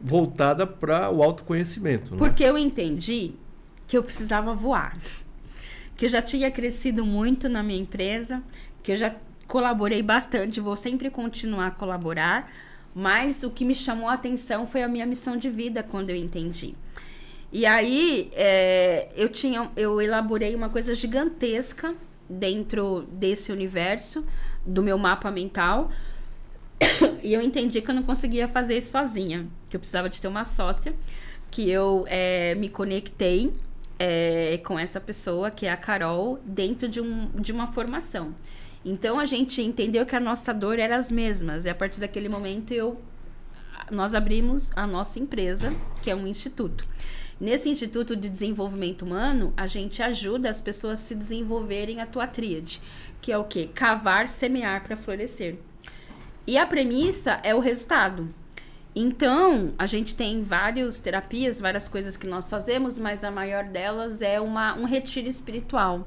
voltada 0.00 0.66
para 0.66 1.10
o 1.10 1.22
autoconhecimento. 1.22 2.12
Né? 2.12 2.18
Porque 2.18 2.42
eu 2.42 2.56
entendi 2.56 3.32
que 3.86 3.96
eu 3.96 4.02
precisava 4.02 4.54
voar, 4.54 4.96
que 5.96 6.06
eu 6.06 6.08
já 6.08 6.20
tinha 6.20 6.50
crescido 6.50 7.04
muito 7.04 7.48
na 7.48 7.62
minha 7.62 7.80
empresa, 7.80 8.42
que 8.82 8.92
eu 8.92 8.96
já 8.96 9.14
colaborei 9.46 10.02
bastante, 10.02 10.60
vou 10.60 10.76
sempre 10.76 11.10
continuar 11.10 11.68
a 11.68 11.70
colaborar, 11.70 12.50
mas 12.94 13.42
o 13.42 13.50
que 13.50 13.64
me 13.64 13.74
chamou 13.74 14.08
a 14.08 14.14
atenção 14.14 14.66
foi 14.66 14.82
a 14.82 14.88
minha 14.88 15.06
missão 15.06 15.36
de 15.36 15.50
vida 15.50 15.82
quando 15.82 16.10
eu 16.10 16.16
entendi. 16.16 16.74
E 17.52 17.66
aí 17.66 18.30
é, 18.32 19.08
eu 19.14 19.28
tinha, 19.28 19.70
eu 19.76 20.00
elaborei 20.00 20.54
uma 20.54 20.68
coisa 20.68 20.94
gigantesca 20.94 21.94
dentro 22.28 23.06
desse 23.12 23.52
universo 23.52 24.24
do 24.66 24.82
meu 24.82 24.98
mapa 24.98 25.30
mental. 25.30 25.90
e 27.22 27.32
eu 27.32 27.40
entendi 27.40 27.80
que 27.80 27.90
eu 27.90 27.94
não 27.94 28.02
conseguia 28.02 28.48
fazer 28.48 28.78
isso 28.78 28.90
sozinha, 28.90 29.46
que 29.70 29.76
eu 29.76 29.80
precisava 29.80 30.08
de 30.08 30.20
ter 30.20 30.28
uma 30.28 30.44
sócia, 30.44 30.94
que 31.50 31.70
eu 31.70 32.04
é, 32.08 32.54
me 32.56 32.68
conectei 32.68 33.52
é, 33.98 34.58
com 34.64 34.78
essa 34.78 35.00
pessoa, 35.00 35.50
que 35.50 35.66
é 35.66 35.72
a 35.72 35.76
Carol, 35.76 36.40
dentro 36.44 36.88
de, 36.88 37.00
um, 37.00 37.28
de 37.28 37.52
uma 37.52 37.66
formação. 37.68 38.34
Então 38.84 39.18
a 39.18 39.24
gente 39.24 39.62
entendeu 39.62 40.04
que 40.04 40.14
a 40.14 40.20
nossa 40.20 40.52
dor 40.52 40.78
era 40.78 40.96
as 40.96 41.10
mesmas, 41.10 41.64
e 41.64 41.70
a 41.70 41.74
partir 41.74 42.00
daquele 42.00 42.28
momento 42.28 42.72
eu 42.72 43.00
nós 43.90 44.14
abrimos 44.14 44.72
a 44.74 44.86
nossa 44.86 45.18
empresa, 45.18 45.74
que 46.02 46.10
é 46.10 46.14
um 46.14 46.26
instituto. 46.26 46.86
Nesse 47.40 47.68
Instituto 47.68 48.14
de 48.14 48.30
Desenvolvimento 48.30 49.02
Humano, 49.02 49.52
a 49.56 49.66
gente 49.66 50.02
ajuda 50.02 50.48
as 50.48 50.60
pessoas 50.60 51.00
a 51.00 51.02
se 51.02 51.14
desenvolverem 51.14 52.00
a 52.00 52.06
tua 52.06 52.26
tríade, 52.26 52.80
que 53.20 53.32
é 53.32 53.36
o 53.36 53.44
quê? 53.44 53.68
Cavar, 53.74 54.28
semear 54.28 54.82
para 54.84 54.96
florescer. 54.96 55.56
E 56.46 56.56
a 56.56 56.66
premissa 56.66 57.40
é 57.42 57.54
o 57.54 57.58
resultado. 57.58 58.32
Então, 58.96 59.74
a 59.76 59.86
gente 59.86 60.14
tem 60.14 60.42
várias 60.44 61.00
terapias, 61.00 61.60
várias 61.60 61.88
coisas 61.88 62.16
que 62.16 62.28
nós 62.28 62.48
fazemos, 62.48 62.96
mas 62.98 63.24
a 63.24 63.30
maior 63.30 63.64
delas 63.64 64.22
é 64.22 64.40
uma, 64.40 64.76
um 64.78 64.84
retiro 64.84 65.28
espiritual, 65.28 66.06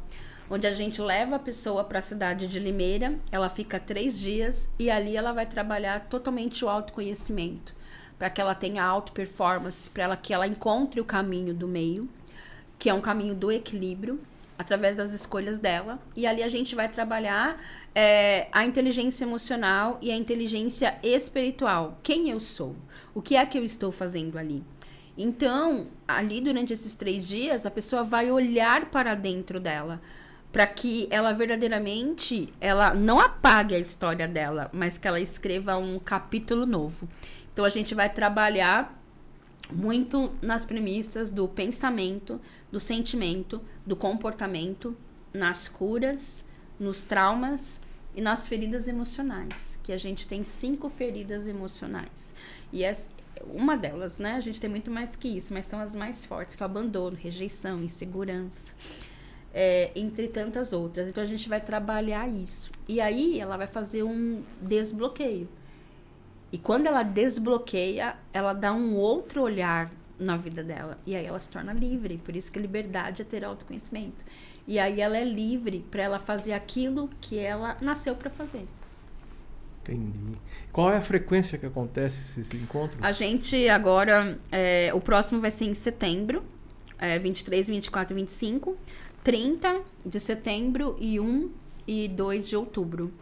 onde 0.50 0.66
a 0.66 0.72
gente 0.72 1.02
leva 1.02 1.36
a 1.36 1.40
pessoa 1.40 1.84
para 1.84 2.00
a 2.00 2.02
cidade 2.02 2.48
de 2.48 2.60
Limeira, 2.60 3.20
ela 3.30 3.50
fica 3.50 3.78
três 3.78 4.18
dias 4.18 4.70
e 4.80 4.90
ali 4.90 5.18
ela 5.18 5.34
vai 5.34 5.46
trabalhar 5.46 6.08
totalmente 6.08 6.64
o 6.64 6.70
autoconhecimento 6.70 7.76
para 8.18 8.30
que 8.30 8.42
ela 8.42 8.56
tenha 8.56 8.84
alta 8.84 9.12
performance, 9.12 9.90
para 9.90 10.16
que 10.16 10.34
ela 10.34 10.48
encontre 10.48 11.00
o 11.00 11.06
caminho 11.06 11.54
do 11.54 11.68
meio, 11.68 12.10
que 12.80 12.90
é 12.90 12.94
um 12.94 13.02
caminho 13.02 13.36
do 13.36 13.52
equilíbrio, 13.52 14.20
através 14.58 14.96
das 14.96 15.14
escolhas 15.14 15.60
dela. 15.60 16.00
E 16.16 16.26
ali 16.26 16.42
a 16.42 16.48
gente 16.48 16.76
vai 16.76 16.90
trabalhar 16.90 17.62
é, 17.94 18.48
a 18.52 18.66
inteligência 18.66 19.26
emocional 19.26 19.98
e 20.02 20.12
a 20.12 20.16
inteligência 20.16 20.98
espiritual. 21.04 22.00
Quem 22.02 22.30
eu 22.30 22.40
sou? 22.40 22.76
O 23.14 23.22
que 23.22 23.36
é 23.36 23.46
que 23.46 23.58
eu 23.58 23.64
estou 23.64 23.92
fazendo 23.92 24.38
ali? 24.38 24.64
Então, 25.18 25.88
ali 26.08 26.42
durante 26.42 26.74
esses 26.74 26.94
três 26.94 27.28
dias, 27.28 27.66
a 27.66 27.72
pessoa 27.72 28.04
vai 28.04 28.32
olhar 28.32 28.92
para 28.92 29.16
dentro 29.16 29.60
dela 29.60 30.00
para 30.52 30.66
que 30.66 31.08
ela 31.12 31.34
verdadeiramente 31.34 32.52
ela 32.60 32.94
não 32.94 33.20
apague 33.20 33.76
a 33.76 33.80
história 33.80 34.28
dela, 34.28 34.70
mas 34.74 34.98
que 34.98 35.08
ela 35.08 35.22
escreva 35.22 35.78
um 35.78 36.00
capítulo 36.00 36.66
novo. 36.66 37.08
Então 37.54 37.66
a 37.66 37.70
gente 37.70 37.94
vai 37.94 38.10
trabalhar 38.10 38.97
muito 39.72 40.32
nas 40.42 40.66
premissas 40.66 41.30
do 41.30 41.48
pensamento, 41.48 42.40
do 42.72 42.80
sentimento, 42.80 43.62
do 43.86 43.96
comportamento, 43.96 44.96
nas 45.34 45.68
curas, 45.68 46.46
nos 46.80 47.04
traumas 47.04 47.82
e 48.16 48.22
nas 48.22 48.48
feridas 48.48 48.88
emocionais, 48.88 49.80
que 49.84 49.92
a 49.92 49.98
gente 49.98 50.28
tem 50.28 50.44
cinco 50.44 50.90
feridas 50.90 51.48
emocionais. 51.48 52.34
E 52.72 52.86
as, 52.86 53.10
uma 53.46 53.78
delas, 53.78 54.18
né? 54.18 54.34
A 54.34 54.40
gente 54.40 54.60
tem 54.60 54.70
muito 54.70 54.90
mais 54.90 55.16
que 55.16 55.28
isso, 55.28 55.54
mas 55.54 55.66
são 55.68 55.80
as 55.80 55.96
mais 55.96 56.26
fortes, 56.26 56.56
que 56.56 56.64
é 56.64 56.66
o 56.66 56.70
abandono, 56.70 57.16
rejeição, 57.16 57.82
insegurança. 57.84 58.74
É, 59.54 59.92
entre 59.96 60.28
tantas 60.28 60.72
outras. 60.72 61.08
Então 61.08 61.24
a 61.24 61.26
gente 61.26 61.50
vai 61.50 61.60
trabalhar 61.60 62.28
isso. 62.28 62.70
E 62.88 63.02
aí 63.02 63.40
ela 63.40 63.58
vai 63.58 63.66
fazer 63.66 64.04
um 64.04 64.44
desbloqueio. 64.62 65.48
E 66.52 66.58
quando 66.58 66.86
ela 66.86 67.04
desbloqueia, 67.04 68.16
ela 68.32 68.54
dá 68.54 68.74
um 68.74 68.96
outro 68.96 69.42
olhar 69.42 69.92
na 70.20 70.38
vida 70.38 70.64
dela. 70.64 70.98
E 71.06 71.16
aí 71.16 71.26
ela 71.26 71.40
se 71.40 71.50
torna 71.50 71.74
livre. 71.74 72.18
Por 72.18 72.36
isso 72.36 72.52
que 72.52 72.60
liberdade 72.60 73.22
é 73.22 73.26
ter 73.26 73.44
autoconhecimento. 73.44 74.26
E 74.68 74.80
aí 74.80 75.00
ela 75.00 75.18
é 75.18 75.24
livre 75.24 75.86
para 75.92 76.04
ela 76.04 76.20
fazer 76.20 76.54
aquilo 76.54 77.10
que 77.22 77.38
ela 77.38 77.78
nasceu 77.82 78.16
para 78.16 78.30
fazer. 78.30 78.66
Entendi. 79.82 80.38
Qual 80.72 80.92
é 80.92 80.98
a 80.98 81.02
frequência 81.02 81.58
que 81.58 81.66
acontece 81.66 82.22
esses 82.22 82.54
encontros? 82.54 83.02
A 83.02 83.14
gente 83.14 83.70
agora, 83.70 84.38
é, 84.52 84.92
o 84.94 85.00
próximo 85.00 85.40
vai 85.40 85.52
ser 85.52 85.66
em 85.66 85.74
setembro, 85.74 86.44
é, 87.00 87.18
23, 87.18 87.68
24 87.68 88.14
e 88.14 88.16
25, 88.22 88.78
30 89.24 89.82
de 90.06 90.20
setembro 90.20 90.98
e 91.00 91.20
1 91.20 91.50
e 91.88 92.08
2 92.10 92.50
de 92.50 92.58
outubro. 92.58 93.14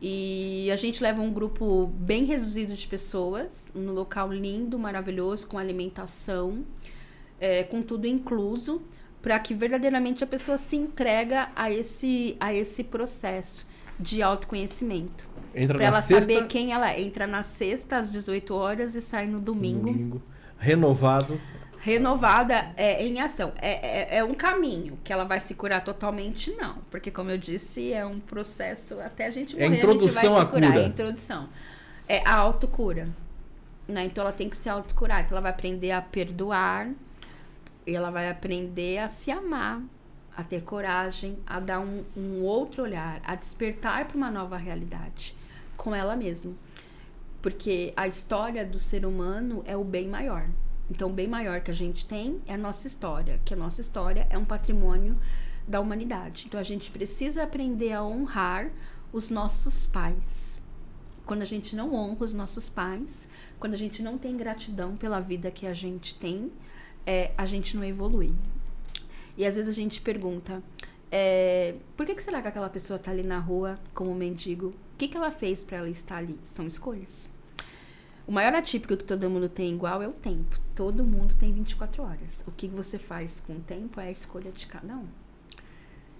E 0.00 0.70
a 0.70 0.76
gente 0.76 1.02
leva 1.02 1.20
um 1.20 1.32
grupo 1.32 1.86
bem 1.86 2.24
reduzido 2.24 2.74
de 2.74 2.86
pessoas, 2.86 3.72
num 3.74 3.92
local 3.92 4.32
lindo, 4.32 4.78
maravilhoso, 4.78 5.48
com 5.48 5.58
alimentação, 5.58 6.64
é, 7.40 7.64
com 7.64 7.82
tudo 7.82 8.06
incluso, 8.06 8.80
para 9.20 9.38
que 9.40 9.54
verdadeiramente 9.54 10.22
a 10.22 10.26
pessoa 10.26 10.56
se 10.56 10.76
entrega 10.76 11.48
a 11.56 11.70
esse, 11.70 12.36
a 12.38 12.54
esse 12.54 12.84
processo 12.84 13.66
de 13.98 14.22
autoconhecimento. 14.22 15.28
Entra 15.54 15.76
Pra 15.76 15.90
na 15.90 15.96
ela 15.96 16.02
sexta, 16.02 16.32
saber 16.32 16.46
quem 16.46 16.72
ela 16.72 16.92
é. 16.92 17.00
Entra 17.00 17.26
na 17.26 17.42
sexta 17.42 17.96
às 17.96 18.12
18 18.12 18.54
horas 18.54 18.94
e 18.94 19.00
sai 19.00 19.26
no 19.26 19.40
domingo. 19.40 19.86
domingo, 19.86 20.22
renovado. 20.58 21.40
Renovada 21.80 22.72
é, 22.76 23.04
em 23.06 23.20
ação. 23.20 23.52
É, 23.56 24.16
é, 24.16 24.18
é 24.18 24.24
um 24.24 24.34
caminho 24.34 24.98
que 25.04 25.12
ela 25.12 25.24
vai 25.24 25.38
se 25.38 25.54
curar 25.54 25.82
totalmente, 25.84 26.52
não. 26.52 26.78
Porque, 26.90 27.10
como 27.10 27.30
eu 27.30 27.38
disse, 27.38 27.92
é 27.92 28.04
um 28.04 28.18
processo 28.18 29.00
até 29.00 29.26
a 29.26 29.30
gente 29.30 29.56
É 29.56 29.64
morrer, 29.64 29.76
introdução 29.76 30.08
a 30.18 30.22
gente 30.22 30.32
vai 30.32 30.40
se 30.40 30.46
curar. 30.50 30.70
cura. 30.70 30.80
É 30.80 30.84
a 30.84 30.88
introdução. 30.88 31.48
É 32.08 32.22
a 32.26 32.34
autocura. 32.34 33.08
Né? 33.86 34.04
Então 34.06 34.22
ela 34.22 34.32
tem 34.32 34.48
que 34.48 34.56
se 34.56 34.68
autocurar. 34.68 35.20
Então 35.24 35.36
ela 35.36 35.42
vai 35.42 35.52
aprender 35.52 35.92
a 35.92 36.02
perdoar. 36.02 36.90
E 37.86 37.94
ela 37.94 38.10
vai 38.10 38.28
aprender 38.28 38.98
a 38.98 39.08
se 39.08 39.30
amar, 39.30 39.80
a 40.36 40.42
ter 40.42 40.62
coragem, 40.62 41.38
a 41.46 41.58
dar 41.58 41.80
um, 41.80 42.04
um 42.16 42.42
outro 42.42 42.82
olhar, 42.82 43.20
a 43.24 43.34
despertar 43.34 44.06
para 44.06 44.16
uma 44.16 44.30
nova 44.30 44.56
realidade 44.58 45.34
com 45.76 45.94
ela 45.94 46.14
mesma. 46.14 46.52
Porque 47.40 47.94
a 47.96 48.06
história 48.06 48.64
do 48.64 48.78
ser 48.78 49.06
humano 49.06 49.62
é 49.64 49.76
o 49.76 49.84
bem 49.84 50.08
maior. 50.08 50.46
Então, 50.90 51.12
bem 51.12 51.28
maior 51.28 51.60
que 51.60 51.70
a 51.70 51.74
gente 51.74 52.06
tem 52.06 52.40
é 52.46 52.54
a 52.54 52.58
nossa 52.58 52.86
história, 52.86 53.40
que 53.44 53.52
a 53.52 53.56
nossa 53.56 53.80
história 53.80 54.26
é 54.30 54.38
um 54.38 54.44
patrimônio 54.44 55.18
da 55.66 55.80
humanidade. 55.80 56.44
Então, 56.46 56.58
a 56.58 56.62
gente 56.62 56.90
precisa 56.90 57.42
aprender 57.42 57.92
a 57.92 58.02
honrar 58.02 58.70
os 59.12 59.30
nossos 59.30 59.84
pais. 59.86 60.60
Quando 61.26 61.42
a 61.42 61.44
gente 61.44 61.76
não 61.76 61.94
honra 61.94 62.24
os 62.24 62.32
nossos 62.32 62.68
pais, 62.68 63.28
quando 63.58 63.74
a 63.74 63.78
gente 63.78 64.02
não 64.02 64.16
tem 64.16 64.36
gratidão 64.36 64.96
pela 64.96 65.20
vida 65.20 65.50
que 65.50 65.66
a 65.66 65.74
gente 65.74 66.14
tem, 66.14 66.50
é, 67.06 67.32
a 67.36 67.44
gente 67.44 67.76
não 67.76 67.84
evolui. 67.84 68.34
E 69.36 69.44
às 69.44 69.56
vezes 69.56 69.68
a 69.68 69.74
gente 69.74 70.00
pergunta: 70.00 70.62
é, 71.10 71.74
por 71.96 72.06
que, 72.06 72.14
que 72.14 72.22
será 72.22 72.40
que 72.40 72.48
aquela 72.48 72.68
pessoa 72.68 72.96
está 72.96 73.10
ali 73.10 73.22
na 73.22 73.38
rua 73.38 73.78
como 73.94 74.14
mendigo? 74.14 74.68
O 74.68 74.96
que, 74.96 75.08
que 75.08 75.16
ela 75.16 75.30
fez 75.30 75.64
para 75.64 75.78
ela 75.78 75.90
estar 75.90 76.16
ali? 76.16 76.38
São 76.42 76.66
escolhas. 76.66 77.32
O 78.28 78.32
maior 78.32 78.54
atípico 78.54 78.94
que 78.94 79.04
todo 79.04 79.28
mundo 79.30 79.48
tem 79.48 79.72
igual 79.74 80.02
é 80.02 80.06
o 80.06 80.12
tempo. 80.12 80.60
Todo 80.74 81.02
mundo 81.02 81.34
tem 81.34 81.50
24 81.50 82.02
horas. 82.02 82.44
O 82.46 82.52
que 82.52 82.68
você 82.68 82.98
faz 82.98 83.40
com 83.40 83.54
o 83.54 83.60
tempo 83.60 83.98
é 84.00 84.08
a 84.08 84.10
escolha 84.10 84.52
de 84.52 84.66
cada 84.66 84.94
um. 84.94 85.06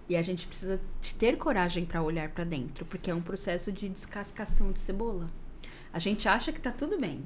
E 0.08 0.16
a 0.16 0.22
gente 0.22 0.46
precisa 0.48 0.80
ter 1.18 1.36
coragem 1.36 1.84
para 1.84 2.02
olhar 2.02 2.30
para 2.30 2.44
dentro, 2.44 2.86
porque 2.86 3.10
é 3.10 3.14
um 3.14 3.20
processo 3.20 3.70
de 3.70 3.90
descascação 3.90 4.72
de 4.72 4.80
cebola. 4.80 5.28
A 5.92 5.98
gente 5.98 6.26
acha 6.26 6.50
que 6.50 6.60
tá 6.62 6.72
tudo 6.72 6.98
bem. 6.98 7.22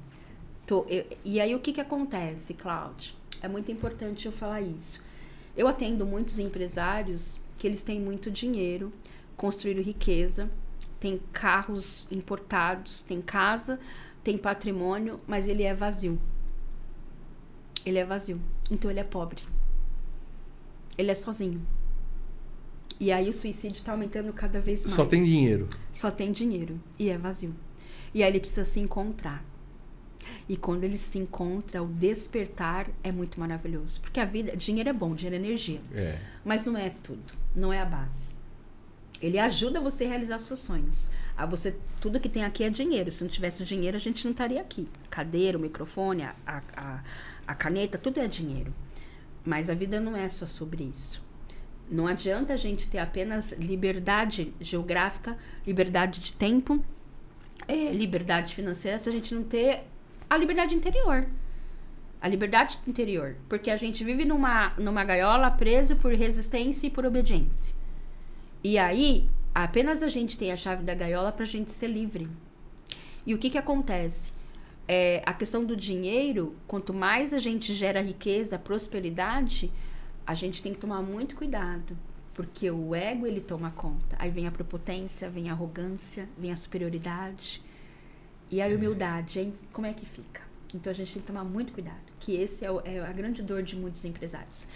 Tô- 0.66 0.84
eu- 0.88 1.06
e 1.24 1.40
aí 1.40 1.54
o 1.54 1.60
que 1.60 1.72
que 1.72 1.80
acontece, 1.80 2.52
Cláudio? 2.54 3.14
É 3.40 3.46
muito 3.46 3.70
importante 3.70 4.26
eu 4.26 4.32
falar 4.32 4.62
isso. 4.62 5.00
Eu 5.56 5.68
atendo 5.68 6.04
muitos 6.04 6.40
empresários 6.40 7.38
que 7.56 7.68
eles 7.68 7.84
têm 7.84 8.00
muito 8.00 8.32
dinheiro, 8.32 8.92
construíram 9.36 9.82
riqueza, 9.82 10.50
têm 10.98 11.18
carros 11.32 12.06
importados, 12.10 13.00
têm 13.02 13.20
casa, 13.22 13.78
tem 14.22 14.38
patrimônio, 14.38 15.20
mas 15.26 15.48
ele 15.48 15.62
é 15.62 15.74
vazio. 15.74 16.20
Ele 17.84 17.98
é 17.98 18.04
vazio. 18.04 18.40
Então 18.70 18.90
ele 18.90 19.00
é 19.00 19.04
pobre. 19.04 19.42
Ele 20.96 21.10
é 21.10 21.14
sozinho. 21.14 21.60
E 23.00 23.10
aí 23.10 23.28
o 23.28 23.32
suicídio 23.32 23.78
está 23.80 23.92
aumentando 23.92 24.32
cada 24.32 24.60
vez 24.60 24.84
mais. 24.84 24.94
Só 24.94 25.04
tem 25.04 25.24
dinheiro. 25.24 25.68
Só 25.90 26.10
tem 26.10 26.30
dinheiro 26.30 26.80
e 26.98 27.08
é 27.08 27.18
vazio. 27.18 27.54
E 28.14 28.22
aí 28.22 28.30
ele 28.30 28.38
precisa 28.38 28.64
se 28.64 28.78
encontrar. 28.78 29.44
E 30.48 30.56
quando 30.56 30.84
ele 30.84 30.96
se 30.96 31.18
encontra, 31.18 31.82
o 31.82 31.86
despertar 31.86 32.88
é 33.02 33.10
muito 33.10 33.40
maravilhoso. 33.40 34.00
Porque 34.00 34.20
a 34.20 34.24
vida, 34.24 34.56
dinheiro 34.56 34.90
é 34.90 34.92
bom, 34.92 35.14
dinheiro 35.14 35.34
é 35.34 35.38
energia. 35.38 35.80
É. 35.92 36.18
Mas 36.44 36.64
não 36.64 36.76
é 36.76 36.90
tudo, 36.90 37.34
não 37.56 37.72
é 37.72 37.80
a 37.80 37.84
base. 37.84 38.30
Ele 39.20 39.38
ajuda 39.38 39.80
você 39.80 40.04
a 40.04 40.08
realizar 40.08 40.38
seus 40.38 40.60
sonhos. 40.60 41.10
A 41.36 41.46
você, 41.46 41.76
tudo 42.00 42.20
que 42.20 42.28
tem 42.28 42.44
aqui 42.44 42.64
é 42.64 42.70
dinheiro. 42.70 43.10
Se 43.10 43.22
não 43.22 43.30
tivesse 43.30 43.64
dinheiro, 43.64 43.96
a 43.96 44.00
gente 44.00 44.24
não 44.24 44.32
estaria 44.32 44.60
aqui. 44.60 44.88
Cadeira, 45.10 45.56
o 45.56 45.60
microfone, 45.60 46.24
a, 46.24 46.34
a, 46.46 47.02
a, 47.46 47.54
caneta, 47.54 47.98
tudo 47.98 48.20
é 48.20 48.28
dinheiro. 48.28 48.72
Mas 49.44 49.70
a 49.70 49.74
vida 49.74 49.98
não 49.98 50.16
é 50.16 50.28
só 50.28 50.46
sobre 50.46 50.84
isso. 50.84 51.22
Não 51.90 52.06
adianta 52.06 52.54
a 52.54 52.56
gente 52.56 52.88
ter 52.88 52.98
apenas 52.98 53.52
liberdade 53.52 54.54
geográfica, 54.60 55.36
liberdade 55.66 56.20
de 56.20 56.32
tempo, 56.32 56.80
eh, 57.66 57.92
liberdade 57.92 58.54
financeira, 58.54 58.98
se 58.98 59.08
a 59.08 59.12
gente 59.12 59.34
não 59.34 59.42
ter 59.42 59.84
a 60.28 60.36
liberdade 60.36 60.74
interior. 60.74 61.26
A 62.20 62.28
liberdade 62.28 62.78
interior. 62.86 63.36
Porque 63.48 63.70
a 63.70 63.76
gente 63.76 64.04
vive 64.04 64.24
numa, 64.24 64.72
numa 64.78 65.04
gaiola 65.04 65.50
preso 65.50 65.96
por 65.96 66.12
resistência 66.14 66.86
e 66.86 66.90
por 66.90 67.04
obediência. 67.04 67.74
E 68.62 68.78
aí, 68.78 69.28
apenas 69.54 70.02
a 70.02 70.08
gente 70.08 70.36
tem 70.36 70.52
a 70.52 70.56
chave 70.56 70.82
da 70.82 70.94
gaiola 70.94 71.32
pra 71.32 71.44
gente 71.44 71.72
ser 71.72 71.88
livre. 71.88 72.28
E 73.26 73.34
o 73.34 73.38
que 73.38 73.50
que 73.50 73.58
acontece? 73.58 74.32
É, 74.88 75.22
a 75.24 75.32
questão 75.32 75.64
do 75.64 75.76
dinheiro, 75.76 76.56
quanto 76.66 76.92
mais 76.92 77.32
a 77.32 77.38
gente 77.38 77.74
gera 77.74 78.00
riqueza, 78.02 78.58
prosperidade, 78.58 79.70
a 80.26 80.34
gente 80.34 80.60
tem 80.62 80.72
que 80.74 80.80
tomar 80.80 81.02
muito 81.02 81.36
cuidado. 81.36 81.96
Porque 82.34 82.70
o 82.70 82.94
ego, 82.94 83.26
ele 83.26 83.40
toma 83.40 83.70
conta. 83.70 84.16
Aí 84.18 84.30
vem 84.30 84.46
a 84.46 84.50
prepotência, 84.50 85.28
vem 85.28 85.50
a 85.50 85.52
arrogância, 85.52 86.26
vem 86.38 86.50
a 86.50 86.56
superioridade. 86.56 87.62
E 88.50 88.60
a 88.60 88.66
humildade, 88.66 89.38
hein? 89.40 89.54
Como 89.72 89.86
é 89.86 89.92
que 89.92 90.04
fica? 90.06 90.40
Então 90.74 90.90
a 90.90 90.94
gente 90.94 91.12
tem 91.12 91.20
que 91.22 91.26
tomar 91.26 91.44
muito 91.44 91.72
cuidado. 91.72 92.00
Que 92.18 92.34
esse 92.34 92.64
é, 92.64 92.70
o- 92.70 92.80
é 92.84 93.00
a 93.00 93.12
grande 93.12 93.42
dor 93.42 93.62
de 93.62 93.76
muitos 93.76 94.04
empresários. 94.04 94.66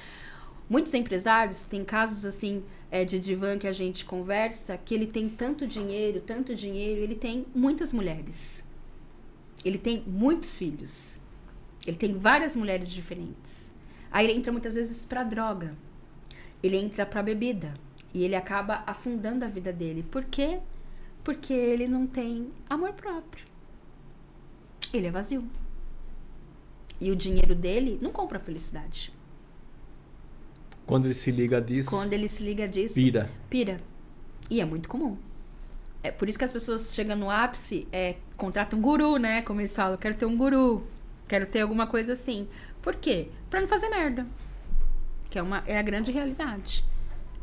Muitos 0.68 0.93
empresários, 0.94 1.64
tem 1.64 1.84
casos 1.84 2.24
assim 2.24 2.64
é, 2.90 3.05
de 3.05 3.20
divã 3.20 3.56
que 3.56 3.68
a 3.68 3.72
gente 3.72 4.05
conversa, 4.05 4.76
que 4.76 4.94
ele 4.94 5.06
tem 5.06 5.28
tanto 5.28 5.66
dinheiro, 5.66 6.20
tanto 6.20 6.55
dinheiro, 6.55 7.01
ele 7.01 7.14
tem 7.14 7.47
muitas 7.55 7.93
mulheres. 7.93 8.64
Ele 9.64 9.78
tem 9.78 10.02
muitos 10.06 10.56
filhos. 10.56 11.20
Ele 11.86 11.97
tem 11.97 12.14
várias 12.14 12.56
mulheres 12.56 12.90
diferentes. 12.90 13.72
Aí 14.10 14.26
ele 14.26 14.38
entra 14.38 14.52
muitas 14.52 14.74
vezes 14.74 15.05
pra 15.05 15.22
droga. 15.22 15.76
Ele 16.62 16.76
entra 16.76 17.06
pra 17.06 17.22
bebida. 17.22 17.74
E 18.12 18.24
ele 18.24 18.34
acaba 18.34 18.82
afundando 18.86 19.44
a 19.44 19.48
vida 19.48 19.72
dele. 19.72 20.02
Por 20.02 20.24
quê? 20.24 20.60
Porque 21.22 21.52
ele 21.52 21.86
não 21.86 22.06
tem 22.06 22.51
amor 22.68 22.93
próprio. 22.93 23.44
Ele 24.93 25.06
é 25.06 25.10
vazio. 25.10 25.44
E 27.01 27.10
o 27.10 27.16
dinheiro 27.16 27.55
dele 27.55 27.98
não 28.01 28.10
compra 28.10 28.38
felicidade. 28.38 29.12
Quando 30.87 31.07
ele 31.07 31.15
se 31.15 31.31
liga 31.33 31.61
disso, 31.61 31.91
Quando 31.91 32.13
ele 32.13 32.29
se 32.29 32.43
liga 32.45 32.69
disso, 32.69 32.95
pira. 32.95 33.31
pira. 33.51 33.81
E 34.49 34.61
é 34.61 34.65
muito 34.65 34.89
comum. 34.89 35.17
É 36.03 36.11
por 36.13 36.29
isso 36.29 36.39
que 36.39 36.45
as 36.45 36.53
pessoas 36.53 36.95
chegam 36.95 37.17
no 37.17 37.29
ápice, 37.29 37.89
é, 37.91 38.15
contratam 38.37 38.79
um 38.79 38.83
guru, 38.83 39.17
né? 39.17 39.43
Como 39.43 39.61
eles 39.61 39.75
falam, 39.75 39.97
quero 39.97 40.15
ter 40.15 40.27
um 40.27 40.37
guru, 40.37 40.87
quero 41.27 41.47
ter 41.47 41.63
alguma 41.63 41.87
coisa 41.89 42.13
assim. 42.13 42.47
Por 42.81 42.95
quê? 42.95 43.29
Pra 43.51 43.61
não 43.61 43.67
fazer 43.67 43.89
merda. 43.89 44.25
Que 45.29 45.39
é, 45.41 45.43
uma, 45.43 45.65
é 45.67 45.77
a 45.77 45.83
grande 45.83 46.13
realidade. 46.13 46.85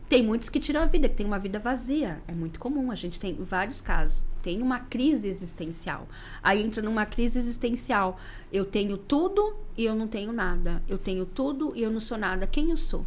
Tem 0.08 0.24
muitos 0.24 0.48
que 0.48 0.60
tiram 0.60 0.82
a 0.82 0.86
vida, 0.86 1.10
que 1.10 1.16
tem 1.16 1.26
uma 1.26 1.40
vida 1.40 1.60
vazia. 1.60 2.22
É 2.28 2.32
muito 2.32 2.60
comum, 2.60 2.92
a 2.92 2.96
gente 2.96 3.20
tem 3.20 3.36
vários 3.36 3.82
casos. 3.82 4.24
Tem 4.42 4.62
uma 4.62 4.80
crise 4.80 5.28
existencial. 5.28 6.08
Aí 6.42 6.64
entra 6.64 6.82
numa 6.82 7.06
crise 7.06 7.40
existencial. 7.40 8.18
Eu 8.52 8.64
tenho 8.64 8.98
tudo 8.98 9.56
e 9.78 9.84
eu 9.84 9.96
não 9.96 10.08
tenho 10.08 10.32
nada. 10.32 10.82
Eu 10.88 10.98
tenho 10.98 11.26
tudo 11.26 11.74
e 11.76 11.82
eu 11.82 11.92
não 11.92 12.00
sou 12.00 12.18
nada. 12.18 12.48
Quem 12.48 12.70
eu 12.70 12.78
sou? 12.78 13.06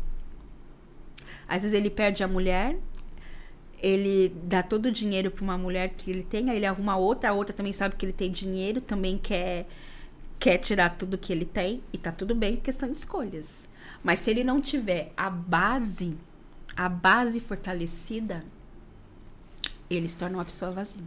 Às 1.48 1.62
vezes 1.62 1.76
ele 1.76 1.90
perde 1.90 2.24
a 2.24 2.28
mulher, 2.28 2.76
ele 3.82 4.34
dá 4.44 4.62
todo 4.62 4.86
o 4.86 4.92
dinheiro 4.92 5.30
para 5.30 5.42
uma 5.44 5.58
mulher 5.58 5.90
que 5.90 6.10
ele 6.10 6.22
tem, 6.22 6.50
aí 6.50 6.56
ele 6.56 6.66
arruma 6.66 6.96
outra, 6.96 7.30
a 7.30 7.32
outra 7.32 7.54
também 7.54 7.72
sabe 7.72 7.96
que 7.96 8.04
ele 8.04 8.12
tem 8.12 8.30
dinheiro, 8.30 8.80
também 8.80 9.16
quer 9.16 9.66
quer 10.38 10.58
tirar 10.58 10.90
tudo 10.90 11.16
que 11.16 11.32
ele 11.32 11.44
tem 11.44 11.82
e 11.92 11.98
tá 11.98 12.12
tudo 12.12 12.34
bem, 12.34 12.56
questão 12.56 12.90
de 12.90 12.96
escolhas. 12.96 13.68
Mas 14.02 14.20
se 14.20 14.30
ele 14.30 14.44
não 14.44 14.60
tiver 14.60 15.12
a 15.16 15.30
base, 15.30 16.16
a 16.76 16.88
base 16.88 17.40
fortalecida, 17.40 18.44
ele 19.88 20.08
se 20.08 20.16
torna 20.16 20.36
uma 20.36 20.44
pessoa 20.44 20.70
vazia. 20.70 21.02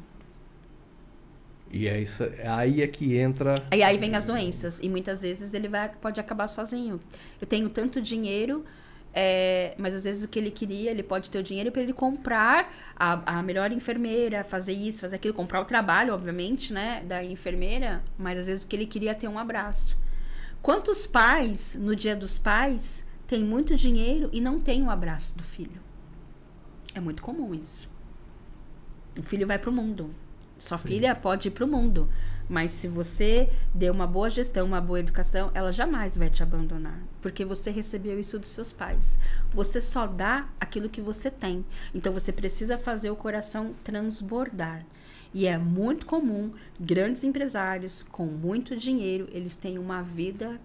E 1.71 1.87
é 1.87 2.01
isso, 2.01 2.23
aí 2.43 2.81
é 2.81 2.87
que 2.87 3.15
entra. 3.15 3.53
E 3.71 3.83
aí 3.83 3.97
vem 3.97 4.15
as 4.15 4.25
doenças. 4.25 4.79
E 4.79 4.89
muitas 4.89 5.21
vezes 5.21 5.53
ele 5.53 5.67
vai, 5.67 5.89
pode 5.89 6.19
acabar 6.19 6.47
sozinho. 6.47 6.99
Eu 7.39 7.45
tenho 7.45 7.69
tanto 7.69 8.01
dinheiro, 8.01 8.65
é, 9.13 9.73
mas 9.77 9.95
às 9.95 10.03
vezes 10.03 10.23
o 10.23 10.27
que 10.27 10.37
ele 10.37 10.51
queria, 10.51 10.91
ele 10.91 11.03
pode 11.03 11.29
ter 11.29 11.39
o 11.39 11.43
dinheiro 11.43 11.71
para 11.71 11.81
ele 11.81 11.93
comprar 11.93 12.73
a, 12.95 13.39
a 13.39 13.43
melhor 13.43 13.71
enfermeira, 13.71 14.43
fazer 14.43 14.73
isso, 14.73 15.01
fazer 15.01 15.15
aquilo, 15.15 15.33
comprar 15.33 15.61
o 15.61 15.65
trabalho, 15.65 16.13
obviamente, 16.13 16.71
né, 16.71 17.03
da 17.05 17.23
enfermeira, 17.23 18.03
mas 18.17 18.37
às 18.37 18.47
vezes 18.47 18.63
o 18.63 18.67
que 18.67 18.75
ele 18.75 18.85
queria 18.85 19.11
é 19.11 19.13
ter 19.15 19.27
um 19.27 19.39
abraço. 19.39 19.97
Quantos 20.61 21.07
pais, 21.07 21.75
no 21.79 21.95
dia 21.95 22.15
dos 22.15 22.37
pais, 22.37 23.07
têm 23.25 23.43
muito 23.43 23.75
dinheiro 23.75 24.29
e 24.31 24.41
não 24.41 24.59
têm 24.59 24.83
um 24.83 24.89
abraço 24.89 25.37
do 25.37 25.43
filho? 25.43 25.81
É 26.93 26.99
muito 26.99 27.21
comum 27.21 27.53
isso. 27.55 27.89
O 29.17 29.23
filho 29.23 29.47
vai 29.47 29.57
para 29.57 29.69
o 29.69 29.73
mundo. 29.73 30.13
Sua 30.57 30.77
Sim. 30.77 30.89
filha 30.89 31.15
pode 31.15 31.47
ir 31.47 31.51
para 31.51 31.63
o 31.63 31.67
mundo, 31.67 32.09
mas 32.49 32.71
se 32.71 32.87
você 32.87 33.47
deu 33.73 33.93
uma 33.93 34.07
boa 34.07 34.29
gestão, 34.29 34.65
uma 34.65 34.81
boa 34.81 34.99
educação, 34.99 35.51
ela 35.53 35.71
jamais 35.71 36.17
vai 36.17 36.29
te 36.29 36.41
abandonar, 36.41 36.99
porque 37.21 37.45
você 37.45 37.69
recebeu 37.69 38.19
isso 38.19 38.39
dos 38.39 38.49
seus 38.49 38.71
pais. 38.71 39.19
Você 39.53 39.79
só 39.79 40.07
dá 40.07 40.49
aquilo 40.59 40.89
que 40.89 40.99
você 40.99 41.29
tem. 41.29 41.63
Então 41.93 42.11
você 42.11 42.31
precisa 42.31 42.77
fazer 42.77 43.11
o 43.11 43.15
coração 43.15 43.75
transbordar. 43.83 44.83
E 45.31 45.45
é 45.45 45.59
muito 45.59 46.07
comum 46.07 46.51
grandes 46.79 47.23
empresários 47.23 48.01
com 48.01 48.25
muito 48.25 48.75
dinheiro, 48.75 49.27
eles 49.31 49.55
têm 49.55 49.77
uma 49.77 50.01
vida 50.01 50.59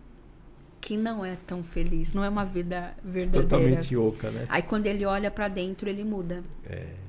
que 0.80 0.96
não 0.96 1.24
é 1.24 1.34
tão 1.46 1.62
feliz, 1.62 2.12
não 2.12 2.24
é 2.24 2.28
uma 2.28 2.44
vida 2.44 2.94
verdadeira. 3.02 3.48
Totalmente 3.48 3.96
oca, 3.96 4.30
né? 4.30 4.46
Aí 4.48 4.62
quando 4.62 4.86
ele 4.86 5.04
olha 5.04 5.30
para 5.30 5.48
dentro, 5.48 5.88
ele 5.88 6.04
muda. 6.04 6.42
É. 6.66 7.03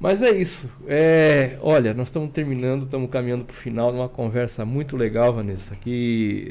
Mas 0.00 0.22
é 0.22 0.30
isso. 0.30 0.70
É, 0.86 1.58
olha, 1.60 1.92
nós 1.92 2.08
estamos 2.08 2.30
terminando, 2.30 2.84
estamos 2.84 3.10
caminhando 3.10 3.44
para 3.44 3.52
o 3.52 3.56
final 3.56 3.92
de 3.92 3.98
uma 3.98 4.08
conversa 4.08 4.64
muito 4.64 4.96
legal, 4.96 5.34
Vanessa. 5.34 5.76
Que, 5.76 6.46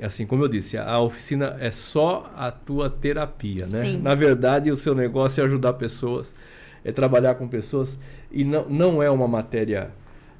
é, 0.00 0.04
assim, 0.04 0.24
como 0.24 0.42
eu 0.42 0.48
disse, 0.48 0.78
a 0.78 0.98
oficina 0.98 1.58
é 1.60 1.70
só 1.70 2.32
a 2.34 2.50
tua 2.50 2.88
terapia, 2.88 3.66
né? 3.66 3.80
Sim. 3.80 4.00
Na 4.00 4.14
verdade, 4.14 4.70
o 4.70 4.76
seu 4.78 4.94
negócio 4.94 5.42
é 5.42 5.44
ajudar 5.44 5.74
pessoas, 5.74 6.34
é 6.82 6.90
trabalhar 6.90 7.34
com 7.34 7.46
pessoas. 7.46 7.98
E 8.30 8.44
não, 8.44 8.66
não 8.66 9.02
é 9.02 9.10
uma 9.10 9.28
matéria 9.28 9.92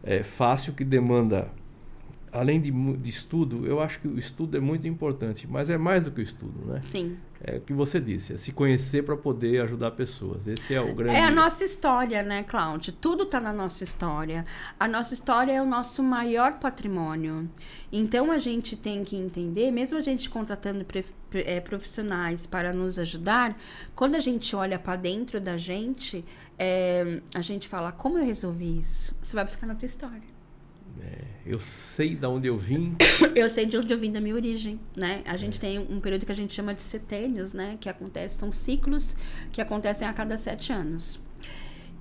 é, 0.02 0.22
fácil 0.22 0.72
que 0.72 0.84
demanda 0.84 1.50
além 2.32 2.58
de, 2.58 2.70
de, 2.70 3.10
estudo, 3.10 3.66
eu 3.66 3.80
acho 3.80 4.00
que 4.00 4.08
o 4.08 4.18
estudo 4.18 4.56
é 4.56 4.60
muito 4.60 4.88
importante, 4.88 5.46
mas 5.46 5.68
é 5.68 5.76
mais 5.76 6.04
do 6.04 6.10
que 6.10 6.20
o 6.20 6.22
estudo, 6.22 6.64
né? 6.64 6.80
Sim. 6.82 7.16
É 7.44 7.56
o 7.56 7.60
que 7.60 7.72
você 7.72 8.00
disse, 8.00 8.34
é 8.34 8.38
se 8.38 8.52
conhecer 8.52 9.02
para 9.02 9.16
poder 9.16 9.62
ajudar 9.62 9.90
pessoas. 9.90 10.46
Esse 10.46 10.74
é 10.74 10.80
o 10.80 10.94
grande. 10.94 11.18
É 11.18 11.24
a 11.24 11.30
nossa 11.30 11.64
história, 11.64 12.22
né, 12.22 12.44
Cláudio? 12.44 12.92
Tudo 12.92 13.24
está 13.24 13.40
na 13.40 13.52
nossa 13.52 13.82
história. 13.82 14.46
A 14.78 14.86
nossa 14.86 15.12
história 15.12 15.50
é 15.50 15.60
o 15.60 15.66
nosso 15.66 16.04
maior 16.04 16.60
patrimônio. 16.60 17.50
Então 17.90 18.30
a 18.30 18.38
gente 18.38 18.76
tem 18.76 19.02
que 19.02 19.16
entender, 19.16 19.72
mesmo 19.72 19.98
a 19.98 20.02
gente 20.02 20.30
contratando 20.30 20.86
é, 21.34 21.60
profissionais 21.60 22.46
para 22.46 22.72
nos 22.72 22.96
ajudar, 22.98 23.58
quando 23.94 24.14
a 24.14 24.20
gente 24.20 24.54
olha 24.54 24.78
para 24.78 24.94
dentro 24.94 25.40
da 25.40 25.56
gente, 25.56 26.24
é, 26.56 27.20
a 27.34 27.40
gente 27.40 27.66
fala: 27.66 27.90
como 27.90 28.18
eu 28.18 28.24
resolvi 28.24 28.78
isso? 28.78 29.16
Você 29.20 29.34
vai 29.34 29.44
buscar 29.44 29.66
na 29.66 29.74
tua 29.74 29.86
história. 29.86 30.31
É, 31.00 31.18
eu 31.46 31.58
sei 31.58 32.14
de 32.14 32.26
onde 32.26 32.48
eu 32.48 32.58
vim. 32.58 32.96
eu 33.34 33.48
sei 33.48 33.66
de 33.66 33.76
onde 33.76 33.92
eu 33.92 33.98
vim 33.98 34.12
da 34.12 34.20
minha 34.20 34.34
origem, 34.34 34.80
né? 34.96 35.22
A 35.24 35.36
gente 35.36 35.58
é. 35.58 35.60
tem 35.60 35.78
um 35.78 36.00
período 36.00 36.26
que 36.26 36.32
a 36.32 36.34
gente 36.34 36.52
chama 36.54 36.74
de 36.74 36.82
setênios, 36.82 37.52
né? 37.52 37.76
Que 37.80 37.88
acontece, 37.88 38.38
são 38.38 38.50
ciclos 38.50 39.16
que 39.50 39.60
acontecem 39.60 40.06
a 40.06 40.12
cada 40.12 40.36
sete 40.36 40.72
anos. 40.72 41.22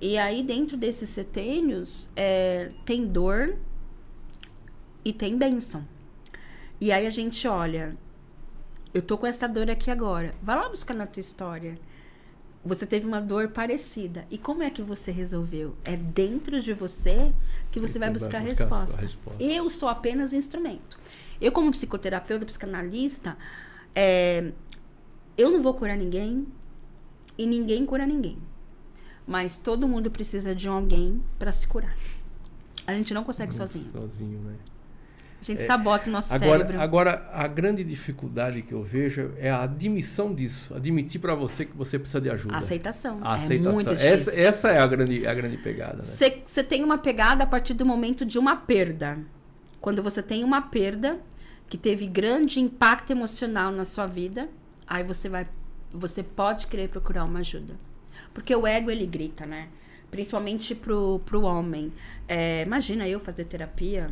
E 0.00 0.18
aí, 0.18 0.42
dentro 0.42 0.76
desses 0.76 1.08
setênios, 1.10 2.10
é, 2.16 2.70
tem 2.84 3.06
dor 3.06 3.56
e 5.04 5.12
tem 5.12 5.36
bênção. 5.36 5.86
E 6.80 6.90
aí 6.90 7.06
a 7.06 7.10
gente 7.10 7.46
olha, 7.46 7.96
eu 8.92 9.00
tô 9.00 9.16
com 9.16 9.26
essa 9.26 9.48
dor 9.48 9.70
aqui 9.70 9.90
agora. 9.90 10.34
Vai 10.42 10.56
lá 10.56 10.68
buscar 10.68 10.94
na 10.94 11.06
tua 11.06 11.20
história. 11.20 11.78
Você 12.64 12.86
teve 12.86 13.06
uma 13.06 13.20
dor 13.20 13.48
parecida. 13.48 14.24
E 14.30 14.38
como 14.38 14.62
é 14.62 14.70
que 14.70 14.82
você 14.82 15.10
resolveu? 15.10 15.76
É 15.84 15.96
dentro 15.96 16.60
de 16.60 16.72
você 16.72 17.32
que 17.70 17.80
você 17.80 17.98
vai 17.98 18.10
buscar, 18.10 18.40
vai 18.40 18.48
buscar 18.48 18.64
resposta. 18.64 18.98
a 18.98 19.02
resposta. 19.02 19.42
Eu 19.42 19.68
sou 19.68 19.88
apenas 19.88 20.32
instrumento. 20.32 20.98
Eu, 21.40 21.50
como 21.50 21.72
psicoterapeuta, 21.72 22.46
psicanalista, 22.46 23.36
é, 23.94 24.52
eu 25.36 25.50
não 25.50 25.60
vou 25.60 25.74
curar 25.74 25.96
ninguém 25.96 26.46
e 27.36 27.46
ninguém 27.46 27.84
cura 27.84 28.06
ninguém. 28.06 28.38
Mas 29.26 29.58
todo 29.58 29.88
mundo 29.88 30.10
precisa 30.10 30.54
de 30.54 30.68
alguém 30.68 31.20
para 31.38 31.50
se 31.50 31.66
curar. 31.66 31.94
A 32.86 32.94
gente 32.94 33.12
não 33.12 33.24
consegue 33.24 33.54
sozinho. 33.54 33.90
Sozinho, 33.90 34.38
né? 34.40 34.54
A 35.42 35.44
gente 35.44 35.62
é, 35.62 35.66
sabota 35.66 36.08
o 36.08 36.12
nosso 36.12 36.32
agora, 36.32 36.58
cérebro. 36.60 36.80
Agora, 36.80 37.28
a 37.32 37.48
grande 37.48 37.82
dificuldade 37.82 38.62
que 38.62 38.72
eu 38.72 38.84
vejo 38.84 39.32
é 39.38 39.50
a 39.50 39.64
admissão 39.64 40.32
disso. 40.32 40.72
Admitir 40.72 41.20
para 41.20 41.34
você 41.34 41.64
que 41.64 41.76
você 41.76 41.98
precisa 41.98 42.20
de 42.20 42.30
ajuda. 42.30 42.54
A 42.54 42.58
aceitação. 42.58 43.18
A 43.20 43.34
aceitação. 43.34 43.72
É 43.72 43.74
muito 43.74 43.92
difícil. 43.92 44.12
Essa, 44.12 44.40
essa 44.40 44.70
é 44.70 44.78
a 44.78 44.86
grande, 44.86 45.26
a 45.26 45.34
grande 45.34 45.56
pegada. 45.56 46.00
Você 46.00 46.44
né? 46.56 46.62
tem 46.62 46.84
uma 46.84 46.96
pegada 46.96 47.42
a 47.42 47.46
partir 47.46 47.74
do 47.74 47.84
momento 47.84 48.24
de 48.24 48.38
uma 48.38 48.54
perda. 48.54 49.18
Quando 49.80 50.00
você 50.00 50.22
tem 50.22 50.44
uma 50.44 50.62
perda 50.62 51.18
que 51.68 51.76
teve 51.76 52.06
grande 52.06 52.60
impacto 52.60 53.10
emocional 53.10 53.72
na 53.72 53.84
sua 53.84 54.06
vida, 54.06 54.48
aí 54.86 55.02
você 55.02 55.28
vai, 55.28 55.48
você 55.90 56.22
pode 56.22 56.68
querer 56.68 56.88
procurar 56.88 57.24
uma 57.24 57.40
ajuda. 57.40 57.74
Porque 58.32 58.54
o 58.54 58.64
ego, 58.64 58.92
ele 58.92 59.06
grita, 59.06 59.44
né? 59.44 59.66
Principalmente 60.08 60.72
pro, 60.72 61.20
pro 61.26 61.42
homem. 61.42 61.92
É, 62.28 62.62
imagina 62.62 63.08
eu 63.08 63.18
fazer 63.18 63.44
terapia 63.46 64.08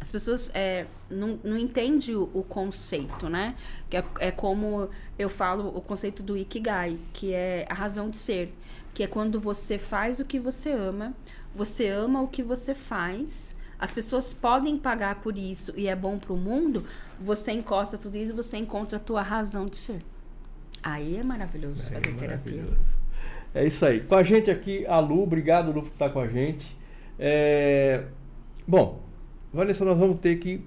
as 0.00 0.10
pessoas 0.10 0.50
é, 0.54 0.86
não, 1.10 1.38
não 1.44 1.58
entendem 1.58 2.16
o, 2.16 2.30
o, 2.32 2.42
conceito, 2.42 3.28
né? 3.28 3.54
Que 3.88 3.98
é, 3.98 4.04
é, 4.18 4.30
como 4.30 4.88
eu 5.18 5.28
falo 5.28 5.68
o 5.76 5.80
conceito 5.80 6.22
do 6.22 6.36
Ikigai, 6.36 6.96
que 7.12 7.34
é 7.34 7.66
a 7.68 7.74
razão 7.74 8.08
de 8.08 8.16
ser. 8.16 8.54
Que 8.94 9.02
é 9.02 9.06
quando 9.06 9.38
você 9.38 9.76
faz 9.76 10.18
o 10.18 10.24
que 10.24 10.40
você 10.40 10.72
ama, 10.72 11.14
você 11.54 11.88
ama 11.88 12.22
o 12.22 12.28
que 12.28 12.42
você 12.42 12.74
faz, 12.74 13.56
as 13.78 13.92
pessoas 13.92 14.32
podem 14.32 14.76
pagar 14.76 15.20
por 15.20 15.36
isso 15.36 15.72
e 15.76 15.86
é 15.86 15.94
bom 15.94 16.18
para 16.18 16.32
o 16.32 16.36
mundo, 16.36 16.84
você 17.20 17.52
encosta 17.52 17.98
tudo 17.98 18.16
isso 18.16 18.32
e 18.32 18.34
você 18.34 18.56
encontra 18.56 18.96
a 18.96 19.00
tua 19.00 19.22
razão 19.22 19.66
de 19.66 19.76
ser. 19.76 20.02
Aí 20.82 21.18
é 21.18 21.22
maravilhoso 21.22 21.88
é, 21.88 22.00
fazer 22.00 22.16
terapia. 22.16 22.64
É 23.54 23.66
isso 23.66 23.84
aí. 23.84 24.00
Com 24.00 24.14
a 24.14 24.22
gente 24.22 24.50
aqui, 24.50 24.86
a 24.86 24.98
Lu. 24.98 25.22
Obrigado, 25.22 25.72
Lu, 25.72 25.82
por 25.82 25.92
estar 25.92 26.08
com 26.08 26.20
a 26.20 26.26
gente. 26.26 26.74
É... 27.18 28.04
Bom, 28.66 29.09
Vanessa, 29.52 29.84
nós 29.84 29.98
vamos 29.98 30.20
ter 30.20 30.36
que 30.36 30.62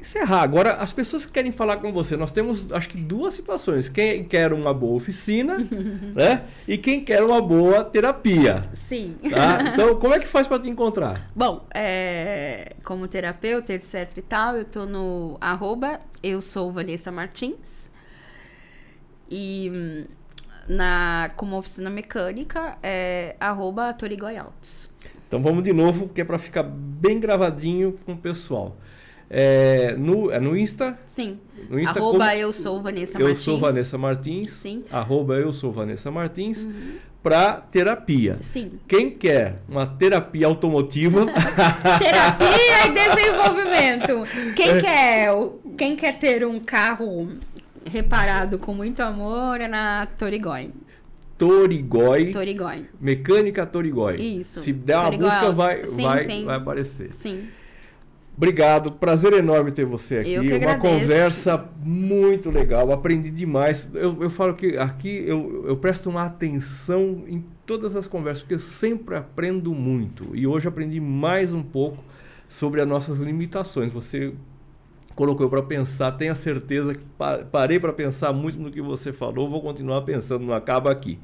encerrar. 0.00 0.42
Agora, 0.42 0.74
as 0.74 0.92
pessoas 0.92 1.26
que 1.26 1.32
querem 1.32 1.52
falar 1.52 1.78
com 1.78 1.92
você, 1.92 2.16
nós 2.16 2.32
temos 2.32 2.70
acho 2.72 2.88
que 2.88 2.98
duas 2.98 3.34
situações. 3.34 3.88
Quem 3.88 4.24
quer 4.24 4.52
uma 4.52 4.72
boa 4.72 4.96
oficina, 4.96 5.56
né? 6.14 6.44
E 6.66 6.78
quem 6.78 7.04
quer 7.04 7.22
uma 7.22 7.40
boa 7.40 7.84
terapia. 7.84 8.62
Sim. 8.74 9.16
Tá? 9.30 9.72
Então, 9.72 9.96
como 9.96 10.14
é 10.14 10.18
que 10.18 10.26
faz 10.26 10.46
para 10.46 10.60
te 10.60 10.68
encontrar? 10.68 11.30
Bom, 11.34 11.64
é, 11.74 12.74
como 12.84 13.06
terapeuta, 13.08 13.72
etc 13.72 14.16
e 14.16 14.22
tal, 14.22 14.56
eu 14.56 14.64
tô 14.64 14.86
no 14.86 15.36
arroba, 15.40 16.00
eu 16.22 16.40
sou 16.40 16.72
Vanessa 16.72 17.10
Martins. 17.10 17.90
E 19.30 19.70
hum, 19.72 20.06
na, 20.68 21.30
como 21.36 21.56
oficina 21.56 21.90
mecânica, 21.90 22.78
é 22.82 23.36
arroba. 23.40 23.94
Então 25.28 25.42
vamos 25.42 25.62
de 25.62 25.74
novo, 25.74 26.08
que 26.08 26.22
é 26.22 26.24
para 26.24 26.38
ficar 26.38 26.62
bem 26.62 27.20
gravadinho 27.20 27.98
com 28.04 28.14
o 28.14 28.16
pessoal. 28.16 28.76
É, 29.30 29.94
no, 29.98 30.30
é 30.30 30.40
no 30.40 30.56
Insta? 30.56 30.98
Sim. 31.04 31.38
No 31.68 31.78
Insta, 31.78 31.98
arroba 31.98 32.26
como, 32.26 32.30
eu 32.30 32.50
sou 32.50 32.82
Vanessa 32.82 33.18
Martins. 33.18 33.38
Eu 33.38 33.44
sou 33.44 33.60
Vanessa 33.60 33.98
Martins. 33.98 34.50
Sim. 34.50 34.84
Arroba 34.90 35.34
eu 35.34 35.52
sou 35.52 35.70
Vanessa 35.70 36.10
Martins. 36.10 36.64
Uhum. 36.64 36.96
Para 37.22 37.54
terapia. 37.56 38.38
Sim. 38.40 38.78
Quem 38.88 39.10
quer 39.10 39.56
uma 39.68 39.86
terapia 39.86 40.46
automotiva. 40.46 41.26
terapia 41.98 42.86
e 42.86 42.90
desenvolvimento. 42.90 44.54
Quem, 44.54 44.70
é. 44.70 44.80
quer, 44.80 45.28
quem 45.76 45.94
quer 45.94 46.18
ter 46.18 46.46
um 46.46 46.58
carro 46.58 47.28
reparado 47.84 48.56
com 48.58 48.72
muito 48.72 49.02
amor 49.02 49.60
é 49.60 49.68
na 49.68 50.06
Torigói. 50.16 50.70
Torigói. 51.38 52.32
Torigói. 52.32 52.86
Mecânica 53.00 53.64
Torigói. 53.64 54.16
Isso. 54.16 54.60
Se 54.60 54.72
der 54.72 54.98
uma 54.98 55.10
busca, 55.12 55.52
vai, 55.52 55.86
sim, 55.86 56.02
vai, 56.02 56.24
sim. 56.24 56.44
vai 56.44 56.56
aparecer. 56.56 57.12
Sim. 57.14 57.48
Obrigado, 58.36 58.92
prazer 58.92 59.32
enorme 59.32 59.72
ter 59.72 59.84
você 59.84 60.18
aqui. 60.18 60.32
Eu 60.32 60.42
que 60.44 60.54
Uma 60.54 60.78
conversa 60.78 61.68
muito 61.82 62.50
legal, 62.50 62.92
aprendi 62.92 63.32
demais. 63.32 63.90
Eu, 63.92 64.22
eu 64.22 64.30
falo 64.30 64.54
que 64.54 64.76
aqui 64.76 65.24
eu, 65.26 65.64
eu 65.66 65.76
presto 65.76 66.08
uma 66.08 66.22
atenção 66.22 67.24
em 67.26 67.44
todas 67.66 67.96
as 67.96 68.06
conversas, 68.06 68.42
porque 68.42 68.54
eu 68.54 68.60
sempre 68.60 69.16
aprendo 69.16 69.74
muito. 69.74 70.30
E 70.34 70.46
hoje 70.46 70.68
aprendi 70.68 71.00
mais 71.00 71.52
um 71.52 71.64
pouco 71.64 72.04
sobre 72.48 72.80
as 72.80 72.86
nossas 72.86 73.18
limitações. 73.18 73.90
Você 73.90 74.32
colocou 75.18 75.50
para 75.50 75.60
pensar, 75.64 76.12
tenha 76.12 76.32
certeza 76.32 76.94
que 76.94 77.02
parei 77.50 77.80
para 77.80 77.92
pensar 77.92 78.32
muito 78.32 78.56
no 78.60 78.70
que 78.70 78.80
você 78.80 79.12
falou, 79.12 79.50
vou 79.50 79.60
continuar 79.60 80.02
pensando, 80.02 80.46
não 80.46 80.54
acaba 80.54 80.92
aqui. 80.92 81.18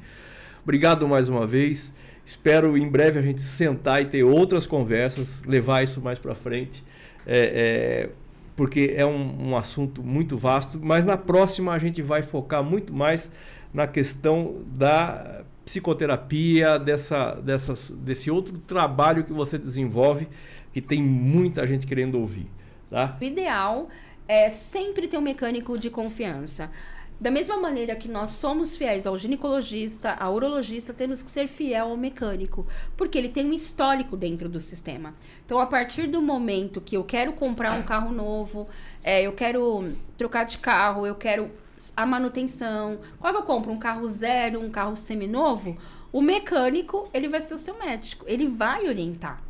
Obrigado 0.63 1.07
mais 1.07 1.29
uma 1.29 1.47
vez. 1.47 1.95
Espero 2.25 2.77
em 2.77 2.89
breve 2.89 3.19
a 3.19 3.21
gente 3.21 3.41
sentar 3.41 4.01
e 4.01 4.05
ter 4.05 4.21
outras 4.21 4.65
conversas, 4.65 5.43
levar 5.45 5.81
isso 5.81 6.01
mais 6.01 6.19
para 6.19 6.35
frente, 6.35 6.83
é, 7.25 7.37
é, 7.37 8.09
porque 8.57 8.93
é 8.97 9.05
um, 9.05 9.51
um, 9.51 9.55
assunto 9.55 10.03
muito 10.03 10.35
vasto. 10.35 10.77
Mas 10.83 11.05
na 11.05 11.15
próxima 11.15 11.71
a 11.71 11.79
gente 11.79 12.01
vai 12.01 12.21
focar 12.21 12.61
muito 12.61 12.93
mais 12.93 13.31
na 13.73 13.87
questão 13.87 14.57
da 14.75 15.41
psicoterapia, 15.63 16.77
dessa, 16.77 17.35
dessas, 17.35 17.91
desse 17.91 18.29
outro 18.29 18.57
trabalho 18.57 19.23
que 19.23 19.31
você 19.31 19.57
desenvolve, 19.57 20.27
que 20.73 20.81
tem 20.81 21.01
muita 21.01 21.65
gente 21.65 21.87
querendo 21.87 22.19
ouvir. 22.19 22.49
Tá? 22.89 23.17
O 23.19 23.23
ideal 23.23 23.89
é 24.27 24.49
sempre 24.49 25.07
ter 25.07 25.17
um 25.17 25.21
mecânico 25.21 25.77
de 25.77 25.89
confiança. 25.89 26.71
Da 27.19 27.31
mesma 27.31 27.55
maneira 27.55 27.95
que 27.95 28.09
nós 28.09 28.31
somos 28.31 28.75
fiéis 28.75 29.07
ao 29.07 29.17
ginecologista, 29.17 30.11
ao 30.11 30.33
urologista, 30.35 30.93
temos 30.93 31.23
que 31.23 31.31
ser 31.31 31.47
fiel 31.47 31.87
ao 31.87 31.97
mecânico, 31.97 32.67
porque 32.97 33.17
ele 33.17 33.29
tem 33.29 33.45
um 33.45 33.53
histórico 33.53 34.17
dentro 34.17 34.49
do 34.49 34.59
sistema. 34.59 35.13
Então, 35.45 35.57
a 35.59 35.65
partir 35.65 36.07
do 36.07 36.21
momento 36.21 36.81
que 36.81 36.97
eu 36.97 37.05
quero 37.05 37.31
comprar 37.31 37.71
um 37.79 37.83
carro 37.83 38.11
novo, 38.11 38.67
é, 39.01 39.21
eu 39.21 39.31
quero 39.31 39.93
trocar 40.17 40.43
de 40.43 40.57
carro, 40.57 41.07
eu 41.07 41.15
quero 41.15 41.49
a 41.95 42.05
manutenção, 42.05 42.99
qual 43.17 43.33
eu 43.33 43.43
compro? 43.43 43.71
Um 43.71 43.77
carro 43.77 44.07
zero, 44.09 44.59
um 44.59 44.69
carro 44.69 44.97
seminovo? 44.97 45.77
O 46.11 46.21
mecânico, 46.21 47.09
ele 47.13 47.29
vai 47.29 47.39
ser 47.39 47.53
o 47.53 47.57
seu 47.57 47.77
médico, 47.77 48.25
ele 48.27 48.47
vai 48.47 48.87
orientar. 48.87 49.44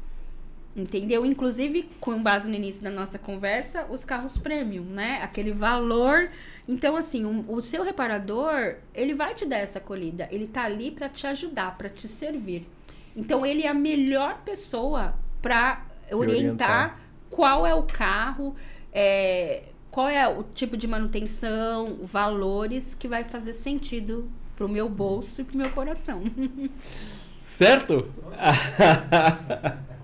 Entendeu? 0.75 1.25
Inclusive, 1.25 1.89
com 2.01 2.21
base 2.21 2.49
no 2.49 2.55
início 2.55 2.83
da 2.83 2.89
nossa 2.89 3.17
conversa, 3.17 3.85
os 3.89 4.03
carros 4.03 4.37
premium, 4.37 4.83
né? 4.83 5.19
Aquele 5.21 5.53
valor. 5.53 6.27
Então, 6.67 6.97
assim, 6.97 7.25
um, 7.25 7.45
o 7.47 7.61
seu 7.61 7.81
reparador, 7.81 8.75
ele 8.93 9.13
vai 9.13 9.33
te 9.33 9.45
dar 9.45 9.57
essa 9.57 9.79
acolhida. 9.79 10.27
Ele 10.29 10.47
tá 10.47 10.63
ali 10.63 10.91
para 10.91 11.07
te 11.07 11.25
ajudar, 11.27 11.77
para 11.77 11.87
te 11.87 12.09
servir. 12.09 12.67
Então, 13.15 13.45
ele 13.45 13.63
é 13.63 13.69
a 13.69 13.73
melhor 13.73 14.41
pessoa 14.43 15.15
para 15.41 15.85
orientar, 16.11 16.19
orientar, 16.19 16.99
qual 17.29 17.65
é 17.65 17.73
o 17.73 17.83
carro, 17.83 18.53
é, 18.91 19.63
qual 19.89 20.09
é 20.09 20.27
o 20.27 20.43
tipo 20.43 20.75
de 20.75 20.87
manutenção, 20.87 21.99
valores 22.03 22.93
que 22.93 23.07
vai 23.07 23.23
fazer 23.23 23.53
sentido 23.53 24.29
pro 24.57 24.67
meu 24.67 24.89
bolso 24.89 25.39
e 25.39 25.43
pro 25.45 25.57
meu 25.57 25.69
coração. 25.69 26.21
Certo? 27.41 28.11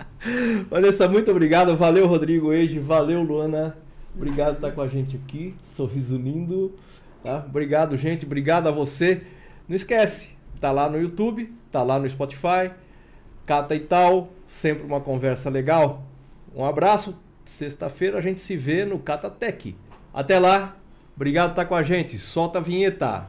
Vanessa, 0.70 1.08
muito 1.08 1.32
obrigado. 1.32 1.76
Valeu, 1.76 2.08
Rodrigo 2.08 2.54
Eide. 2.54 2.80
Valeu, 2.80 3.22
Luana. 3.22 3.76
Obrigado 4.16 4.56
por 4.56 4.68
estar 4.68 4.72
com 4.72 4.82
a 4.82 4.88
gente 4.88 5.16
aqui. 5.16 5.56
Sorriso 5.76 6.18
lindo. 6.18 6.76
Tá? 7.24 7.44
Obrigado, 7.48 7.98
gente. 7.98 8.26
Obrigado 8.26 8.68
a 8.68 8.72
você. 8.72 9.22
Não 9.68 9.76
esquece, 9.76 10.36
tá 10.60 10.72
lá 10.72 10.90
no 10.90 11.00
YouTube, 11.00 11.52
tá 11.72 11.82
lá 11.82 12.00
no 12.00 12.10
Spotify. 12.10 12.72
Cata 13.46 13.76
e 13.76 13.80
tal. 13.80 14.30
Sempre 14.48 14.86
uma 14.86 15.00
conversa 15.00 15.50
legal. 15.50 16.04
Um 16.56 16.66
abraço. 16.66 17.18
Sexta-feira 17.46 18.18
a 18.18 18.22
gente 18.22 18.40
se 18.40 18.56
vê 18.56 18.86
no 18.86 19.00
Cata 19.00 19.30
Tech. 19.30 19.76
Até 20.14 20.40
lá. 20.40 20.76
Obrigado 21.16 21.50
por 21.50 21.62
estar 21.62 21.66
com 21.66 21.76
a 21.76 21.84
gente. 21.84 22.18
Solta 22.18 22.60
a 22.60 22.62
vinheta. 22.62 23.28